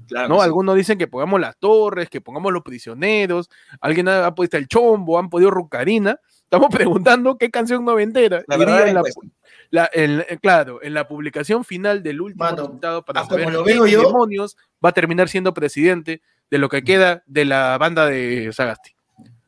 Claro 0.07 0.27
¿no? 0.27 0.35
que 0.35 0.41
sí. 0.41 0.45
Algunos 0.45 0.75
dicen 0.75 0.97
que 0.97 1.07
pongamos 1.07 1.39
las 1.39 1.57
torres, 1.57 2.09
que 2.09 2.21
pongamos 2.21 2.51
los 2.53 2.63
prisioneros, 2.63 3.49
alguien 3.79 4.07
ha, 4.07 4.25
ha 4.27 4.35
puesto 4.35 4.57
el 4.57 4.67
chombo, 4.67 5.17
han 5.19 5.29
podido 5.29 5.51
Rucarina. 5.51 6.19
Estamos 6.51 6.69
preguntando 6.75 7.37
qué 7.37 7.49
canción 7.49 7.85
noventera 7.85 8.43
La 8.47 8.55
iría 8.55 8.65
verdad 8.67 8.87
en 8.89 8.93
la, 8.95 8.99
encuesta. 8.99 9.21
la- 9.69 9.89
en- 9.93 10.19
eh, 10.27 10.37
claro, 10.41 10.83
en 10.83 10.93
la 10.93 11.07
publicación 11.07 11.63
final 11.63 12.03
del 12.03 12.19
último 12.19 12.43
Mano, 12.43 12.57
resultado 12.63 13.05
para 13.05 13.21
ah, 13.21 13.23
como 13.23 13.39
saber 13.39 13.53
lo 13.53 13.63
veo 13.63 13.87
yo- 13.87 14.01
demonios 14.03 14.57
va 14.83 14.89
a 14.89 14.93
terminar 14.93 15.29
siendo 15.29 15.53
presidente 15.53 16.21
de 16.49 16.57
lo 16.57 16.67
que 16.67 16.83
queda 16.83 17.23
de 17.25 17.45
la 17.45 17.77
banda 17.77 18.05
de 18.05 18.51
Sagasti. 18.51 18.91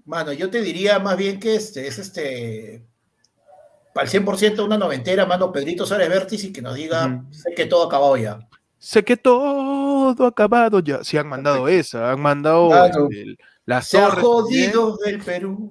Mano, 0.05 0.31
yo 0.31 0.49
te 0.49 0.61
diría 0.61 0.97
más 0.99 1.17
bien 1.17 1.39
que 1.41 1.55
este 1.55 1.87
es 1.87 1.99
este 1.99 2.83
al 3.95 4.07
100% 4.07 4.63
una 4.65 4.77
noventera, 4.77 5.25
mano, 5.25 5.51
Pedrito 5.51 5.85
Suárez 5.85 6.09
Vértiz 6.09 6.43
y 6.45 6.53
que 6.53 6.61
nos 6.61 6.73
diga, 6.75 7.23
sé 7.31 7.53
que 7.53 7.65
todo 7.65 7.83
ha 7.83 7.87
acabado 7.87 8.15
ya. 8.17 8.39
Sé 8.79 9.03
que 9.03 9.17
todo 9.17 10.25
ha 10.25 10.27
acabado 10.29 10.79
ya. 10.79 11.03
Sí, 11.03 11.17
han 11.17 11.27
mandado 11.27 11.67
esa, 11.67 12.11
han 12.11 12.19
mandado 12.21 12.69
Claro. 12.69 13.07
el- 13.11 13.37
las 13.65 13.87
Se 13.87 13.97
ha 13.99 14.09
jodido 14.09 14.97
del 15.05 15.19
Perú. 15.19 15.69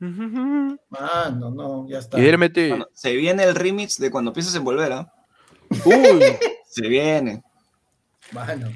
Mano, 0.00 1.50
no, 1.50 1.86
ya 1.88 1.98
está. 1.98 2.18
Y 2.18 2.30
Bueno, 2.68 2.88
se 2.92 3.14
viene 3.14 3.44
el 3.44 3.54
remix 3.54 3.98
de 3.98 4.10
cuando 4.10 4.32
piensas 4.32 4.54
en 4.54 4.64
volver, 4.64 4.92
¿ah? 4.92 5.12
uy, 5.84 6.22
Se 6.66 6.88
viene. 6.88 7.42
Mano. 8.32 8.70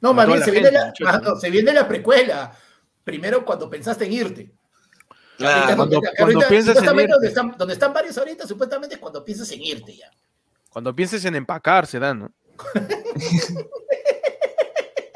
No, 0.00 0.12
más 0.12 0.26
bien, 0.26 0.42
se, 0.42 0.50
viene 0.50 0.72
la, 0.72 0.92
mano, 1.00 1.36
se 1.36 1.50
viene 1.50 1.72
la 1.72 1.86
precuela. 1.86 2.52
Primero 3.04 3.44
cuando 3.44 3.70
pensaste 3.70 4.06
en 4.06 4.12
irte. 4.12 4.52
Claro. 5.36 5.54
Ahorita, 5.60 5.76
cuando- 5.76 5.96
ahorita, 5.96 6.12
cuando 6.16 6.34
ahorita, 6.40 6.48
piensas 6.48 6.76
en 6.76 6.94
irte. 6.98 7.12
Donde 7.12 7.28
están, 7.28 7.54
donde 7.56 7.74
están 7.74 7.92
varios 7.92 8.18
ahorita, 8.18 8.46
supuestamente 8.46 8.94
es 8.96 9.00
cuando 9.00 9.24
piensas 9.24 9.50
en 9.52 9.62
irte 9.62 9.96
ya. 9.96 10.10
cuando 10.70 10.94
pienses 10.94 11.24
en 11.24 11.36
empacar, 11.36 11.86
se 11.86 11.98
da, 12.00 12.14
¿no? 12.14 12.32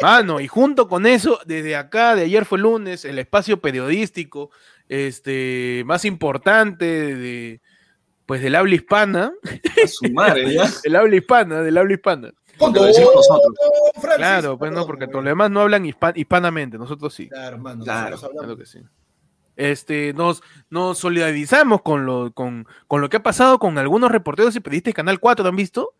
Mano, 0.01 0.41
y 0.41 0.47
junto 0.47 0.89
con 0.89 1.07
eso, 1.07 1.41
desde 1.47 1.75
acá, 1.75 2.15
de 2.15 2.23
ayer 2.23 2.45
fue 2.45 2.59
lunes, 2.59 3.05
el 3.07 3.19
espacio 3.19 3.61
periodístico 3.61 4.51
este, 4.89 5.83
más 5.87 6.05
importante 6.05 6.85
de, 7.17 7.61
pues, 8.27 8.43
del 8.43 8.55
habla 8.55 8.75
hispana, 8.75 9.33
A 9.85 9.87
su 9.89 10.11
madre, 10.13 10.53
ya. 10.55 10.65
del 10.85 10.97
habla 10.97 11.17
hispana, 11.17 11.63
del 11.63 11.79
habla 11.79 11.93
hispana. 11.95 12.33
Con 12.59 12.73
Lo 12.73 12.85
decimos 12.85 13.13
nosotros. 13.15 13.55
Francisco, 14.01 14.17
Claro, 14.17 14.59
pues 14.59 14.73
no, 14.73 14.87
porque 14.87 15.07
los 15.07 15.23
demás 15.25 15.51
no 15.51 15.61
hablan 15.61 15.85
hispan- 15.85 16.15
hispanamente, 16.17 16.79
nosotros 16.79 17.13
sí. 17.13 17.29
Claro, 17.29 17.59
mano. 17.59 17.85
Claro, 17.85 18.11
nosotros 18.11 18.25
hablamos. 18.25 18.45
Claro 18.47 18.59
que 18.59 18.67
sí. 18.67 18.79
Este, 19.57 20.13
nos, 20.15 20.43
nos 20.71 20.99
solidarizamos 20.99 21.83
con 21.83 22.05
lo, 22.07 22.33
con, 22.33 22.67
con 22.87 23.01
lo 23.01 23.09
que 23.09 23.17
ha 23.19 23.23
pasado 23.23 23.59
con 23.59 23.79
algunos 23.79 24.11
reporteros 24.11 24.55
y 24.57 24.61
periodistas 24.61 24.91
de 24.91 24.95
Canal 24.97 25.19
4, 25.21 25.43
¿lo 25.43 25.49
han 25.51 25.57
visto? 25.57 25.95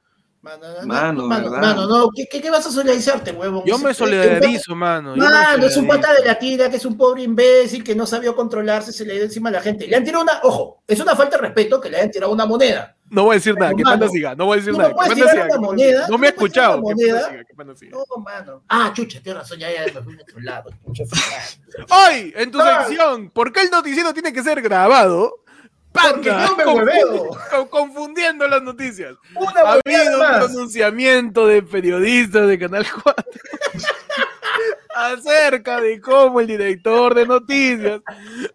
Mano, 0.85 1.23
no, 1.23 1.27
Mano, 1.27 1.51
mano, 1.51 1.87
no, 1.87 2.11
¿qué, 2.15 2.27
qué, 2.31 2.41
qué 2.41 2.51
vas 2.51 2.65
a 2.65 2.71
solidarizarte, 2.71 3.33
huevón? 3.33 3.65
Yo 3.67 3.79
me 3.79 3.93
solidarizo, 3.93 4.77
mano. 4.77 5.17
Mano, 5.17 5.67
es 5.67 5.77
un 5.77 5.89
pata 5.89 6.15
de 6.15 6.25
la 6.25 6.39
tira, 6.39 6.71
que 6.71 6.77
es 6.77 6.85
un 6.85 6.97
pobre 6.97 7.23
imbécil, 7.23 7.83
que 7.83 7.97
no 7.97 8.07
sabía 8.07 8.33
controlarse, 8.33 8.93
se 8.93 9.05
le 9.05 9.15
dio 9.15 9.25
encima 9.25 9.49
a 9.49 9.53
la 9.53 9.61
gente. 9.61 9.89
Le 9.89 9.97
han 9.97 10.05
tirado 10.05 10.23
una, 10.23 10.41
ojo, 10.45 10.83
es 10.87 11.01
una 11.01 11.17
falta 11.17 11.37
de 11.37 11.43
respeto 11.43 11.81
que 11.81 11.91
le 11.91 11.97
hayan 11.97 12.13
tirado 12.13 12.33
una 12.33 12.47
moneda. 12.47 12.95
No 13.09 13.25
voy 13.25 13.35
a 13.35 13.39
decir 13.39 13.55
nada, 13.57 13.73
que 13.75 13.83
Panda 13.83 14.09
siga, 14.09 14.35
no 14.35 14.47
voy 14.47 14.59
a 14.59 14.61
decir 14.61 14.77
nada. 14.77 14.91
no 14.91 15.15
siga, 15.15 15.59
moneda, 15.59 16.07
No 16.09 16.19
me 16.19 16.27
ha 16.29 16.31
escuchado. 16.31 16.81
No, 16.81 18.23
mano. 18.23 18.63
Ah, 18.69 18.93
chucha, 18.95 19.21
tienes 19.21 19.43
razón, 19.43 19.59
ya, 19.59 19.71
ya, 19.71 19.85
me 19.93 20.03
fui 20.03 20.17
a 20.17 20.23
otro 20.23 20.41
lado. 20.41 20.71
Chucha, 20.87 21.05
Hoy, 21.91 22.33
en 22.37 22.51
tu 22.51 22.61
sección, 22.61 23.31
¿por 23.31 23.53
qué 23.53 23.63
el 23.63 23.71
noticiero 23.71 24.13
tiene 24.13 24.33
que 24.33 24.43
ser 24.43 24.61
grabado? 24.63 25.45
Yo 26.23 26.57
me 26.57 26.65
hueveo. 26.67 27.31
confundiendo 27.71 28.47
las 28.49 28.63
noticias. 28.63 29.15
Una 29.35 29.61
Ha 29.61 29.73
habido 29.85 30.21
un 30.21 30.27
pronunciamiento 30.39 31.47
de 31.47 31.63
periodistas 31.63 32.49
de 32.49 32.59
Canal 32.59 32.87
4 33.03 33.25
acerca 34.95 35.81
de 35.81 36.01
cómo 36.01 36.41
el 36.41 36.47
director 36.47 37.15
de 37.15 37.27
noticias 37.27 38.01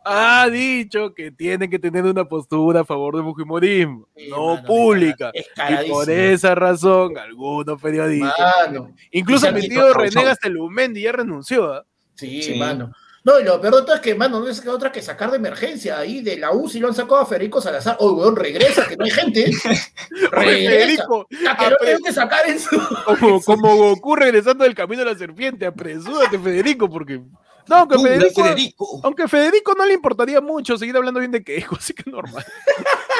ha 0.04 0.50
dicho 0.50 1.14
que 1.14 1.32
tiene 1.32 1.70
que 1.70 1.78
tener 1.78 2.04
una 2.06 2.26
postura 2.26 2.80
a 2.82 2.86
favor 2.86 3.16
del 3.16 3.24
fujimorismo, 3.26 4.08
Sí, 4.18 4.28
no 4.30 4.56
mano, 4.56 4.66
pública. 4.68 5.32
Y 5.36 5.90
por 5.90 6.10
esa 6.10 6.56
razón, 6.56 7.16
algunos 7.18 7.80
periodistas, 7.80 8.34
Mano. 8.68 8.92
incluso 9.12 9.52
metido 9.52 9.84
Anito 9.84 10.00
René. 10.00 10.24
Gastelumendi 10.24 11.02
ya 11.04 11.12
renunció. 11.12 11.74
¿ah? 11.74 11.86
Sí, 12.16 12.42
Sí. 12.42 12.56
mano. 12.56 12.92
No, 13.24 13.40
y 13.40 13.44
lo 13.44 13.62
peor 13.62 13.76
de 13.76 13.82
todo 13.84 13.94
es 13.94 14.02
que, 14.02 14.16
mano, 14.16 14.40
no 14.40 14.48
es 14.48 14.62
que 14.62 14.70
otra 14.70 14.92
que 14.92 15.02
sacar 15.02 15.30
de 15.30 15.38
emergencia 15.38 16.00
ahí 16.00 16.22
de 16.22 16.38
la 16.38 16.52
UCI 16.52 16.80
lo 16.80 16.88
han 16.88 16.96
sacado 16.96 17.18
a 17.18 17.26
Federico 17.26 17.62
Salazar. 17.62 17.98
Oh, 18.00 18.14
weón, 18.14 18.36
regresa, 18.36 18.88
que 18.88 18.98
no 18.98 19.06
hay 19.06 19.12
gente. 19.12 19.52
Regresa. 20.32 21.06
Que 21.30 21.70
no 21.70 21.78
tengo 21.78 22.00
que 22.04 22.14
sacar 22.14 22.50
en 22.50 22.60
su. 22.60 22.82
como, 23.06 23.42
como 23.46 23.76
Goku 23.76 24.16
regresando 24.16 24.64
del 24.64 24.74
camino 24.74 25.04
de 25.04 25.12
la 25.12 25.18
serpiente, 25.18 25.68
apresúrate, 25.68 26.40
Federico, 26.40 26.90
porque. 26.90 27.22
No, 27.68 27.88
que 27.88 27.96
Pum, 27.96 28.06
de 28.06 28.10
Federico, 28.10 28.44
Federico. 28.44 29.02
Aunque 29.04 29.28
Federico 29.28 29.76
no 29.76 29.86
le 29.86 29.94
importaría 29.94 30.42
mucho 30.42 30.76
seguir 30.78 30.98
hablando 30.98 31.20
bien 31.20 31.32
de 31.32 31.44
Keiko, 31.44 31.76
así 31.76 31.94
que 31.94 32.10
normal. 32.10 32.44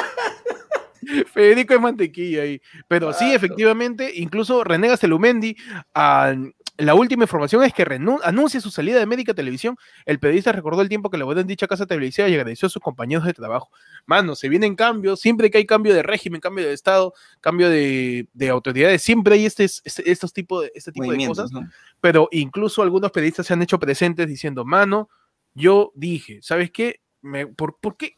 Federico 1.32 1.74
es 1.74 1.80
mantequilla 1.80 2.42
ahí. 2.42 2.60
Pero 2.88 3.12
sí, 3.12 3.32
efectivamente, 3.34 4.10
incluso 4.14 4.64
René 4.64 4.88
Gastelumendi, 4.88 5.56
ah, 5.94 6.34
la 6.78 6.94
última 6.94 7.24
información 7.24 7.62
es 7.64 7.72
que 7.74 7.84
anuncia 8.24 8.60
su 8.60 8.70
salida 8.70 8.98
de 8.98 9.06
Médica 9.06 9.34
Televisión. 9.34 9.76
El 10.06 10.18
periodista 10.18 10.52
recordó 10.52 10.80
el 10.80 10.88
tiempo 10.88 11.10
que 11.10 11.18
le 11.18 11.24
en 11.42 11.46
dicha 11.46 11.68
casa 11.68 11.86
televisiva 11.86 12.28
y 12.28 12.34
agradeció 12.34 12.66
a 12.66 12.70
sus 12.70 12.82
compañeros 12.82 13.24
de 13.24 13.34
trabajo. 13.34 13.70
Mano, 14.06 14.34
se 14.34 14.48
vienen 14.48 14.74
cambios, 14.74 15.20
siempre 15.20 15.50
que 15.50 15.58
hay 15.58 15.66
cambio 15.66 15.92
de 15.94 16.02
régimen, 16.02 16.40
cambio 16.40 16.66
de 16.66 16.72
Estado, 16.72 17.12
cambio 17.40 17.68
de, 17.68 18.26
de 18.32 18.48
autoridades, 18.48 19.02
siempre 19.02 19.34
hay 19.34 19.46
este, 19.46 19.64
este- 19.64 20.10
estos 20.10 20.32
tipos 20.32 20.62
de, 20.62 20.72
este 20.74 20.92
tipo 20.92 21.04
de 21.12 21.18
cosas 21.28 21.52
¿no? 21.52 21.60
pero 22.00 22.28
incluso 22.32 22.82
algunos 22.82 23.10
periodistas 23.12 23.46
se 23.46 23.52
han 23.52 23.62
hecho 23.62 23.78
presentes 23.78 24.26
diciendo, 24.26 24.64
mano, 24.64 25.08
yo 25.54 25.92
dije, 25.94 26.38
¿sabes 26.42 26.70
qué? 26.70 27.00
Me- 27.20 27.46
por, 27.46 27.78
por 27.78 27.96
qué? 27.96 28.16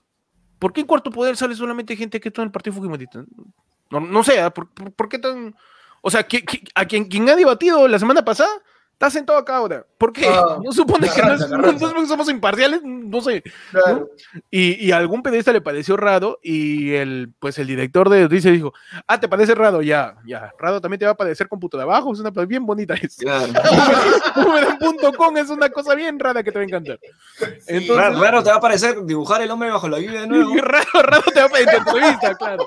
¿Por 0.59 0.73
qué 0.73 0.81
en 0.81 0.87
Cuarto 0.87 1.11
Poder 1.11 1.37
sale 1.37 1.55
solamente 1.55 1.97
gente 1.97 2.21
que 2.21 2.29
está 2.29 2.43
en 2.43 2.47
el 2.47 2.53
Partido 2.53 2.75
Fujimorista? 2.75 3.25
No, 3.91 4.01
no 4.01 4.25
sé, 4.25 4.41
¿ah? 4.41 4.51
¿por, 4.51 5.09
qué 5.09 5.19
tan...? 5.19 5.55
O 6.01 6.11
sea, 6.11 6.27
a 6.75 6.85
quien, 6.85 7.05
quien 7.07 7.29
ha 7.29 7.37
debatido 7.37 7.89
la 7.89 7.99
semana 7.99 8.25
pasada 8.25 8.51
está 8.95 9.11
sentado 9.11 9.39
acá 9.39 9.57
ahora. 9.57 9.85
¿Por 9.99 10.13
qué? 10.13 10.27
Ah, 10.29 10.59
no 10.65 10.73
supone 10.73 11.09
que 11.09 11.21
no, 11.23 11.35
es- 11.35 11.45
Carranza, 11.47 11.57
no- 11.89 11.93
no 11.93 12.03
es 12.03 12.09
somos 12.09 12.29
imparciales, 12.31 12.81
no 12.83 13.21
sé. 13.21 13.43
Claro. 13.71 14.09
Y, 14.51 14.87
y 14.87 14.93
a 14.93 14.97
algún 14.97 15.23
periodista 15.23 15.53
le 15.53 15.61
pareció 15.61 15.97
raro 15.97 16.39
y 16.43 16.93
el, 16.95 17.33
pues 17.39 17.59
el 17.59 17.67
director 17.67 18.09
de 18.09 18.27
dice 18.29 18.51
dijo, 18.51 18.73
ah, 19.07 19.21
¿te 19.21 19.29
parece 19.29 19.55
raro? 19.55 19.83
Ya, 19.83 20.17
ya. 20.27 20.53
Raro 20.59 20.81
también 20.81 20.99
te 21.01 21.05
va 21.05 21.13
a 21.13 21.17
parecer 21.17 21.49
con 21.49 21.61
puto 21.61 21.77
de 21.77 21.83
abajo, 21.83 22.13
es 22.13 22.21
una 22.21 22.31
cosa 22.33 22.47
bien 22.47 22.65
bonita 22.65 22.95
eso. 22.95 23.21
Claro. 23.21 23.53
Boomerang.com 24.37 25.37
es 25.37 25.51
una 25.51 25.69
cosa 25.71 25.95
bien 25.95 26.19
rara 26.19 26.43
que 26.43 26.51
te 26.53 26.59
va 26.59 26.63
a 26.63 26.67
encantar. 26.67 26.99
Entonces, 27.67 27.97
Raro, 27.97 28.21
raro 28.21 28.43
te 28.43 28.51
va 28.51 28.57
a 28.57 28.61
parecer 28.61 29.05
dibujar 29.05 29.43
el 29.43 29.51
hombre 29.51 29.71
bajo 29.71 29.89
la 29.89 29.99
lluvia 29.99 30.23
de 30.23 30.27
nuevo. 30.27 30.55
raro, 30.57 30.87
raro 31.03 31.23
te 31.33 31.41
va 31.41 31.47
a 31.47 31.49
parecer 31.49 31.75
entrevista, 31.77 32.35
claro. 32.37 32.65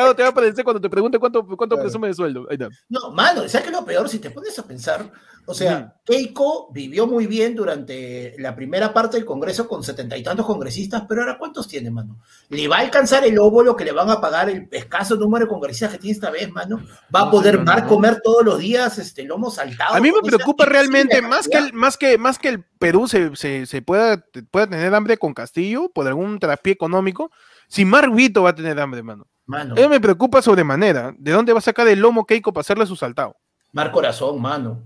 Raro 0.00 0.14
te 0.16 0.22
va 0.22 0.28
a 0.30 0.34
parecer 0.34 0.64
cuando 0.64 0.80
te 0.80 0.88
pregunte 0.90 1.18
cuánto, 1.18 1.44
cuánto 1.46 1.76
Claro. 1.76 1.82
presume 1.82 2.08
de 2.08 2.14
sueldo. 2.14 2.46
Ahí 2.50 2.54
está. 2.60 2.68
No, 2.88 3.10
mano, 3.12 3.40
¿sabes 3.48 3.62
qué 3.62 3.66
es 3.66 3.72
lo 3.72 3.84
peor? 3.84 4.08
Si 4.08 4.18
te 4.18 4.30
pones 4.30 4.58
a 4.58 4.62
pensar, 4.64 5.10
o 5.46 5.54
sea, 5.54 5.94
Keiko 6.04 6.70
vivió 6.72 7.06
muy 7.06 7.26
bien 7.26 7.56
durante 7.56 8.34
la 8.38 8.54
primera 8.54 8.92
parte 8.92 9.16
del 9.16 9.26
Congreso 9.26 9.66
con 9.66 9.82
setenta 9.82 10.16
y 10.16 10.22
tantos 10.22 10.46
congresistas, 10.46 11.04
pero 11.08 11.22
ahora 11.22 11.38
¿cuántos 11.38 11.66
tiene, 11.66 11.90
mano? 11.90 12.18
¿Le 12.50 12.68
va 12.68 12.76
a 12.76 12.80
alcanzar 12.80 13.24
el 13.24 13.38
óvulo 13.38 13.74
que 13.74 13.84
le 13.84 13.92
van 13.92 14.10
a 14.10 14.20
pagar 14.20 14.48
el 14.50 14.68
escaso 14.70 15.16
número 15.16 15.46
de 15.46 15.50
congresistas 15.50 15.92
que 15.92 15.98
tiene 15.98 16.12
esta 16.14 16.30
vez, 16.30 16.50
mano? 16.52 16.80
¿Va 17.14 17.22
a 17.22 17.24
No, 17.26 17.30
poder 17.30 17.58
no, 17.58 17.64
Mar 17.64 17.82
no. 17.82 17.88
comer 17.88 18.20
todos 18.22 18.44
los 18.44 18.58
días 18.58 18.98
este 18.98 19.24
lomo 19.24 19.50
saltado? 19.50 19.94
A 19.94 20.00
mí 20.00 20.10
me 20.12 20.20
preocupa 20.22 20.66
realmente 20.66 21.20
más 21.22 21.48
que, 21.48 21.58
el, 21.58 21.72
más, 21.72 21.96
que, 21.96 22.16
más 22.18 22.38
que 22.38 22.48
el 22.48 22.64
Perú 22.78 23.08
se, 23.08 23.34
se, 23.34 23.66
se 23.66 23.82
pueda, 23.82 24.24
pueda 24.50 24.68
tener 24.68 24.94
hambre 24.94 25.16
con 25.18 25.34
Castillo 25.34 25.90
por 25.92 26.06
algún 26.06 26.38
traspié 26.38 26.72
económico, 26.74 27.30
si 27.68 27.84
Mark 27.84 28.12
Vito 28.14 28.42
va 28.42 28.50
a 28.50 28.54
tener 28.54 28.78
hambre, 28.80 29.02
mano. 29.02 29.26
Mano, 29.50 29.74
Eso 29.76 29.88
me 29.88 30.00
preocupa 30.00 30.40
sobremanera. 30.40 31.12
¿De 31.18 31.32
dónde 31.32 31.52
va 31.52 31.58
a 31.58 31.62
sacar 31.62 31.88
el 31.88 31.98
lomo 31.98 32.24
Keiko 32.24 32.52
para 32.52 32.60
hacerle 32.60 32.86
su 32.86 32.94
saltado? 32.94 33.34
Mar 33.72 33.90
Corazón, 33.90 34.40
mano. 34.40 34.80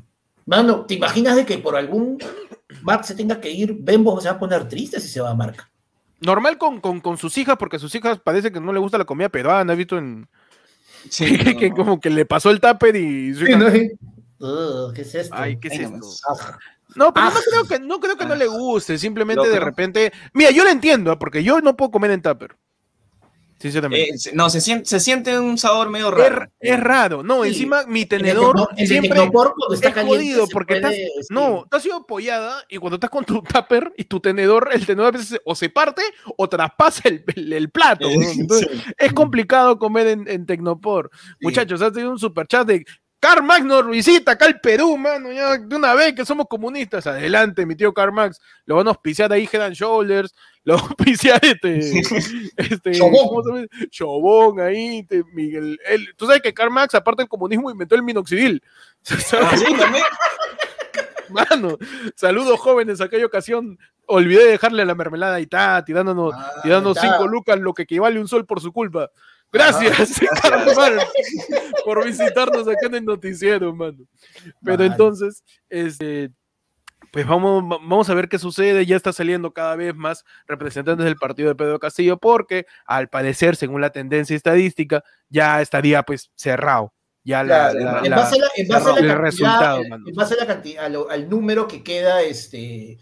Mano, 0.47 0.87
¿te 0.87 0.95
imaginas 0.95 1.37
de 1.37 1.45
que 1.45 1.59
por 1.59 1.77
algún 1.77 2.19
Marc 2.83 3.05
se 3.05 3.15
tenga 3.15 3.39
que 3.43 3.51
ir, 3.51 3.77
Bembo 3.79 4.19
se 4.23 4.29
va 4.29 4.37
a 4.37 4.39
poner 4.39 4.67
triste 4.67 5.01
si 5.01 5.09
se 5.09 5.21
va 5.21 5.31
a 5.31 5.35
Marca? 5.35 5.71
Normal 6.21 6.57
con, 6.57 6.81
con, 6.81 7.01
con 7.03 7.19
sus 7.19 7.37
hijas, 7.37 7.57
porque 7.59 7.77
a 7.77 7.79
sus 7.79 7.95
hijas 7.95 8.19
parece 8.19 8.51
que 8.51 8.59
no 8.61 8.73
le 8.73 8.79
gusta 8.81 8.97
la 8.97 9.05
comida 9.05 9.29
peruana, 9.29 9.75
he 9.75 9.77
visto 9.77 9.99
en... 9.99 10.27
Sí, 11.11 11.37
no. 11.45 11.59
que 11.61 11.71
como 11.71 12.01
que 12.01 12.09
le 12.09 12.25
pasó 12.25 12.51
el 12.51 12.61
tupper 12.61 12.97
y... 12.97 13.33
Ugh, 14.39 14.93
¿Qué 14.95 15.03
es 15.03 15.15
esto? 15.15 15.35
Ay, 15.37 15.59
¿qué 15.59 15.69
es 15.69 15.75
esto? 15.81 15.91
nomás. 15.91 16.23
Ah, 16.27 16.59
No, 16.97 17.13
pero 17.13 17.27
no 17.27 17.33
Ah. 17.33 17.41
creo 17.51 17.65
que 17.67 17.79
no, 17.85 18.01
creo 18.01 18.17
que 18.17 18.25
no 18.27 18.35
le 18.35 18.47
guste, 18.47 18.97
simplemente 18.97 19.45
No, 19.47 19.51
de 19.53 19.61
repente... 19.61 20.13
Mira, 20.33 20.51
yo 20.53 20.65
lo 20.65 20.71
entiendo, 20.71 21.13
¿ah? 21.13 21.19
porque 21.19 21.45
yo 21.45 21.61
no 21.61 21.77
puedo 21.77 21.91
comer 21.91 22.11
en 22.13 22.23
tupper. 22.23 22.57
Eh, 23.63 24.09
no, 24.35 24.51
se 24.51 24.61
siente, 24.61 24.85
se 24.87 25.01
siente 25.01 25.39
un 25.39 25.57
sabor 25.57 25.89
medio 25.89 26.09
es, 26.09 26.29
raro. 26.31 26.51
es 26.61 26.81
raro. 26.81 27.23
No, 27.23 27.43
Sí. 27.45 27.49
encima 27.51 27.85
mi 27.87 28.03
el 28.03 28.09
tenedor 28.09 28.57
tecno- 28.57 28.69
en 28.73 28.79
el 28.81 28.87
siempre... 28.89 29.11
cuando 29.31 29.75
está 29.75 29.89
es 29.89 29.95
caliente, 29.95 30.17
jodido 30.19 30.47
porque 30.49 30.81
puede, 30.81 30.95
estás, 30.97 31.21
este, 31.21 31.35
no, 31.35 31.65
has 31.71 31.83
sido 31.83 31.97
apoyada 31.97 32.65
y 32.69 32.79
cuando 32.79 32.97
estás 32.97 33.11
con 33.11 33.25
tu 33.25 33.43
tupper 33.43 33.93
y 33.97 34.05
tu 34.05 34.21
tenedor, 34.21 34.69
el 34.73 34.85
tenedor 34.85 35.15
a 35.15 35.19
veces 35.19 35.41
o 35.45 35.55
se 35.55 35.71
parte 35.71 36.03
o 36.37 36.49
traspasa 36.49 37.09
el, 37.09 37.25
el- 37.35 37.53
el 37.53 37.71
plato. 37.71 38.09
Eh. 38.09 38.15
Entonces, 38.37 38.69
sí. 38.71 38.83
Es 38.99 39.13
complicado 39.13 39.79
comer 39.79 40.09
en, 40.09 40.29
en 40.29 40.45
Tecnopor. 40.47 41.11
Muchachos, 41.41 41.81
has 41.81 41.93
tenido 41.93 42.11
un 42.11 42.19
superchat 42.19 42.67
de 42.67 42.85
Carl 43.21 43.43
Max 43.43 43.65
nos 43.65 43.89
visita 43.89 44.33
acá 44.33 44.45
al 44.45 44.61
Perú, 44.61 44.99
mano, 44.99 45.33
ya 45.33 45.57
de 45.57 45.75
una 45.77 45.95
vez 45.95 46.13
que 46.13 46.27
somos 46.27 46.45
comunistas. 46.47 47.07
Adelante, 47.07 47.65
mi 47.65 47.75
tío 47.75 47.95
Carl 47.95 48.13
Max. 48.13 48.39
Lo 48.67 48.77
van 48.77 48.87
a 48.87 48.91
auspiciar 48.91 49.33
ahí 49.33 49.49
Head 49.51 49.63
and 49.63 49.75
Shoulders, 49.75 50.35
lo 50.65 50.75
van 50.75 50.85
a 50.85 50.87
auspiciar 50.89 51.41
este, 51.45 51.79
este 52.57 52.93
Chobón. 53.91 54.61
ahí, 54.61 55.07
Miguel. 55.35 55.79
Tú 56.17 56.27
sabes 56.27 56.43
que 56.43 56.55
Karl 56.55 56.71
Marx, 56.71 56.95
aparte 56.95 57.23
del 57.23 57.29
comunismo, 57.29 57.71
inventó 57.71 57.95
el 57.95 58.03
minoxidil. 58.03 58.63
Ah, 59.41 59.57
sí, 59.57 59.65
también. 59.77 60.05
Mano, 61.31 61.79
saludos 62.17 62.61
jóvenes, 62.61 63.01
aquella 63.01 63.27
ocasión 63.27 63.79
olvidé 64.07 64.45
dejarle 64.47 64.85
la 64.85 64.95
mermelada 64.95 65.41
y 65.41 65.45
está, 65.45 65.83
tirándonos, 65.85 66.33
Ah, 66.35 66.51
tirándonos 66.63 66.97
está. 66.97 67.09
cinco 67.11 67.27
lucas, 67.29 67.59
lo 67.59 67.73
que 67.75 67.83
equivale 67.83 68.21
un 68.21 68.29
sol 68.29 68.47
por 68.47 68.61
su 68.61 68.73
culpa. 68.73 69.11
Gracias, 69.53 70.21
Karl 70.43 70.75
Marx, 70.77 71.05
por 71.85 72.05
visitarnos 72.05 72.67
acá 72.69 72.87
en 72.87 72.97
el 72.97 73.05
noticiero, 73.05 73.75
mano. 73.75 73.99
Pero 74.63 74.85
entonces, 74.85 75.43
este, 75.69 76.31
pues 77.15 77.27
vamos, 77.27 77.63
va- 77.65 77.79
vamos 77.81 78.11
a 78.11 78.15
ver 78.15 78.29
qué 78.29 78.39
sucede. 78.39 78.85
Ya 78.85 78.97
está 78.97 79.13
saliendo 79.13 79.53
cada 79.53 79.77
vez 79.77 79.95
más 79.95 80.25
representantes 80.47 81.05
del 81.05 81.17
partido 81.17 81.49
de 81.49 81.55
Pedro 81.55 81.79
Castillo, 81.79 82.19
porque 82.19 82.67
al 82.85 83.09
parecer, 83.09 83.57
según 83.57 83.81
la 83.81 83.91
tendencia 83.91 84.35
estadística, 84.37 85.03
ya 85.31 85.63
estaría 85.63 86.03
pues 86.03 86.31
cerrado. 86.35 86.93
Ya 87.23 87.43
la- 87.43 87.73
la- 87.73 88.01
en 88.05 88.11
base 88.11 88.37
a 88.37 88.39
la, 88.39 88.49
cantidad, 88.55 89.17
resultado, 89.17 89.83
en- 89.83 89.89
mano. 89.89 90.05
en 90.09 90.15
base 90.15 90.35
a 90.35 90.37
la 90.39 90.47
cantidad, 90.47 90.85
a 90.85 90.89
lo- 90.91 91.09
al 91.09 91.29
número 91.31 91.67
que 91.69 91.83
queda, 91.83 92.21
este, 92.21 92.99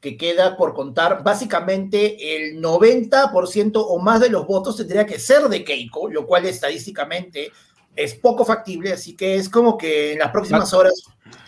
que 0.00 0.16
queda 0.16 0.56
por 0.56 0.72
contar, 0.74 1.24
básicamente 1.24 2.36
el 2.36 2.60
90% 2.60 3.84
o 3.84 3.98
más 3.98 4.20
de 4.20 4.30
los 4.30 4.46
votos 4.46 4.76
tendría 4.76 5.04
que 5.04 5.18
ser 5.18 5.42
de 5.48 5.64
Keiko, 5.64 6.08
lo 6.08 6.24
cual 6.24 6.46
estadísticamente 6.46 7.50
es 7.98 8.14
poco 8.14 8.44
factible, 8.44 8.92
así 8.92 9.16
que 9.16 9.36
es 9.36 9.48
como 9.48 9.76
que 9.76 10.12
en 10.12 10.20
las 10.20 10.30
próximas 10.30 10.72
horas, 10.72 11.02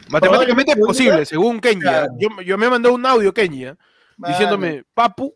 Matemáticamente 0.08 0.72
es 0.72 0.78
posible, 0.78 1.24
según 1.24 1.60
Kenya. 1.60 2.08
Yo, 2.18 2.28
yo 2.44 2.58
me 2.58 2.68
mandé 2.68 2.88
un 2.88 3.06
audio, 3.06 3.32
Kenya, 3.32 3.76
diciéndome, 4.16 4.82
Papu, 4.92 5.32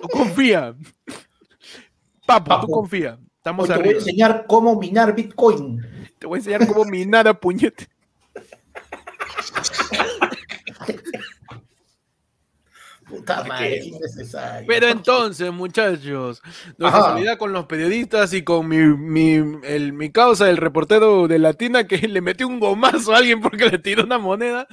tú 0.00 0.08
confía. 0.08 0.76
Papu, 2.26 2.60
tú 2.60 2.68
confía. 2.68 3.14
Hoy 3.14 3.26
Estamos 3.36 3.68
te 3.68 3.76
voy 3.76 3.88
a 3.88 3.92
enseñar 3.92 4.46
cómo 4.46 4.78
minar 4.78 5.14
Bitcoin. 5.14 5.84
Te 6.18 6.26
voy 6.26 6.36
a 6.36 6.38
enseñar 6.38 6.66
cómo 6.68 6.84
minar 6.84 7.26
a 7.26 7.34
puñete. 7.34 7.88
Puta 13.24 13.44
madre, 13.44 13.80
qué 13.80 13.84
innecesario. 13.86 14.66
Pero 14.68 14.88
entonces, 14.88 15.52
muchachos, 15.52 16.42
nuestra 16.78 16.88
Ajá. 16.88 17.02
solidaridad 17.10 17.38
con 17.38 17.52
los 17.52 17.66
periodistas 17.66 18.32
y 18.32 18.42
con 18.42 18.68
mi, 18.68 18.76
mi, 18.78 19.58
el- 19.64 19.92
mi 19.92 20.10
causa, 20.10 20.48
el 20.50 20.56
reportero 20.56 21.26
de 21.28 21.38
Latina, 21.38 21.86
que 21.86 21.96
le 22.08 22.20
metió 22.20 22.46
un 22.48 22.60
gomazo 22.60 23.14
a 23.14 23.18
alguien 23.18 23.40
porque 23.40 23.68
le 23.70 23.78
tiró 23.78 24.04
una 24.04 24.18
moneda, 24.18 24.66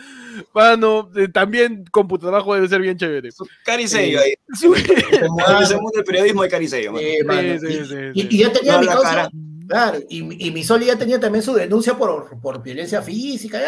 bueno, 0.54 1.10
eh, 1.16 1.28
también 1.28 1.86
con 1.92 2.08
tu 2.08 2.18
trabajo 2.18 2.54
debe 2.56 2.68
ser 2.68 2.82
bien 2.82 2.98
chévere. 2.98 3.30
Caricello 3.64 4.20
ahí. 4.20 4.34
Su- 4.60 4.74
Ese 4.74 5.76
mundo 5.76 5.92
del 5.96 6.04
periodismo 6.04 6.44
de 6.44 6.50
Caricello. 6.50 6.94
Eh, 7.00 7.20
y- 7.22 7.60
sí, 7.60 7.84
y, 8.14 8.36
y 8.36 8.40
ya 8.40 8.52
tenía 8.52 8.74
No, 8.74 8.80
mi 8.82 8.88
causa, 8.88 9.10
cara. 9.10 9.30
Claro, 9.72 10.00
y, 10.10 10.48
y 10.48 10.52
mi 10.52 10.64
Soli 10.64 10.86
ya 10.86 10.98
tenía 10.98 11.20
también 11.20 11.44
su 11.44 11.54
denuncia 11.54 11.98
por, 11.98 12.40
por 12.42 12.62
violencia 12.62 13.02
física. 13.02 13.60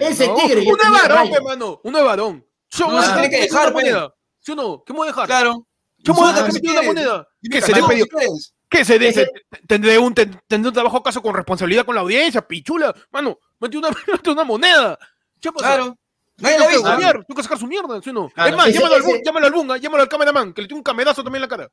Ese 0.00 0.28
tigre 0.28 0.64
Uno 0.66 0.82
es 0.82 0.90
varón, 0.90 1.18
raya. 1.18 1.32
pe, 1.32 1.40
mano. 1.40 1.80
Uno 1.84 1.98
es 1.98 2.04
varón. 2.04 2.46
Yo 2.70 2.86
voy 2.86 3.04
a 3.04 3.28
que 3.30 3.40
dejar, 3.40 3.72
moneda. 3.72 4.14
¿Sí 4.40 4.52
o 4.52 4.54
no? 4.54 4.82
¿Qué 4.84 4.92
me 4.92 4.98
voy 4.98 5.08
a 5.08 5.10
dejar? 5.10 5.26
Claro. 5.26 5.66
¿Qué 6.04 6.12
me 6.12 6.18
voy 6.18 6.28
a 6.28 6.32
dejar 6.32 6.52
que 6.52 6.60
me 6.62 6.72
una 6.72 6.82
moneda? 6.82 7.28
¿Qué 7.42 7.48
que 7.48 7.62
se 7.62 7.72
quieres. 7.72 8.54
¿Qué 8.68 8.84
se 8.84 8.98
dice? 8.98 9.30
¿Tendré 9.68 9.98
un, 9.98 10.12
ten- 10.12 10.40
¿Tendré 10.48 10.68
un 10.68 10.74
trabajo 10.74 10.96
acaso 10.96 11.22
con 11.22 11.34
responsabilidad 11.34 11.84
con 11.86 11.94
la 11.94 12.00
audiencia? 12.00 12.46
Pichula. 12.46 12.92
Mano, 13.12 13.38
metí 13.60 13.76
una, 13.76 13.88
una 14.26 14.44
moneda. 14.44 14.98
¿Qué 15.40 15.52
pasa? 15.52 15.66
Claro. 15.66 15.96
Nadie 16.38 16.58
lo 16.58 16.68
visto. 16.68 16.96
tengo 16.98 17.36
que 17.36 17.42
sacar 17.44 17.58
su 17.58 17.66
mierda, 17.68 18.02
¿sí 18.02 18.12
no? 18.12 18.26
Es 18.36 18.56
más, 18.56 18.68
llámalo, 18.72 18.96
al, 18.96 19.02
llámalo 19.24 19.46
al 19.46 19.52
Bunga, 19.52 19.76
llámalo 19.76 20.02
al 20.02 20.08
cameraman, 20.08 20.52
que 20.52 20.62
le 20.62 20.66
tiene 20.68 20.78
un 20.80 20.82
camerazo 20.82 21.22
también 21.22 21.44
en 21.44 21.48
la 21.48 21.56
cara. 21.56 21.70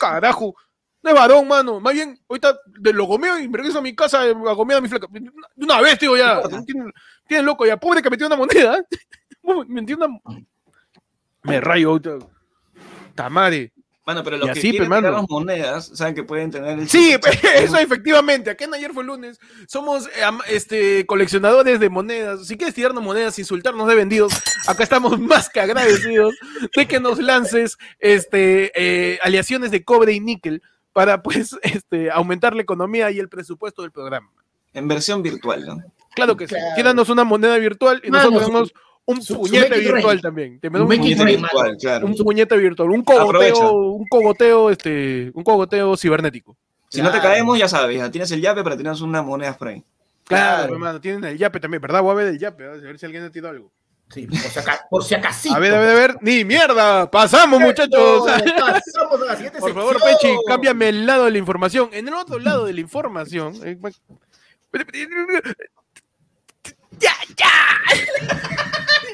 Carajo. 0.00 0.54
No 1.02 1.10
es 1.10 1.14
varón, 1.16 1.46
mano. 1.46 1.80
Más 1.80 1.94
bien, 1.94 2.18
ahorita 2.28 2.58
de 2.66 2.92
lo 2.92 3.04
gomeo 3.04 3.38
y 3.38 3.48
me 3.48 3.58
regreso 3.58 3.78
a 3.78 3.82
mi 3.82 3.94
casa 3.94 4.26
eh, 4.26 4.30
a 4.30 4.52
gomear 4.52 4.78
a 4.78 4.80
mi 4.80 4.88
flaca. 4.88 5.06
De 5.10 5.30
una 5.64 5.80
vez, 5.80 5.98
tío, 5.98 6.16
ya. 6.16 6.42
Tienen, 6.66 6.92
tienen 7.26 7.46
loco 7.46 7.64
ya. 7.66 7.76
Pobre 7.76 8.02
que 8.02 8.10
metió 8.10 8.26
una 8.26 8.36
moneda. 8.36 8.84
metió 9.68 9.96
una... 9.96 10.08
Me 11.42 11.60
rayo. 11.60 11.90
ahorita. 11.90 12.18
Tamare. 13.14 13.72
Mano, 14.08 14.24
pero 14.24 14.36
Y 14.36 14.38
los 14.38 14.46
que 14.52 14.58
así, 14.58 14.70
quieren 14.70 14.88
mano. 14.88 15.02
tirarnos 15.02 15.28
monedas 15.28 15.90
saben 15.92 16.14
que 16.14 16.22
pueden 16.24 16.50
tener 16.50 16.78
el 16.78 16.88
Sí, 16.88 17.14
eso 17.56 17.76
efectivamente. 17.76 18.48
Aquí 18.48 18.64
en 18.64 18.72
ayer 18.72 18.92
fue 18.94 19.04
lunes. 19.04 19.38
Somos 19.66 20.06
eh, 20.06 20.10
este, 20.48 21.04
coleccionadores 21.04 21.78
de 21.78 21.90
monedas. 21.90 22.46
Si 22.46 22.56
quieres 22.56 22.74
tirarnos 22.74 23.04
monedas, 23.04 23.38
insultarnos 23.38 23.86
de 23.86 23.94
vendidos, 23.94 24.32
acá 24.66 24.82
estamos 24.82 25.18
más 25.20 25.50
que 25.50 25.60
agradecidos 25.60 26.34
de 26.74 26.88
que 26.88 27.00
nos 27.00 27.18
lances 27.18 27.76
este, 27.98 28.72
eh, 28.74 29.18
aleaciones 29.22 29.70
de 29.70 29.84
cobre 29.84 30.14
y 30.14 30.20
níquel 30.20 30.62
para 30.98 31.22
pues 31.22 31.56
este, 31.62 32.10
aumentar 32.10 32.56
la 32.56 32.62
economía 32.62 33.08
y 33.12 33.20
el 33.20 33.28
presupuesto 33.28 33.82
del 33.82 33.92
programa. 33.92 34.28
En 34.72 34.88
versión 34.88 35.22
virtual, 35.22 35.64
¿no? 35.64 35.76
Claro 36.16 36.36
que 36.36 36.48
sí. 36.48 36.56
Tíranos 36.74 37.08
una 37.08 37.22
moneda 37.22 37.56
virtual 37.58 38.02
y 38.04 38.10
Mano, 38.10 38.30
nosotros 38.32 38.46
tenemos 38.48 38.72
un 39.04 39.22
su- 39.22 39.36
puñete 39.36 39.78
virtual 39.78 40.20
también. 40.20 40.58
Te 40.58 40.66
Un 40.66 40.88
Puñete 40.88 41.24
virtual, 41.24 41.76
claro. 41.80 42.06
un 42.06 42.16
puñete 42.16 42.56
virtual, 42.56 42.90
un 42.90 43.04
cogoteo, 43.04 43.72
un 43.72 44.06
cogoteo, 44.08 44.70
este, 44.70 45.30
un 45.34 45.44
cogoteo 45.44 45.96
cibernético. 45.96 46.56
Si 46.88 47.00
no 47.00 47.12
te 47.12 47.20
caemos, 47.20 47.56
ya 47.56 47.68
sabes, 47.68 47.96
ya 47.96 48.10
tienes 48.10 48.30
el 48.32 48.40
llave 48.40 48.64
para 48.64 48.76
tener 48.76 48.92
unas 49.00 49.24
monedas 49.24 49.56
por 49.56 49.68
ahí. 49.68 49.84
Claro, 50.24 50.56
Claro. 50.58 50.72
hermano, 50.74 51.00
tienen 51.00 51.24
el 51.24 51.38
yape 51.38 51.60
también, 51.60 51.80
¿verdad? 51.80 52.02
Voy 52.02 52.10
a 52.10 52.14
ver 52.14 52.26
el 52.26 52.38
yape, 52.40 52.64
a 52.64 52.70
ver 52.70 52.98
si 52.98 53.06
alguien 53.06 53.22
ha 53.22 53.30
tirado 53.30 53.54
algo. 53.54 53.70
Sí, 54.12 54.26
por 54.26 54.38
si, 54.38 54.58
aca- 54.58 54.86
por 54.88 55.04
si 55.04 55.14
acasito. 55.14 55.54
A 55.54 55.58
ver, 55.58 55.74
a 55.74 55.80
ver, 55.80 55.90
a 55.90 55.94
ver. 55.94 56.16
Ni 56.22 56.44
mierda. 56.44 57.10
Pasamos, 57.10 57.60
muchachos. 57.60 58.24
Pasamos 58.26 59.22
a 59.22 59.24
la 59.26 59.36
siguiente 59.36 59.58
Por 59.58 59.74
favor, 59.74 60.00
sección. 60.00 60.16
Pechi, 60.36 60.36
cámbiame 60.46 60.88
el 60.88 61.06
lado 61.06 61.24
de 61.26 61.30
la 61.32 61.38
información. 61.38 61.90
En 61.92 62.08
el 62.08 62.14
otro 62.14 62.38
lado 62.38 62.64
de 62.64 62.72
la 62.72 62.80
información. 62.80 63.54
eh, 63.64 63.76
¡Ya, 66.98 67.12
ya! 67.36 67.52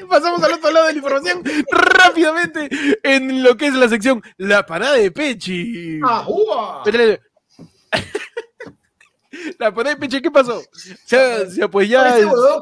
Pasamos 0.09 0.41
al 0.43 0.53
otro 0.53 0.71
lado 0.71 0.85
de 0.87 0.93
la 0.93 0.97
información 0.97 1.43
rápidamente 1.71 2.69
en 3.03 3.43
lo 3.43 3.57
que 3.57 3.67
es 3.67 3.73
la 3.73 3.89
sección 3.89 4.21
La 4.37 4.65
parada 4.65 4.93
de 4.93 5.11
Pechi. 5.11 5.99
Ah, 6.03 6.19
¡Ajúa! 6.19 6.81
Espérale. 6.85 7.21
La 9.59 9.73
parada 9.73 9.95
de 9.95 9.99
Pechi, 10.01 10.21
¿qué 10.21 10.31
pasó? 10.31 10.59
O 10.59 10.63
sea, 11.05 11.39
pues 11.69 11.89
ya 11.89 12.15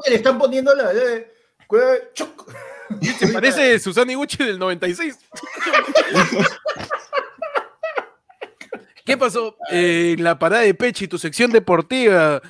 que 0.04 0.10
le 0.10 0.16
están 0.16 0.38
poniendo 0.38 0.74
la 0.74 0.92
de. 0.92 1.32
Se 3.18 3.28
parece 3.32 3.78
Susana 3.78 4.12
Iguchi 4.12 4.38
del 4.44 4.58
96. 4.58 5.18
¿Qué 9.04 9.16
pasó? 9.18 9.56
Eh, 9.70 10.16
la 10.18 10.38
parada 10.38 10.62
de 10.62 10.72
Pechi, 10.72 11.06
tu 11.06 11.18
sección 11.18 11.50
deportiva. 11.50 12.40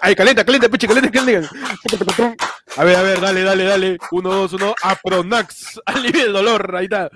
Ay, 0.00 0.14
calienta, 0.14 0.44
calienta, 0.44 0.68
Pechi, 0.68 0.86
calienta, 0.86 1.10
calienta. 1.10 1.50
A 2.76 2.84
ver, 2.84 2.94
a 2.96 3.02
ver, 3.02 3.20
dale, 3.20 3.42
dale, 3.42 3.64
dale. 3.64 3.98
Uno, 4.12 4.32
dos, 4.32 4.52
uno. 4.52 4.76
Apronax. 4.80 5.80
Alivia 5.86 6.24
el 6.24 6.32
dolor. 6.32 6.76
Ahí 6.76 6.84
está. 6.84 7.10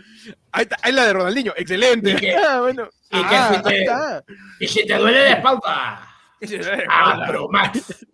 Ahí 0.51 0.63
está. 0.63 0.77
Ahí 0.83 0.93
la 0.93 1.05
de 1.05 1.13
Ronaldinho. 1.13 1.53
Excelente. 1.57 2.11
¿Y 2.11 2.17
qué? 2.17 2.35
Ah, 2.35 2.61
bueno. 2.61 2.89
¿Y 3.11 3.17
Ah, 3.23 3.63
ahí 3.65 3.81
está. 3.83 4.25
Y 4.59 4.67
si 4.67 4.85
te 4.85 4.95
duele 4.97 5.21
la 5.31 5.37
espalda. 5.37 6.09
Ah, 6.89 7.23
pero 7.27 7.49
Max. 7.49 8.07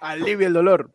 Alivia 0.00 0.46
el 0.46 0.52
dolor. 0.52 0.90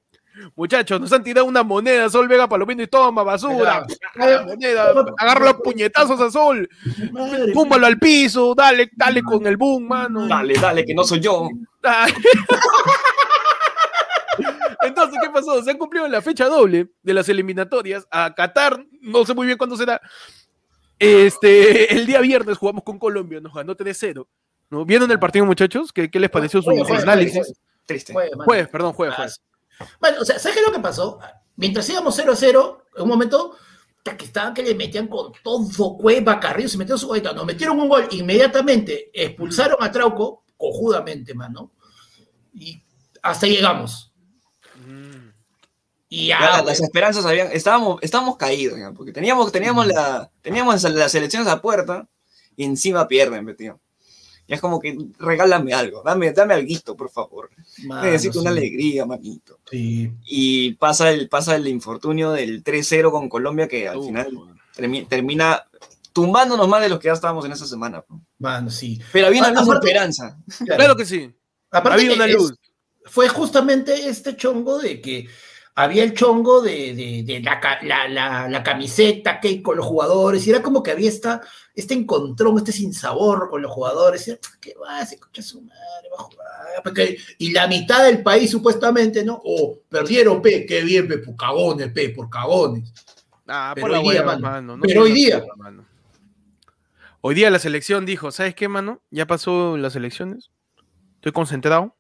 Muchachos, 0.56 1.00
nos 1.00 1.14
han 1.14 1.24
tirado 1.24 1.46
una 1.46 1.62
moneda, 1.62 2.10
Sol 2.10 2.28
Vega 2.28 2.50
Palomino 2.50 2.82
y 2.82 2.88
toma, 2.88 3.22
basura. 3.22 3.86
Ah, 4.20 4.44
moneda, 4.46 4.92
agarra 5.20 5.46
los 5.46 5.62
puñetazos 5.62 6.20
a 6.20 6.32
Sol, 6.32 6.68
Madre 7.12 7.54
túmbalo 7.54 7.86
al 7.86 8.00
piso, 8.00 8.56
dale, 8.56 8.90
dale 8.96 9.22
con 9.22 9.46
el 9.46 9.58
boom, 9.58 9.88
mano. 9.88 10.28
Dale, 10.28 10.56
dale, 10.56 10.86
que 10.86 10.96
no 10.96 11.04
soy 11.04 11.20
yo. 11.20 11.50
Ah. 11.84 12.08
Entonces, 14.82 15.20
¿qué 15.22 15.30
pasó? 15.30 15.64
Se 15.64 15.70
han 15.70 15.78
cumplido 15.78 16.08
la 16.08 16.22
fecha 16.22 16.48
doble 16.48 16.90
de 17.04 17.14
las 17.14 17.30
eliminatorias 17.30 18.08
a 18.10 18.34
Qatar, 18.34 18.84
no 19.02 19.26
sé 19.26 19.36
muy 19.36 19.46
bien 19.46 19.60
cuándo 19.60 19.78
será. 19.78 20.02
Este, 20.98 21.94
el 21.94 22.06
día 22.06 22.22
viernes 22.22 22.58
jugamos 22.58 22.84
con 22.84 22.98
Colombia, 22.98 23.40
nos 23.40 23.54
ganó 23.54 23.76
3-0. 23.76 24.26
¿No? 24.74 24.86
¿Vieron 24.86 25.10
el 25.10 25.20
partido, 25.20 25.46
muchachos? 25.46 25.94
¿Qué, 25.94 26.10
qué 26.12 26.20
les 26.20 26.30
pareció 26.30 26.62
su, 26.62 26.72
juegue, 26.72 26.96
análisis? 26.98 27.34
juegue, 27.36 27.54
Triste. 27.86 28.14
Jueves, 28.14 28.68
perdón, 28.70 28.94
jueves, 28.94 29.16
jueves. 29.16 29.42
Bueno, 30.00 30.18
o 30.22 30.26
sea, 30.26 30.40
¿sabes 30.40 30.56
qué 30.56 30.62
es 30.62 30.68
lo 30.68 30.74
que 30.74 30.80
pasó? 30.80 31.20
Mientras 31.56 31.88
íbamos 31.90 32.16
0 32.16 32.32
a 32.32 32.36
0, 32.36 32.86
en 32.96 33.04
un 33.04 33.10
momento, 33.10 33.56
que 34.04 34.26
estaban 34.26 34.54
que 34.54 34.64
le 34.64 34.76
metían 34.76 35.08
con 35.08 35.32
todo 35.44 35.98
Cueva, 35.98 36.40
Carrillo, 36.40 36.70
se 36.70 36.78
metieron 36.78 37.00
su 37.00 37.08
golita, 37.08 37.34
nos 37.34 37.46
metieron 37.46 37.80
un 37.80 37.90
gol 37.90 38.08
inmediatamente, 38.12 39.10
expulsaron 39.14 39.78
a 39.82 39.92
Trauco, 39.92 40.44
cojudamente, 40.58 41.34
mano, 41.34 41.72
y 42.54 42.82
hasta 43.22 43.48
llegamos. 43.48 44.12
Y 46.10 46.28
ya, 46.28 46.40
Ya, 46.40 46.52
pues, 46.58 46.66
las 46.66 46.82
esperanzas 46.82 47.26
habían, 47.26 47.52
estábamos, 47.52 48.00
estábamos 48.02 48.38
caídos, 48.38 48.78
ya, 48.78 48.92
porque 48.92 49.12
teníamos, 49.12 49.52
teníamos, 49.52 49.88
la, 49.88 50.30
teníamos 50.42 50.84
las 50.84 51.16
elecciones 51.16 51.48
a 51.48 51.62
puerta 51.62 52.08
y 52.56 52.66
encima 52.66 53.08
pierden, 53.08 53.56
tío. 53.56 53.80
Y 54.46 54.54
es 54.54 54.60
como 54.62 54.80
que 54.80 54.98
regálame 55.20 55.74
algo, 55.74 56.02
dame, 56.04 56.32
dame 56.34 56.54
algo, 56.56 56.98
por 56.98 57.10
favor. 57.10 57.50
mano, 57.86 58.04
Necesito 58.04 58.42
una 58.42 58.50
alegría, 58.50 59.06
manito. 59.06 59.60
sí. 59.72 60.12
Y 60.26 60.74
pasa 60.74 61.12
el, 61.12 61.30
pasa 61.30 61.56
el 61.56 61.68
infortunio 61.68 62.32
del 62.32 62.62
3-0 62.64 63.10
con 63.12 63.30
Colombia 63.30 63.68
que 63.70 63.88
al 63.88 63.98
Uf, 63.98 64.08
final 64.08 64.32
termi- 64.76 65.08
termina 65.08 65.64
tumbándonos 66.12 66.68
más 66.68 66.82
de 66.82 66.90
los 66.90 67.00
que 67.00 67.08
ya 67.08 67.14
estábamos 67.14 67.46
en 67.46 67.54
esa 67.54 67.66
semana. 67.66 68.02
pe. 68.02 68.14
Mano, 68.40 68.70
sí. 68.70 69.02
Pero 69.12 69.28
había 69.28 69.40
una 69.40 69.48
Ah, 69.50 69.52
luz 69.54 69.60
de 69.66 69.72
aparte- 69.72 69.88
esperanza. 69.88 70.38
Claro 70.66 70.96
que 70.96 71.06
sí. 71.06 71.32
Aparte 71.72 72.08
que 72.08 72.14
una 72.14 72.26
es- 72.28 72.34
luz. 72.36 72.54
fue 73.06 73.28
justamente 73.30 74.08
este 74.10 74.36
chongo 74.36 74.78
de 74.80 75.02
que 75.02 75.28
había 75.76 76.04
el 76.04 76.14
chongo 76.14 76.62
de, 76.62 76.94
de- 76.94 77.24
de 77.26 77.40
la, 77.42 77.60
la- 77.82 78.08
la- 78.08 78.48
la 78.50 78.64
camiseta 78.64 79.40
que 79.40 79.62
con 79.64 79.78
los 79.78 79.86
jugadores, 79.86 80.46
y 80.46 80.52
era 80.52 80.62
como 80.62 80.84
que 80.84 80.92
había 80.92 81.10
esta, 81.10 81.42
este 81.74 81.94
encontrón, 81.96 82.58
este 82.58 82.72
sinsabor 82.72 83.50
con 83.50 83.62
los 83.62 83.72
jugadores, 83.72 84.28
y 84.28 84.32
era, 84.32 84.40
¿qué 84.62 84.74
va? 84.76 85.04
Se 85.06 85.16
escucha 85.16 85.42
su 85.42 85.62
madre, 85.62 86.10
va 86.12 86.20
a 86.20 86.24
jugar. 86.24 86.48
Porque- 86.84 87.18
y 87.40 87.52
la 87.52 87.68
mitad 87.68 88.04
del 88.04 88.22
país 88.22 88.52
supuestamente, 88.52 89.24
¿no? 89.24 89.42
O 89.44 89.80
perdieron, 89.90 90.42
pe, 90.42 90.66
qué 90.66 90.82
bien, 90.84 91.08
pe, 91.08 91.18
por 91.20 91.36
cagones, 91.36 91.92
pe, 91.92 92.10
por 92.10 92.30
cagones. 92.30 92.94
Ah, 93.48 93.72
Pero 93.76 93.88
por 93.88 93.98
hoy 93.98 94.10
día, 94.10 94.24
mano. 94.24 94.40
mano, 94.42 94.78
no 94.78 94.84
Pero 94.84 95.02
hoy 95.04 95.12
día. 95.12 95.44
mano. 95.58 95.86
Hoy 97.22 97.36
día 97.36 97.50
la 97.50 97.60
selección 97.60 98.06
dijo, 98.06 98.32
¿sabes 98.32 98.54
qué, 98.54 98.68
mano? 98.68 99.02
Ya 99.10 99.26
pasó 99.26 99.78
las 99.78 99.96
elecciones. 99.96 100.50
Estoy 101.16 101.32
concentrado. 101.32 101.96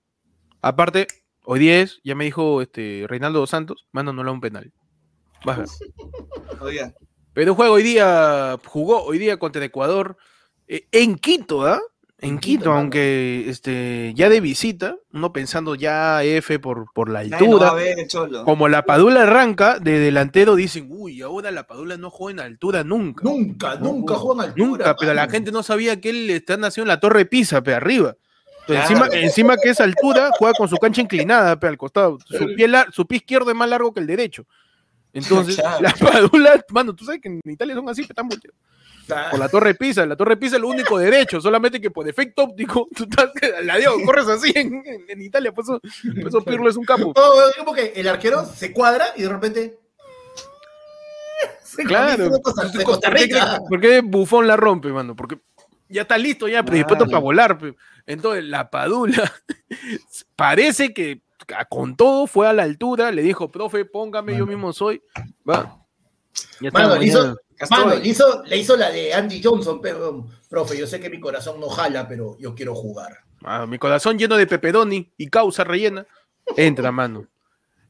Aparte, 0.61 1.07
hoy 1.43 1.59
día 1.59 1.81
es, 1.81 1.99
ya 2.03 2.15
me 2.15 2.25
dijo 2.25 2.61
este 2.61 3.05
Reinaldo 3.07 3.39
dos 3.39 3.49
Santos, 3.49 3.87
no 3.91 4.13
le 4.13 4.23
da 4.23 4.31
un 4.31 4.41
penal. 4.41 4.71
Vas 5.45 5.57
a 5.57 5.61
ver. 5.61 5.69
Oiga, 6.61 6.93
Pero 7.33 7.55
juega 7.55 7.71
hoy 7.71 7.83
día, 7.83 8.57
jugó 8.65 9.03
hoy 9.03 9.17
día 9.17 9.37
contra 9.37 9.63
Ecuador 9.63 10.17
eh, 10.67 10.87
en 10.91 11.15
Quito, 11.15 11.65
¿ah? 11.65 11.81
En 12.19 12.29
En 12.29 12.39
Quito, 12.39 12.59
Quito, 12.59 12.69
mano. 12.69 12.81
aunque 12.81 13.49
este, 13.49 14.13
ya 14.15 14.29
de 14.29 14.39
visita, 14.39 14.95
uno 15.11 15.33
pensando 15.33 15.75
ya 15.75 16.23
F 16.23 16.57
por, 16.59 16.85
por 16.93 17.09
la 17.09 17.19
altura. 17.19 17.69
a 17.69 17.73
ver. 17.73 18.07
Como 18.45 18.69
la 18.69 18.85
Padula 18.85 19.23
arranca, 19.23 19.79
de 19.79 19.99
delantero 19.99 20.55
dicen, 20.55 20.87
uy, 20.89 21.21
ahora 21.21 21.51
la 21.51 21.67
Padula 21.67 21.97
no 21.97 22.09
juega 22.09 22.41
en 22.43 22.51
altura 22.51 22.85
nunca. 22.85 23.23
Nunca, 23.25 23.75
nunca 23.75 24.15
juegan 24.15 24.47
altura. 24.47 24.65
Nunca, 24.65 24.95
pero 24.95 25.13
la 25.13 25.27
gente 25.27 25.51
no 25.51 25.63
sabía 25.63 25.99
que 25.99 26.11
él 26.11 26.29
está 26.29 26.55
nacido 26.55 26.83
en 26.83 26.89
la 26.89 27.01
Torre 27.01 27.25
Pisa, 27.25 27.61
pe, 27.61 27.73
arriba. 27.73 28.15
Entonces, 28.68 28.88
Claro. 28.88 29.05
encima, 29.14 29.22
encima 29.26 29.57
que 29.57 29.70
esa 29.70 29.84
altura, 29.84 30.32
juega 30.38 30.53
con 30.53 30.70
su 30.70 30.78
cancha 30.78 31.01
inclinada, 31.01 31.57
al 31.61 31.78
costado. 31.78 32.18
Su 32.26 32.45
pie, 32.55 32.68
su 32.91 33.05
pie 33.05 33.18
izquierdo 33.18 33.49
es 33.51 33.55
más 33.55 33.70
largo 33.70 33.93
que 33.93 33.99
el 33.99 34.07
derecho. 34.07 34.45
Entonces, 35.11 35.55
Claro. 35.61 35.82
la 35.82 35.91
Padula, 35.93 36.64
mano, 36.70 36.95
tú 36.95 37.05
sabes 37.05 37.22
que 37.22 37.28
en 37.30 37.41
Italia 37.45 37.76
son 37.76 37.88
así, 37.89 38.01
pe, 38.03 38.07
están 38.14 38.28
volteados. 38.28 38.57
Por 39.32 39.38
la 39.38 39.49
Torre 39.49 39.76
Pisa, 39.76 40.05
la 40.05 40.16
Torre 40.16 40.38
Pisa 40.38 40.55
es 40.55 40.61
lo 40.61 40.70
único 40.70 40.97
derecho, 40.97 41.41
solamente 41.41 41.82
que 41.82 41.91
por 41.91 42.05
defecto 42.05 42.43
óptico, 42.43 42.88
tú 42.95 43.03
estás, 43.03 43.30
la 43.64 43.76
dio, 43.78 43.91
corres 44.05 44.28
así 44.30 44.53
en, 44.55 44.82
en- 44.86 45.05
en 45.09 45.22
Italia, 45.22 45.51
por 45.51 45.66
eso, 45.66 45.82
por 46.16 46.28
eso 46.30 46.41
Pirlo 46.41 46.70
es 46.70 46.78
un 46.78 46.86
capo. 46.86 47.11
No, 47.14 47.49
es 47.49 47.55
como 47.57 47.74
que 47.74 47.91
el 47.97 48.07
arquero 48.07 48.45
se 48.45 48.72
cuadra 48.72 49.07
y 49.18 49.24
de 49.24 49.30
repente. 49.30 49.78
Se 51.64 51.84
Claro. 51.84 52.30
Costa, 52.41 52.66
de 52.70 52.84
Costa 52.84 53.09
¿Por 53.09 53.18
qué, 53.18 53.24
Rica. 53.26 53.59
por 53.68 53.82
qué 53.82 54.01
Bufón 54.01 54.47
la 54.47 54.55
rompe, 54.55 54.89
mano? 54.89 55.16
Porque 55.16 55.39
ya 55.89 56.03
está 56.03 56.18
listo, 56.18 56.47
ya 56.47 56.64
predispuesto 56.64 57.05
Claro. 57.05 57.11
para 57.11 57.22
volar. 57.22 57.57
pe. 57.57 57.76
Entonces, 58.06 58.43
la 58.45 58.70
Padula 58.70 59.32
parece 60.36 60.93
que 60.93 61.22
con 61.70 61.95
todo 61.95 62.28
fue 62.28 62.47
a 62.47 62.54
la 62.54 62.64
altura, 62.64 63.12
le 63.12 63.22
dijo, 63.22 63.51
profe, 63.51 63.86
póngame, 63.86 64.38
yo 64.38 64.45
mismo 64.45 64.74
soy. 64.74 65.01
Va. 65.47 65.86
Ya 66.60 66.70
está, 66.70 66.80
Mano, 66.80 66.95
le 66.95 67.06
hizo, 67.06 67.20
mañana. 67.20 67.36
Acá 67.60 67.68
mano, 67.70 67.89
estoy. 67.91 68.04
le 68.04 68.10
hizo, 68.10 68.43
le 68.43 68.58
hizo 68.58 68.78
la 68.78 68.89
de 68.89 69.14
Andy 69.14 69.41
Johnson, 69.43 69.80
pero, 69.82 70.28
profe, 70.49 70.78
yo 70.78 70.88
sé 70.88 70.99
que 70.99 71.10
mi 71.10 71.20
corazón 71.20 71.60
no 71.60 71.70
jala, 71.70 72.08
pero 72.08 72.38
yo 72.39 72.56
quiero 72.56 72.76
jugar. 72.76 73.20
Ah, 73.43 73.66
mi 73.66 73.78
corazón 73.78 74.18
lleno 74.18 74.38
de 74.38 74.47
pepperoni 74.47 75.14
y 75.18 75.28
causa 75.28 75.64
rellena. 75.64 76.08
Entra, 76.58 76.91
mano. 76.91 77.28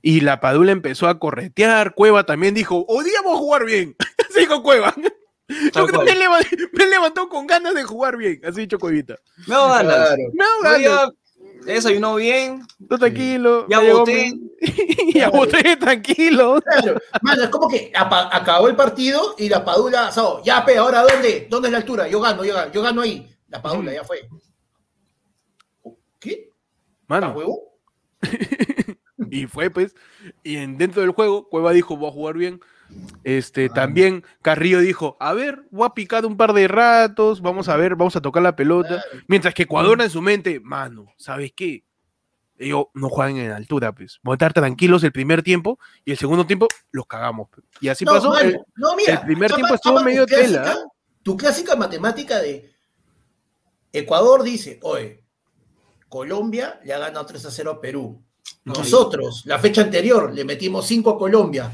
Y 0.01 0.20
la 0.22 0.39
Padula 0.39 0.72
empezó 0.72 1.07
a 1.07 1.20
corretear. 1.20 1.95
Cueva 1.95 2.26
también 2.26 2.53
dijo, 2.53 2.86
a 2.89 3.38
jugar 3.38 3.66
bien. 3.66 3.95
Así 4.30 4.41
dijo 4.41 4.61
Cueva. 4.61 4.93
Yo 5.47 5.85
creo 5.87 5.87
que 5.87 6.05
me, 6.05 6.15
leva- 6.15 6.39
me 6.73 6.85
levantó 6.87 7.27
con 7.29 7.45
ganas 7.47 7.73
de 7.73 7.83
jugar 7.83 8.17
bien. 8.17 8.39
Así 8.45 8.61
dicho 8.61 8.79
Cuevita. 8.79 9.17
Me 9.47 9.55
hago 9.55 9.69
ganas. 9.69 9.95
Claro. 9.95 10.23
Me 10.33 10.43
hago 10.43 10.57
Yo 10.57 10.63
ganas. 10.63 10.81
ya 11.65 11.73
desayunó 11.73 12.15
bien. 12.15 12.61
Tú 12.89 12.97
tranquilo. 12.97 13.65
Ya 13.69 13.81
llegó 13.81 13.99
voté. 13.99 14.31
mi- 14.33 15.13
ya 15.13 15.29
voté, 15.29 15.75
tranquilo. 15.75 16.61
Claro, 16.61 16.99
mano, 17.21 17.43
es 17.43 17.49
como 17.49 17.67
que 17.67 17.91
acabó 17.93 18.67
el 18.69 18.75
partido 18.77 19.35
y 19.37 19.49
la 19.49 19.65
Padula, 19.65 20.11
so, 20.11 20.41
ya, 20.43 20.63
pe, 20.65 20.77
ahora 20.77 21.01
¿dónde? 21.03 21.47
¿Dónde 21.49 21.67
es 21.67 21.71
la 21.73 21.77
altura? 21.79 22.07
Yo 22.07 22.21
gano, 22.21 22.45
yo 22.45 22.53
gano, 22.53 22.71
yo 22.71 22.81
gano 22.81 23.01
ahí. 23.01 23.29
La 23.49 23.61
Padula, 23.61 23.93
ya 23.93 24.03
fue. 24.05 24.27
¿Qué? 26.19 26.49
¿A 26.49 26.95
Mano, 27.07 27.31
huevo? 27.33 27.77
y 29.29 29.47
fue 29.47 29.69
pues. 29.69 29.93
Y 30.43 30.55
en, 30.57 30.77
dentro 30.77 31.01
del 31.01 31.11
juego, 31.11 31.49
Cueva 31.49 31.73
dijo, 31.73 31.97
voy 31.97 32.09
a 32.09 32.13
jugar 32.13 32.37
bien. 32.37 32.61
Este, 33.23 33.69
también 33.69 34.23
Carrillo 34.41 34.79
dijo, 34.79 35.15
a 35.19 35.33
ver, 35.33 35.63
voy 35.71 35.85
a 35.85 35.93
picar 35.93 36.25
un 36.25 36.35
par 36.35 36.51
de 36.53 36.67
ratos, 36.67 37.41
vamos 37.41 37.69
a 37.69 37.77
ver, 37.77 37.95
vamos 37.95 38.15
a 38.15 38.21
tocar 38.21 38.43
la 38.43 38.55
pelota. 38.55 39.01
Mientras 39.27 39.53
que 39.53 39.63
Ecuador 39.63 40.01
en 40.01 40.09
su 40.09 40.21
mente, 40.21 40.59
mano, 40.59 41.05
¿sabes 41.17 41.53
qué? 41.55 41.83
Ellos 42.57 42.85
no 42.93 43.09
juegan 43.09 43.37
en 43.37 43.51
altura, 43.51 43.93
pues. 43.93 44.19
Vamos 44.23 44.33
a 44.33 44.37
estar 44.37 44.53
tranquilos 44.53 45.03
el 45.03 45.11
primer 45.11 45.41
tiempo 45.41 45.79
y 46.05 46.11
el 46.11 46.17
segundo 46.17 46.45
tiempo 46.45 46.67
los 46.91 47.05
cagamos. 47.07 47.47
pues. 47.49 47.65
Y 47.81 47.87
así 47.87 48.03
no, 48.05 48.11
pasó. 48.13 48.29
mano, 48.29 48.49
el- 48.49 48.59
no, 48.75 48.95
mira, 48.95 49.13
el 49.13 49.19
primer 49.21 49.49
chapa- 49.49 49.55
tiempo 49.57 49.75
estuvo 49.75 49.93
chapa 49.95 50.05
medio 50.05 50.25
tela, 50.25 50.61
clásica- 50.63 50.73
¿eh? 50.81 50.87
Tu 51.23 51.37
clásica 51.37 51.75
matemática 51.77 52.39
de 52.39 52.69
Ecuador 53.91 54.43
dice, 54.43 54.79
oye, 54.83 55.23
Colombia 56.09 56.79
le 56.83 56.93
ha 56.93 56.99
ganado 56.99 57.25
3 57.25 57.45
a 57.45 57.51
0 57.51 57.71
a 57.71 57.81
Perú. 57.81 58.21
Nosotros, 58.65 59.43
la 59.45 59.59
fecha 59.59 59.81
anterior, 59.81 60.33
le 60.33 60.45
metimos 60.45 60.85
5 60.87 61.11
a 61.11 61.17
Colombia. 61.17 61.71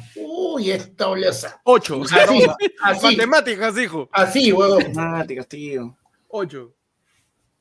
Uy, 0.59 0.71
esta 0.71 1.07
oleasa. 1.07 1.59
Ocho. 1.63 2.01
Así, 2.03 2.45
así, 2.81 3.05
Matemáticas, 3.17 3.77
hijo. 3.77 4.09
así, 4.11 4.51
huevón. 4.51 4.77
Matemáticas, 4.93 5.47
tío. 5.47 5.95
Ocho. 6.27 6.73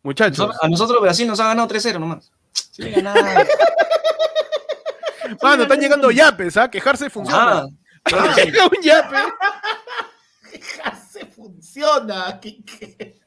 Muchachos. 0.02 0.56
A 0.60 0.68
nosotros 0.68 1.00
Brasil 1.00 1.26
nos 1.26 1.40
ha 1.40 1.48
ganado 1.48 1.68
3-0 1.68 1.98
nomás. 1.98 2.30
Sí, 2.52 2.82
le 2.82 2.90
ganaba. 2.92 3.44
Mano, 5.42 5.62
están 5.64 5.80
llegando 5.80 6.10
yapes, 6.10 6.56
¿ah? 6.56 6.70
Quejarse 6.70 7.10
funciona. 7.10 7.60
Ah, 7.60 7.66
claro 8.02 8.30
un 8.76 8.82
yape. 8.82 9.16
Se 11.10 11.26
funciona. 11.26 12.38
¿Qué- 12.40 12.62
qué? 12.64 13.20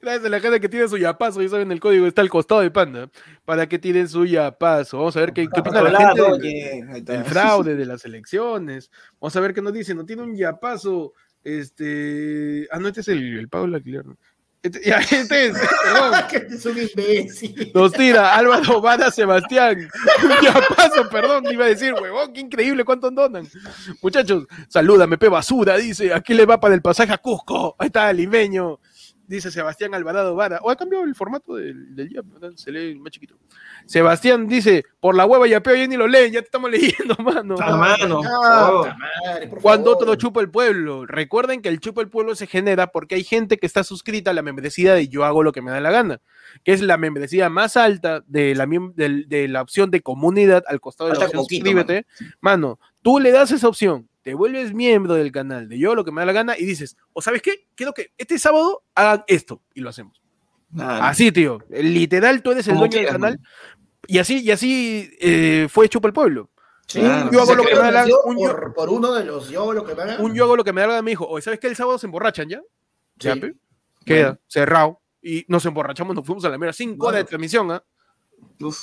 Gracias 0.00 0.24
a 0.24 0.28
la 0.28 0.40
gente 0.40 0.60
que 0.60 0.68
tiene 0.68 0.88
su 0.88 0.96
yapazo, 0.96 1.42
ya 1.42 1.48
saben 1.48 1.72
el 1.72 1.80
código 1.80 2.06
está 2.06 2.22
al 2.22 2.30
costado 2.30 2.60
de 2.60 2.70
Panda, 2.70 3.10
para 3.44 3.68
que 3.68 3.78
tienen 3.78 4.08
su 4.08 4.24
yapazo. 4.24 4.98
Vamos 4.98 5.16
a 5.16 5.20
ver 5.20 5.32
qué, 5.32 5.48
qué 5.52 5.60
opina 5.60 5.82
la 5.82 6.14
gente 6.14 7.02
del, 7.02 7.24
fraude 7.24 7.74
de 7.74 7.86
las 7.86 8.04
elecciones. 8.04 8.90
Vamos 9.20 9.34
a 9.36 9.40
ver 9.40 9.52
qué 9.52 9.62
nos 9.62 9.72
dicen. 9.72 9.96
No 9.96 10.06
tiene 10.06 10.22
un 10.22 10.36
yapazo. 10.36 11.12
Este. 11.42 12.66
Ah, 12.70 12.78
no, 12.78 12.88
este 12.88 13.00
es 13.00 13.08
el, 13.08 13.38
el 13.38 13.48
Pablo 13.48 13.76
Aguilar. 13.76 14.04
Este, 14.64 14.80
ya, 14.82 14.98
este 15.10 15.46
es. 15.48 15.56
es 16.50 16.66
un 16.66 16.78
imbécil. 16.78 17.70
Nos 17.74 17.92
tira 17.92 18.34
Álvaro 18.34 18.80
Vara 18.80 19.10
Sebastián. 19.10 19.88
Un 20.22 20.30
yapazo, 20.42 21.08
perdón, 21.10 21.44
iba 21.52 21.66
a 21.66 21.68
decir, 21.68 21.92
huevón, 21.92 22.32
qué 22.32 22.40
increíble 22.40 22.84
cuánto 22.84 23.10
donan. 23.10 23.46
Muchachos, 24.00 24.46
salúdame, 24.68 25.18
pe 25.18 25.28
basura, 25.28 25.76
dice. 25.76 26.14
Aquí 26.14 26.32
le 26.32 26.46
va 26.46 26.58
para 26.58 26.74
el 26.74 26.80
pasaje 26.80 27.12
a 27.12 27.18
Cusco. 27.18 27.76
Ahí 27.78 27.88
está, 27.88 28.10
limeño. 28.12 28.80
Dice 29.26 29.50
Sebastián 29.50 29.94
Alvarado 29.94 30.34
Vara. 30.34 30.58
O 30.62 30.70
ha 30.70 30.76
cambiado 30.76 31.04
el 31.04 31.14
formato 31.14 31.54
del, 31.54 31.94
del 31.96 32.10
yap, 32.10 32.26
¿verdad? 32.26 32.52
se 32.56 32.70
lee 32.70 32.94
más 32.96 33.10
chiquito. 33.10 33.36
Sebastián 33.86 34.46
dice, 34.48 34.84
por 35.00 35.14
la 35.14 35.26
hueva 35.26 35.46
yapeo, 35.46 35.74
ya 35.76 35.86
ni 35.86 35.96
lo 35.96 36.06
leen, 36.06 36.32
ya 36.32 36.40
te 36.40 36.46
estamos 36.46 36.70
leyendo, 36.70 37.14
mano. 37.22 37.56
Ah, 37.60 37.76
mano. 37.76 38.20
Oh. 38.20 38.86
madre, 38.86 39.50
Cuando 39.62 39.92
otro 39.92 40.14
chupa 40.16 40.40
el 40.40 40.50
pueblo. 40.50 41.06
Recuerden 41.06 41.62
que 41.62 41.68
el 41.68 41.80
chupa 41.80 42.00
el 42.02 42.08
pueblo 42.08 42.34
se 42.34 42.46
genera 42.46 42.88
porque 42.88 43.14
hay 43.14 43.24
gente 43.24 43.56
que 43.58 43.66
está 43.66 43.82
suscrita 43.84 44.30
a 44.30 44.34
la 44.34 44.42
membresía 44.42 44.94
de 44.94 45.08
yo 45.08 45.24
hago 45.24 45.42
lo 45.42 45.52
que 45.52 45.62
me 45.62 45.70
da 45.70 45.80
la 45.80 45.90
gana, 45.90 46.20
que 46.62 46.72
es 46.72 46.80
la 46.82 46.96
membresía 46.96 47.48
más 47.48 47.76
alta 47.76 48.22
de 48.26 48.54
la, 48.54 48.66
del- 48.94 49.28
de, 49.28 49.48
la 49.48 49.62
opción 49.62 49.90
de 49.90 50.02
comunidad 50.02 50.64
al 50.66 50.80
costado 50.80 51.10
de 51.10 51.16
la 51.18 51.24
opción 51.26 51.42
poquito, 51.42 51.64
suscríbete. 51.66 52.06
Mano. 52.40 52.78
tú 53.02 53.20
le 53.20 53.32
das 53.32 53.50
esa 53.52 53.68
opción, 53.68 54.08
te 54.24 54.34
vuelves 54.34 54.74
miembro 54.74 55.14
del 55.14 55.30
canal 55.30 55.68
de 55.68 55.78
yo 55.78 55.94
lo 55.94 56.04
que 56.04 56.10
me 56.10 56.22
da 56.22 56.26
la 56.26 56.32
gana 56.32 56.58
y 56.58 56.64
dices, 56.64 56.96
o 57.12 57.22
sabes 57.22 57.42
qué, 57.42 57.68
quiero 57.76 57.92
que 57.92 58.12
este 58.18 58.38
sábado 58.40 58.82
hagan 58.96 59.22
esto 59.28 59.62
y 59.74 59.80
lo 59.82 59.90
hacemos. 59.90 60.20
Nada. 60.70 61.08
Así, 61.08 61.30
tío. 61.30 61.60
Literal, 61.68 62.42
tú 62.42 62.50
eres 62.50 62.66
el 62.66 62.76
dueño 62.76 62.98
del 62.98 63.06
canal 63.08 63.38
y 64.08 64.18
así, 64.18 64.40
y 64.42 64.50
así 64.50 65.10
eh, 65.20 65.68
fue 65.70 65.88
chupa 65.88 66.08
el 66.08 66.14
pueblo. 66.14 66.50
Sí, 66.88 66.98
Claro. 67.00 67.30
Yo 67.30 67.40
hago 67.42 67.54
lo 67.54 67.64
que 67.64 67.74
me 67.74 67.80
da 67.80 67.90
la- 67.92 68.04
un 68.24 68.36
yo- 68.38 68.48
por, 68.50 68.74
por 68.74 68.90
uno 68.90 69.12
de 69.12 69.24
los 69.24 69.48
yo 69.50 69.62
hago 69.62 69.72
lo 69.74 69.84
que 69.84 69.94
me 69.94 70.04
da 70.04 70.18
un 70.18 70.34
yo 70.34 70.44
hago 70.44 70.56
lo 70.56 70.64
que 70.64 70.72
me 70.72 70.80
da 70.80 70.86
la 70.88 71.02
me 71.02 71.12
dijo, 71.12 71.26
oye, 71.28 71.42
¿sabes 71.42 71.60
qué? 71.60 71.68
El 71.68 71.76
sábado 71.76 71.98
se 71.98 72.06
emborrachan 72.06 72.48
ya. 72.48 72.60
Ya, 73.16 73.34
Sí. 73.34 73.40
pe. 73.40 73.54
Queda 74.04 74.40
cerrado. 74.48 75.00
Y 75.22 75.44
nos 75.48 75.64
emborrachamos, 75.64 76.14
nos 76.14 76.26
fuimos 76.26 76.44
a 76.44 76.48
la 76.50 76.58
mera 76.58 76.72
cinco 76.72 77.06
horas 77.06 77.18
de 77.18 77.22
Bueno. 77.22 77.28
transmisión, 77.28 77.70
¿ah? 77.70 77.82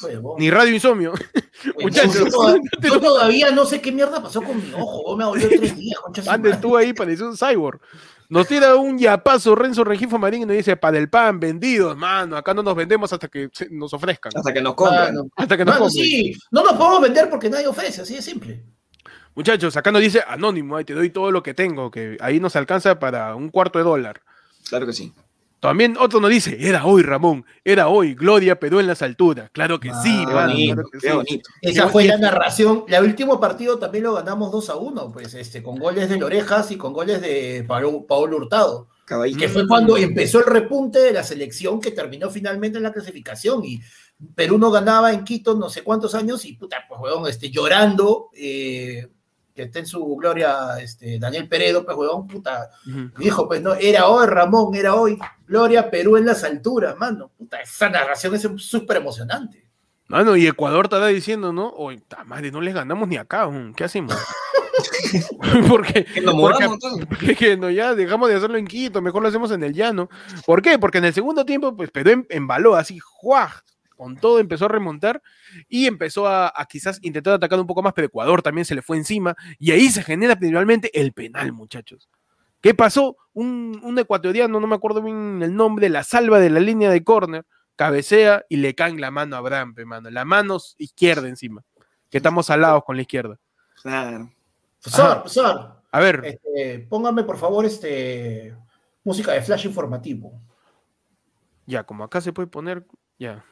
Huevón. 0.04 0.36
Ni 0.40 0.50
radio 0.50 0.74
insomnio. 0.74 1.14
Muchachos. 1.82 2.16
Yo, 2.16 2.26
toda- 2.30 2.58
yo 2.82 3.00
todavía 3.00 3.52
no 3.52 3.66
sé 3.66 3.82
qué 3.82 3.92
mierda 3.92 4.22
pasó 4.22 4.42
con 4.42 4.58
mi 4.58 4.74
ojo. 4.74 5.16
Me 5.18 5.24
dolió 5.24 5.48
tres 5.50 5.76
días, 5.78 6.00
concha 6.00 6.24
Andes 6.32 6.60
tú 6.62 6.76
ahí, 6.78 6.94
pareció 6.94 7.28
un 7.30 7.38
cyborg. 7.38 7.80
Nos 8.30 8.48
tira 8.48 8.76
un 8.78 8.98
yapazo 8.98 9.56
Renzo 9.56 9.84
Regifo 9.84 10.18
Marín 10.18 10.44
y 10.44 10.46
nos 10.46 10.56
dice, 10.56 10.78
para 10.78 10.98
el 10.98 11.10
pan, 11.10 11.38
vendidos, 11.40 11.98
mano. 11.98 12.38
Acá 12.38 12.54
no 12.54 12.64
nos 12.64 12.76
vendemos 12.76 13.12
hasta 13.12 13.28
que 13.28 13.50
nos 13.72 13.94
ofrezcan. 13.94 14.32
Hasta 14.34 14.54
que 14.54 14.62
nos 14.62 14.74
compren. 14.74 15.02
Mano, 15.16 15.28
Hasta 15.36 15.58
que 15.58 15.66
nos 15.66 15.74
mano, 15.76 15.86
compren. 15.88 16.06
sí, 16.06 16.34
no 16.50 16.64
nos 16.64 16.74
podemos 16.74 17.02
vender 17.02 17.30
porque 17.30 17.50
nadie 17.50 17.68
ofrece, 17.68 18.02
así 18.04 18.16
de 18.16 18.22
simple. 18.22 18.64
Muchachos, 19.36 19.76
acá 19.76 19.92
nos 19.92 20.02
dice 20.02 20.24
anónimo, 20.26 20.78
ahí 20.78 20.86
te 20.86 20.94
doy 20.94 21.10
todo 21.10 21.30
lo 21.32 21.44
que 21.44 21.54
tengo, 21.54 21.92
que 21.92 22.18
ahí 22.22 22.40
nos 22.40 22.56
alcanza 22.56 23.00
para 23.00 23.36
un 23.36 23.50
cuarto 23.50 23.80
de 23.80 23.86
dólar. 23.86 24.22
Claro 24.70 24.86
que 24.86 24.94
sí. 24.94 25.12
También 25.62 25.96
otro 26.00 26.20
nos 26.20 26.32
dice, 26.32 26.58
era 26.60 26.86
hoy, 26.86 27.04
Ramón, 27.04 27.46
era 27.64 27.88
hoy, 27.88 28.16
Gloria 28.16 28.60
Perú 28.60 28.80
en 28.80 28.88
las 28.88 29.02
alturas. 29.04 29.52
Claro 29.52 29.80
que 29.80 29.90
sí, 30.04 30.24
Ah, 30.28 30.32
mano, 30.34 30.54
bonito, 30.54 30.74
claro 30.76 30.90
que 30.90 31.00
qué 31.00 31.08
sí. 31.10 31.16
bonito. 31.16 31.50
Esa 31.62 31.88
fue 31.88 32.06
la 32.06 32.18
narración. 32.18 32.84
El 32.88 33.04
último 33.06 33.40
partido 33.40 33.78
también 33.78 34.06
lo 34.06 34.14
ganamos 34.16 34.52
2 34.52 34.70
a 34.72 34.76
1, 34.76 35.12
pues, 35.14 35.34
este, 35.36 35.62
con 35.62 35.78
goles 35.78 36.10
de 36.10 36.18
Lorejas 36.18 36.72
y 36.72 36.78
con 36.78 36.92
goles 36.94 37.22
de 37.22 37.64
Paolo, 37.68 38.06
Paolo 38.08 38.38
Hurtado. 38.38 38.88
Caballito. 39.06 39.40
Que 39.40 39.50
fue 39.50 39.68
cuando 39.68 39.98
empezó 39.98 40.40
el 40.40 40.46
repunte 40.46 40.98
de 41.00 41.12
la 41.14 41.24
selección 41.24 41.80
que 41.80 41.92
terminó 41.92 42.30
finalmente 42.32 42.78
en 42.78 42.84
la 42.84 42.92
clasificación. 42.94 43.64
Y 43.64 43.80
Perú 44.34 44.58
no 44.58 44.72
ganaba 44.72 45.14
en 45.14 45.24
Quito 45.24 45.54
no 45.54 45.70
sé 45.70 45.84
cuántos 45.84 46.16
años 46.16 46.44
y 46.46 46.54
puta, 46.54 46.78
pues, 46.90 47.00
weón, 47.02 47.28
este, 47.28 47.52
llorando. 47.52 48.30
eh, 48.34 49.08
que 49.62 49.68
está 49.68 49.80
en 49.80 49.86
su 49.86 50.04
gloria, 50.16 50.80
este, 50.82 51.20
Daniel 51.20 51.48
Peredo, 51.48 51.86
pues, 51.86 51.96
weón, 51.96 52.28
puta, 52.28 52.72
Ujú. 52.88 53.12
Dijo, 53.20 53.48
pues 53.48 53.62
no, 53.62 53.74
era 53.76 54.08
hoy, 54.08 54.26
Ramón, 54.26 54.74
era 54.74 54.96
hoy. 54.96 55.20
Gloria, 55.48 55.92
Perú 55.92 56.18
en 56.18 56.26
las 56.26 56.44
alturas, 56.44 56.98
mano. 56.98 57.30
Puta, 57.38 57.62
esa 57.62 57.90
narración 57.90 58.34
es 58.34 58.48
súper 58.58 58.98
emocionante. 58.98 59.68
Mano, 60.08 60.36
y 60.36 60.48
Ecuador 60.48 60.86
estará 60.86 61.08
diciendo, 61.08 61.54
¿no? 61.54 61.70
Oye, 61.70 62.02
madre, 62.26 62.52
no 62.52 62.60
les 62.60 62.74
ganamos 62.74 63.08
ni 63.08 63.18
acá, 63.18 63.50
¿qué 63.76 63.84
hacemos? 63.84 64.16
porque, 65.70 66.06
Que 66.06 66.22
nos 66.22 66.34
porque- 66.36 66.70
porque 67.08 67.36
que 67.36 67.58
no, 67.58 67.70
ya 67.70 67.94
dejamos 67.96 68.30
de 68.30 68.36
hacerlo 68.36 68.58
en 68.58 68.66
Quito, 68.68 69.02
mejor 69.02 69.22
lo 69.22 69.28
hacemos 69.30 69.52
en 69.52 69.64
el 69.64 69.74
llano. 69.74 70.10
¿Por 70.46 70.62
qué? 70.62 70.80
Porque 70.80 70.98
en 70.98 71.06
el 71.06 71.14
segundo 71.14 71.46
tiempo, 71.46 71.76
pues 71.76 71.92
Perú 71.92 72.10
em- 72.12 72.26
embaló 72.30 72.76
así, 72.76 73.00
¡juaj! 73.00 73.62
Con 74.02 74.18
todo 74.18 74.40
empezó 74.40 74.66
a 74.66 74.70
remontar 74.70 75.22
y 75.70 75.86
empezó 75.86 76.26
a, 76.26 76.52
a 76.56 76.66
quizás 76.66 76.98
intentar 77.04 77.36
atacar 77.36 77.60
un 77.60 77.68
poco 77.68 77.84
más, 77.84 77.94
pero 77.94 78.08
Ecuador 78.08 78.42
también 78.42 78.66
se 78.66 78.74
le 78.74 78.82
fue 78.82 78.98
encima 78.98 79.36
y 79.60 79.70
ahí 79.70 79.90
se 79.90 80.02
genera 80.02 80.36
principalmente 80.36 80.90
el 81.00 81.14
penal, 81.14 81.54
muchachos. 81.54 82.10
¿Qué 82.62 82.74
pasó? 82.74 83.16
Un, 83.34 83.80
un 83.84 84.00
ecuatoriano, 84.00 84.60
no 84.60 84.66
me 84.66 84.74
acuerdo 84.74 85.04
bien 85.04 85.44
el 85.44 85.54
nombre, 85.56 85.88
la 85.88 86.04
salva 86.04 86.40
de 86.40 86.50
la 86.50 86.60
línea 86.60 86.90
de 86.90 87.04
córner, 87.04 87.46
cabecea 87.76 88.44
y 88.50 88.56
le 88.58 88.74
caen 88.74 89.00
la 89.00 89.12
mano 89.12 89.36
a 89.36 89.40
Abraham, 89.40 89.76
pe, 89.76 89.86
mano. 89.86 90.10
La 90.10 90.26
mano 90.26 90.58
izquierda 90.80 91.28
encima, 91.28 91.64
que 92.10 92.18
estamos 92.18 92.50
alados 92.50 92.84
con 92.84 92.96
la 92.96 93.04
izquierda. 93.04 93.38
Claro. 93.84 94.32
Profesor, 94.82 95.06
Ajá. 95.06 95.16
profesor, 95.22 95.82
A 95.92 96.00
ver, 96.00 96.22
este, 96.26 96.88
póngame 96.90 97.24
por 97.24 97.38
favor 97.38 97.66
este, 97.66 98.58
música 99.04 99.34
de 99.34 99.44
flash 99.44 99.68
informativo. 99.68 100.42
ya, 101.68 101.84
como 101.84 102.04
acá 102.04 102.20
se 102.20 102.34
puede 102.34 102.48
poner, 102.48 102.84
ya. 103.20 103.46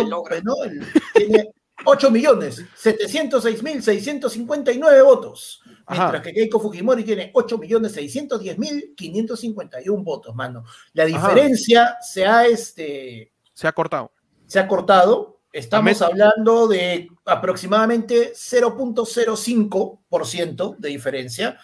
tiene 1.15 1.51
8 1.85 2.11
millones 2.11 2.65
706 2.75 3.63
mil 3.63 3.83
659 3.83 5.03
votos. 5.03 5.61
Ajá. 5.85 6.05
Mientras 6.05 6.23
que 6.23 6.33
Keiko 6.33 6.59
Fujimori 6.59 7.05
tiene 7.05 7.31
8 7.35 7.59
millones 7.59 7.93
610 7.93 8.59
mil 8.59 8.95
551 8.97 10.03
votos, 10.03 10.35
mano. 10.35 10.65
La 10.95 11.05
diferencia 11.05 11.99
se 12.01 12.25
ha, 12.27 12.47
este, 12.47 13.33
Se 13.53 13.69
ha 13.69 13.73
cortado. 13.73 14.11
se 14.47 14.59
ha 14.59 14.67
cortado. 14.67 15.41
Estamos 15.53 16.01
hablando 16.01 16.69
de 16.69 17.09
aproximadamente 17.27 18.33
0.05% 18.35 20.77
de 20.79 20.89
diferencia, 20.89 21.59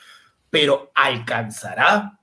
pero 0.51 0.91
alcanzará 0.95 2.21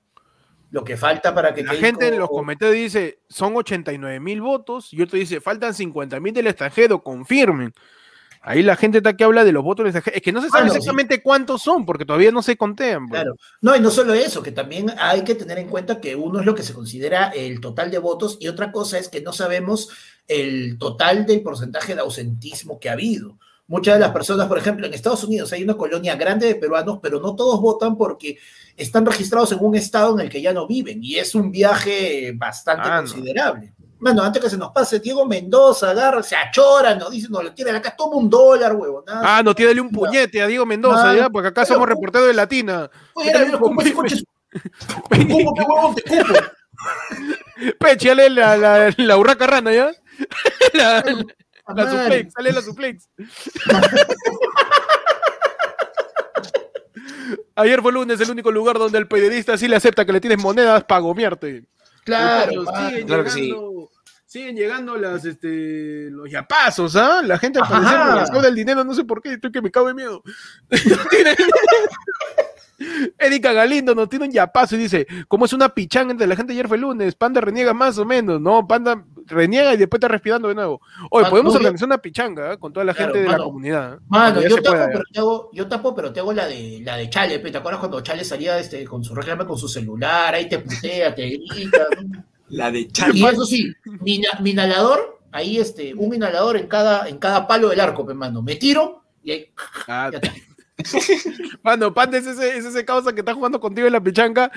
lo 0.72 0.82
que 0.82 0.96
falta 0.96 1.32
para 1.34 1.54
que 1.54 1.62
La 1.62 1.74
Keiko- 1.74 1.80
gente 1.80 2.08
en 2.08 2.18
los 2.18 2.28
comentarios 2.28 2.74
dice, 2.76 3.20
son 3.28 3.54
89 3.56 4.18
mil 4.18 4.40
votos, 4.40 4.92
y 4.92 5.00
otro 5.02 5.18
dice, 5.18 5.40
faltan 5.40 5.72
50 5.74 6.18
mil 6.18 6.34
del 6.34 6.48
extranjero, 6.48 7.02
confirmen. 7.02 7.72
Ahí 8.44 8.62
la 8.64 8.74
gente 8.74 8.98
está 8.98 9.16
que 9.16 9.22
habla 9.22 9.44
de 9.44 9.52
los 9.52 9.62
votos 9.62 9.84
del 9.84 9.88
extranjero. 9.94 10.16
Es 10.16 10.22
que 10.22 10.32
no 10.32 10.40
se 10.42 10.48
sabe 10.48 10.62
Bueno, 10.62 10.72
sí. 10.72 10.78
exactamente 10.78 11.22
cuántos 11.22 11.62
son, 11.62 11.86
porque 11.86 12.04
todavía 12.04 12.32
no 12.32 12.42
se 12.42 12.56
contean. 12.56 13.06
pues. 13.06 13.20
Claro. 13.22 13.36
No, 13.60 13.76
y 13.76 13.80
no 13.80 13.90
solo 13.92 14.14
eso, 14.14 14.42
que 14.42 14.50
también 14.50 14.92
hay 14.98 15.22
que 15.22 15.36
tener 15.36 15.58
en 15.58 15.68
cuenta 15.68 16.00
que 16.00 16.16
uno 16.16 16.40
es 16.40 16.46
lo 16.46 16.54
que 16.56 16.64
se 16.64 16.72
considera 16.74 17.28
el 17.28 17.60
total 17.60 17.92
de 17.92 17.98
votos 17.98 18.38
y 18.40 18.48
otra 18.48 18.72
cosa 18.72 18.98
es 18.98 19.08
que 19.08 19.20
no 19.20 19.32
sabemos 19.32 19.90
el 20.26 20.76
total 20.78 21.24
del 21.26 21.42
porcentaje 21.42 21.94
de 21.94 22.00
ausentismo 22.00 22.80
que 22.80 22.88
ha 22.88 22.94
habido. 22.94 23.38
Muchas 23.72 23.94
de 23.94 24.00
las 24.00 24.10
personas, 24.10 24.46
por 24.46 24.58
ejemplo, 24.58 24.86
en 24.86 24.92
Estados 24.94 25.24
Unidos 25.24 25.52
hay 25.52 25.64
una 25.64 25.74
colonia 25.76 26.14
grande 26.14 26.46
de 26.46 26.54
peruanos, 26.56 26.98
pero 27.02 27.18
no 27.20 27.34
todos 27.34 27.60
votan 27.60 27.96
porque 27.96 28.36
están 28.76 29.04
registrados 29.06 29.50
en 29.52 29.58
un 29.62 29.74
estado 29.74 30.14
en 30.14 30.20
el 30.26 30.30
que 30.30 30.42
ya 30.42 30.52
no 30.52 30.66
viven 30.66 31.02
y 31.02 31.16
es 31.16 31.34
un 31.34 31.50
viaje 31.50 32.32
bastante 32.36 32.82
Ah, 32.88 33.00
no. 33.02 33.08
considerable. 33.10 33.72
Bueno, 33.98 34.22
antes 34.22 34.42
que 34.42 34.50
se 34.50 34.58
nos 34.58 34.72
pase, 34.72 34.98
Diego 35.00 35.24
Mendoza 35.24 35.90
agarra, 35.90 36.22
se 36.22 36.34
achora, 36.36 36.94
nos 36.96 37.10
dice, 37.10 37.28
nos 37.30 37.44
lo 37.44 37.54
tiran 37.54 37.76
acá, 37.76 37.94
toma 37.96 38.16
un 38.16 38.28
dólar, 38.28 38.74
huevo. 38.74 39.02
Nada. 39.06 39.20
Ah, 39.38 39.42
no, 39.42 39.54
tírale 39.54 39.80
un 39.80 39.90
puñete 39.90 40.42
a 40.42 40.46
Diego 40.48 40.66
Mendoza, 40.66 41.10
Ah, 41.10 41.16
ya, 41.16 41.30
porque 41.30 41.48
acá 41.48 41.62
pero- 41.62 41.74
somos 41.74 41.88
reporteros 41.88 42.26
de 42.26 42.34
Latina. 42.34 42.90
Oye, 43.14 43.30
era, 43.30 43.44
mira, 43.44 43.58
¿cómo 43.58 43.80
ese 43.80 43.92
coche 43.94 44.16
es- 44.16 44.24
¿Cómo, 45.08 45.54
qué 45.54 45.62
huevón, 45.62 45.94
te 45.94 46.02
cupo? 46.02 46.34
Péchale 47.78 48.28
la, 48.30 48.56
la, 48.56 48.90
la 48.96 49.16
urraca 49.16 49.46
rana, 49.46 49.72
¿ya? 49.72 49.90
La, 50.74 51.00
la, 51.00 51.24
la 51.68 51.90
suplex, 51.90 52.32
sale 52.32 52.52
la 52.52 52.62
suplex. 52.62 53.08
Ayer 57.54 57.80
fue 57.82 57.92
lunes, 57.92 58.20
el 58.20 58.30
único 58.30 58.50
lugar 58.50 58.78
donde 58.78 58.98
el 58.98 59.06
periodista 59.06 59.56
sí 59.56 59.68
le 59.68 59.76
acepta 59.76 60.04
que 60.04 60.12
le 60.12 60.20
tienes 60.20 60.42
monedas 60.42 60.84
para 60.84 61.00
gomearte. 61.00 61.64
Claro, 62.04 62.64
siguen 62.64 63.06
Claro 63.06 63.24
que 63.24 63.30
sí. 63.30 63.42
llegando, 63.42 63.90
siguen 64.26 64.56
llegando 64.56 64.96
las, 64.96 65.24
este, 65.24 66.10
los 66.10 66.30
yapazos, 66.30 66.96
¿ah? 66.96 67.22
La 67.22 67.38
gente 67.38 67.60
al 67.60 67.68
parecer 67.68 67.98
regresó 68.00 68.42
del 68.42 68.54
dinero, 68.54 68.84
no 68.84 68.94
sé 68.94 69.04
por 69.04 69.22
qué, 69.22 69.34
estoy 69.34 69.52
que 69.52 69.62
me 69.62 69.70
cago 69.70 69.88
de 69.88 69.94
miedo. 69.94 70.22
Erika 73.18 73.52
Galindo 73.52 73.94
nos 73.94 74.08
tiene 74.08 74.24
un 74.26 74.32
yapazo 74.32 74.74
y 74.76 74.78
dice, 74.80 75.06
¿cómo 75.28 75.44
es 75.44 75.52
una 75.52 75.68
pichanga 75.68 76.10
entre 76.12 76.26
la 76.26 76.34
gente 76.36 76.52
ayer 76.52 76.66
fue 76.68 76.78
lunes? 76.78 77.14
Panda 77.14 77.40
reniega 77.40 77.72
más 77.72 77.96
o 77.98 78.04
menos, 78.04 78.40
¿no? 78.40 78.66
Panda 78.66 79.04
reniega 79.26 79.72
y 79.74 79.76
después 79.76 79.98
está 79.98 80.08
respirando 80.08 80.48
de 80.48 80.54
nuevo. 80.54 80.80
Oye, 81.10 81.26
Ah, 81.26 81.30
podemos 81.30 81.54
organizar 81.54 81.86
una 81.86 81.98
pichanga 81.98 82.52
¿ah? 82.52 82.56
con 82.56 82.72
toda 82.72 82.84
la 82.84 82.92
Claro, 82.94 83.12
gente 83.12 83.20
de 83.20 83.26
la 83.26 83.32
mano. 83.32 83.44
comunidad. 83.44 83.98
Mano, 84.08 84.34
Cuando 84.34 84.40
ya 84.42 84.48
yo 84.48 84.56
tapo, 84.56 84.70
pueda, 84.76 84.86
pero 84.88 85.02
te 85.12 85.18
hago, 85.20 85.50
yo 85.52 85.68
tapo, 85.68 85.94
pero 85.94 86.12
te 86.12 86.20
hago 86.20 86.32
la 86.32 86.46
de 86.46 86.80
la 86.84 86.96
de 86.96 87.08
Chale, 87.10 87.38
¿te 87.38 87.56
acuerdas 87.56 87.78
cuando 87.80 88.00
Chale 88.00 88.24
salía 88.24 88.58
este, 88.58 88.84
con 88.84 89.04
su 89.04 89.14
reclama 89.14 89.46
con 89.46 89.56
su 89.58 89.68
celular, 89.68 90.34
ahí 90.34 90.48
te 90.48 90.58
putea, 90.58 91.14
te 91.14 91.28
grita? 91.28 91.86
¿no? 92.02 92.24
La 92.48 92.70
de 92.70 92.80
Y 92.80 92.88
Charlie. 92.88 93.24
eso 93.26 93.44
sí, 93.46 93.72
mi, 94.00 94.20
mi 94.40 94.50
inhalador, 94.50 95.20
ahí 95.30 95.58
este, 95.58 95.94
un 95.94 96.14
inhalador 96.14 96.56
en 96.56 96.66
cada, 96.66 97.08
en 97.08 97.18
cada 97.18 97.46
palo 97.46 97.68
del 97.68 97.80
arco, 97.80 98.04
pe, 98.04 98.12
mano. 98.14 98.42
Me 98.42 98.56
tiro 98.56 99.02
y 99.24 99.30
ahí, 99.30 99.46
Ah, 99.86 100.10
ya 100.12 100.18
está. 100.18 100.32
Mano, 101.62 101.92
Panda 101.94 102.18
es 102.18 102.26
ese, 102.26 102.56
es 102.56 102.64
ese 102.64 102.84
causa 102.84 103.12
que 103.12 103.20
está 103.20 103.34
jugando 103.34 103.60
contigo 103.60 103.86
en 103.86 103.92
la 103.92 104.02
pichanga. 104.02 104.50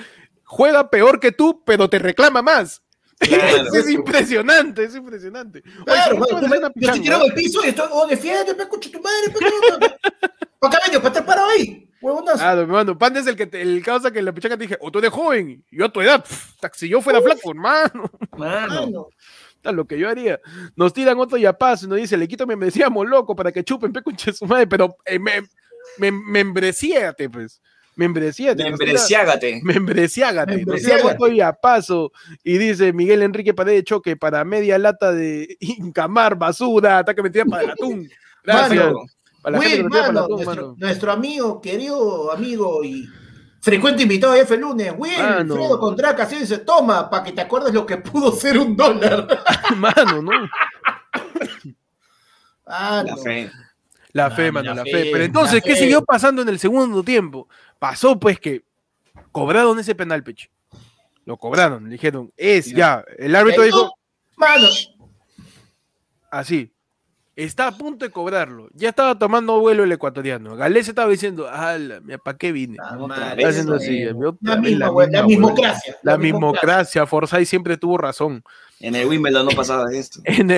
Juega 0.44 0.90
peor 0.90 1.20
que 1.20 1.32
tú, 1.32 1.62
pero 1.64 1.88
te 1.90 1.98
reclama 1.98 2.42
más. 2.42 2.82
Claro. 3.18 3.64
es 3.74 3.88
impresionante, 3.90 4.84
es 4.84 4.94
impresionante. 4.94 5.62
Claro, 5.84 6.18
¿cómo 6.18 6.40
mano, 6.40 6.48
puedes 6.48 6.60
tú 6.60 6.64
hacer 6.64 6.74
me- 6.74 6.86
yo 6.86 6.92
te 6.92 7.00
tiraba 7.00 7.24
al 7.24 7.34
piso 7.34 7.64
y 7.64 7.68
estoy, 7.68 7.88
oh, 7.90 8.06
defiende, 8.06 8.54
pe, 8.54 8.62
escucha 8.62 8.90
tu 8.90 9.00
madre, 9.00 9.90
¿Para 10.58 10.78
qué 10.78 10.90
año? 10.90 10.98
¿Para 10.98 11.08
estar 11.08 11.26
parado 11.26 11.48
ahí? 11.48 11.88
Huevonazo. 12.00 12.56
No, 12.56 12.66
mano, 12.66 12.98
Panda 12.98 13.20
es 13.20 13.26
el 13.26 13.36
que 13.36 13.46
te- 13.46 13.62
el 13.62 13.82
causa 13.82 14.10
que 14.10 14.18
en 14.18 14.24
la 14.26 14.32
pichanga 14.34 14.56
te 14.56 14.64
dije, 14.64 14.78
o 14.80 14.90
tú 14.90 14.98
eres 14.98 15.10
joven, 15.10 15.64
yo 15.70 15.86
a 15.86 15.92
tu 15.92 16.00
edad, 16.00 16.22
pff, 16.22 16.54
si 16.74 16.88
yo 16.88 17.00
fuera 17.00 17.20
flaco, 17.22 17.50
hermano, 17.50 18.10
Mano. 18.36 18.68
Mano. 18.68 19.08
está 19.56 19.72
lo 19.72 19.86
que 19.86 19.98
yo 19.98 20.08
haría. 20.08 20.38
Nos 20.76 20.92
tiran 20.92 21.18
otro 21.18 21.38
yapazo 21.38 21.86
y 21.86 21.88
nos 21.88 21.98
dice, 21.98 22.16
le 22.16 22.28
quito 22.28 22.46
me 22.46 22.54
decíamos 22.56 23.06
loco 23.08 23.34
para 23.34 23.50
que 23.50 23.64
chupen, 23.64 23.92
pe 23.92 24.02
conche 24.02 24.32
su 24.32 24.46
madre, 24.46 24.66
pero 24.66 24.96
eh, 25.04 25.18
me, 25.18 25.42
me, 25.98 26.10
membresíate, 26.12 27.28
pues, 27.30 27.60
tira- 27.60 27.96
Membreciágate. 27.96 29.60
Membreciágate. 29.62 30.56
Membreciágate. 30.56 31.36
yapazo 31.36 32.12
y 32.44 32.58
dice 32.58 32.92
Miguel 32.92 33.22
Enrique 33.22 33.54
Paredes 33.54 33.78
de 33.80 33.84
Choque 33.84 34.16
para 34.16 34.44
media 34.44 34.78
lata 34.78 35.12
de 35.12 35.56
Incamar, 35.60 36.36
basura, 36.36 36.98
ataque 36.98 37.22
mentira 37.22 37.44
para 37.46 37.62
el 37.64 37.70
atún. 37.70 38.08
Gracias. 38.44 38.84
Mano. 38.86 38.98
Para 39.42 39.56
nos 39.58 39.66
tira 39.66 39.88
para 39.88 40.06
el 40.08 40.12
mano, 40.12 40.20
atún, 40.24 40.36
nuestro, 40.36 40.54
mano. 40.66 40.74
nuestro 40.78 41.12
amigo, 41.12 41.60
querido 41.60 42.32
amigo 42.32 42.82
y 42.84 43.08
frecuente 43.60 44.02
invitado 44.02 44.32
de 44.34 44.40
F 44.40 44.56
Lunes, 44.56 44.92
Will, 44.98 45.18
Mano. 45.18 45.54
Fredo 45.54 45.78
Contraca, 45.80 46.24
así 46.24 46.36
dice, 46.36 46.58
toma, 46.58 47.08
para 47.08 47.24
que 47.24 47.32
te 47.32 47.40
acuerdes 47.40 47.72
lo 47.72 47.86
que 47.86 47.96
pudo 47.96 48.30
ser 48.32 48.58
un 48.58 48.76
dólar. 48.76 49.26
Mano, 49.76 50.20
¿no? 50.22 50.30
Ah, 52.68 53.02
La 53.06 53.12
no. 53.14 53.22
fe. 53.22 53.50
La 54.16 54.30
fe, 54.30 54.50
mano, 54.50 54.70
la 54.70 54.76
la 54.76 54.84
fe, 54.84 54.92
fe. 54.92 55.02
Pero 55.04 55.18
la 55.18 55.24
entonces, 55.24 55.62
¿qué 55.62 55.74
fe. 55.74 55.80
siguió 55.80 56.02
pasando 56.02 56.40
en 56.40 56.48
el 56.48 56.58
segundo 56.58 57.02
tiempo? 57.02 57.48
Pasó 57.78 58.18
pues 58.18 58.40
que 58.40 58.64
cobraron 59.30 59.78
ese 59.78 59.94
penal, 59.94 60.22
peche. 60.22 60.50
Lo 61.26 61.36
cobraron, 61.36 61.84
le 61.84 61.90
dijeron, 61.90 62.32
es 62.36 62.66
ya. 62.66 63.04
El 63.18 63.36
árbitro 63.36 63.64
dijo, 63.64 63.84
no, 63.84 63.92
Mano, 64.36 64.68
así. 66.30 66.72
Está 67.34 67.66
a 67.66 67.76
punto 67.76 68.06
de 68.06 68.10
cobrarlo. 68.10 68.70
Ya 68.72 68.88
estaba 68.88 69.18
tomando 69.18 69.60
vuelo 69.60 69.84
el 69.84 69.92
ecuatoriano. 69.92 70.56
Galés 70.56 70.88
estaba 70.88 71.10
diciendo, 71.10 71.46
ala, 71.50 72.00
¿para 72.24 72.38
qué 72.38 72.50
vine? 72.50 72.78
Ah, 72.80 72.96
madre, 72.96 73.44
haciendo 73.44 73.74
eh, 73.74 73.76
así, 73.76 74.04
la 74.40 74.56
misma, 74.56 74.88
güey, 74.88 75.10
la 75.10 75.22
mismocracia. 75.24 75.96
La 76.02 76.16
mismocracia, 76.16 77.06
Forsyth 77.06 77.44
siempre 77.44 77.76
tuvo 77.76 77.98
razón. 77.98 78.42
En 78.80 78.94
el 78.94 79.06
Wimbledon 79.06 79.44
no 79.44 79.52
pasaba 79.52 79.92
esto. 79.92 80.20
En 80.24 80.50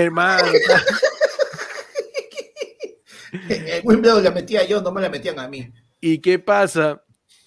El 3.49 3.83
Wimbledon 3.85 4.25
la 4.25 4.31
metía 4.31 4.65
yo, 4.67 4.81
no 4.83 4.91
me 4.93 5.01
la 5.01 5.09
metían 5.09 5.39
a 5.39 5.49
mí. 5.49 5.73
¿Y 6.01 6.19
qué 6.19 6.39
pasa? 6.39 7.03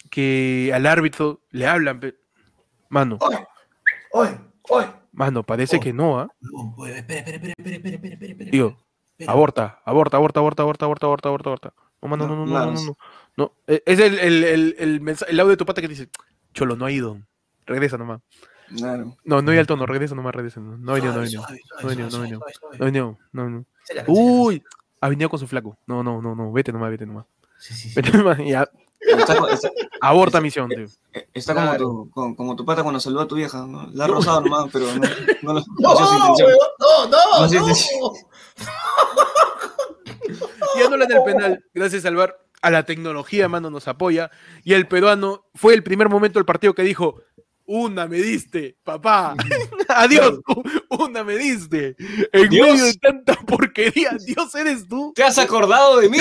Que 0.10 0.72
al 0.74 0.86
árbitro 0.86 1.42
le 1.52 1.66
hablan. 1.68 2.00
Mano, 2.90 3.18
Oye, 3.22 3.38
oye, 4.12 4.38
oye. 4.70 4.88
mano, 5.14 5.44
parece 5.44 5.78
Oh. 5.78 5.80
que 5.80 5.94
no, 5.94 6.20
¿ah? 6.20 6.28
No, 6.42 6.86
espera, 6.88 7.20
espera, 7.22 7.54
espera, 7.58 7.96
espera. 8.12 8.52
Digo, 8.52 8.78
aborta, 9.28 9.80
aborta, 9.86 10.18
aborta, 10.18 10.40
aborta, 10.40 10.64
aborta, 10.64 10.86
aborta, 10.86 11.08
aborta, 11.08 11.30
aborta, 11.30 11.50
aborta. 11.50 11.74
No, 12.02 12.10
mano, 12.10 12.28
no, 12.28 12.36
no, 12.36 12.46
no, 12.46 12.52
no, 12.66 12.72
no, 12.74 12.82
no. 12.84 12.98
No, 13.38 13.54
eh, 13.68 13.82
es 13.86 14.00
el, 14.00 14.20
el, 14.20 14.44
el, 14.44 14.76
el, 15.28 15.40
audio 15.40 15.52
de 15.52 15.58
tu 15.58 15.66
pata 15.66 15.80
que 15.82 15.88
dice, 15.88 16.10
Cholo, 16.54 16.76
no 16.76 16.86
ha 16.86 16.92
ido. 16.92 17.18
Regresa 17.66 17.98
nomás. 17.98 18.22
Claro. 18.76 19.16
No, 19.24 19.42
no 19.42 19.52
hay 19.52 19.58
al 19.60 19.68
tono, 19.68 19.86
regresa 19.86 20.16
nomás, 20.16 20.34
regresa. 20.36 20.60
No, 20.60 20.78
no 20.78 20.78
no 20.78 20.94
venido. 20.94 21.42
suave, 21.42 21.60
No 21.82 21.88
ha 21.88 21.90
venido, 21.90 22.02
no 22.02 22.08
ha 22.08 22.12
suave, 22.12 22.24
venido. 22.24 22.40
suave, 22.40 22.54
suave, 22.60 22.78
No 22.78 22.84
ha 22.84 22.86
venido, 22.86 23.18
no, 23.32 23.50
no. 23.50 23.66
Se 25.02 25.08
la 25.08 25.08
cansé, 25.08 25.08
se 25.08 25.08
la 25.08 25.08
Uy, 25.08 25.08
ha 25.08 25.10
venido 25.10 25.30
con 25.30 25.40
su 25.40 25.48
flaco. 25.48 25.78
No, 25.88 26.04
no, 26.04 26.22
no, 26.22 26.36
no, 26.36 26.52
vete 26.52 26.72
nomás, 26.72 26.92
vete 26.92 27.06
nomás. 27.06 27.26
Sí, 27.58 27.74
sí, 27.74 27.90
sí. 27.90 27.96
Vete 27.96 28.18
nomás, 28.18 28.38
ya. 28.40 28.70
Está, 29.00 29.34
está- 29.52 29.72
Aborta 30.00 30.40
misión, 30.42 30.70
tío. 30.70 30.86
está 31.34 31.54
como, 31.56 31.66
Claro. 31.68 31.86
tu, 31.86 32.10
como, 32.12 32.36
como 32.36 32.56
tu 32.56 32.66
pata 32.66 32.84
cuando 32.84 33.00
saludó 33.00 33.22
a 33.22 33.28
tu 33.28 33.36
vieja. 33.36 33.66
¿no? 33.66 33.88
La 33.94 34.06
ha 34.06 34.08
rozado 34.08 34.42
nomás, 34.42 34.70
pero 34.72 34.86
no, 34.86 35.02
no, 35.42 35.54
lo- 35.54 35.60
no 35.80 35.94
No, 35.94 36.00
no, 36.00 36.38
no, 37.08 37.10
No, 37.10 37.40
no. 37.42 37.74
sí, 37.76 37.90
Y 40.80 40.82
anulan 40.84 41.12
el 41.12 41.24
penal, 41.24 41.66
gracias 41.74 42.06
al 42.06 42.16
VAR, 42.16 42.38
a 42.62 42.70
la 42.70 42.84
tecnología, 42.86 43.50
mano, 43.50 43.70
nos 43.70 43.88
apoya. 43.88 44.30
Y 44.64 44.74
el 44.74 44.88
peruano 44.88 45.46
fue 45.56 45.74
el 45.74 45.84
primer 45.84 46.10
momento 46.10 46.40
del 46.40 46.46
partido 46.46 46.74
que 46.76 46.84
dijo, 46.84 47.22
una 47.74 48.06
me 48.08 48.18
diste, 48.18 48.76
papá. 48.84 49.36
Adiós, 49.88 50.40
una 50.90 51.24
me 51.24 51.38
diste. 51.38 51.96
En 52.34 52.50
Dios. 52.50 52.68
medio 52.68 52.86
de 52.86 52.94
tanta 52.96 53.34
porquería, 53.36 54.12
Dios 54.26 54.54
eres 54.56 54.88
tú. 54.88 55.14
¿Te 55.16 55.24
has 55.24 55.38
acordado 55.38 56.00
de 56.00 56.10
mí? 56.10 56.18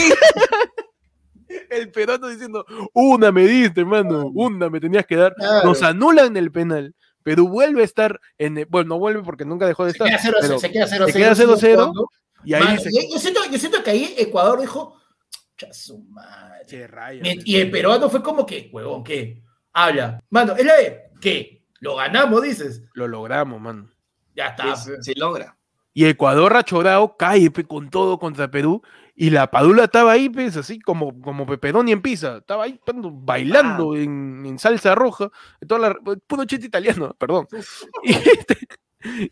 El 1.68 1.90
peruano 1.90 2.28
diciendo, 2.28 2.64
una 2.94 3.32
me 3.32 3.44
diste, 3.46 3.80
hermano, 3.80 4.30
una 4.34 4.70
me 4.70 4.78
tenías 4.80 5.04
que 5.06 5.16
dar. 5.16 5.34
Claro. 5.34 5.68
Nos 5.68 5.82
anulan 5.82 6.36
el 6.36 6.52
penal. 6.52 6.94
Perú 7.24 7.48
vuelve 7.48 7.82
a 7.82 7.84
estar 7.84 8.20
en, 8.38 8.58
el- 8.58 8.66
bueno, 8.66 8.90
no 8.90 8.98
vuelve 8.98 9.22
porque 9.22 9.44
nunca 9.44 9.66
dejó 9.66 9.84
de 9.84 9.90
estar. 9.90 10.06
queda 10.08 10.18
0 10.22 10.36
pero- 10.40 10.58
se 10.58 10.70
queda 10.70 10.86
0 10.86 11.06
se 11.08 11.12
queda 11.18 11.34
0-0, 11.34 11.92
y 12.44 12.54
ahí 12.54 12.62
Mano, 12.64 12.80
se 12.80 12.90
yo, 13.12 13.18
siento, 13.18 13.40
yo 13.50 13.58
siento 13.58 13.82
que 13.82 13.90
ahí 13.90 14.14
Ecuador 14.16 14.60
dijo, 14.60 14.96
"Cha 15.58 15.72
su 15.72 15.98
madre". 16.04 16.64
Che, 16.66 16.86
raya, 16.86 17.20
Me-. 17.22 17.38
Y 17.44 17.56
el 17.56 17.70
peruano 17.70 18.08
fue 18.08 18.22
como 18.22 18.46
que, 18.46 18.70
huevón, 18.72 19.02
¿qué? 19.04 19.42
Habla. 19.72 20.22
Mano, 20.30 20.54
es 20.56 20.64
la 20.64 20.76
de, 20.76 21.09
¿qué? 21.20 21.62
Lo 21.80 21.96
ganamos, 21.96 22.42
dices. 22.42 22.82
Lo 22.94 23.08
logramos, 23.08 23.60
mano. 23.60 23.88
Ya 24.34 24.48
está. 24.48 24.76
Sí, 24.76 24.92
sí 25.00 25.14
logra. 25.14 25.56
Y 25.92 26.06
Ecuador 26.06 26.52
rachorado 26.52 27.16
cae 27.16 27.50
pe, 27.50 27.64
con 27.64 27.90
todo 27.90 28.18
contra 28.18 28.50
Perú. 28.50 28.82
Y 29.14 29.30
la 29.30 29.50
Padula 29.50 29.84
estaba 29.84 30.12
ahí, 30.12 30.30
pues, 30.30 30.56
así 30.56 30.80
como, 30.80 31.20
como 31.20 31.46
Peperoni 31.46 31.92
en 31.92 32.00
pizza. 32.00 32.38
Estaba 32.38 32.64
ahí 32.64 32.80
pando, 32.84 33.10
bailando 33.10 33.94
en, 33.96 34.44
en 34.46 34.58
salsa 34.58 34.94
roja. 34.94 35.30
en 35.60 35.68
Toda 35.68 35.90
la, 35.90 36.16
puro 36.26 36.44
chiste 36.44 36.66
italiano, 36.66 37.14
perdón. 37.18 37.46
Y, 38.04 38.12
este, 38.12 38.68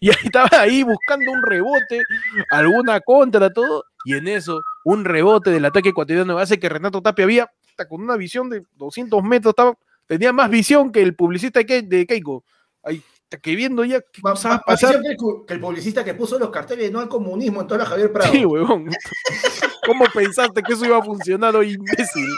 y 0.00 0.10
ahí 0.10 0.16
estaba 0.24 0.48
ahí 0.60 0.82
buscando 0.82 1.30
un 1.30 1.42
rebote, 1.42 2.02
alguna 2.50 3.00
contra, 3.00 3.50
todo. 3.52 3.84
Y 4.04 4.14
en 4.14 4.28
eso, 4.28 4.60
un 4.84 5.04
rebote 5.04 5.50
del 5.50 5.64
ataque 5.64 5.90
ecuatoriano 5.90 6.38
hace 6.38 6.58
que 6.58 6.68
Renato 6.68 7.02
Tapia 7.02 7.24
había, 7.24 7.52
con 7.88 8.02
una 8.02 8.16
visión 8.16 8.50
de 8.50 8.64
200 8.76 9.22
metros, 9.22 9.52
estaba, 9.52 9.74
tenía 10.08 10.32
más 10.32 10.50
visión 10.50 10.90
que 10.90 11.00
el 11.02 11.14
publicista 11.14 11.60
de, 11.60 11.66
Ke- 11.66 11.86
de 11.86 12.04
Keiko. 12.06 12.44
Ahí, 12.82 13.00
que 13.40 13.54
viendo 13.54 13.84
ya 13.84 14.00
qué 14.00 14.20
a 14.24 14.28
ma- 14.32 14.32
pasar. 14.32 15.00
que 15.00 15.08
el, 15.10 15.16
que 15.46 15.54
el 15.54 15.60
publicista 15.60 16.02
que 16.04 16.14
puso 16.14 16.38
los 16.38 16.50
carteles 16.50 16.90
no 16.90 16.98
al 16.98 17.08
comunismo 17.08 17.60
en 17.60 17.66
toda 17.68 17.78
la 17.84 17.86
Javier 17.86 18.12
Prado. 18.12 18.32
Sí, 18.32 18.44
huevón. 18.44 18.88
¿Cómo 19.86 20.04
pensaste 20.12 20.62
que 20.62 20.72
eso 20.72 20.84
iba 20.84 20.98
a 20.98 21.02
funcionar 21.04 21.54
hoy, 21.54 21.74
imbécil? 21.74 22.26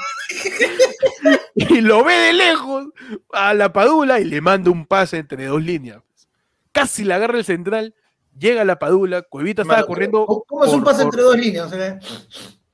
Y 1.54 1.80
lo 1.82 2.02
ve 2.04 2.14
de 2.14 2.32
lejos 2.32 2.86
a 3.32 3.52
la 3.54 3.72
Padula 3.72 4.18
y 4.20 4.24
le 4.24 4.40
manda 4.40 4.70
un 4.70 4.86
pase 4.86 5.18
entre 5.18 5.46
dos 5.46 5.62
líneas. 5.62 6.00
Casi 6.72 7.04
la 7.04 7.16
agarra 7.16 7.38
el 7.38 7.44
central, 7.44 7.94
llega 8.38 8.64
la 8.64 8.78
Padula, 8.78 9.22
Cuevita 9.22 9.62
estaba 9.62 9.84
corriendo. 9.84 10.24
¿Cómo, 10.46 10.64
es 10.64 10.72
un 10.72 10.82
por- 10.82 10.92
pase 10.92 11.04
por- 11.04 11.12
entre 11.14 11.22
dos 11.22 11.36
líneas? 11.36 11.70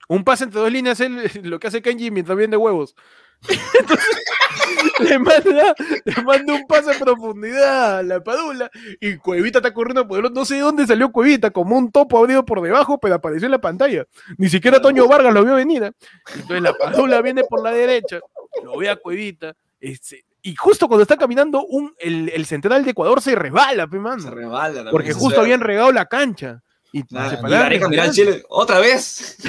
Un 0.08 0.22
pase 0.24 0.44
entre 0.44 0.60
dos 0.60 0.70
líneas 0.70 1.00
es 1.00 1.10
lo 1.44 1.58
que 1.58 1.66
hace 1.66 1.82
Kenji 1.82 2.10
mientras 2.10 2.36
viene 2.38 2.56
huevos. 2.56 2.94
Entonces, 3.80 4.06
le 5.00 5.18
manda, 5.18 5.74
le 6.04 6.22
manda 6.22 6.54
un 6.54 6.66
pase 6.66 6.92
a 6.94 6.98
profundidad 6.98 7.98
a 7.98 8.02
la 8.02 8.22
Padula 8.22 8.70
y 9.00 9.16
Cuevita 9.16 9.58
está 9.58 9.72
corriendo 9.72 10.06
por 10.06 10.18
el 10.18 10.26
otro. 10.26 10.40
No 10.40 10.44
sé 10.44 10.56
de 10.56 10.60
dónde 10.60 10.86
salió 10.86 11.10
Cuevita, 11.10 11.50
como 11.50 11.76
un 11.76 11.90
topo 11.90 12.18
abrido 12.18 12.44
por 12.44 12.60
debajo, 12.60 12.98
pero 12.98 13.14
apareció 13.14 13.46
en 13.46 13.52
la 13.52 13.60
pantalla. 13.60 14.04
Ni 14.38 14.48
siquiera 14.48 14.80
Toño 14.80 15.06
Vargas 15.08 15.32
lo 15.34 15.44
vio 15.44 15.54
venir. 15.54 15.82
¿eh? 15.82 15.92
Entonces 16.34 16.62
la 16.62 16.74
Padula 16.74 17.22
viene 17.22 17.44
por 17.44 17.62
la 17.62 17.70
derecha, 17.70 18.20
lo 18.62 18.76
ve 18.78 18.88
a 18.90 18.96
Cuevita. 18.96 19.54
este, 19.80 20.24
y 20.42 20.54
justo 20.54 20.86
cuando 20.86 21.02
está 21.02 21.16
caminando, 21.16 21.64
un, 21.66 21.92
el, 21.98 22.28
el 22.28 22.46
central 22.46 22.84
de 22.84 22.92
Ecuador 22.92 23.20
se 23.20 23.34
resbala, 23.34 23.88
pe, 23.88 23.98
mano. 23.98 24.22
Se 24.22 24.30
rebala. 24.30 24.74
también, 24.74 24.92
Porque 24.92 25.12
justo 25.12 25.40
habían 25.40 25.60
regado 25.60 25.90
la 25.90 26.06
cancha. 26.06 26.62
Y 26.96 27.00
se 27.00 27.36
pararon 27.36 27.50
Gareca 27.50 27.88
mirá. 27.88 28.10
Chile, 28.10 28.42
otra 28.48 28.78
vez. 28.80 29.36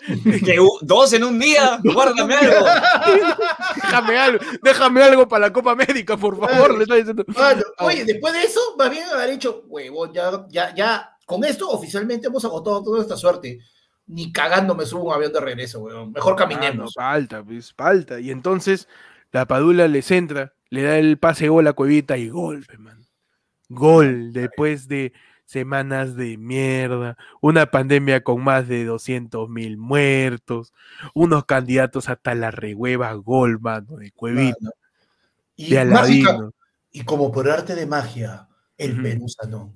Que 0.44 0.56
dos 0.82 1.12
en 1.12 1.24
un 1.24 1.38
día. 1.38 1.78
Guárdame 1.84 2.34
algo. 2.34 2.66
déjame 3.76 4.18
algo, 4.18 4.44
déjame 4.62 5.02
algo 5.02 5.28
para 5.28 5.46
la 5.46 5.52
Copa 5.52 5.72
América, 5.72 6.16
por 6.16 6.38
favor. 6.38 6.76
le 6.76 6.82
está 6.84 6.94
diciendo. 6.96 7.24
Mano, 7.28 7.62
oye, 7.78 8.04
después 8.04 8.32
de 8.32 8.42
eso, 8.42 8.60
más 8.78 8.90
bien 8.90 9.04
haber 9.08 9.30
dicho, 9.30 9.64
huevón, 9.68 10.12
ya, 10.12 10.46
ya, 10.48 10.74
ya, 10.74 11.16
con 11.26 11.44
esto 11.44 11.68
oficialmente 11.68 12.26
hemos 12.26 12.44
agotado 12.44 12.82
toda 12.82 13.02
esta 13.02 13.16
suerte. 13.16 13.60
Ni 14.06 14.32
cagando 14.32 14.74
me 14.74 14.86
subo 14.86 15.02
a 15.02 15.04
un 15.04 15.14
avión 15.16 15.32
de 15.32 15.40
regreso, 15.40 15.80
huevón. 15.80 16.12
Mejor 16.12 16.32
Ah, 16.32 16.34
no, 16.34 16.36
caminemos. 16.36 16.94
falta, 16.94 17.44
pues, 17.44 17.72
falta. 17.72 18.18
Y 18.18 18.30
entonces 18.30 18.88
la 19.30 19.46
Padula 19.46 19.86
le 19.86 20.02
centra, 20.02 20.54
le 20.70 20.82
da 20.82 20.98
el 20.98 21.18
pase 21.18 21.48
gol 21.48 21.68
a 21.68 21.74
Cuevita 21.74 22.16
y 22.16 22.28
gol, 22.30 22.66
man. 22.78 23.06
Gol 23.68 24.32
después 24.32 24.88
de 24.88 25.12
semanas 25.50 26.14
de 26.14 26.38
mierda, 26.38 27.16
una 27.40 27.70
pandemia 27.70 28.22
con 28.22 28.42
más 28.44 28.68
de 28.68 28.84
200 28.84 29.48
mil 29.48 29.76
muertos, 29.78 30.72
unos 31.12 31.44
candidatos 31.44 32.08
hasta 32.08 32.36
la 32.36 32.52
rehueva 32.52 33.12
gol, 33.14 33.60
mano, 33.60 33.96
de 33.96 34.12
Cuevita, 34.12 34.56
Mano. 34.60 34.72
Y, 35.56 35.74
de 35.74 35.84
mágica, 35.84 36.50
y 36.92 37.02
como 37.02 37.32
por 37.32 37.50
arte 37.50 37.74
de 37.74 37.84
magia, 37.84 38.48
el. 38.78 39.02
Perú 39.02 39.28
sanó. 39.28 39.74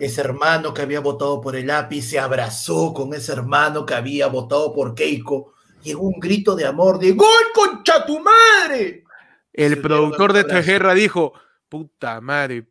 Ese 0.00 0.20
hermano 0.20 0.74
que 0.74 0.82
había 0.82 1.00
votado 1.00 1.40
por 1.40 1.56
el 1.56 1.70
API 1.70 2.02
se 2.02 2.18
abrazó 2.18 2.92
con 2.92 3.14
ese 3.14 3.32
hermano 3.32 3.86
que 3.86 3.94
había 3.94 4.26
votado 4.26 4.74
por 4.74 4.94
Keiko 4.94 5.54
y 5.82 5.92
en 5.92 5.98
un 5.98 6.18
grito 6.20 6.54
de 6.54 6.66
amor 6.66 6.98
de 6.98 7.12
¡Gol, 7.12 7.28
concha 7.54 8.04
tu 8.04 8.18
madre! 8.20 9.04
El 9.52 9.74
Se 9.74 9.80
productor 9.80 10.34
de 10.34 10.40
esta 10.40 10.60
guerra 10.60 10.92
dijo, 10.92 11.32
puta 11.70 12.20
madre, 12.20 12.66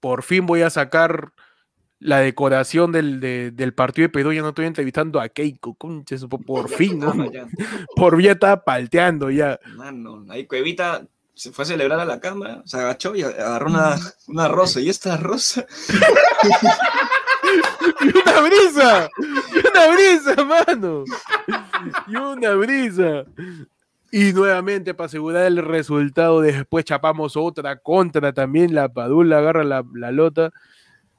por 0.00 0.22
fin 0.22 0.46
voy 0.46 0.62
a 0.62 0.70
sacar 0.70 1.32
la 2.00 2.18
decoración 2.20 2.92
del, 2.92 3.18
de- 3.20 3.50
del 3.50 3.74
partido 3.74 4.04
de 4.06 4.10
Perú, 4.12 4.32
ya 4.32 4.40
no 4.42 4.50
estoy 4.50 4.66
entrevistando 4.66 5.20
a 5.20 5.28
Keiko, 5.28 5.74
concha, 5.74 6.14
eso, 6.14 6.28
por- 6.46 6.68
fin, 6.68 6.98
¿no? 7.00 7.10
Ah, 7.10 7.46
por 7.96 8.20
ya 8.22 8.32
estaba 8.32 8.64
palteando 8.64 9.30
ya. 9.30 9.58
Mano, 9.74 10.24
ahí 10.30 10.46
Cuevita 10.46 11.06
se 11.34 11.52
fue 11.52 11.62
a 11.64 11.66
celebrar 11.66 12.00
a 12.00 12.04
la 12.04 12.18
cámara, 12.20 12.62
se 12.66 12.76
agachó 12.78 13.14
y 13.14 13.22
agarró 13.22 13.66
una, 13.68 13.96
una 14.26 14.48
rosa. 14.48 14.80
Y 14.80 14.88
esta 14.88 15.16
rosa, 15.16 15.64
¡Y 18.00 18.08
una 18.18 18.40
brisa! 18.40 19.08
¡Y 19.18 19.66
una 19.68 19.86
brisa, 19.94 20.44
mano! 20.44 21.04
¡Y 22.06 22.16
una 22.16 22.54
brisa! 22.54 23.24
Y 24.10 24.32
nuevamente, 24.32 24.94
para 24.94 25.06
asegurar 25.06 25.44
el 25.46 25.58
resultado, 25.58 26.40
después 26.40 26.84
chapamos 26.84 27.36
otra 27.36 27.76
contra 27.76 28.32
también. 28.32 28.74
La 28.74 28.88
Padula 28.88 29.38
agarra 29.38 29.64
la, 29.64 29.84
la 29.94 30.10
lota, 30.12 30.50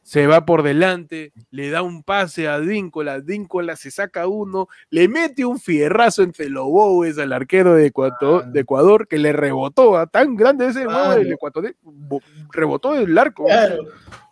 se 0.01 0.25
va 0.25 0.43
por 0.43 0.63
delante, 0.63 1.31
le 1.51 1.69
da 1.69 1.83
un 1.83 2.01
pase 2.01 2.47
a 2.47 2.59
Díncola. 2.59 3.19
Díncola 3.21 3.75
se 3.75 3.91
saca 3.91 4.25
uno, 4.25 4.67
le 4.89 5.07
mete 5.07 5.45
un 5.45 5.59
fierrazo 5.59 6.23
entre 6.23 6.49
los 6.49 6.65
bobes 6.65 7.19
al 7.19 7.31
arquero 7.31 7.75
de 7.75 7.85
Ecuador, 7.87 8.45
de 8.47 8.59
Ecuador 8.61 9.07
que 9.07 9.19
le 9.19 9.33
rebotó. 9.33 9.95
a 9.95 10.07
Tan 10.07 10.35
grande 10.35 10.65
ese 10.67 10.87
huevo 10.87 11.11
del 11.11 11.31
Ecuador, 11.33 11.75
bo- 11.83 12.21
rebotó 12.51 12.95
el 12.95 13.15
arco. 13.15 13.45
Claro. 13.45 13.83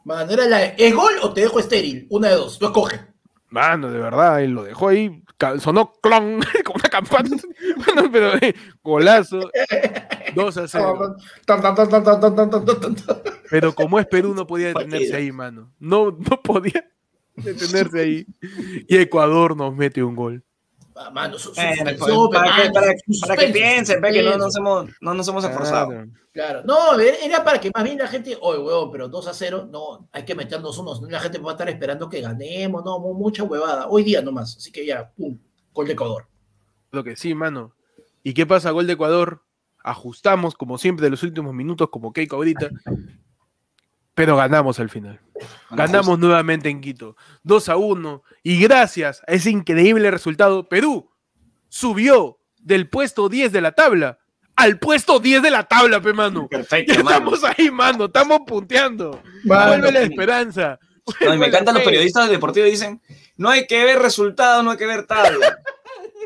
Mano, 0.04 0.32
era 0.32 0.46
la 0.48 0.64
¿es 0.64 0.96
gol 0.96 1.14
o 1.22 1.32
te 1.34 1.42
dejo 1.42 1.60
estéril? 1.60 2.08
Una 2.10 2.30
de 2.30 2.36
dos, 2.36 2.58
tú 2.58 2.66
escoge. 2.66 3.02
Mano, 3.50 3.90
de 3.90 4.00
verdad, 4.00 4.44
él 4.44 4.52
lo 4.52 4.64
dejó 4.64 4.90
ahí, 4.90 5.24
sonó 5.60 5.94
clon, 6.02 6.40
como 6.66 6.76
una 6.76 6.90
campana, 6.90 7.30
bueno, 7.86 8.12
pero 8.12 8.36
eh, 8.36 8.54
golazo, 8.84 9.50
2 10.36 10.58
a 10.58 10.68
0. 10.68 11.16
Pero 13.50 13.74
como 13.74 14.00
es 14.00 14.06
Perú, 14.08 14.34
no 14.34 14.46
podía 14.46 14.68
detenerse 14.68 15.16
ahí, 15.16 15.32
mano. 15.32 15.72
No, 15.80 16.12
no 16.12 16.42
podía 16.42 16.86
detenerse 17.36 18.02
ahí. 18.02 18.28
Y 18.88 18.98
Ecuador 18.98 19.56
nos 19.56 19.76
mete 19.76 20.04
un 20.04 20.16
gol. 20.16 20.44
Mano, 21.12 21.38
su, 21.38 21.50
su 21.50 21.56
Bueno, 21.56 21.76
suspenso, 21.92 22.30
para, 22.30 22.56
que, 22.56 22.62
mano, 22.62 22.74
para, 23.22 23.36
que 23.38 23.48
piensen, 23.54 24.02
no 24.02 24.38
nos 24.38 24.56
hemos, 24.58 24.90
no 25.02 25.14
nos 25.14 25.28
hemos 25.28 25.44
esforzado. 25.44 25.90
Claro. 25.90 26.08
Claro, 26.34 26.62
no, 26.66 27.00
era 27.00 27.44
para 27.44 27.60
que 27.60 27.72
más 27.74 27.84
bien 27.84 27.98
la 27.98 28.08
gente, 28.08 28.38
oye, 28.42 28.60
huevón, 28.60 28.92
pero 28.92 29.08
2 29.10 29.28
a 29.28 29.34
0, 29.34 29.70
no, 29.72 30.08
hay 30.12 30.24
que 30.24 30.36
meternos 30.36 30.78
unos, 30.78 31.02
la 31.02 31.20
gente 31.20 31.40
va 31.40 31.52
a 31.52 31.54
estar 31.54 31.68
esperando 31.70 32.08
que 32.10 32.22
ganemos, 32.22 32.84
no, 32.86 33.00
mu- 33.00 33.16
mucha 33.16 33.44
huevada, 33.44 33.88
hoy 33.88 34.04
día 34.04 34.22
nomás, 34.22 34.56
así 34.58 34.72
que 34.72 34.86
ya, 34.86 35.12
pum, 35.16 35.38
gol 35.74 35.88
de 35.88 35.94
Ecuador. 35.94 36.28
Lo 36.92 37.04
que 37.04 37.16
sí, 37.16 37.34
mano. 37.34 37.74
¿Y 38.24 38.34
qué 38.34 38.46
pasa? 38.46 38.72
Gol 38.72 38.88
de 38.88 38.94
Ecuador. 38.94 39.42
Ajustamos, 39.84 40.56
como 40.56 40.78
siempre, 40.78 41.06
de 41.06 41.12
los 41.12 41.24
últimos 41.24 41.54
minutos, 41.54 41.90
como 41.90 42.12
Keiko 42.14 42.36
ahorita. 42.36 42.70
Pero 44.18 44.36
ganamos 44.36 44.80
al 44.80 44.90
final. 44.90 45.20
Ganamos 45.70 46.18
nuevamente 46.18 46.70
en 46.70 46.82
Quito. 46.82 47.16
2 47.44 47.70
a 47.70 47.76
1. 47.78 48.24
Y 48.42 48.60
gracias 48.60 49.22
a 49.28 49.34
ese 49.34 49.52
increíble 49.52 50.10
resultado, 50.10 50.68
Perú 50.68 51.12
subió 51.70 52.40
del 52.60 52.90
puesto 52.90 53.30
10 53.30 53.52
de 53.52 53.62
la 53.62 53.74
tabla 53.74 54.18
al 54.56 54.80
puesto 54.80 55.20
10 55.20 55.44
de 55.44 55.52
la 55.52 55.66
tabla, 55.66 56.02
pe 56.02 56.14
mano. 56.14 56.48
Perfecto, 56.48 56.94
Ya 56.96 57.04
mano. 57.04 57.36
estamos 57.36 57.44
ahí, 57.44 57.70
mano. 57.70 58.06
Estamos 58.06 58.40
punteando. 58.48 59.22
Mano, 59.44 59.68
Vuelve 59.68 59.92
la 59.92 60.02
esperanza. 60.02 60.80
No, 61.24 61.38
me 61.38 61.46
encantan 61.46 61.76
los 61.76 61.84
periodistas 61.84 62.28
deportivos 62.28 62.72
dicen, 62.72 63.00
no 63.38 63.50
hay 63.50 63.68
que 63.68 63.86
ver 63.86 64.00
resultados, 64.00 64.64
no 64.66 64.72
hay 64.72 64.78
que 64.78 64.88
ver 64.88 65.06
tabla. 65.06 65.60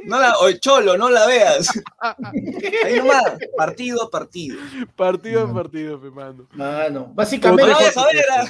No 0.06 0.20
la, 0.20 0.34
o 0.40 0.52
cholo, 0.54 0.98
no 0.98 1.10
la 1.10 1.26
veas. 1.28 1.70
Ahí 2.86 2.98
nomás, 2.98 3.38
partido 3.56 4.04
a 4.04 4.10
partido. 4.10 4.58
Partido 4.96 5.42
a 5.42 5.48
Mano. 5.48 5.56
partido, 5.56 6.02
pe 6.02 6.10
mano. 6.10 6.48
Mano, 6.54 7.12
básicamente, 7.14 7.72
cosa. 7.72 8.02
a 8.02 8.06
ver, 8.06 8.26
ah. 8.32 8.46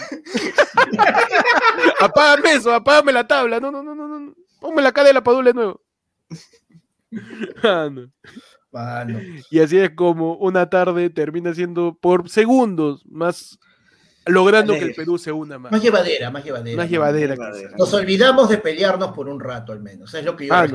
Apágame 2.06 2.54
eso, 2.54 2.74
apágame 2.74 3.12
la 3.12 3.28
tabla. 3.28 3.60
No, 3.60 3.72
no, 3.72 3.84
no, 3.84 3.94
no. 3.94 4.08
no. 4.08 4.34
Ponme 4.60 4.82
la 4.82 4.92
cara 4.92 5.08
de 5.08 5.14
la 5.14 5.24
padula 5.24 5.50
de 5.50 5.54
nuevo. 5.54 5.82
Mano. 7.64 8.10
mano, 8.72 9.20
Y 9.50 9.60
así 9.60 9.78
es 9.78 9.92
como 9.92 10.36
una 10.36 10.70
tarde 10.70 11.10
termina 11.10 11.54
siendo 11.54 11.98
por 12.00 12.30
segundos 12.30 13.04
más 13.06 13.60
logrando 14.26 14.74
que 14.74 14.80
el. 14.80 14.94
Perú 14.94 15.18
se 15.18 15.32
una 15.32 15.58
más. 15.60 15.72
más 15.72 15.82
llevadera, 15.82 16.32
más 16.32 16.44
llevadera. 16.44 16.78
Más 16.78 16.90
llevadera. 16.90 17.36
Llevadera. 17.36 17.72
Nos 17.78 17.94
olvidamos 17.94 18.50
de 18.50 18.60
pelearnos 18.60 19.12
por 19.12 19.28
un 19.28 19.40
rato 19.40 19.72
al 19.74 19.82
menos, 19.82 20.14
es 20.14 20.24
lo 20.24 20.36
que 20.36 20.48
yo 20.48 20.54
Ah. 20.54 20.68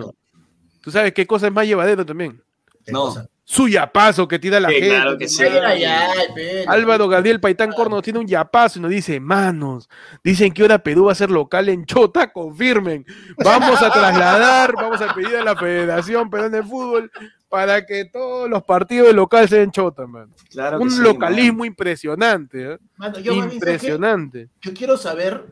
¿Tú 0.87 0.93
sabes 0.93 1.13
qué 1.13 1.27
cosa 1.27 1.49
es 1.49 1.53
más 1.53 1.67
llevadero 1.67 2.07
también? 2.07 2.41
¿Qué 2.85 2.93
No. 2.93 3.13
Su 3.43 3.67
yapazo 3.67 4.29
que 4.29 4.39
tira 4.39 4.61
la 4.61 4.69
Sí, 4.69 4.75
gente. 4.75 4.89
claro 4.91 5.19
que 5.19 5.29
sí. 5.29 5.43
Álvaro 6.69 7.09
Gabriel 7.09 7.41
Paitán 7.41 7.73
Corno 7.73 8.01
tiene 8.01 8.21
un 8.21 8.27
yapazo 8.29 8.79
y 8.79 8.83
nos 8.83 8.93
dice, 8.93 9.19
manos, 9.19 9.89
dicen 10.23 10.53
que 10.53 10.63
ahora 10.63 10.79
Perú 10.79 11.07
va 11.07 11.13
a 11.13 11.17
ser 11.17 11.33
local 11.33 11.69
en 11.71 11.85
Chota, 11.87 12.33
confirmen. 12.33 13.05
Vamos 13.37 13.83
a 13.83 13.91
trasladar, 13.91 14.75
vamos 14.77 15.01
a 15.01 15.13
pedir 15.13 15.35
a 15.35 15.43
la 15.43 15.57
Federación 15.57 16.31
Peruana 16.31 16.57
de 16.59 16.63
Fútbol 16.63 17.11
para 17.49 17.85
que 17.85 18.05
todos 18.05 18.49
los 18.49 18.63
partidos 18.63 19.09
de 19.09 19.15
local 19.15 19.49
sean 19.49 19.63
en 19.63 19.71
Chota, 19.73 20.07
man. 20.07 20.31
Claro 20.53 20.79
que 20.79 20.85
Un 20.85 20.91
sí, 20.93 21.01
localismo 21.03 21.65
impresionante, 21.65 22.75
¿eh? 22.75 22.79
Impresionante. 23.25 24.51
yo 24.61 24.73
quiero 24.73 24.97
saber 24.97 25.47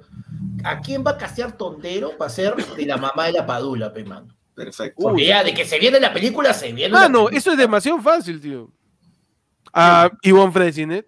a 0.62 0.78
quién 0.80 1.03
va 1.05 1.12
a 1.12 1.18
castear 1.18 1.57
Tondero 1.57 2.16
para 2.16 2.30
ser 2.30 2.55
de 2.55 2.87
la 2.87 2.97
mamá 2.99 3.26
de 3.26 3.32
la 3.32 3.45
Padula, 3.45 3.93
pe, 3.93 4.05
mano. 4.05 4.28
Perfecto. 4.55 5.03
Porque 5.03 5.27
ya, 5.27 5.43
de 5.43 5.53
que 5.53 5.65
se 5.65 5.79
viene 5.79 5.99
la 6.01 6.13
película, 6.13 6.55
se 6.55 6.73
viene 6.73 6.93
la 6.93 7.01
Mano, 7.01 7.19
película. 7.25 7.39
eso 7.39 7.53
es 7.53 7.59
demasiado 7.59 8.01
fácil, 8.01 8.41
tío. 8.41 8.71
A 9.73 10.11
Ivonne 10.23 10.53
Fresinet, 10.53 11.07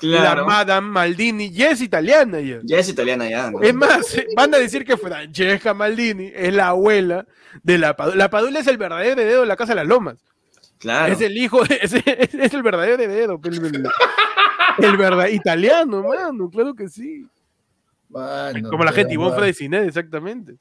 la 0.00 0.20
Claro. 0.20 0.46
Madame 0.46 0.88
Maldini, 0.88 1.50
ya 1.50 1.70
es 1.70 1.80
italiana 1.82 2.40
ya. 2.40 2.58
Ya 2.62 2.78
es 2.78 2.88
italiana 2.88 3.28
ya, 3.28 3.50
¿no? 3.50 3.60
Es 3.60 3.74
más, 3.74 4.16
van 4.34 4.54
a 4.54 4.58
decir 4.58 4.84
que 4.84 4.96
Francesca 4.96 5.74
Maldini 5.74 6.30
es 6.34 6.52
la 6.54 6.68
abuela 6.68 7.26
de 7.62 7.78
la 7.78 7.94
Padula. 7.96 8.16
La 8.16 8.30
Padula 8.30 8.60
es 8.60 8.66
el 8.66 8.78
verdadero 8.78 9.12
heredero 9.12 9.40
de 9.42 9.46
la 9.46 9.56
Casa 9.56 9.72
de 9.72 9.76
las 9.76 9.86
Lomas. 9.86 10.16
Claro. 10.78 11.12
Es 11.12 11.20
el 11.20 11.36
hijo, 11.36 11.62
de- 11.64 11.78
es, 11.82 11.92
es- 12.06 12.34
es 12.34 12.54
el 12.54 12.62
verdadero 12.62 12.94
heredero. 12.94 13.40
El, 13.44 13.54
el- 13.64 13.86
el 14.84 14.96
verdad, 14.98 15.28
italiano, 15.28 16.02
mano, 16.02 16.50
claro 16.50 16.74
que 16.74 16.88
sí. 16.88 17.26
Mano, 18.08 18.68
Como 18.70 18.84
la 18.84 18.92
gente 18.92 19.14
Ivonne 19.14 19.30
mano, 19.30 19.42
Fresinet, 19.42 19.88
exactamente. 19.88 20.56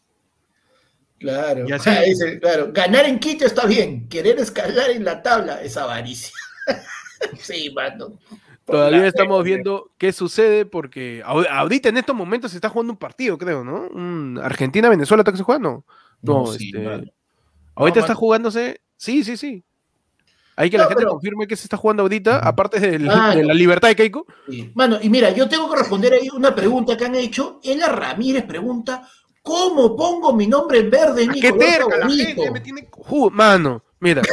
Claro. 1.20 1.68
Y 1.68 1.72
así- 1.74 1.90
Ah, 1.90 2.02
dice, 2.02 2.40
claro. 2.40 2.72
Ganar 2.74 3.06
en 3.06 3.20
Quito 3.20 3.46
está 3.46 3.66
bien. 3.66 4.08
Querer 4.10 4.40
escalar 4.40 4.90
en 4.92 5.04
la 5.06 5.22
tabla 5.22 5.62
es 5.62 5.78
avaricia. 5.78 6.32
sí, 7.40 7.72
mano. 7.74 8.18
Todavía 8.66 9.06
estamos 9.06 9.44
fe, 9.44 9.50
viendo 9.50 9.92
qué 10.00 10.12
sucede 10.12 10.66
porque 10.66 11.22
ahorita 11.24 11.90
en 11.90 11.98
estos 11.98 12.16
momentos 12.16 12.50
se 12.52 12.58
está 12.58 12.68
jugando 12.70 12.94
un 12.94 12.98
partido, 12.98 13.38
creo, 13.38 13.64
¿no? 13.64 13.88
Un 13.90 14.40
Argentina-Venezuela 14.42 15.22
está 15.22 15.32
que 15.32 15.38
se 15.38 15.44
juega, 15.44 15.60
¿no? 15.60 15.86
No, 16.24 16.46
No, 16.46 16.48
sí, 16.48 16.72
este, 16.74 16.84
ahorita 16.86 17.12
No, 17.76 17.88
está 17.88 18.02
mano. 18.14 18.16
jugándose. 18.16 18.82
Sí, 18.98 19.24
sí, 19.24 19.38
sí. 19.38 19.64
Hay 20.56 20.70
que 20.72 20.78
la 20.80 20.86
gente 20.86 21.02
pero- 21.02 21.12
confirme 21.12 21.46
que 21.48 21.56
se 21.56 21.64
está 21.66 21.78
jugando 21.78 22.02
ahorita, 22.02 22.40
aparte 22.40 22.80
del- 22.80 23.04
Mano. 23.06 23.36
de 23.36 23.44
la 23.46 23.54
libertad 23.54 23.90
de 23.90 23.96
Keiko. 23.96 24.26
Sí. 24.50 24.72
Mano, 24.74 24.98
y 25.00 25.10
mira, 25.10 25.30
yo 25.30 25.48
tengo 25.48 25.70
que 25.70 25.78
responder 25.78 26.14
ahí 26.14 26.28
una 26.34 26.56
pregunta 26.56 26.98
que 26.98 27.06
han 27.06 27.14
hecho. 27.16 27.60
Ela 27.64 27.90
Ramírez 27.90 28.46
pregunta, 28.46 29.08
¿cómo 29.46 29.96
pongo 29.96 30.34
mi 30.34 30.48
nombre 30.48 30.80
en 30.80 30.90
verde 30.90 31.24
en 31.24 31.30
mi 31.32 31.40
¡Qué 31.40 31.52
color 31.52 31.66
terca 31.66 31.98
la 31.98 32.10
gente! 32.10 32.52
Me 32.52 32.60
tiene. 32.60 32.90
Mano, 33.32 33.82
mira. 34.00 34.22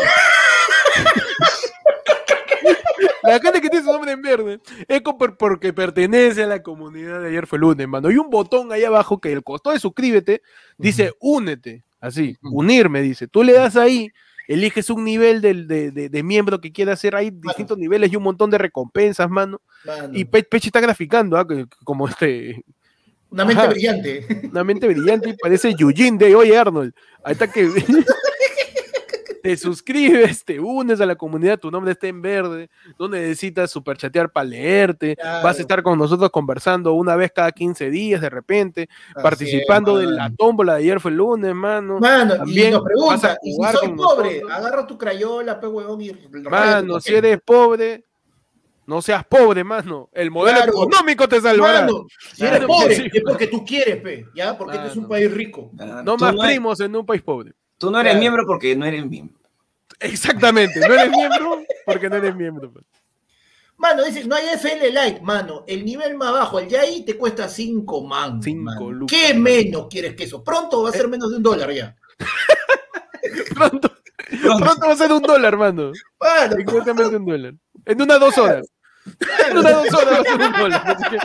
La 3.24 3.38
gente 3.38 3.60
que 3.60 3.68
tiene 3.70 3.84
su 3.84 3.92
nombre 3.92 4.12
en 4.12 4.20
verde 4.22 4.60
es 4.88 5.00
porque 5.38 5.72
pertenece 5.72 6.42
a 6.42 6.46
la 6.46 6.60
comunidad 6.62 7.20
de 7.20 7.28
ayer 7.28 7.46
fue 7.46 7.58
lunes, 7.58 7.86
mano. 7.86 8.08
Hay 8.08 8.16
un 8.16 8.28
botón 8.30 8.72
ahí 8.72 8.82
abajo 8.84 9.20
que 9.20 9.32
el 9.32 9.44
costado 9.44 9.74
de 9.74 9.80
suscríbete 9.80 10.42
dice 10.76 11.12
únete, 11.20 11.84
así, 12.00 12.36
unirme, 12.42 13.00
dice. 13.00 13.28
Tú 13.28 13.44
le 13.44 13.52
das 13.52 13.76
ahí, 13.76 14.08
eliges 14.48 14.90
un 14.90 15.04
nivel 15.04 15.40
del- 15.40 15.68
de, 15.68 15.92
de- 15.92 16.08
de 16.08 16.22
miembro 16.24 16.60
que 16.60 16.72
quieras 16.72 16.98
hacer, 16.98 17.14
hay 17.14 17.30
distintos 17.30 17.78
niveles 17.78 18.12
y 18.12 18.16
un 18.16 18.24
montón 18.24 18.50
de 18.50 18.58
recompensas, 18.58 19.30
mano. 19.30 19.60
Mano, 19.84 20.10
Y 20.12 20.24
Pe- 20.24 20.42
Peche 20.42 20.68
está 20.68 20.80
graficando, 20.80 21.36
¿ah? 21.36 21.46
que- 21.46 21.66
como 21.84 22.08
este, 22.08 22.64
una 23.32 23.44
mente 23.44 23.62
Ajá. 23.62 23.70
brillante. 23.72 24.26
una 24.50 24.62
mente 24.64 24.86
brillante 24.88 25.30
y 25.30 25.34
parece 25.36 25.74
Eugene 25.78 26.18
de 26.18 26.34
Oye 26.36 26.56
Arnold. 26.56 26.92
Ahí 27.24 27.32
está 27.32 27.50
que 27.50 27.68
te 29.42 29.56
suscribes, 29.56 30.44
te 30.44 30.60
unes 30.60 31.00
a 31.00 31.06
la 31.06 31.16
comunidad, 31.16 31.58
tu 31.58 31.68
nombre 31.68 31.90
está 31.92 32.06
en 32.06 32.22
verde, 32.22 32.70
no 32.96 33.08
necesitas 33.08 33.72
superchatear 33.72 34.30
para 34.30 34.44
leerte, 34.44 35.16
Claro. 35.16 35.42
vas 35.42 35.58
a 35.58 35.62
estar 35.62 35.82
con 35.82 35.98
nosotros 35.98 36.30
conversando 36.30 36.92
una 36.92 37.16
vez 37.16 37.32
cada 37.34 37.50
15 37.50 37.90
días 37.90 38.20
de 38.20 38.30
repente, 38.30 38.88
participando 39.20 39.96
Así 39.96 40.06
de 40.06 40.12
es, 40.12 40.16
la 40.16 40.30
tómbola 40.36 40.74
de 40.74 40.78
ayer 40.82 41.00
fue 41.00 41.10
el 41.10 41.16
lunes, 41.16 41.52
mano. 41.56 41.98
Mano, 41.98 42.34
y 42.34 42.38
También 42.38 42.70
nos 42.72 42.82
vas 42.84 43.24
a 43.24 43.34
pregunta, 43.34 43.38
¿y 43.42 43.52
si 43.52 43.78
soy 43.78 43.88
pobre? 43.96 44.30
nosotros. 44.42 44.52
Agarra 44.52 44.86
tu 44.86 44.96
crayola, 44.98 45.60
pe 45.60 45.66
huevón, 45.66 46.00
y 46.02 46.12
Mano, 46.48 47.00
si 47.00 47.12
eres 47.14 47.40
pobre, 47.44 48.04
no 48.86 49.00
seas 49.02 49.24
pobre, 49.24 49.64
mano. 49.64 50.08
El 50.12 50.30
modelo 50.30 50.56
Claro. 50.58 50.72
económico 50.72 51.28
te 51.28 51.40
salvará. 51.40 51.80
Mano, 51.82 52.06
si 52.32 52.36
Claro 52.38 52.56
eres 52.56 52.66
pobre, 52.66 52.88
que 52.96 53.02
sí. 53.02 53.10
es 53.12 53.22
porque 53.24 53.46
tú 53.46 53.64
quieres, 53.64 53.96
pe, 54.02 54.26
¿ya? 54.34 54.56
Porque 54.58 54.76
este 54.76 54.88
es 54.88 54.96
un 54.96 55.08
país 55.08 55.32
rico. 55.32 55.70
No 55.72 56.16
tú 56.16 56.24
más 56.24 56.34
no 56.34 56.42
eres- 56.44 56.54
primos 56.56 56.80
en 56.80 56.96
un 56.96 57.06
país 57.06 57.22
pobre. 57.22 57.52
Tú 57.78 57.90
no 57.90 57.98
eres 58.00 58.12
Claro. 58.12 58.20
miembro 58.20 58.46
porque 58.46 58.76
no 58.76 58.84
eres 58.86 59.06
miembro. 59.06 59.36
Exactamente, 60.00 60.80
no 60.80 60.92
eres 60.94 61.10
miembro 61.10 61.62
porque 61.86 62.08
no 62.10 62.16
eres 62.16 62.34
miembro. 62.34 62.72
Mano, 63.76 64.04
dice, 64.04 64.24
no 64.26 64.36
hay 64.36 64.46
FL 64.54 64.90
Like, 64.92 65.20
mano. 65.22 65.64
El 65.66 65.84
nivel 65.84 66.16
más 66.16 66.32
bajo, 66.32 66.58
el 66.60 66.68
Yai, 66.68 67.04
te 67.04 67.16
cuesta 67.16 67.48
5 67.48 68.04
man. 68.06 68.40
Cinco 68.42 68.62
mano. 68.62 68.90
lucas, 68.92 69.18
¿Qué 69.18 69.34
menos 69.34 69.86
quieres 69.88 70.14
que 70.14 70.24
eso? 70.24 70.42
Pronto 70.44 70.82
va 70.82 70.90
a 70.90 70.92
ser 70.92 71.08
menos 71.08 71.30
de 71.30 71.36
un 71.38 71.42
dólar 71.42 71.72
ya. 71.72 71.96
Pronto, 73.54 73.92
Pronto. 74.42 74.86
va 74.86 74.92
a 74.92 74.96
ser 74.96 75.12
un 75.12 75.22
dólar, 75.22 75.56
mano. 75.56 75.92
Exactamente 76.58 77.16
un 77.16 77.26
dólar. 77.26 77.54
En 77.86 78.00
unas 78.02 78.20
dos 78.20 78.36
horas. 78.38 78.66
En 79.50 79.58
unas 79.58 79.72
dos 79.82 79.94
horas 79.94 80.14
va 80.14 80.20
a 80.20 80.24
ser 80.24 80.64
un. 80.64 80.72
Así 80.72 81.04
que 81.10 81.18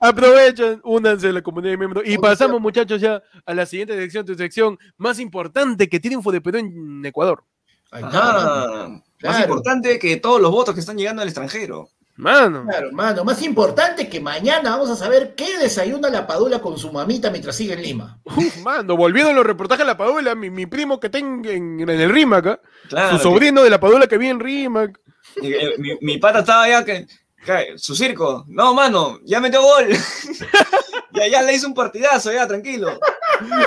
aprovechen, 0.00 0.80
únanse 0.84 1.28
a 1.28 1.32
la 1.32 1.42
comunidad 1.42 1.72
de 1.72 1.78
miembros. 1.78 2.02
Y 2.06 2.18
pasamos, 2.18 2.60
muchachos, 2.60 3.00
ya 3.00 3.22
a 3.46 3.54
la 3.54 3.64
siguiente 3.66 3.96
sección, 3.96 4.26
tu 4.26 4.34
sección 4.34 4.78
más 4.96 5.18
importante 5.20 5.88
que 5.88 6.00
tiene 6.00 6.16
Info 6.16 6.32
de 6.32 6.40
Perú 6.40 6.58
en 6.58 7.04
Ecuador. 7.06 7.44
Está. 7.92 8.06
Ajá. 8.08 8.88
Más 8.88 9.02
Claro. 9.18 9.42
importante 9.44 9.98
que 10.00 10.16
todos 10.16 10.40
los 10.40 10.50
votos 10.50 10.74
que 10.74 10.80
están 10.80 10.96
llegando 10.98 11.22
al 11.22 11.28
extranjero. 11.28 11.88
Mano. 12.16 12.64
Claro, 12.68 12.90
mano. 12.92 13.24
Más 13.24 13.40
importante 13.42 14.08
que 14.08 14.20
mañana 14.20 14.70
vamos 14.70 14.90
a 14.90 14.96
saber 14.96 15.34
qué 15.36 15.58
desayuna 15.58 16.10
la 16.10 16.26
padula 16.26 16.60
con 16.60 16.76
su 16.76 16.92
mamita 16.92 17.30
mientras 17.30 17.54
sigue 17.56 17.74
en 17.74 17.82
Lima. 17.82 18.18
Uf, 18.24 18.56
mano, 18.64 18.96
volviendo 18.96 19.30
a 19.30 19.34
los 19.34 19.46
reportajes 19.46 19.84
de 19.84 19.92
la 19.92 19.96
Padula, 19.96 20.34
mi, 20.34 20.50
mi 20.50 20.66
primo 20.66 20.98
que 20.98 21.08
tengo 21.08 21.48
en, 21.48 21.78
en 21.80 21.88
el 21.88 22.10
RIMAC, 22.10 22.46
¿ah? 22.48 22.60
Claro. 22.88 23.16
su 23.16 23.22
sobrino 23.22 23.62
de 23.62 23.70
la 23.70 23.78
Padula 23.80 24.08
que 24.08 24.18
vive 24.18 24.32
en 24.32 24.40
RIMAC. 24.40 24.98
Eh, 25.42 25.74
mi, 25.78 25.96
mi 26.00 26.18
pata 26.18 26.40
estaba 26.40 26.68
ya 26.68 26.84
que, 26.84 27.06
que- 27.44 27.74
Su 27.76 27.94
circo. 27.94 28.44
No, 28.48 28.74
mano, 28.74 29.18
ya 29.24 29.40
metió 29.40 29.62
gol. 29.62 29.88
ya, 31.12 31.26
ya 31.28 31.42
le 31.42 31.54
hizo 31.54 31.66
un 31.66 31.74
partidazo, 31.74 32.32
ya, 32.32 32.46
tranquilo. 32.46 32.98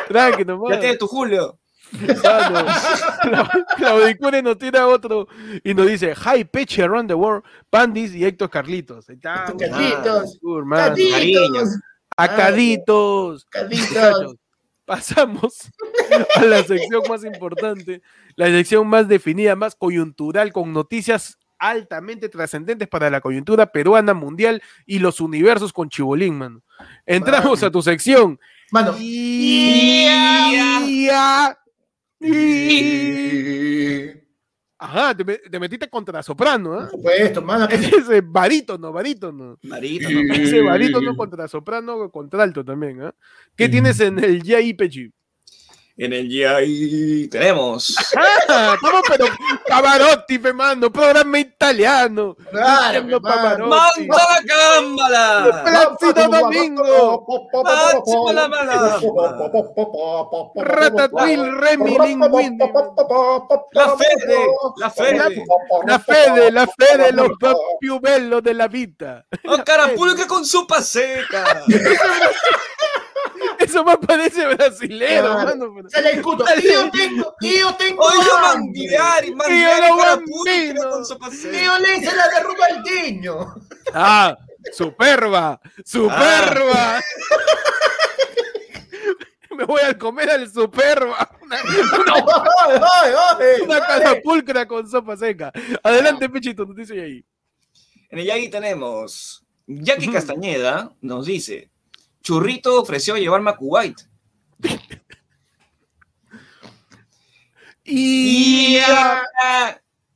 Tranqui, 0.07 0.45
nomás. 0.45 0.71
Ya 0.71 0.79
tienes 0.79 0.99
tu 0.99 1.07
Julio. 1.07 1.57
Mano, 2.23 2.65
Cla- 3.21 3.65
Claudicure 3.77 4.41
nos 4.41 4.57
tira 4.57 4.87
otro 4.87 5.27
y 5.63 5.73
nos 5.73 5.87
dice 5.87 6.13
Hi 6.15 6.43
Peche 6.43 6.83
Around 6.83 7.07
the 7.09 7.13
World, 7.13 7.43
Pandis 7.69 8.13
y 8.15 8.25
Héctor 8.25 8.49
Carlitos. 8.49 9.07
Ahí 9.09 9.15
está, 9.15 9.53
mano. 9.53 10.25
Mano. 10.65 10.89
catitos, 10.95 11.79
Acaditos. 12.17 13.45
catitos. 13.45 13.87
Muchachos, 13.89 14.35
pasamos 14.85 15.57
a 16.35 16.43
la 16.45 16.63
sección 16.63 17.03
más 17.07 17.23
importante, 17.23 18.01
la 18.35 18.47
sección 18.47 18.87
más 18.87 19.07
definida, 19.07 19.55
más 19.55 19.75
coyuntural, 19.75 20.51
con 20.51 20.73
noticias 20.73 21.37
altamente 21.59 22.29
trascendentes 22.29 22.87
para 22.87 23.09
la 23.09 23.21
coyuntura 23.21 23.71
peruana, 23.71 24.13
mundial 24.13 24.61
y 24.85 24.99
los 24.99 25.19
universos 25.19 25.71
con 25.73 25.89
Chibolín, 25.89 26.37
mano. 26.37 26.61
Entramos 27.05 27.59
Mano. 27.61 27.67
a 27.67 27.71
tu 27.71 27.81
sección. 27.81 28.39
Mano, 28.71 28.93
Ajá, 34.77 35.15
te, 35.15 35.23
te 35.23 35.59
metiste 35.59 35.89
contra 35.89 36.21
soprano, 36.21 36.71
por 36.71 36.83
¿ah? 36.83 36.89
supuesto, 36.91 37.41
mano. 37.41 37.67
que- 37.67 37.75
Ese 37.75 38.21
barítono, 38.21 38.91
barítono. 38.91 39.57
Marito, 39.63 40.09
no. 40.09 40.33
Ese 40.33 40.61
barítono 40.61 41.15
contra 41.15 41.47
soprano, 41.47 42.11
contra 42.11 42.43
alto 42.43 42.63
también, 42.63 43.01
¿ah? 43.01 43.15
¿Qué 43.55 43.67
Mm. 43.67 43.71
tienes 43.71 43.99
en 44.01 44.19
el 44.19 44.43
JIPG? 44.43 45.11
En 45.97 46.11
el 46.11 46.27
GI 46.27 47.27
tenemos. 47.29 47.95
Ah, 48.47 48.77
¿cómo? 48.79 48.99
Pero 49.09 49.25
Pavarotti, 49.67 50.37
fe, 50.39 50.53
mano, 50.53 50.91
programa 50.91 51.39
italiano. 51.39 52.35
Claro, 52.51 53.01
Diciendo 53.01 53.21
pe, 53.21 53.29
mano. 53.29 53.69
Pavarotti. 53.69 54.07
¡Manda 54.07 54.23
la 54.29 54.41
cámara! 54.45 55.63
Plácido 55.63 56.27
Domingo. 56.29 57.25
Máximo 57.63 58.31
la 58.33 58.47
mala. 58.47 58.99
Ratatouille, 60.55 61.51
Remy, 61.51 61.97
Lingüín. 61.97 62.57
La 63.71 63.89
Fede, 63.97 64.47
la 64.77 64.89
Fede. 64.89 65.43
La 65.85 65.99
Fede, 65.99 66.51
la 66.51 66.67
Fede, 66.67 67.11
los 67.11 67.29
piubelos 67.79 68.43
de 68.43 68.53
la 68.53 68.67
vida. 68.67 69.25
¡Oh, 69.47 69.57
carapulca 69.65 70.27
con 70.27 70.45
sopa 70.45 70.81
seca! 70.81 71.63
Eso 73.59 73.83
más 73.83 73.97
parece 74.05 74.45
brasilero, 74.55 75.33
Claro. 75.33 75.84
El 75.93 76.05
escudo. 76.07 76.45
Y 76.57 76.63
yo 76.71 76.91
tengo, 76.91 77.35
y 77.41 77.59
yo 77.59 77.75
tengo 77.75 78.03
¡Hoy 78.03 78.15
yo 78.17 78.23
Tío, 78.23 78.39
manguiari, 78.41 79.29
lo 79.31 79.37
carapulca 79.97 80.51
bambino. 80.51 80.89
con 80.89 81.05
sopa 81.05 81.27
Y 81.29 81.35
seca! 81.35 81.63
yo 81.63 81.79
le 81.79 81.97
hice 81.97 82.15
la 82.15 82.27
de 82.29 82.39
Ronaldinho. 82.41 83.55
Ah, 83.93 84.37
superba, 84.73 85.59
superba. 85.83 87.01
Me 89.57 89.63
voy 89.63 89.81
a 89.81 89.97
comer 89.97 90.29
al 90.29 90.51
superba. 90.51 91.29
Una, 91.41 91.57
una 93.63 93.79
catapulcra 93.87 94.67
con 94.67 94.89
sopa 94.89 95.15
seca. 95.15 95.51
Adelante, 95.81 96.29
Pechito, 96.29 96.65
nos 96.65 96.75
dice 96.75 97.01
ahí. 97.01 97.23
En 98.09 98.19
el 98.19 98.25
Yagi 98.25 98.49
tenemos. 98.49 99.41
Jackie. 99.67 100.11
Castañeda 100.11 100.91
nos 101.01 101.25
dice: 101.25 101.69
Churrito 102.21 102.81
ofreció 102.81 103.15
llevarme 103.17 103.51
a 103.51 103.55
Kuwait. 103.55 103.97
Y, 107.85 108.77
Y. 108.77 108.81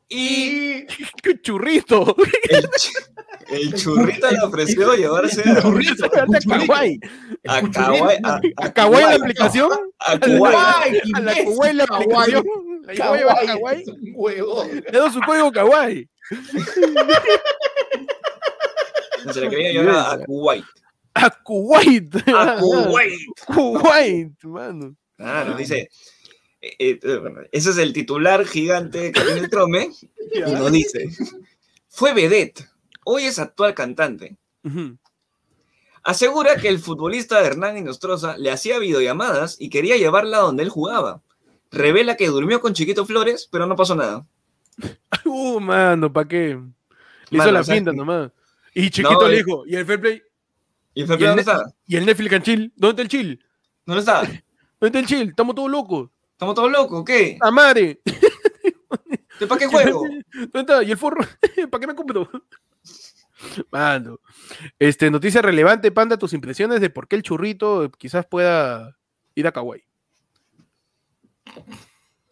Y. 0.09 0.85
qué 1.23 1.39
churrito. 1.41 2.15
El, 2.49 2.63
ch- 2.69 2.91
el 3.49 3.73
churrito 3.75 4.29
le 4.31 4.39
ofreció 4.41 4.93
llevarse 4.95 5.41
a, 5.47 5.61
Churrito, 5.61 6.05
A 6.05 6.09
Kawaii. 6.09 6.99
a 7.47 7.61
Kuwait. 7.61 8.25
A, 8.25 8.41
¿A 8.57 8.73
Kawaii 8.73 9.05
la 9.05 9.15
aplicación? 9.15 9.69
A 9.99 10.17
Kuwait. 10.19 10.55
Ay, 10.57 11.01
¿A 11.13 11.19
la 11.19 11.33
Kawaii 11.35 11.73
la 11.75 11.85
Kawaii. 11.87 12.33
aplicación? 12.33 12.43
¿La 12.85 13.17
llevó 13.17 13.29
a 13.29 13.45
Kawaii? 13.45 13.81
es 13.81 13.87
un 13.87 13.99
huevón. 14.15 14.83
Le 14.91 14.97
doy 14.99 15.11
su 15.11 15.21
código 15.21 15.51
Kawaii. 15.51 16.09
Se 19.33 19.41
le 19.41 19.49
quería 19.49 19.71
llevar 19.73 19.95
a, 19.95 20.11
a 20.13 20.17
Kuwait. 20.25 20.65
A 21.13 21.29
Kuwait. 21.43 22.15
A 22.27 22.57
Kuwait. 22.59 23.19
Kuwait, 23.45 24.43
mano. 24.43 24.95
Claro, 25.17 25.53
dice. 25.55 25.87
Eh, 26.61 26.99
eh, 27.01 27.17
bueno, 27.17 27.41
ese 27.51 27.69
es 27.71 27.77
el 27.77 27.93
titular 27.93 28.45
gigante 28.45 29.11
que 29.11 29.21
tiene 29.21 29.39
el 29.39 29.49
Trome. 29.49 29.91
Y 30.31 30.41
nos 30.41 30.71
dice: 30.71 31.09
Fue 31.87 32.13
vedette. 32.13 32.69
Hoy 33.03 33.23
es 33.23 33.39
actual 33.39 33.73
cantante. 33.73 34.37
Asegura 36.03 36.57
que 36.57 36.69
el 36.69 36.77
futbolista 36.77 37.43
Hernán 37.43 37.77
Inostroza 37.77 38.37
le 38.37 38.51
hacía 38.51 38.77
videollamadas 38.77 39.57
y 39.59 39.69
quería 39.69 39.97
llevarla 39.97 40.37
donde 40.37 40.61
él 40.61 40.69
jugaba. 40.69 41.23
Revela 41.71 42.15
que 42.15 42.27
durmió 42.27 42.61
con 42.61 42.73
Chiquito 42.73 43.05
Flores, 43.05 43.47
pero 43.51 43.65
no 43.65 43.75
pasó 43.75 43.95
nada. 43.95 44.25
Uh, 45.25 45.59
mano, 45.59 46.11
¿para 46.11 46.27
qué? 46.27 46.59
Le 47.29 47.37
hizo 47.37 47.51
la 47.51 47.59
o 47.59 47.63
sea, 47.63 47.75
pinta 47.75 47.91
nomás. 47.91 48.31
Y 48.73 48.89
chiquito 48.89 49.21
No, 49.21 49.27
le 49.27 49.35
eh. 49.35 49.37
dijo, 49.37 49.63
¿y 49.67 49.75
el 49.75 49.85
fair 49.85 49.99
play? 49.99 50.21
¿Y 50.93 51.01
el 51.01 51.07
Fair 51.07 51.17
¿Y 51.17 51.19
Play 51.19 51.29
el, 51.29 51.35
dónde 51.35 51.41
está? 51.41 51.75
¿Y 51.85 51.95
el 51.97 52.05
Netflix 52.05 52.33
and 52.33 52.43
chill? 52.43 52.73
¿Dónde 52.75 52.89
está 52.89 53.01
el 53.01 53.07
chill? 53.07 53.45
¿Dónde 53.85 53.99
está? 53.99 54.21
¿Dónde 54.79 54.87
está 54.87 54.99
el 54.99 55.05
chill? 55.05 55.29
Estamos 55.29 55.55
todos 55.55 55.69
locos. 55.69 56.09
¿Estamos 56.39 56.55
todos 56.55 56.71
locos? 56.71 57.03
¿Qué? 57.05 57.37
¡La 57.41 57.51
madre! 57.51 57.99
¿De 59.41 59.45
para 59.45 59.59
qué 59.59 59.67
juego? 59.67 60.03
¿Dónde 60.33 60.59
está? 60.61 60.83
¿Y 60.83 60.91
el 60.91 60.97
forro? 60.97 61.19
¿Para 61.69 61.81
qué 61.81 61.87
me 61.87 61.95
compro? 61.95 62.29
Mano. 63.69 64.21
Este, 64.79 65.11
noticia 65.11 65.41
relevante, 65.41 65.91
Panda, 65.91 66.15
tus 66.15 66.31
impresiones 66.31 66.79
de 66.79 66.89
por 66.89 67.09
qué 67.09 67.17
el 67.17 67.23
churrito 67.23 67.91
quizás 67.91 68.25
pueda 68.25 68.97
ir 69.35 69.47
a 69.47 69.51
Kawaii. 69.51 69.83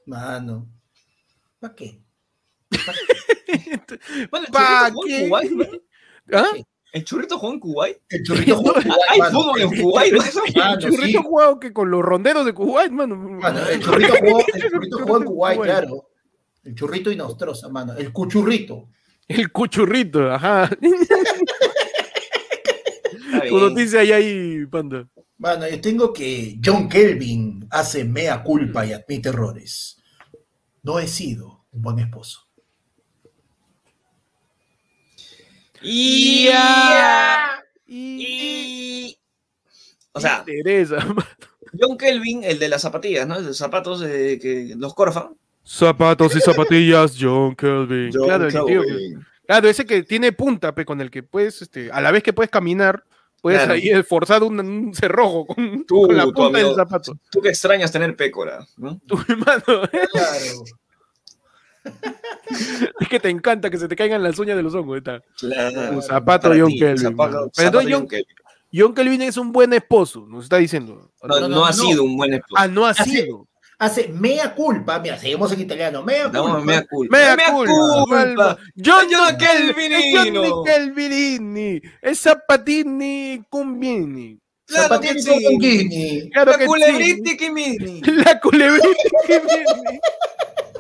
Mano. 0.05 0.69
¿Para 1.59 1.75
qué? 1.75 2.01
¿Pa 4.31 4.39
churrito 4.39 4.89
jugó 4.89 5.03
qué? 5.05 5.27
Kuwait, 5.27 5.51
¿no? 5.51 5.65
¿Ah? 6.31 6.51
¿El 6.93 7.03
churrito 7.03 7.38
jugó 7.38 7.53
en 7.53 7.59
Kuwait? 7.59 7.97
El 8.09 8.23
churrito 8.23 8.55
jugó 8.57 8.76
en 8.77 8.84
Kuwait, 8.88 9.01
¿Hay 9.09 9.19
mano. 9.19 9.39
fútbol 9.41 9.61
en 9.61 9.81
Kuwait? 9.81 10.14
el 10.14 10.77
churrito 10.80 11.05
sí. 11.05 11.26
jugado 11.26 11.59
que 11.59 11.73
con 11.73 11.91
los 11.91 12.01
ronderos 12.01 12.45
de 12.45 12.53
Kuwait, 12.53 12.91
mano. 12.91 13.15
Mano, 13.15 13.59
el 13.68 13.80
churrito 13.84 14.14
jugó, 14.19 14.39
el 14.53 14.69
churrito 14.72 14.99
jugó 14.99 15.18
en 15.18 15.23
Kuwait, 15.26 15.61
claro. 15.61 16.09
El 16.64 16.76
churrito 16.76 17.11
y 17.11 17.15
Nostrosa, 17.15 17.69
mano. 17.69 17.93
El 17.93 18.11
cuchurrito. 18.11 18.89
El 19.27 19.51
cuchurrito, 19.51 20.31
ajá. 20.31 20.69
Tu 23.49 23.59
noticia 23.59 23.99
ahí, 24.01 24.11
ahí, 24.11 24.65
Panda. 24.65 25.07
Mano, 25.38 25.68
yo 25.68 25.80
tengo 25.80 26.11
que 26.11 26.59
John 26.64 26.89
Kelvin 26.89 27.68
hace 27.69 28.03
mea 28.03 28.41
culpa 28.43 28.85
y 28.85 28.93
admite 28.93 29.30
errores. 29.30 30.01
No 30.84 30.99
he 30.99 31.07
sido 31.07 31.65
un 31.72 31.81
buen 31.81 31.99
esposo. 31.99 32.47
Y... 35.81 36.49
Y... 37.87 38.25
y- 39.07 39.17
O 40.13 40.19
sea, 40.19 40.43
John 41.79 41.97
Kelvin, 41.97 42.43
el 42.43 42.59
de 42.59 42.69
las 42.69 42.81
zapatillas, 42.81 43.27
¿no? 43.27 43.39
De 43.39 43.47
los 43.47 43.57
zapatos 43.57 43.99
de 43.99 44.39
que 44.39 44.73
los 44.77 44.93
Corfa. 44.93 45.29
Zapatos 45.63 46.35
y 46.35 46.39
zapatillas, 46.41 47.15
John 47.19 47.55
Kelvin. 47.55 48.09
John 48.13 48.25
claro, 48.25 48.45
el 48.45 48.51
tío 48.53 48.81
ese 49.69 49.85
que 49.85 50.03
tiene 50.03 50.31
punta, 50.31 50.73
pe, 50.73 50.85
con 50.85 50.99
el 51.01 51.11
que 51.11 51.23
puedes, 51.23 51.61
este, 51.61 51.91
a 51.91 52.01
la 52.01 52.11
vez 52.11 52.23
que 52.23 52.33
puedes 52.33 52.49
caminar, 52.49 53.03
puedes 53.41 53.59
Claro. 53.59 53.73
ahí 53.75 53.89
esforzar 53.89 54.43
un, 54.43 54.59
un 54.59 54.93
cerrojo 54.93 55.45
con, 55.45 55.85
Tú, 55.85 56.07
con 56.07 56.17
la 56.17 56.23
tu 56.23 56.33
punta 56.33 56.57
del 56.59 56.73
zapato. 56.75 57.17
Tú 57.31 57.41
que 57.41 57.49
extrañas 57.49 57.91
tener 57.91 58.15
pécora, 58.15 58.65
¿no? 58.77 58.99
Tu 59.07 59.17
hermano, 59.27 59.63
Claro. 60.11 60.63
es 62.99 63.07
que 63.10 63.19
te 63.19 63.30
encanta 63.30 63.69
que 63.69 63.78
se 63.78 63.88
te 63.88 63.95
caigan 63.95 64.24
las 64.24 64.38
uñas 64.40 64.56
de 64.57 64.64
los 64.64 64.74
hongos. 64.76 64.98
Está. 64.98 65.22
Claro. 65.38 66.02
Zapato 66.02 66.49
John 66.49 66.68
ti, 66.68 66.80
Kelvin. 66.80 66.98
zapato- 67.03 67.49
zapato 67.53 67.80
John 67.82 67.91
John, 67.91 68.07
Kelvin. 68.07 68.26
John 68.74 68.94
Kelvin 68.94 69.22
es 69.22 69.38
un 69.38 69.52
buen 69.52 69.72
esposo, 69.74 70.26
nos 70.28 70.44
está 70.44 70.57
diciendo. 70.57 71.10
No, 71.24 71.28
No, 71.28 71.40
no, 71.41 71.48
no, 71.48 71.65
ha 71.65 71.69
no. 71.72 71.74
sido 71.76 72.03
un 72.03 72.18
buen 72.18 72.34
esposo. 72.34 72.56
Ah, 72.57 72.68
no 72.68 72.86
ha 72.86 72.91
Así- 72.91 73.10
sido. 73.11 73.48
Hace 73.80 74.07
mea 74.07 74.56
culpa. 74.56 74.98
Mira, 74.98 75.19
seguimos 75.19 75.52
en 75.52 75.61
italiano. 75.61 76.02
Mea 76.02 76.30
No, 76.30 76.41
culpa. 76.45 76.60
mea 76.61 76.86
culpa. 76.90 77.15
Mea, 77.18 77.36
Mea 77.36 77.52
culpa. 77.53 77.74
culpa. 78.26 78.57
John, 78.84 79.06
John 79.11 79.38
Kelvinino. 79.38 80.41
John 80.44 80.65
Kelvinini. 80.65 81.82
Es 82.02 82.19
Zapatini 82.22 83.44
Convini. 83.48 84.40
Claro 84.65 84.99
que 84.99 85.07
Zapatini 85.19 85.22
sí. 85.22 85.44
con 85.45 85.57
Guini. 85.60 86.30
Claro 86.32 86.52
La 86.53 86.57
que 86.57 86.65
culebrita 86.65 87.30
sí. 87.30 87.38
que 87.38 87.52
mini. 87.52 88.02
La 88.26 88.40
culebrita 88.40 88.88
Convini. 89.28 89.99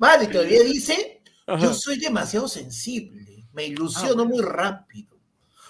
Vale, 0.00 0.28
todavía 0.28 0.62
dice, 0.62 1.20
Ajá. 1.46 1.62
yo 1.62 1.74
soy 1.74 1.98
demasiado 1.98 2.48
sensible, 2.48 3.46
me 3.52 3.66
ilusiono 3.66 4.24
muy 4.24 4.40
rápido, 4.40 5.18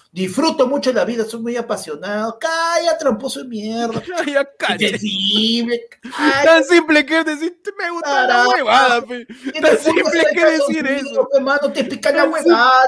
disfruto 0.09 0.67
mucho 0.67 0.93
la 0.93 1.03
vida, 1.03 1.25
soy 1.25 1.41
muy 1.41 1.57
apasionado, 1.57 2.39
calla, 2.39 2.97
tramposo 2.97 3.41
de 3.41 3.49
mierda, 3.49 4.01
ya 4.25 4.49
cállate. 4.57 4.99
sensible, 4.99 5.81
calla, 6.01 6.43
Tan 6.45 6.63
simple 6.63 7.05
que 7.05 7.19
es 7.19 7.25
decir, 7.25 7.57
me 7.77 7.91
gusta 7.91 8.25
la 8.25 8.47
huevada, 8.47 9.01
pe. 9.05 9.25
Tan 9.61 9.77
simple 9.77 10.23
que 10.33 10.45
decir 10.45 10.87
eso. 10.87 11.27
mano, 11.41 11.73
te 11.73 11.83
pican 11.83 12.15
la 12.15 12.23
huevada, 12.23 12.83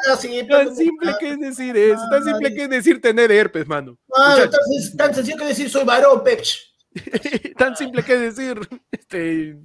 Tan 0.48 0.74
simple 0.74 1.11
que 1.20 1.28
es 1.28 1.40
decir 1.41 1.76
eso. 1.76 2.03
Tan 2.10 2.24
simple 2.24 2.56
que 2.56 2.64
es 2.64 2.70
decir 2.70 3.02
tener 3.02 3.30
herpes, 3.34 3.68
mano. 3.68 3.98
Tan, 4.15 4.49
tan 4.98 5.14
sencillo 5.14 5.38
que 5.38 5.45
decir 5.48 5.70
soy 5.70 5.84
varón, 5.84 6.24
pech. 6.24 6.74
Tan 7.57 7.76
simple 7.76 8.02
que 8.02 8.18
decir, 8.18 8.57
este, 8.91 9.57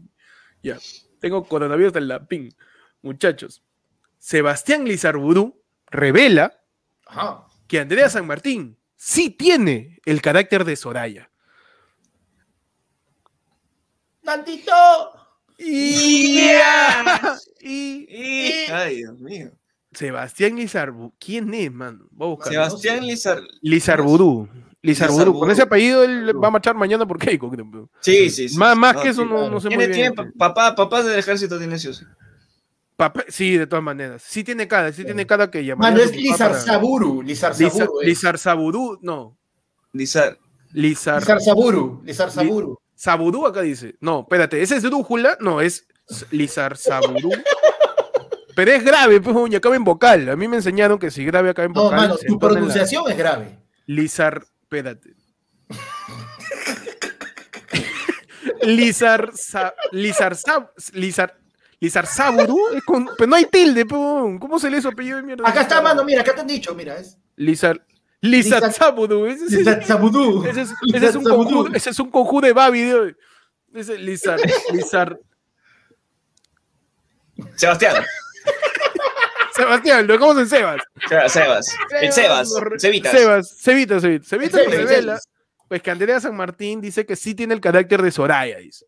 ya, 0.61 0.77
tengo 1.21 1.45
coronavirus 1.45 1.97
en 1.97 2.09
la 2.09 2.27
pin. 2.27 2.55
Muchachos, 3.03 3.63
Sebastián 4.19 4.85
Lizarbudú 4.85 5.61
revela 5.91 6.61
Ajá. 7.07 7.47
que 7.67 7.81
Andrea 7.81 8.09
San 8.11 8.27
Martín 8.27 8.77
sí 8.97 9.31
tiene 9.31 10.01
el 10.05 10.21
carácter 10.21 10.65
de 10.65 10.77
Soraya. 10.77 11.31
Tantito. 14.25 14.73
Y, 15.59 16.35
Yeah. 16.45 17.37
y 17.61 18.07
Y- 18.09 18.71
Ay, 18.71 18.97
Dios 18.97 19.19
mío. 19.21 19.51
Sebastián 19.93 20.55
Lizarbudú, 20.57 21.15
¿quién 21.19 21.53
es, 21.55 21.73
mano? 21.73 22.07
Voy 22.11 22.27
a 22.27 22.31
buscar. 22.31 22.53
Sebastián 22.53 23.07
Lizar. 23.07 23.41
Lizarbudú. 23.63 24.49
Lizarbudú. 24.89 25.39
Con 25.39 25.51
ese 25.51 25.63
apapellido 25.63 26.03
él 26.05 26.33
va 26.43 26.49
a 26.49 26.51
marchar 26.51 26.75
mañana 26.75 27.07
por 27.07 27.19
Keiko. 27.19 27.51
creo. 27.51 27.89
Sí, 28.01 28.31
sí, 28.31 28.49
sí. 28.49 28.57
Más, 28.59 28.77
más 28.77 28.95
No, 28.97 29.03
que 29.03 29.09
eso 29.11 29.23
sí, 29.23 29.29
no, 29.29 29.35
claro. 29.37 29.51
no 29.51 29.61
sé 29.61 29.69
muy 29.69 29.79
Tiene, 29.79 29.95
bien. 29.95 30.15
tiene 30.15 30.33
pa- 30.33 30.53
papá, 30.55 30.75
papás 30.77 31.05
del 31.07 31.19
ejército 31.19 31.59
tiene 31.59 31.79
sí 31.79 31.89
o 31.89 31.95
sí. 31.95 32.05
Papá- 32.97 33.25
sí, 33.29 33.57
de 33.57 33.67
todas 33.67 33.83
maneras. 33.85 34.23
Sí 34.27 34.43
tiene 34.43 34.67
cara, 34.67 34.93
sí 34.93 35.05
tiene 35.05 35.27
cara 35.27 35.51
que 35.51 35.65
llamaría 35.65 35.91
Mano, 35.93 36.03
a 36.03 36.05
es 36.05 36.11
su 36.11 36.17
papá 36.17 36.23
Lizar 36.23 36.51
para- 36.51 36.61
Saburu, 36.61 37.23
Lizar 37.23 37.53
Lizar, 37.59 37.71
Saburu. 37.71 38.01
es. 38.03 38.07
Lizar 38.09 38.39
Sabudú, 38.39 38.99
no. 39.03 39.39
Lizar. 39.93 40.39
Lizar, 40.73 41.21
Lizar 41.21 41.41
Saburu, 41.41 42.03
Lizar 42.05 42.31
Saburu. 42.31 42.79
Sabudú 42.95 43.47
acá 43.47 43.63
dice. 43.63 43.95
No, 44.01 44.21
espérate, 44.21 44.61
¿ese 44.61 44.77
es 44.77 44.83
Drújula? 44.83 45.37
No, 45.41 45.61
es 45.61 45.87
S- 46.11 46.27
Lizar 46.31 46.77
Sabudú. 46.77 47.31
Pero 48.57 48.73
es 48.73 48.83
grave, 48.85 49.21
pues, 49.21 49.37
uña, 49.37 49.59
acaba 49.59 49.77
en 49.77 49.85
vocal. 49.85 50.29
A 50.29 50.35
mí 50.37 50.49
me 50.49 50.57
enseñaron 50.57 50.99
que 50.99 51.13
si 51.13 51.25
grave 51.25 51.51
acaba 51.51 51.67
en 51.67 51.73
No, 51.73 51.85
vocal. 51.85 52.01
mano, 52.01 52.17
se 52.17 52.27
tu 52.27 52.35
la- 52.35 52.39
pronunciación 52.41 53.05
es 53.09 53.17
grave. 53.17 53.59
Lizar, 53.87 54.43
espérate. 54.69 55.15
Lizar, 58.63 59.31
sa, 59.35 59.75
Lizar, 59.93 60.37
Sa- 60.37 60.71
Lizar, 60.93 61.35
Lizar 61.81 62.07
Sabudú, 62.07 62.59
es 62.75 62.85
con- 62.85 63.09
pero 63.17 63.29
no 63.29 63.37
hay 63.37 63.47
tilde, 63.47 63.87
po. 63.87 64.37
¿cómo 64.39 64.59
se 64.59 64.69
lee 64.71 64.83
su 64.83 64.89
apellido 64.89 65.17
de 65.17 65.23
mierda? 65.23 65.49
Acá 65.49 65.63
está, 65.63 65.81
mano, 65.81 66.05
mira, 66.05 66.21
acá 66.21 66.35
te 66.35 66.41
han 66.43 66.47
dicho, 66.47 66.75
mira, 66.75 66.97
es 66.99 67.17
Lizar, 67.37 67.83
Lizar 68.21 68.63
Lizar- 68.63 68.73
Sabudú, 68.73 69.27
ese 69.27 69.45
es, 69.47 69.53
Lizar 69.53 69.85
Sabudú. 69.87 70.45
ese 70.45 70.63
es- 70.63 70.75
ese 70.95 71.07
es 71.07 71.15
un 71.17 71.25
conjuro, 71.25 71.75
ese 71.75 71.91
es 71.91 71.99
un 72.01 72.11
conjuro 72.11 72.47
de 72.47 72.53
Babi, 72.53 72.83
de- 72.83 73.17
ese 73.75 73.95
es 73.95 74.01
Lizar, 74.01 74.39
Lizar, 74.73 75.19
Sebastián. 77.57 78.05
Sebastián, 79.59 80.07
lo 80.07 80.13
dejamos 80.15 80.39
en 80.39 80.49
Sebas. 80.49 80.83
Sebas. 81.09 81.33
Sebas. 81.33 81.77
El 82.01 82.13
Sebas. 82.13 82.55
Cevitas. 82.79 83.13
Sebas. 83.13 83.57
Cevitas 83.59 84.03
Sebas, 84.25 84.53
revela, 84.71 85.19
pues 85.69 85.83
que 85.83 85.91
Andrea 85.91 86.21
San 86.21 86.37
Martín 86.37 86.81
dice 86.81 87.05
que 87.05 87.17
sí 87.17 87.35
tiene 87.35 87.55
el 87.55 87.61
carácter 87.61 88.01
de 88.03 88.11
Soraya, 88.11 88.59
dice. 88.59 88.87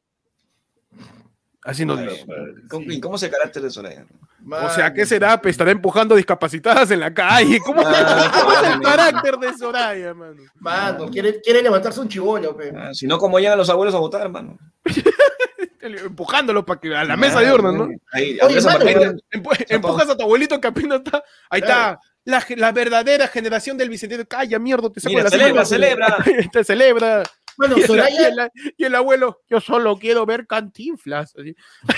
Así 1.63 1.85
nos 1.85 2.01
dice. 2.01 2.25
¿Cómo- 2.71 2.91
¿Y 2.91 3.01
cómo 3.01 3.17
es 3.17 3.23
el 3.25 3.31
carácter 3.31 3.63
de 3.63 3.71
Soraya? 3.71 4.07
O 4.51 4.71
sea, 4.71 4.95
¿qué 4.95 5.05
será? 5.05 5.39
Pues 5.43 5.53
estará 5.53 5.71
empujando 5.71 6.15
discapacitadas 6.17 6.91
en 6.91 7.01
la 7.01 7.13
calle. 7.13 7.61
¿Cómo, 7.61 7.83
Ah, 7.85 8.33
cómo 8.41 8.53
es 8.55 8.75
el 8.75 8.81
carácter 8.81 9.37
de 9.37 9.53
Soraya, 9.59 10.15
mano? 10.15 10.41
Mano, 10.55 11.11
quiere, 11.11 11.39
quiere 11.43 11.63
levantarse 11.63 12.01
un 12.01 12.09
chivolo, 12.09 12.57
pe. 12.57 12.73
Ah, 12.75 12.95
si 12.95 13.07
no, 13.07 13.19
¿cómo 13.19 13.39
llegan 13.39 13.59
los 13.59 13.69
abuelos 13.69 13.95
a 13.95 13.99
votar, 13.99 14.23
hermano? 14.23 14.57
Empujándolo 15.81 16.65
para 16.67 16.81
que 16.81 16.95
a 16.95 17.05
la 17.05 17.17
mesa 17.17 17.41
de 17.41 17.53
urnas, 17.53 17.75
¿no? 17.75 17.89
Ahí, 18.13 18.33
Oye, 18.33 18.41
Andrés 18.43 18.65
San 18.65 18.73
mano, 18.75 18.85
Martín- 18.85 19.23
pero- 19.33 19.43
Empu- 19.45 19.67
empujas 19.69 20.09
a 20.11 20.17
tu 20.17 20.23
abuelito 20.25 20.61
que 20.61 20.69
apenas 20.69 20.99
está. 21.05 21.23
Ahí 21.49 21.63
Claro. 21.63 21.99
está. 21.99 22.01
La, 22.25 22.45
la 22.57 22.73
verdadera 22.73 23.27
generación 23.29 23.79
del 23.79 23.89
bicentenario. 23.89 24.29
Calla, 24.29 24.59
mierda, 24.59 24.91
te 24.91 25.01
saco 25.01 25.11
Mira, 25.15 25.25
la 25.25 25.31
celebra, 25.31 25.65
celebra. 25.65 26.17
te 26.53 26.65
celebra. 26.65 27.23
Bueno, 27.57 27.77
Y 27.77 27.81
el, 27.81 27.85
y, 27.85 27.87
Soraya, 27.89 28.29
el, 28.29 28.51
y 28.77 28.85
el 28.85 28.95
abuelo, 28.95 29.41
yo 29.49 29.61
solo 29.61 29.97
quiero 29.99 30.25
ver 30.27 30.47
cantinflas. 30.47 31.35
Así. 31.39 31.55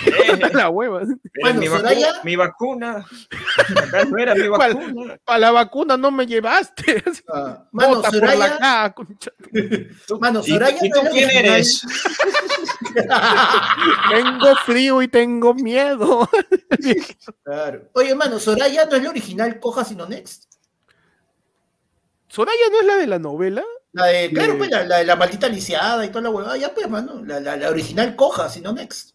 Eh, 0.06 0.50
la 0.54 0.68
hueva. 0.70 1.02
Bueno, 1.40 1.60
mi, 1.60 1.66
Soraya- 1.66 2.12
vacu- 2.14 2.24
mi 2.24 2.36
vacuna. 2.36 3.06
No 4.10 4.18
era 4.18 4.34
mi 4.34 4.48
vacuna. 4.48 5.18
Para 5.24 5.38
la 5.38 5.50
vacuna 5.52 5.96
no 5.96 6.10
me 6.10 6.26
llevaste. 6.26 7.02
Ah, 7.32 7.64
mano, 7.72 7.96
Bota 7.96 8.10
por 8.10 8.20
la 8.20 8.32
Soraya, 8.32 8.58
cara, 8.58 8.92
concha. 8.94 9.30
mano, 10.20 10.40
¿Y, 10.44 10.50
Soraya 10.50 10.78
y 10.82 10.90
tú 10.90 11.00
quién 11.12 11.30
eres? 11.30 11.82
Tengo 14.10 14.56
frío 14.64 15.02
y 15.02 15.08
tengo 15.08 15.54
miedo. 15.54 16.28
Claro. 17.44 17.88
Oye, 17.94 18.14
mano, 18.14 18.38
Soraya 18.38 18.84
no 18.86 18.96
es 18.96 19.02
la 19.02 19.10
original 19.10 19.60
Coja 19.60 19.84
sino 19.84 20.06
Next. 20.06 20.44
¿Soraya 22.28 22.68
no 22.70 22.80
es 22.80 22.86
la 22.86 22.96
de 22.96 23.06
la 23.06 23.18
novela? 23.18 23.62
La 23.92 24.06
de, 24.06 24.30
claro, 24.30 24.56
pues, 24.56 24.70
la, 24.70 24.84
la 24.84 24.98
de 24.98 25.04
la 25.04 25.16
maldita 25.16 25.48
lisiada 25.48 26.04
y 26.04 26.08
toda 26.08 26.22
la 26.22 26.30
huevada, 26.30 26.56
ya 26.56 26.72
pues, 26.72 26.88
mano. 26.88 27.22
La, 27.24 27.40
la, 27.40 27.56
la 27.56 27.68
original 27.70 28.16
Coja 28.16 28.48
sino 28.48 28.72
Next. 28.72 29.10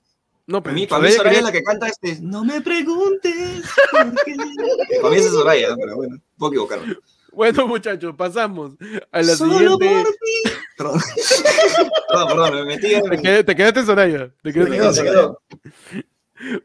No, 0.46 0.64
Para 0.64 0.76
pero 0.76 0.76
mí, 0.76 0.88
para 0.88 1.04
mí 1.04 1.12
Soraya 1.12 1.38
es 1.40 1.44
la 1.44 1.52
que 1.52 1.64
canta 1.64 1.88
este. 1.88 2.20
No 2.22 2.44
me 2.46 2.62
preguntes. 2.62 3.64
por 3.92 4.24
qué". 4.24 4.36
Para 5.02 5.10
mí 5.10 5.18
esa 5.20 5.28
es 5.28 5.34
Soraya, 5.34 5.76
pero 5.76 5.96
bueno, 5.96 6.18
puedo 6.38 6.54
equivocarme. 6.54 6.96
Bueno, 7.34 7.68
muchachos, 7.68 8.16
pasamos 8.16 8.74
a 9.12 9.22
la 9.22 9.36
Solo 9.36 9.54
siguiente. 9.78 9.90
por 9.90 10.14
ti. 10.14 10.52
Perdón. 10.78 11.02
Perdón, 12.10 12.28
perdón, 12.30 12.54
me 12.56 12.66
metí 12.66 12.94
en. 12.96 13.22
Te, 13.22 13.44
te 13.44 13.56
quedaste 13.56 13.80
en 13.82 13.86
Soraya. 13.86 14.32
Te 14.42 14.54
quedaste 14.54 14.72
Se 14.72 14.78
en 14.78 14.82
quedó, 14.82 14.94
Soraya. 14.94 14.94
se 14.94 15.04
quedó. 15.04 16.04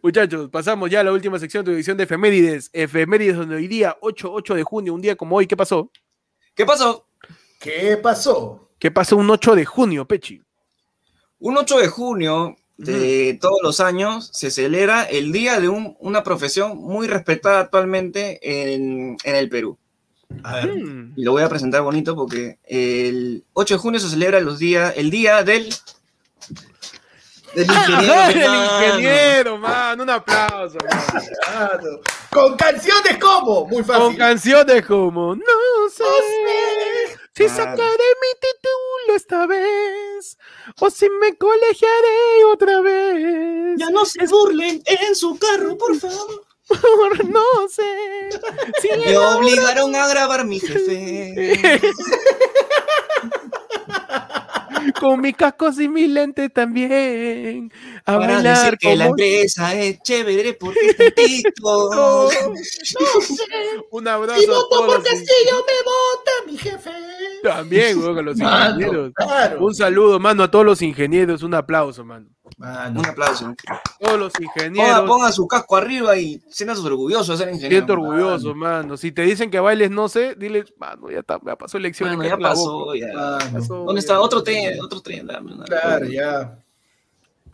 Muchachos, 0.03 0.51
pasamos 0.51 0.91
ya 0.91 1.01
a 1.01 1.05
la 1.05 1.13
última 1.13 1.39
sección 1.39 1.65
de 1.65 1.71
tu 1.73 1.75
edición 1.75 1.97
de 1.97 2.05
efemérides. 2.05 2.71
Efemérides 2.73 3.37
donde 3.37 3.57
hoy 3.57 3.67
día, 3.69 3.97
8, 4.01 4.31
8 4.33 4.55
de 4.55 4.63
junio, 4.65 4.95
un 4.95 5.01
día 5.01 5.17
como 5.17 5.37
hoy, 5.37 5.47
¿qué 5.47 5.57
pasó? 5.57 5.91
¿Qué 6.55 6.65
pasó? 6.67 7.07
¿Qué 7.63 7.97
pasó? 7.97 8.69
¿Qué 8.79 8.91
pasó 8.91 9.17
un 9.17 9.31
8 9.31 9.55
de 9.55 9.65
junio, 9.65 10.05
Pechi? 10.07 10.43
Un 11.39 11.57
8 11.57 11.79
de 11.79 11.89
junio 11.89 12.57
de 12.77 13.39
todos 13.41 13.59
los 13.63 13.79
años 13.81 14.31
se 14.33 14.51
celebra 14.51 15.05
el 15.05 15.31
día 15.31 15.61
de 15.61 15.69
un- 15.69 15.97
una 16.01 16.25
profesión 16.25 16.77
muy 16.79 17.07
respetada 17.07 17.61
actualmente 17.61 18.41
en, 18.75 19.17
en 19.23 19.37
el 19.37 19.49
Perú. 19.49 19.79
A 20.43 20.57
ver. 20.57 20.75
Mm. 20.75 21.13
Y 21.17 21.23
lo 21.25 21.33
voy 21.33 21.43
a 21.43 21.49
presentar 21.49 21.83
bonito 21.83 22.17
porque 22.17 22.59
el 22.65 23.45
8 23.53 23.75
de 23.75 23.79
junio 23.79 24.01
se 24.01 24.09
celebra 24.09 24.41
los 24.41 24.59
días, 24.59 24.95
el 24.97 25.11
día 25.11 25.45
del... 25.45 25.73
Del 27.55 27.67
ingeniero. 27.71 28.13
Ajá, 28.15 28.31
el 28.85 28.95
ingeniero, 28.95 29.59
man. 29.59 30.01
Un 30.01 30.11
aplauso. 30.11 30.79
man. 30.91 31.23
Claro. 31.53 32.01
Con 32.31 32.57
canciones 32.57 33.19
como, 33.19 33.67
muy 33.67 33.85
fácil. 33.85 34.03
Con 34.03 34.17
canciones 34.17 34.87
como 34.87 35.35
No 35.37 35.43
sé 35.95 36.03
si 37.35 37.49
sacaré 37.49 38.09
mi 38.21 38.41
título 38.41 39.17
esta 39.17 39.47
vez 39.47 40.39
o 40.81 40.91
si 40.91 41.09
me 41.09 41.37
colegiaré 41.37 42.45
otra 42.53 42.81
vez. 42.81 43.79
Ya 43.79 43.91
no 43.91 44.05
se 44.05 44.27
burlen 44.27 44.83
en 44.87 45.15
su 45.17 45.39
carro, 45.39 45.77
por 45.79 45.99
favor. 45.99 46.45
No 47.29 47.69
sé 47.69 47.83
si 48.81 48.89
Me 48.99 49.17
obligaron 49.17 49.95
a 49.95 50.07
grabar 50.09 50.45
mi 50.47 50.61
jefe. 50.67 51.81
con 55.01 55.21
mis 55.21 55.37
cascos 55.37 55.79
y 55.81 55.89
mis 55.89 56.09
lentes 56.09 56.53
también. 56.53 57.73
A 58.05 58.19
Para 58.19 58.35
bailar 58.35 58.57
decir 58.65 58.79
que 58.79 58.97
la 58.97 59.07
empresa 59.07 59.75
es 59.75 60.01
chévere 60.03 60.55
porque 60.55 60.81
está 60.91 61.11
TikTok. 61.11 61.93
No, 62.03 62.29
un 63.91 64.09
abrazo 64.09 64.41
Si 64.41 64.47
voto 64.47 64.69
por 64.79 64.87
los 64.87 65.05
Castillo, 65.05 65.65
me 65.67 65.79
vota 65.85 66.33
mi 66.47 66.57
jefe. 66.59 66.91
también 67.43 67.99
weón, 67.99 68.19
a 68.19 68.23
los 68.23 68.37
Mano, 68.37 68.75
ingenieros. 68.81 69.13
claro. 69.15 69.65
un 69.65 69.75
saludo 69.75 70.19
mano 70.19 70.43
a 70.45 70.51
todos 70.51 70.65
los 70.65 70.83
ingenieros. 70.83 71.43
Un 71.43 71.55
aplauso 71.55 72.05
mano 72.05 72.29
Mano. 72.57 73.01
Un 73.01 73.07
aplauso. 73.07 73.55
todos 73.99 74.19
los 74.19 74.33
ingenieros 74.41 75.09
ponga 75.09 75.33
su 75.33 75.47
casco 75.47 75.77
arriba 75.77 76.17
y 76.17 76.41
siéntase 76.49 76.81
orgulloso 76.83 77.33
de 77.33 77.39
ser 77.39 77.49
ingeniero. 77.49 77.87
Siento 77.87 77.93
orgulloso, 77.95 78.55
mano. 78.55 78.97
Si 78.97 79.13
te 79.13 79.23
dicen 79.23 79.51
que 79.51 79.61
bailes, 79.61 79.91
no 79.91 80.09
sé, 80.09 80.35
dile, 80.35 80.65
mano, 80.79 81.11
ya, 81.11 81.21
está, 81.21 81.41
ya 81.45 81.57
pasó 81.57 81.79
elección. 81.79 82.17
Bueno, 82.17 82.37
ya 82.37 82.37
pasó. 82.37 82.95
Ya. 82.95 83.13
Mano. 83.13 83.61
¿Dónde 83.67 84.01
está? 84.01 84.21
Otro 84.21 84.43
tren, 84.43 84.81
otro 84.81 85.01
tren. 85.01 85.29
Claro, 85.67 86.07
ya. 86.07 86.59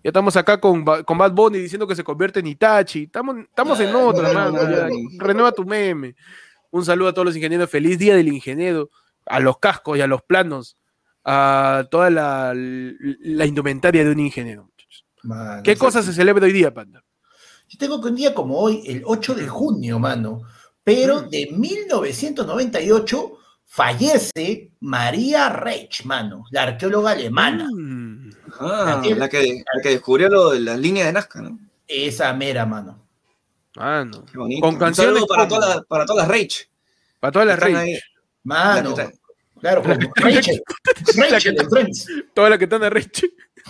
Ya 0.04 0.10
estamos 0.10 0.36
acá 0.36 0.60
con, 0.60 0.84
con 0.84 1.18
Bad 1.18 1.32
Bunny 1.32 1.58
diciendo 1.58 1.86
que 1.86 1.96
se 1.96 2.04
convierte 2.04 2.40
en 2.40 2.46
Itachi. 2.46 3.04
Estamos, 3.04 3.36
estamos 3.38 3.80
en 3.80 3.94
otra, 3.94 4.32
mano. 4.32 4.58
Renueva 5.18 5.52
tu 5.52 5.64
meme. 5.64 6.14
Un 6.70 6.84
saludo 6.84 7.08
a 7.08 7.12
todos 7.12 7.26
los 7.26 7.36
ingenieros. 7.36 7.68
Feliz 7.68 7.98
día 7.98 8.14
del 8.14 8.28
ingeniero. 8.28 8.90
A 9.26 9.40
los 9.40 9.58
cascos 9.58 9.98
y 9.98 10.00
a 10.00 10.06
los 10.06 10.22
planos. 10.22 10.76
A 11.24 11.84
toda 11.90 12.10
la, 12.10 12.52
la 12.54 13.44
indumentaria 13.44 14.04
de 14.04 14.12
un 14.12 14.20
ingeniero. 14.20 14.70
¿Qué 15.64 15.76
cosa 15.76 16.02
se 16.02 16.12
celebra 16.12 16.44
hoy 16.46 16.52
día, 16.52 16.72
Panda? 16.72 17.02
Yo 17.68 17.78
tengo 17.78 18.00
que 18.00 18.08
un 18.08 18.16
día 18.16 18.34
como 18.34 18.58
hoy, 18.58 18.82
el 18.86 19.02
8 19.04 19.34
de 19.34 19.46
junio, 19.48 19.98
mano, 19.98 20.42
pero 20.82 21.22
Mm. 21.22 21.28
de 21.30 21.48
1998 21.52 23.32
fallece 23.66 24.70
María 24.80 25.50
Reich, 25.50 26.04
mano, 26.04 26.44
la 26.50 26.62
arqueóloga 26.62 27.10
alemana. 27.12 27.68
Mm. 27.70 28.30
Ah, 28.60 29.02
la 29.04 29.28
que, 29.28 29.62
la 29.74 29.82
que 29.82 29.88
descubrió 29.90 30.28
lo 30.28 30.50
de 30.50 30.60
las 30.60 30.78
líneas 30.78 31.06
de 31.06 31.12
Nazca, 31.12 31.42
¿no? 31.42 31.58
Esa 31.86 32.32
mera, 32.32 32.64
mano. 32.64 32.98
Mano. 33.76 34.24
Qué 34.30 34.38
bonito. 34.38 34.62
Con 34.62 34.76
canciones 34.78 35.24
para 35.26 35.46
como- 35.46 35.60
todas 35.60 35.76
las, 35.76 35.84
para 35.86 36.06
todas 36.06 36.26
las 36.26 36.28
Rage. 36.36 36.68
Para 37.20 37.32
todas 37.32 37.48
las 37.48 37.62
ahí. 37.62 37.98
Mano, 38.44 38.90
La 38.90 38.94
que 38.96 39.02
está- 39.02 39.18
claro, 39.60 39.82
como 39.82 39.94
Rachel. 40.16 40.62
Rachel 41.30 41.56
Friends. 41.70 42.06
Que 42.34 42.64
están 42.64 42.80
de 42.80 42.90
Reyes. 42.90 43.10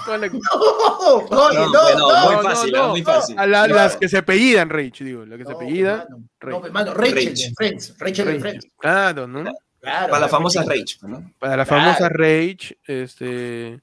Las 0.06 0.32
No, 0.32 1.28
No, 1.30 1.50
no, 1.52 1.98
no, 1.98 2.32
muy 2.32 2.42
fácil, 2.44 2.72
no, 2.72 2.88
muy 2.88 3.02
fácil. 3.02 3.38
A 3.38 3.46
la- 3.46 3.64
Claro. 3.64 3.74
las 3.74 3.96
que 3.96 4.08
se 4.08 4.18
apellidan 4.18 4.70
Rage, 4.70 5.04
digo, 5.04 5.24
las 5.26 5.38
que 5.38 5.44
se 5.44 5.52
apellidan. 5.52 6.04
No, 6.42 6.60
pues, 6.60 6.72
mano, 6.72 6.94
Rachel 6.94 7.14
de 7.14 7.30
Rachel. 7.30 7.52
Friends. 7.56 7.94
Rachel 7.98 8.24
de 8.26 8.30
Rage. 8.32 8.40
Friends. 8.40 8.66
Claro, 8.78 9.26
¿no? 9.26 9.44
Claro. 9.80 10.08
Para 10.10 10.20
la 10.20 10.28
famosa 10.28 10.62
Rachel. 10.62 10.84
Rage, 10.84 10.96
¿no? 11.08 11.32
Para 11.38 11.56
la 11.56 11.64
Claro. 11.64 11.82
famosa 11.84 12.08
Rage, 12.08 12.78
este, 12.86 13.80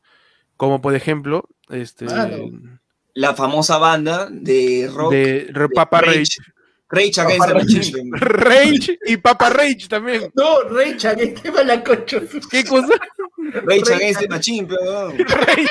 como 0.58 0.82
por 0.82 0.96
ejemplo, 0.96 1.48
este. 1.70 2.06
La 3.14 3.34
famosa 3.34 3.78
banda 3.78 4.28
de 4.30 4.90
rock. 4.94 5.12
de 5.14 5.48
Re- 5.52 5.70
Papa 5.70 6.02
Rage. 6.02 6.18
Rage 6.20 6.38
Against 7.24 7.40
Papa 7.40 7.48
the 7.48 7.54
Rage. 7.60 7.78
Machine. 7.78 8.12
Rage 8.14 9.00
y 9.06 9.18
Papa 9.18 9.50
Rage 9.50 9.88
también. 9.90 10.32
No, 10.36 10.58
que 11.16 11.28
te 11.28 11.50
va 11.50 11.64
la 11.64 11.84
concha. 11.84 12.20
¿Qué 12.52 12.64
cosa? 12.64 12.94
Rage 13.54 13.94
Against 13.94 14.20
the 14.22 14.28
Machine, 14.28 14.68
pero. 14.68 15.10
Rage. 15.12 15.68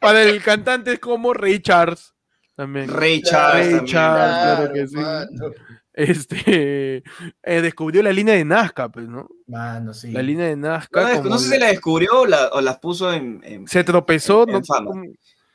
Para 0.00 0.22
el 0.24 0.42
cantante 0.42 0.94
es 0.94 0.98
como 0.98 1.32
Ray 1.32 1.60
Charles. 1.60 2.12
También. 2.56 2.88
Ray 2.88 3.20
Ray 3.20 3.22
Charles. 3.22 3.66
también. 3.68 3.86
Charles. 3.86 4.36
claro 4.56 4.72
que 4.72 4.86
sí. 4.88 4.96
Mano, 4.96 5.50
Este 5.92 7.02
eh, 7.42 7.62
descubrió 7.62 8.02
la 8.02 8.12
línea 8.12 8.34
de 8.34 8.44
Nazca, 8.44 8.88
pues, 8.88 9.06
¿no? 9.08 9.28
Mano, 9.46 9.94
sí. 9.94 10.10
La 10.10 10.22
línea 10.22 10.46
de 10.48 10.56
Nazca. 10.56 11.02
No, 11.08 11.16
como 11.18 11.30
no 11.30 11.38
sé 11.38 11.54
si 11.54 11.58
la 11.60 11.68
descubrió 11.68 12.20
o, 12.22 12.26
la- 12.26 12.48
o 12.52 12.60
las 12.60 12.78
puso 12.78 13.12
en. 13.12 13.40
en- 13.44 13.66
Se 13.68 13.84
tropezó, 13.84 14.42
en 14.46 14.52
¿no? 14.54 14.64
fama. 14.64 14.90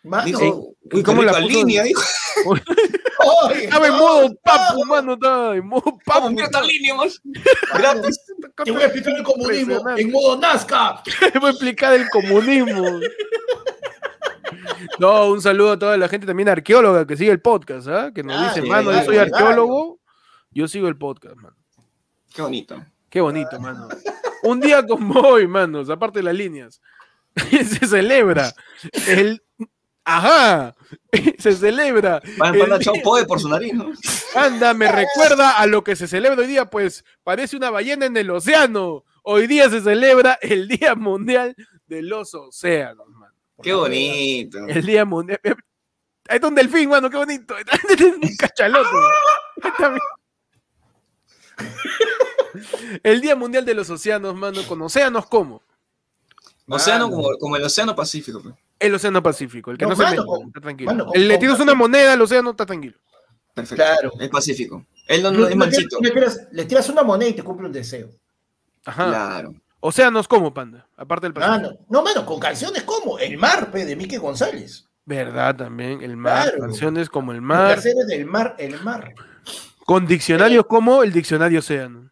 Mano, 0.03 0.27
¿y 0.27 0.35
uy, 0.35 1.03
cómo 1.03 1.21
la 1.21 1.39
línea, 1.39 1.83
dijo. 1.83 2.01
Estaba 3.53 3.87
en 3.87 3.93
modo 3.93 4.35
papu, 4.43 4.83
mano, 4.85 5.13
estaba 5.13 5.55
en 5.55 5.67
modo 5.67 5.97
papu. 6.03 6.31
mira 6.31 6.45
esta 6.45 6.61
línea, 6.61 6.95
man. 6.95 7.09
Gratis. 7.77 8.19
Te 8.63 8.71
voy 8.71 8.81
a 8.81 8.85
explicar 8.85 9.15
el 9.15 9.23
comunismo 9.23 9.89
en 9.95 10.11
modo 10.11 10.37
Nazca. 10.39 11.03
Te 11.31 11.37
voy 11.39 11.49
a 11.49 11.51
explicar 11.51 11.93
el 11.93 12.09
comunismo. 12.09 12.99
No, 14.99 15.27
un 15.27 15.41
saludo 15.41 15.73
a 15.73 15.79
toda 15.79 15.97
la 15.97 16.07
gente 16.09 16.25
también 16.25 16.49
arqueóloga 16.49 17.05
que 17.05 17.15
sigue 17.15 17.31
el 17.31 17.41
podcast, 17.41 17.87
¿ah? 17.87 18.11
Que 18.13 18.23
nos 18.23 18.35
Ah, 18.37 18.47
dice, 18.53 18.67
mano, 18.67 18.91
yo 18.91 19.03
soy 19.03 19.17
arqueólogo, 19.17 19.99
yo 20.51 20.67
sigo 20.67 20.87
el 20.87 20.97
podcast, 20.97 21.35
mano. 21.35 21.55
Qué 22.33 22.41
bonito. 22.41 22.83
Qué 23.09 23.21
bonito, 23.21 23.59
mano. 23.59 23.87
Un 24.43 24.59
día 24.59 24.85
como 24.85 25.19
hoy, 25.19 25.47
manos, 25.47 25.89
aparte 25.89 26.19
de 26.19 26.23
las 26.23 26.33
líneas, 26.35 26.81
se 27.51 27.87
celebra 27.87 28.51
el... 29.07 29.41
Ajá, 30.03 30.75
se 31.37 31.53
celebra. 31.53 32.21
Van 32.37 32.71
a 32.71 32.75
echar 32.75 32.95
poe 33.03 33.25
por 33.25 33.39
su 33.39 33.49
nariz, 33.49 33.73
¿no? 33.73 33.91
Anda, 34.35 34.73
me 34.73 34.91
recuerda 34.91 35.51
a 35.51 35.65
lo 35.67 35.83
que 35.83 35.95
se 35.95 36.07
celebra 36.07 36.41
hoy 36.41 36.47
día, 36.47 36.65
pues 36.65 37.05
parece 37.23 37.57
una 37.57 37.69
ballena 37.69 38.05
en 38.05 38.17
el 38.17 38.29
océano. 38.31 39.03
Hoy 39.23 39.45
día 39.45 39.69
se 39.69 39.81
celebra 39.81 40.39
el 40.41 40.67
Día 40.67 40.95
Mundial 40.95 41.55
de 41.85 42.01
los 42.01 42.33
Océanos, 42.33 43.07
mano. 43.09 43.33
Qué 43.61 43.73
bonito. 43.73 44.57
El 44.67 44.83
Día 44.83 45.05
Mundial. 45.05 45.39
Ahí 46.27 46.35
está 46.35 46.47
un 46.47 46.55
delfín, 46.55 46.89
mano, 46.89 47.09
qué 47.09 47.17
bonito. 47.17 47.55
Un 48.21 48.35
cachalote. 48.37 48.89
El 53.03 53.21
Día 53.21 53.35
Mundial 53.35 53.65
de 53.65 53.75
los 53.75 53.89
Océanos, 53.89 54.33
mano, 54.35 54.63
con 54.67 54.81
océanos 54.81 55.27
como 55.27 55.61
Océano 56.75 57.09
Mano. 57.09 57.21
como, 57.23 57.37
como 57.37 57.55
el 57.57 57.63
Océano 57.63 57.95
Pacífico. 57.95 58.41
pues. 58.41 58.55
el 58.79 58.95
Océano 58.95 59.21
Pacífico, 59.23 59.71
el 59.71 59.77
que 59.77 59.85
no, 59.85 59.91
No, 59.91 59.95
se 59.95 60.03
mete, 60.03 60.17
con- 60.25 60.47
está 60.47 60.61
tranquilo. 60.61 60.91
mano, 60.91 61.05
con- 61.05 61.27
le 61.27 61.37
tiras 61.37 61.59
una 61.59 61.73
moneda 61.75 62.13
al 62.13 62.21
océano, 62.21 62.51
está 62.51 62.65
tranquilo. 62.65 62.97
Perfecto. 63.53 63.83
Claro. 63.83 64.11
El 64.19 64.29
Pacífico. 64.29 64.85
Él 65.07 65.21
no, 65.23 65.31
no 65.31 65.43
es 65.43 65.49
Le- 65.49 65.55
manchito. 65.55 65.97
Le, 66.01 66.11
tiras, 66.11 66.47
le 66.51 66.65
tiras 66.65 66.87
una 66.89 67.03
moneda 67.03 67.29
y 67.29 67.33
te 67.33 67.43
cumple 67.43 67.67
un 67.67 67.73
deseo. 67.73 68.09
Ajá. 68.85 69.07
Claro. 69.07 69.53
Océanos 69.81 70.27
como, 70.27 70.53
panda, 70.53 70.87
aparte 70.95 71.25
del 71.25 71.33
Pacífico. 71.33 71.57
Mano, 71.61 71.77
no, 71.89 72.01
mano, 72.03 72.25
con 72.25 72.39
canciones 72.39 72.83
como 72.83 73.17
El 73.19 73.37
Mar, 73.37 73.71
pe, 73.71 73.83
de 73.85 73.95
Mike 73.95 74.17
González. 74.19 74.87
Verdad, 75.05 75.55
también, 75.55 76.01
el 76.03 76.15
mar, 76.15 76.43
Claro. 76.49 76.59
canciones 76.61 77.09
como 77.09 77.31
el 77.31 77.41
Mar. 77.41 77.77
mar, 77.77 77.81
del 77.81 78.25
Mar, 78.25 78.55
El 78.59 78.79
Mar. 78.83 79.13
con 79.85 80.05
diccionarios 80.05 80.65
como 80.67 81.01
el 81.03 81.11
diccionario 81.11 81.59
océano. 81.59 82.09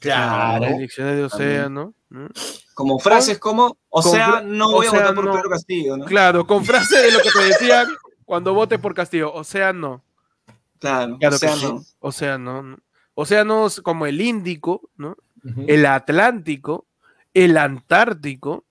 Claro. 0.00 0.64
El 0.66 0.78
diccionario 0.78 1.26
océano. 1.26 1.94
¿no? 2.10 2.28
Como 2.74 2.98
frases 2.98 3.38
como, 3.38 3.76
o 3.90 4.02
con 4.02 4.12
sea, 4.12 4.40
no 4.44 4.70
voy 4.72 4.86
o 4.86 4.88
a 4.88 4.92
sea, 4.92 5.00
votar 5.00 5.14
por 5.14 5.24
no. 5.26 5.32
Pedro 5.32 5.50
Castillo, 5.50 5.96
¿no? 5.96 6.04
Claro, 6.06 6.46
con 6.46 6.64
frase 6.64 6.96
de 6.98 7.12
lo 7.12 7.18
que 7.20 7.30
te 7.30 7.44
decían 7.44 7.86
cuando 8.24 8.54
vote 8.54 8.78
por 8.78 8.94
Castillo. 8.94 9.32
Océano. 9.32 10.02
Claro, 10.78 11.18
Claro 11.18 11.36
o 11.36 11.38
sea, 11.38 11.50
que 11.52 11.56
sí. 11.60 11.66
no. 11.66 11.82
Océano. 12.00 12.62
¿no? 12.62 12.78
Océanos 13.14 13.80
como 13.82 14.06
el 14.06 14.20
Índico, 14.20 14.88
¿no? 14.96 15.16
El 15.66 15.86
Atlántico, 15.86 16.86
el 17.34 17.56
Antártico, 17.58 18.64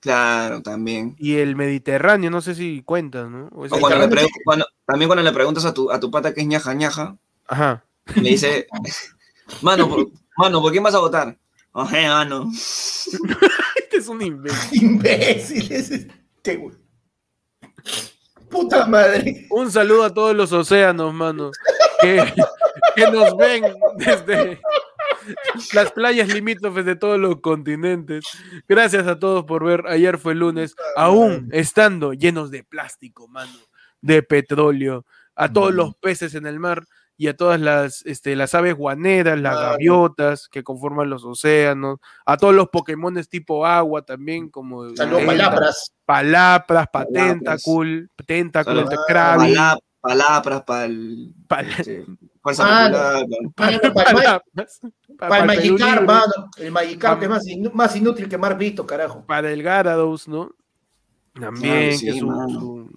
Claro, 0.00 0.60
también. 0.60 1.14
Y 1.18 1.36
el 1.36 1.56
Mediterráneo, 1.56 2.30
no 2.30 2.42
sé 2.42 2.54
si 2.54 2.82
cuentas, 2.82 3.30
¿no? 3.30 3.46
O 3.52 3.64
O 3.64 3.68
cuando 3.80 4.06
le 4.06 4.26
cuando- 4.44 4.66
también 4.84 5.08
cuando 5.08 5.22
le 5.22 5.32
preguntas 5.32 5.64
a 5.64 5.72
tu, 5.72 5.90
a 5.90 5.98
tu 5.98 6.10
pata 6.10 6.34
que 6.34 6.42
es 6.42 6.46
ñaja 6.46 6.74
ñaja, 6.74 7.16
Ajá. 7.48 7.82
le 8.16 8.28
dice, 8.30 8.66
mano, 9.62 9.88
por, 9.88 10.08
mano, 10.36 10.60
¿por 10.60 10.72
quién 10.72 10.82
vas 10.84 10.94
a 10.94 10.98
votar? 10.98 11.38
Oje, 11.76 12.06
mano. 12.06 12.50
Este 13.76 13.96
es 13.96 14.08
un 14.08 14.22
imbécil. 14.22 14.82
Imbécil 14.82 15.72
es 15.72 15.90
este, 15.90 16.56
güey. 16.56 16.76
Puta 18.48 18.86
madre. 18.86 19.46
Un 19.50 19.70
saludo 19.70 20.04
a 20.04 20.14
todos 20.14 20.36
los 20.36 20.52
océanos, 20.52 21.12
mano. 21.12 21.50
Que, 22.00 22.32
que 22.94 23.10
nos 23.10 23.36
ven 23.36 23.64
desde 23.96 24.60
las 25.72 25.90
playas 25.90 26.28
limítrofes 26.28 26.84
de 26.84 26.94
todos 26.94 27.18
los 27.18 27.40
continentes. 27.40 28.24
Gracias 28.68 29.08
a 29.08 29.18
todos 29.18 29.44
por 29.44 29.64
ver. 29.64 29.84
Ayer 29.88 30.18
fue 30.18 30.36
lunes, 30.36 30.76
aún 30.96 31.48
estando 31.52 32.12
llenos 32.12 32.52
de 32.52 32.62
plástico, 32.62 33.26
mano, 33.26 33.58
de 34.00 34.22
petróleo, 34.22 35.04
a 35.34 35.52
todos 35.52 35.74
los 35.74 35.96
peces 35.96 36.36
en 36.36 36.46
el 36.46 36.60
mar 36.60 36.84
y 37.16 37.28
a 37.28 37.36
todas 37.36 37.60
las, 37.60 38.04
este, 38.06 38.34
las 38.36 38.54
aves 38.54 38.74
guaneras, 38.74 39.38
las 39.38 39.54
Claro. 39.54 39.70
gaviotas 39.72 40.48
que 40.48 40.62
conforman 40.64 41.08
los 41.10 41.24
océanos, 41.24 41.98
a 42.26 42.36
todos 42.36 42.54
los 42.54 42.68
Pokémones 42.70 43.28
tipo 43.28 43.64
agua 43.66 44.02
también, 44.02 44.48
como 44.50 44.94
Saludos, 44.96 45.24
palabras. 45.24 45.92
palapras, 46.04 46.88
Palapras. 46.88 47.62
Krabi, 49.06 49.54
Palá- 49.54 49.78
palabras 50.00 50.62
para 50.66 50.84
el. 50.86 51.32
pal- 51.48 51.66
este, 51.78 52.04
Fuerza. 52.42 52.64
Mano, 52.64 52.98
para, 53.54 53.78
para, 53.80 53.92
palapras, 54.12 54.80
pa- 55.16 55.28
para 55.28 55.40
el 55.40 55.46
Magikarp, 55.46 56.06
mano. 56.06 56.32
El 56.58 56.72
Magikarp 56.72 57.18
que 57.20 57.24
es 57.24 57.30
más, 57.30 57.44
más 57.72 57.96
inútil 57.96 58.28
que 58.28 58.36
Marvito, 58.36 58.86
carajo. 58.86 59.24
para 59.24 59.50
el 59.50 59.62
Gyarados, 59.62 60.28
¿no? 60.28 60.50
También, 61.32 61.72
Claro, 61.90 61.96
sí, 61.98 62.06
que 62.06 62.18
su, 62.20 62.26
mano. 62.26 62.60
su- 62.60 62.90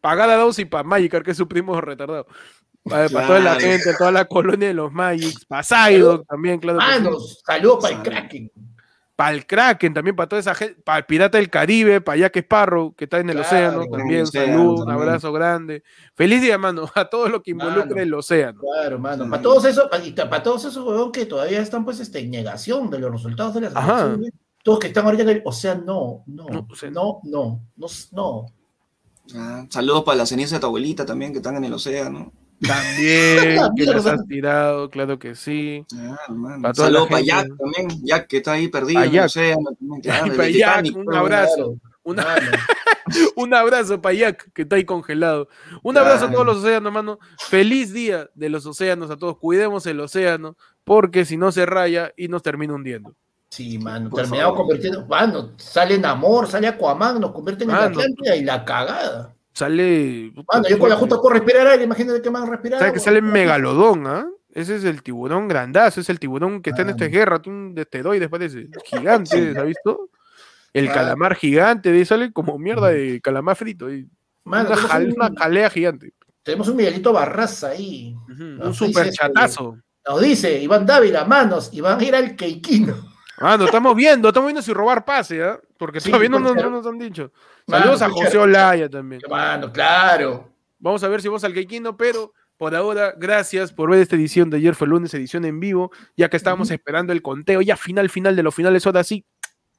Para 0.00 0.16
Gyarados 0.16 0.58
y 0.58 0.64
para 0.64 0.82
Magikarp, 0.84 1.24
que 1.24 1.32
es 1.32 1.36
su 1.36 1.48
primo 1.48 1.80
retardado. 1.80 2.26
Para, 2.84 3.08
para 3.08 3.26
toda 3.26 3.40
la 3.40 3.54
gente, 3.60 3.94
toda 3.96 4.10
la 4.10 4.24
colonia 4.24 4.68
de 4.68 4.74
los 4.74 4.92
Magics, 4.92 5.44
para 5.46 5.62
Psyduck 5.62 6.26
también, 6.26 6.58
claro. 6.58 6.80
sí. 6.80 6.86
Manos, 6.86 7.42
saludos 7.46 7.78
para 7.80 7.94
el. 7.96 8.02
Kraken. 8.02 8.52
Para 9.14 9.36
el 9.36 9.46
Kraken, 9.46 9.94
también 9.94 10.16
para 10.16 10.28
toda 10.28 10.40
esa 10.40 10.54
gente, 10.54 10.80
para 10.82 10.98
el 10.98 11.04
Pirata 11.04 11.38
del 11.38 11.50
Caribe, 11.50 12.00
para 12.00 12.16
Jack 12.18 12.38
Sparrow, 12.38 12.94
que 12.94 13.04
está 13.04 13.20
en 13.20 13.28
el 13.30 13.36
Claro, 13.36 13.46
océano, 13.46 13.86
también, 13.86 14.22
océano 14.22 14.52
saludos, 14.52 14.80
un 14.80 14.90
abrazo 14.90 15.32
grande. 15.32 15.84
Feliz 16.14 16.40
día, 16.40 16.58
mano, 16.58 16.90
a 16.96 17.04
todo 17.04 17.28
lo 17.28 17.42
que 17.42 17.52
involucra 17.52 17.84
Mano. 17.84 18.00
el 18.00 18.14
océano. 18.14 18.60
Claro, 18.60 18.98
mano. 18.98 19.28
Para 19.30 19.42
todos 19.42 19.64
esos, 19.66 19.88
para, 19.88 20.42
todos 20.42 20.64
esos 20.64 20.84
huevón 20.84 21.12
que 21.12 21.26
todavía 21.26 21.60
están 21.60 21.84
pues 21.84 22.00
este, 22.00 22.20
en 22.20 22.30
negación 22.30 22.90
de 22.90 22.98
los 22.98 23.12
resultados 23.12 23.54
de 23.54 23.60
las 23.60 23.72
elecciones. 23.74 24.32
Todos 24.64 24.78
que 24.78 24.86
están 24.88 25.04
ahorita 25.04 25.24
en 25.24 25.28
el, 25.28 25.42
o 25.44 25.52
sea, 25.52 25.74
no, 25.74 26.24
no, 26.26 26.46
No, 26.46 26.50
no, 26.50 26.66
o 26.70 26.74
sea, 26.74 26.90
no, 26.90 27.20
no, 27.24 27.60
no, 27.76 27.86
no. 28.12 28.46
Ah, 29.34 29.66
saludos 29.70 30.04
para 30.04 30.18
la 30.18 30.26
ceniza 30.26 30.56
de 30.56 30.60
tu 30.60 30.66
abuelita 30.66 31.06
también, 31.06 31.32
que 31.32 31.38
están 31.38 31.56
en 31.56 31.64
el 31.64 31.72
océano. 31.72 32.32
También, 32.60 33.60
que 33.76 33.84
las 33.86 34.06
has 34.06 34.26
tirado, 34.26 34.88
claro 34.90 35.18
que 35.18 35.34
sí. 35.34 35.84
Ah. 35.96 36.16
Para 36.60 36.74
Saludos 36.74 37.08
para. 37.08 37.22
Jack 37.22 37.48
también. 37.56 38.04
Jack 38.04 38.26
que 38.28 38.36
está 38.38 38.52
ahí 38.52 38.68
perdido 38.68 39.02
en 39.02 39.14
el 39.14 39.20
océano. 39.20 39.70
También, 39.78 40.00
claro, 40.00 40.26
el 40.30 40.32
para 40.36 40.48
Jack, 40.50 40.82
Titanic, 40.82 40.96
un 40.96 41.14
abrazo. 41.14 41.74
Una-. 42.04 42.36
Un 43.36 43.52
abrazo 43.52 44.00
para 44.00 44.14
Jack, 44.14 44.52
que 44.54 44.62
está 44.62 44.76
ahí 44.76 44.84
congelado. 44.84 45.48
Un 45.82 45.92
Claro. 45.94 46.06
abrazo 46.06 46.26
a 46.26 46.30
todos 46.32 46.46
los 46.46 46.58
océanos, 46.58 46.86
hermano. 46.86 47.18
Feliz 47.48 47.92
día 47.92 48.30
de 48.34 48.48
los 48.48 48.64
océanos 48.64 49.10
a 49.10 49.16
todos. 49.16 49.38
Cuidemos 49.38 49.84
el 49.86 50.00
océano, 50.00 50.56
porque 50.84 51.24
si 51.24 51.36
no 51.36 51.50
se 51.52 51.66
raya 51.66 52.12
y 52.16 52.28
nos 52.28 52.42
termina 52.42 52.74
hundiendo. 52.74 53.14
Sí, 53.52 53.76
mano, 53.78 54.08
Por 54.08 54.22
terminado 54.22 54.52
favor. 54.52 54.60
convirtiendo, 54.66 55.04
mano, 55.06 55.50
sale 55.58 55.96
en 55.96 56.06
amor, 56.06 56.48
sale 56.48 56.68
Aquaman, 56.68 57.20
nos 57.20 57.32
convierten 57.32 57.68
en. 57.68 57.76
Atlántida 57.76 58.34
y 58.34 58.44
la 58.44 58.64
cagada. 58.64 59.34
Sale. 59.52 60.32
Mano, 60.50 60.66
yo 60.70 60.78
con 60.78 60.88
la 60.88 60.96
justa 60.96 61.16
puedo 61.20 61.34
respirar 61.34 61.66
aire, 61.66 61.84
imagínate 61.84 62.22
que 62.22 62.30
me 62.30 62.38
han 62.38 62.48
respirado. 62.50 62.80
¿Sabes 62.80 62.94
que 62.94 63.00
sale 63.00 63.20
megalodón, 63.20 64.06
ah? 64.06 64.26
Ese 64.54 64.76
es 64.76 64.84
el 64.84 65.02
tiburón 65.02 65.48
grandazo, 65.48 66.00
es 66.00 66.08
el 66.08 66.18
tiburón 66.18 66.62
que 66.62 66.70
está 66.70 66.80
en 66.80 66.88
esta 66.90 67.04
guerra, 67.08 67.42
un 67.44 67.74
esteroide, 67.76 68.30
parece. 68.30 68.68
Gigante, 68.86 69.54
¿has 69.54 69.66
visto? 69.66 70.08
El 70.72 70.88
Ah. 70.88 70.92
calamar 70.94 71.34
gigante, 71.34 71.92
de 71.92 71.98
ahí 71.98 72.04
sale 72.06 72.32
como 72.32 72.58
mierda 72.58 72.88
de 72.88 73.20
calamar 73.20 73.56
frito. 73.56 73.92
y 73.92 74.08
Mano, 74.44 74.68
una, 74.70 74.76
tenemos, 74.76 74.90
jal- 74.90 75.06
un, 75.08 75.12
una 75.12 75.30
jalea 75.38 75.68
gigante. 75.68 76.14
tenemos 76.42 76.68
un 76.68 76.76
Miguelito 76.76 77.12
Barraza 77.12 77.68
ahí. 77.68 78.16
Un 78.30 78.72
super 78.72 79.08
este- 79.08 79.18
chatazo. 79.18 79.76
Nos 80.08 80.20
dice 80.22 80.58
Iván 80.58 80.86
Dávila, 80.86 81.26
manos, 81.26 81.68
y 81.72 81.82
van 81.82 82.00
a 82.00 82.02
ir 82.04 82.14
al 82.14 82.34
Keikino. 82.34 83.11
Ah, 83.38 83.56
no, 83.56 83.64
estamos 83.64 83.96
viendo, 83.96 84.28
estamos 84.28 84.48
viendo 84.48 84.62
si 84.62 84.72
robar 84.72 85.04
pase, 85.04 85.42
¿ah? 85.42 85.58
Porque 85.78 86.00
Sí, 86.00 86.10
todavía 86.10 86.28
no, 86.28 86.38
nos- 86.38 86.52
ser. 86.52 86.62
no 86.64 86.70
nos 86.70 86.86
han 86.86 86.98
dicho. 86.98 87.32
Mano, 87.66 87.82
Saludos 87.84 88.02
a 88.02 88.10
José. 88.10 88.38
Olaya 88.38 88.88
también. 88.88 89.22
Mano, 89.28 89.72
claro. 89.72 90.48
Vamos 90.78 91.02
a 91.02 91.08
ver 91.08 91.22
si 91.22 91.28
vamos 91.28 91.42
al 91.44 91.52
Keikino, 91.54 91.96
pero 91.96 92.32
por 92.56 92.74
ahora, 92.74 93.14
gracias 93.16 93.72
por 93.72 93.90
ver 93.90 94.00
esta 94.00 94.14
edición 94.16 94.50
de 94.50 94.58
ayer 94.58 94.74
fue 94.74 94.86
lunes, 94.86 95.12
edición 95.14 95.44
en 95.44 95.58
vivo, 95.60 95.90
ya 96.16 96.28
que 96.28 96.36
estábamos 96.36 96.70
esperando 96.70 97.12
el 97.12 97.22
conteo, 97.22 97.60
ya 97.62 97.76
final, 97.76 98.08
final 98.10 98.36
de 98.36 98.42
los 98.42 98.54
finales, 98.54 98.86
ahora 98.86 99.02
sí, 99.02 99.24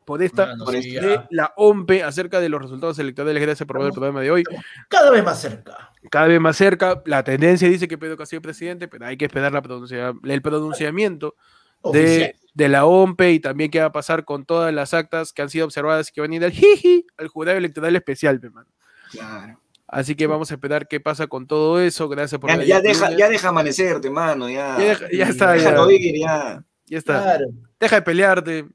por 0.06 0.22
esta 0.22 0.48
Mano, 0.48 0.66
por 0.66 0.74
sí, 0.82 0.92
de 0.92 1.02
ya. 1.02 1.28
la 1.30 1.54
OMPE 1.56 2.04
acerca 2.04 2.42
de 2.42 2.50
los 2.50 2.62
resultados 2.62 3.00
electorales. 3.00 3.42
Gracias 3.42 3.66
por 3.66 3.78
ver 3.78 3.88
el 3.88 3.94
programa 3.94 4.20
de 4.20 4.32
hoy. 4.32 4.44
Cada 4.90 5.10
vez 5.12 5.24
más 5.24 5.40
cerca. 5.40 5.92
Cada 6.10 6.28
vez 6.28 6.42
más 6.42 6.58
cerca, 6.58 7.02
la 7.06 7.24
tendencia 7.24 7.70
dice 7.70 7.88
que 7.88 7.98
Pedro 7.98 8.18
Castillo 8.18 8.40
es 8.40 8.44
presidente, 8.44 8.90
pero 8.90 9.06
hay 9.06 9.16
que 9.16 9.24
esperar 9.26 9.54
la 9.54 9.62
pronuncia- 9.62 10.14
el 10.24 10.42
pronunciamiento 10.42 11.36
Oficial. 11.82 12.06
de, 12.34 12.36
de 12.54 12.70
la 12.70 12.86
OMPE 12.86 13.32
y 13.34 13.40
también 13.40 13.72
qué 13.72 13.80
va 13.80 13.86
a 13.88 13.92
pasar 13.92 14.26
con 14.26 14.46
todas 14.46 14.74
las 14.74 14.94
actas 14.94 15.34
que 15.34 15.42
han 15.42 15.50
sido 15.50 15.66
observadas 15.66 16.10
y 16.10 16.12
que 16.14 16.22
van 16.22 16.32
a 16.32 16.36
ir 16.36 16.44
al 16.46 16.52
jiji, 16.52 17.06
al 17.18 17.28
jurado 17.28 17.58
electoral 17.58 17.96
especial, 17.96 18.40
pe, 18.40 18.50
mano. 18.50 18.68
Claro. 19.12 19.60
Así 19.88 20.16
que 20.16 20.26
vamos 20.28 20.50
a 20.50 20.56
esperar 20.56 20.88
qué 20.88 21.00
pasa 21.00 21.28
con 21.28 21.46
todo 21.46 21.80
eso. 21.80 22.10
Gracias 22.10 22.40
por 22.42 22.50
Ya, 22.50 22.58
ver 22.58 22.66
ya 22.68 22.82
deja, 22.82 23.12
ya 23.16 23.30
deja 23.30 23.50
amanecerte, 23.50 24.10
mano. 24.10 24.50
Ya, 24.50 24.78
Ya 24.80 24.86
deja- 24.86 25.08
ya 25.12 25.26
está, 25.26 25.58
ya. 25.58 25.76
Ir, 25.92 26.20
ya. 26.20 26.64
Ya 26.86 26.98
está. 26.98 27.22
Claro. 27.22 27.46
Deja 27.80 27.96
de 27.98 28.02
pelearte. 28.02 28.68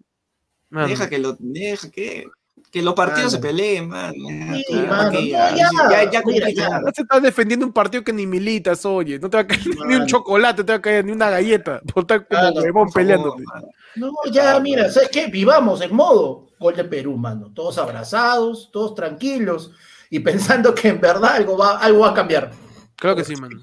Mano. 0.70 0.86
Deja 0.88 1.08
que 1.08 1.18
lo. 1.18 1.36
Deja 1.40 1.90
que. 1.90 2.26
Que 2.70 2.82
los 2.82 2.92
partidos 2.94 3.32
se 3.32 3.38
peleen, 3.38 3.88
mano. 3.88 4.12
Ya, 4.28 4.54
Sí, 4.56 4.64
ya, 4.68 4.82
mano, 4.82 5.10
que 5.10 5.28
ya, 5.28 5.50
ya, 5.50 5.56
ya, 5.56 5.70
ya, 5.90 6.02
ya 6.02 6.06
mira, 6.10 6.22
cumpliste, 6.22 6.54
ya. 6.54 6.68
mano. 6.70 6.86
No 6.86 6.92
se 6.94 7.02
estás 7.02 7.22
defendiendo 7.22 7.64
un 7.64 7.72
partido 7.72 8.04
que 8.04 8.12
ni 8.12 8.26
militas, 8.26 8.84
oye. 8.84 9.18
No 9.18 9.30
te 9.30 9.38
va 9.38 9.42
a 9.42 9.46
caer 9.46 9.60
ni 9.88 9.94
un 9.94 10.06
chocolate, 10.06 10.64
te 10.64 10.72
va 10.72 10.76
a 10.78 10.82
caer 10.82 11.04
ni 11.04 11.12
una 11.12 11.30
galleta. 11.30 11.80
Por 11.94 12.02
estar 12.02 12.26
como 12.28 12.60
huevón 12.60 12.90
peleándote. 12.92 13.42
mano. 13.44 13.68
No, 13.96 14.12
ya, 14.30 14.60
mira, 14.60 14.90
¿sabes 14.90 15.08
qué? 15.08 15.28
Vivamos 15.28 15.80
en 15.80 15.94
modo 15.94 16.50
gol 16.60 16.76
de 16.76 16.84
Perú, 16.84 17.16
mano. 17.16 17.50
Todos 17.54 17.78
abrazados, 17.78 18.68
todos 18.70 18.94
tranquilos 18.94 19.72
y 20.10 20.18
pensando 20.20 20.74
que 20.74 20.88
en 20.88 21.00
verdad 21.00 21.36
algo 21.36 21.56
va, 21.56 21.78
algo 21.78 22.00
va 22.00 22.10
a 22.10 22.14
cambiar. 22.14 22.50
Claro 22.96 23.16
que 23.16 23.24
sí, 23.24 23.34
mano. 23.36 23.60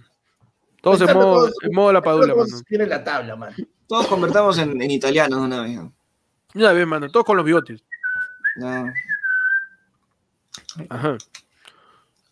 Todos 0.82 1.02
en 1.02 1.14
modo, 1.14 1.34
todos- 1.36 1.54
en 1.62 1.74
modo 1.76 1.94
la 1.94 2.02
padula, 2.02 2.34
Todos 2.34 2.52
mano. 2.52 2.64
tienen 2.68 2.90
la 2.90 3.04
tabla, 3.04 3.36
mano. 3.36 3.56
Todos 3.88 4.08
convertamos 4.08 4.58
en, 4.58 4.82
en 4.82 4.90
italiano 4.92 5.38
de 5.38 5.42
una 5.44 5.62
vez. 5.62 5.80
Una 6.56 6.72
vez, 6.74 6.88
mano. 6.88 7.10
Todos 7.12 7.26
con 7.26 7.38
los 7.38 7.46
bigotes. 7.46 7.84
Ya. 8.58 8.94
Ajá. 10.90 11.18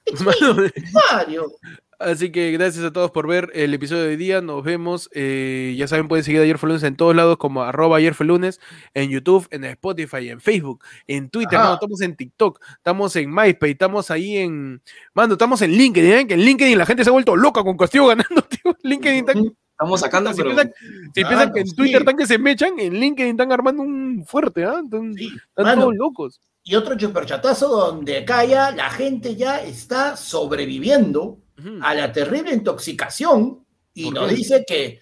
Mano, 0.25 0.63
Mario. 1.11 1.51
Así 1.99 2.31
que 2.33 2.51
gracias 2.51 2.83
a 2.83 2.91
todos 2.91 3.11
por 3.11 3.27
ver 3.27 3.49
el 3.53 3.73
episodio 3.73 4.03
de 4.03 4.09
hoy 4.09 4.15
día. 4.17 4.41
Nos 4.41 4.61
vemos. 4.63 5.09
eh, 5.13 5.73
ya 5.77 5.87
saben, 5.87 6.09
pueden 6.09 6.25
seguir 6.25 6.41
a 6.41 6.43
Ayer 6.43 6.57
fue 6.57 6.67
lunes 6.67 6.83
en 6.83 6.97
todos 6.97 7.15
lados, 7.15 7.37
como 7.37 7.63
arroba 7.63 7.97
ayer 7.97 8.13
fue 8.13 8.25
lunes, 8.25 8.59
en 8.93 9.09
YouTube, 9.09 9.47
en 9.51 9.63
Spotify, 9.63 10.29
en 10.29 10.41
Facebook, 10.41 10.83
en 11.07 11.29
Twitter, 11.29 11.57
mano, 11.57 11.75
estamos 11.75 12.01
en 12.01 12.15
TikTok, 12.17 12.59
estamos 12.75 13.15
en 13.15 13.33
MySpace, 13.33 13.71
estamos 13.71 14.11
ahí 14.11 14.37
en. 14.37 14.81
Mano, 15.13 15.33
estamos 15.33 15.61
en 15.61 15.71
LinkedIn, 15.71 16.11
¿eh? 16.11 16.27
que 16.27 16.33
en 16.33 16.41
LinkedIn 16.41 16.77
la 16.77 16.85
gente 16.85 17.05
se 17.05 17.09
ha 17.09 17.13
vuelto 17.13 17.37
loca 17.37 17.63
con 17.63 17.77
Castillo 17.77 18.07
ganando, 18.07 18.41
tío. 18.49 18.75
LinkedIn 18.83 19.19
está- 19.29 19.39
Estamos 19.73 19.99
sacando, 19.99 20.31
si 20.31 20.37
pero. 20.37 20.49
piensan, 20.55 20.73
si 21.13 21.21
Mano, 21.23 21.27
piensan 21.29 21.53
que 21.53 21.59
en 21.61 21.67
sí. 21.67 21.75
Twitter 21.75 22.01
están 22.01 22.17
que 22.17 22.25
se 22.27 22.37
mechan, 22.37 22.79
en 22.79 22.93
LinkedIn 22.99 23.31
están 23.31 23.51
armando 23.51 23.81
un 23.83 24.23
fuerte, 24.25 24.63
¿ah? 24.65 24.81
Están, 24.83 25.13
Sí, 25.15 25.27
están 25.49 25.65
mano. 25.65 25.81
todos 25.81 25.95
locos. 25.95 26.41
Y 26.63 26.75
otro 26.75 26.97
superchatazo 26.97 27.67
donde 27.67 28.19
acá 28.19 28.45
ya 28.45 28.71
la 28.71 28.89
gente 28.89 29.35
ya 29.35 29.61
está 29.61 30.15
sobreviviendo 30.15 31.39
a 31.81 31.93
la 31.93 32.11
terrible 32.11 32.53
intoxicación 32.53 33.65
y 33.93 34.05
¿Por 34.05 34.13
nos 34.13 34.29
qué? 34.29 34.35
dice 34.35 34.63
que, 34.65 34.99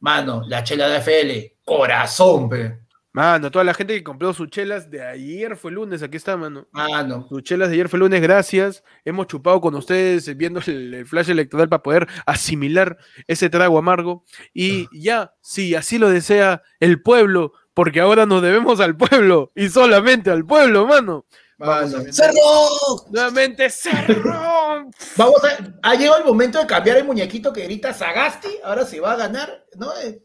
mano, 0.00 0.42
la 0.46 0.62
chela 0.62 0.88
de 0.88 0.98
FL, 1.00 1.56
corazón, 1.64 2.48
pe. 2.48 2.78
Mano, 3.14 3.50
toda 3.50 3.62
la 3.62 3.74
gente 3.74 3.94
que 3.94 4.02
compró 4.02 4.32
sus 4.32 4.48
chelas 4.48 4.90
de 4.90 5.04
ayer 5.04 5.54
fue 5.56 5.70
lunes, 5.70 6.02
aquí 6.02 6.16
está, 6.16 6.34
mano. 6.38 6.66
Mano, 6.72 7.26
Sus 7.28 7.42
chelas 7.42 7.68
de 7.68 7.74
ayer 7.74 7.90
fue 7.90 7.98
lunes, 7.98 8.22
gracias. 8.22 8.82
Hemos 9.04 9.26
chupado 9.26 9.60
con 9.60 9.74
ustedes 9.74 10.26
eh, 10.28 10.34
viendo 10.34 10.60
el, 10.66 11.04
flash 11.06 11.28
electoral 11.28 11.68
para 11.68 11.82
poder 11.82 12.08
asimilar 12.24 12.96
ese 13.26 13.50
trago 13.50 13.76
amargo. 13.76 14.24
Y 14.54 14.88
ya, 14.98 15.34
si 15.42 15.74
así 15.74 15.98
lo 15.98 16.08
desea 16.08 16.62
el 16.80 17.02
pueblo, 17.02 17.52
porque 17.74 18.00
ahora 18.00 18.24
nos 18.24 18.40
debemos 18.40 18.80
al 18.80 18.96
pueblo 18.96 19.52
y 19.54 19.68
solamente 19.68 20.30
al 20.30 20.46
pueblo, 20.46 20.86
mano. 20.86 21.26
mano. 21.58 22.04
¡Cerro! 22.10 23.10
Nuevamente, 23.10 23.68
cerrón. 23.68 24.90
Vamos 25.18 25.44
a, 25.44 25.58
ha 25.82 25.94
llegado 25.96 26.18
el 26.18 26.24
momento 26.24 26.58
de 26.58 26.66
cambiar 26.66 26.96
el 26.96 27.04
muñequito 27.04 27.52
que 27.52 27.64
grita 27.64 27.92
Sagasti, 27.92 28.58
ahora 28.64 28.86
se 28.86 29.00
va 29.00 29.12
a 29.12 29.16
ganar, 29.16 29.66
¿no? 29.76 29.94
Eh, 29.98 30.22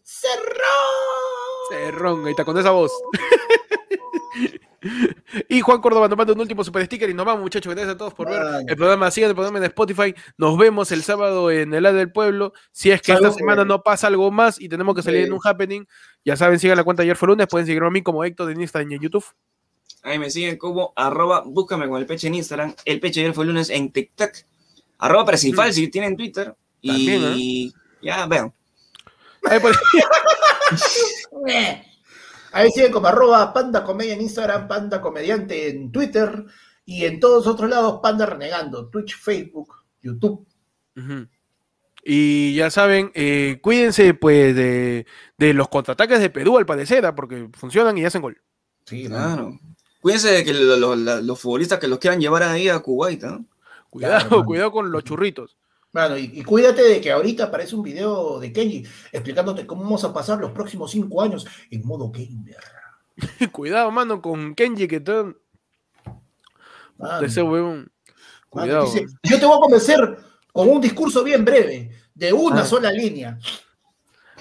¡Cerrón! 1.70 2.26
Ahí 2.26 2.32
está 2.32 2.46
con 2.46 2.58
esa 2.58 2.72
voz. 2.72 2.92
Y 5.50 5.62
Juan 5.62 5.82
Córdoba 5.82 6.08
nos 6.08 6.18
manda 6.18 6.34
un 6.34 6.40
último 6.40 6.64
super 6.64 6.86
sticker 6.86 7.10
y 7.10 7.14
nos 7.14 7.26
vamos, 7.26 7.42
muchachos. 7.42 7.74
Gracias 7.74 7.96
a 7.96 7.98
todos 7.98 8.14
por 8.14 8.30
ver 8.30 8.42
el 8.68 8.76
programa. 8.76 9.10
Sigan 9.12 9.30
el 9.30 9.36
programa 9.36 9.58
en 9.58 9.66
Spotify. 9.66 10.14
Nos 10.38 10.58
vemos 10.58 10.92
el 10.92 11.04
sábado 11.04 11.52
en 11.52 11.74
el 11.74 11.86
A 11.86 11.94
del 11.94 12.12
Pueblo. 12.12 12.54
Si 12.72 12.92
es 12.92 13.02
que 13.02 13.14
esta 13.14 13.32
semana 13.32 13.64
eh. 13.64 13.66
no 13.66 13.84
pasa 13.84 14.08
algo 14.08 14.32
más 14.32 14.60
y 14.60 14.70
tenemos 14.70 14.96
que 14.96 15.02
salir 15.02 15.26
en 15.26 15.34
un 15.34 15.40
happening, 15.44 15.86
ya 16.24 16.36
saben, 16.36 16.60
sigan 16.60 16.78
la 16.78 16.84
cuenta 16.84 17.04
ayer 17.04 17.16
fue 17.16 17.30
lunes. 17.30 17.48
Pueden 17.48 17.66
seguirme 17.66 17.88
a 17.88 17.92
mí 17.92 18.02
como 18.02 18.24
Héctor 18.24 18.52
en 18.52 18.62
Instagram 18.62 18.92
y 18.92 18.96
en 18.96 19.02
YouTube. 19.02 19.26
Ahí 20.04 20.20
me 20.20 20.30
siguen 20.30 20.58
como 20.58 20.94
arroba, 20.96 21.44
búscame 21.46 21.88
con 21.90 22.00
el 22.00 22.06
peche 22.06 22.28
en 22.28 22.36
Instagram, 22.36 22.74
el 22.86 23.00
peche 23.00 23.22
ayer 23.22 23.34
fue 23.34 23.46
lunes 23.46 23.70
en 23.70 23.92
TikTok, 23.92 24.30
arroba 25.00 25.26
Percifal 25.26 25.74
si 25.74 25.88
tienen 25.90 26.16
Twitter. 26.16 26.56
Y 26.80 26.90
También, 26.90 27.74
ya 28.02 28.26
vean. 28.28 28.54
Ahí. 29.50 29.60
Ahí 32.54 32.72
siguen 32.72 32.92
como 32.92 33.08
arroba 33.08 33.54
panda 33.54 33.84
comedia 33.84 34.14
en 34.14 34.22
Instagram, 34.22 34.68
panda 34.68 35.02
comediante 35.02 35.70
en 35.70 35.92
Twitter 35.92 36.46
y 36.86 37.06
en 37.06 37.20
todos 37.20 37.46
otros 37.46 37.70
lados 37.70 38.00
panda 38.02 38.26
renegando, 38.26 38.90
Twitch, 38.90 39.18
Facebook, 39.20 39.76
YouTube. 40.02 40.48
Y 42.04 42.56
ya 42.56 42.72
saben, 42.72 43.12
eh, 43.14 43.60
cuídense 43.62 44.14
pues 44.14 44.56
de, 44.56 45.06
de 45.38 45.54
los 45.54 45.68
contraataques 45.68 46.20
de 46.20 46.30
Perú 46.30 46.58
al 46.58 46.66
parecer, 46.66 47.06
¿ah? 47.06 47.14
porque 47.14 47.50
funcionan 47.54 47.98
y 47.98 48.06
hacen 48.06 48.22
gol. 48.22 48.42
Sí, 48.86 49.06
Claro. 49.08 49.60
Cuídense 50.00 50.30
de 50.32 50.46
que 50.46 50.54
lo- 50.54 50.78
lo- 50.78 50.96
la- 50.96 51.22
los 51.22 51.40
futbolistas 51.42 51.80
que 51.80 51.88
los 51.88 52.00
quieran 52.00 52.22
llevar 52.22 52.44
ahí 52.44 52.70
a 52.70 52.80
Kuwait, 52.80 53.22
¿no? 53.24 53.46
Cuidado, 53.90 54.14
Claro, 54.20 54.30
mano. 54.38 54.46
cuidado 54.46 54.72
con 54.72 54.92
los 54.92 55.04
churritos. 55.04 55.58
Mano, 55.98 56.16
y, 56.16 56.26
y 56.32 56.44
cuídate 56.44 56.84
de 56.84 57.02
que 57.02 57.12
ahorita 57.12 57.46
aparece 57.46 57.76
un 57.76 57.82
video 57.82 58.40
de 58.40 58.54
Kenji 58.54 58.86
explicándote 59.12 59.66
cómo 59.66 59.82
vamos 59.82 60.04
a 60.04 60.14
pasar 60.14 60.38
los 60.38 60.52
próximos 60.52 60.92
cinco 60.92 61.24
años 61.24 61.48
en 61.72 61.84
modo 61.88 62.12
gamer. 62.12 62.56
cuidado, 63.52 63.90
mano, 63.90 64.22
con 64.22 64.54
Kenji 64.54 64.88
que 64.88 65.00
te... 65.00 65.12
Ese 67.24 67.44
mano, 67.44 67.86
Cuidado. 68.48 68.86
dice, 68.86 69.08
yo 69.24 69.40
te 69.40 69.46
voy 69.48 69.58
a 69.58 69.60
convencer 69.60 70.20
con 70.54 70.70
un 70.70 70.80
discurso 70.80 71.24
bien 71.24 71.44
breve, 71.44 71.90
de 72.14 72.32
una 72.32 72.62
Ah. 72.62 72.66
sola 72.66 72.92
línea. 72.92 73.40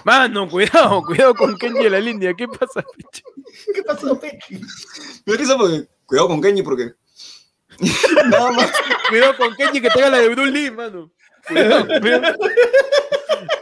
Mano, 0.04 0.50
cuidado, 0.50 1.00
cuidado 1.04 1.34
con 1.34 1.56
Kenji 1.56 1.86
en 1.86 1.92
la 1.92 2.00
línea. 2.00 2.34
¿Qué 2.34 2.48
pasa, 2.48 2.84
picho? 2.94 3.24
¿Qué 3.74 3.82
pasó, 3.82 4.20
Pechi? 4.20 4.60
Me 5.24 5.32
da 5.32 5.38
risa 5.38 5.56
porque, 5.56 5.88
cuidado 6.04 6.28
con 6.28 6.42
Kenji 6.42 6.62
porque... 6.62 6.92
Nada 8.28 8.52
más. 8.52 8.70
Cuidado 9.08 9.38
con 9.38 9.54
Kenji 9.54 9.80
que 9.80 9.88
tenga 9.88 10.10
la 10.10 10.18
de 10.18 10.28
Bruce 10.28 10.50
Lee, 10.50 10.70
mano. 10.70 11.10
Cuidado, 11.48 11.86
cuidado. 12.00 12.38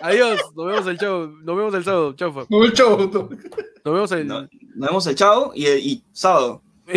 Adiós, 0.01 0.41
nos 0.55 0.67
vemos 0.67 0.87
el 0.87 0.99
chavo, 0.99 1.27
nos 1.27 1.57
vemos 1.57 1.75
el 1.75 1.85
sábado, 1.85 2.13
chaufa. 2.15 2.45
Mucho. 2.49 3.11
no. 3.13 3.29
Nos 3.85 3.95
vemos 3.95 4.13
el. 4.13 4.27
No, 4.27 4.41
nos 4.43 4.89
vemos 4.89 5.07
el 5.07 5.15
chavo 5.15 5.53
y, 5.55 5.67
y 5.67 6.03
sábado. 6.13 6.63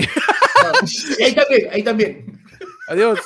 Ahí 1.23 1.33
también, 1.35 1.69
ahí 1.71 1.83
también. 1.83 2.41
Adiós. 2.89 3.19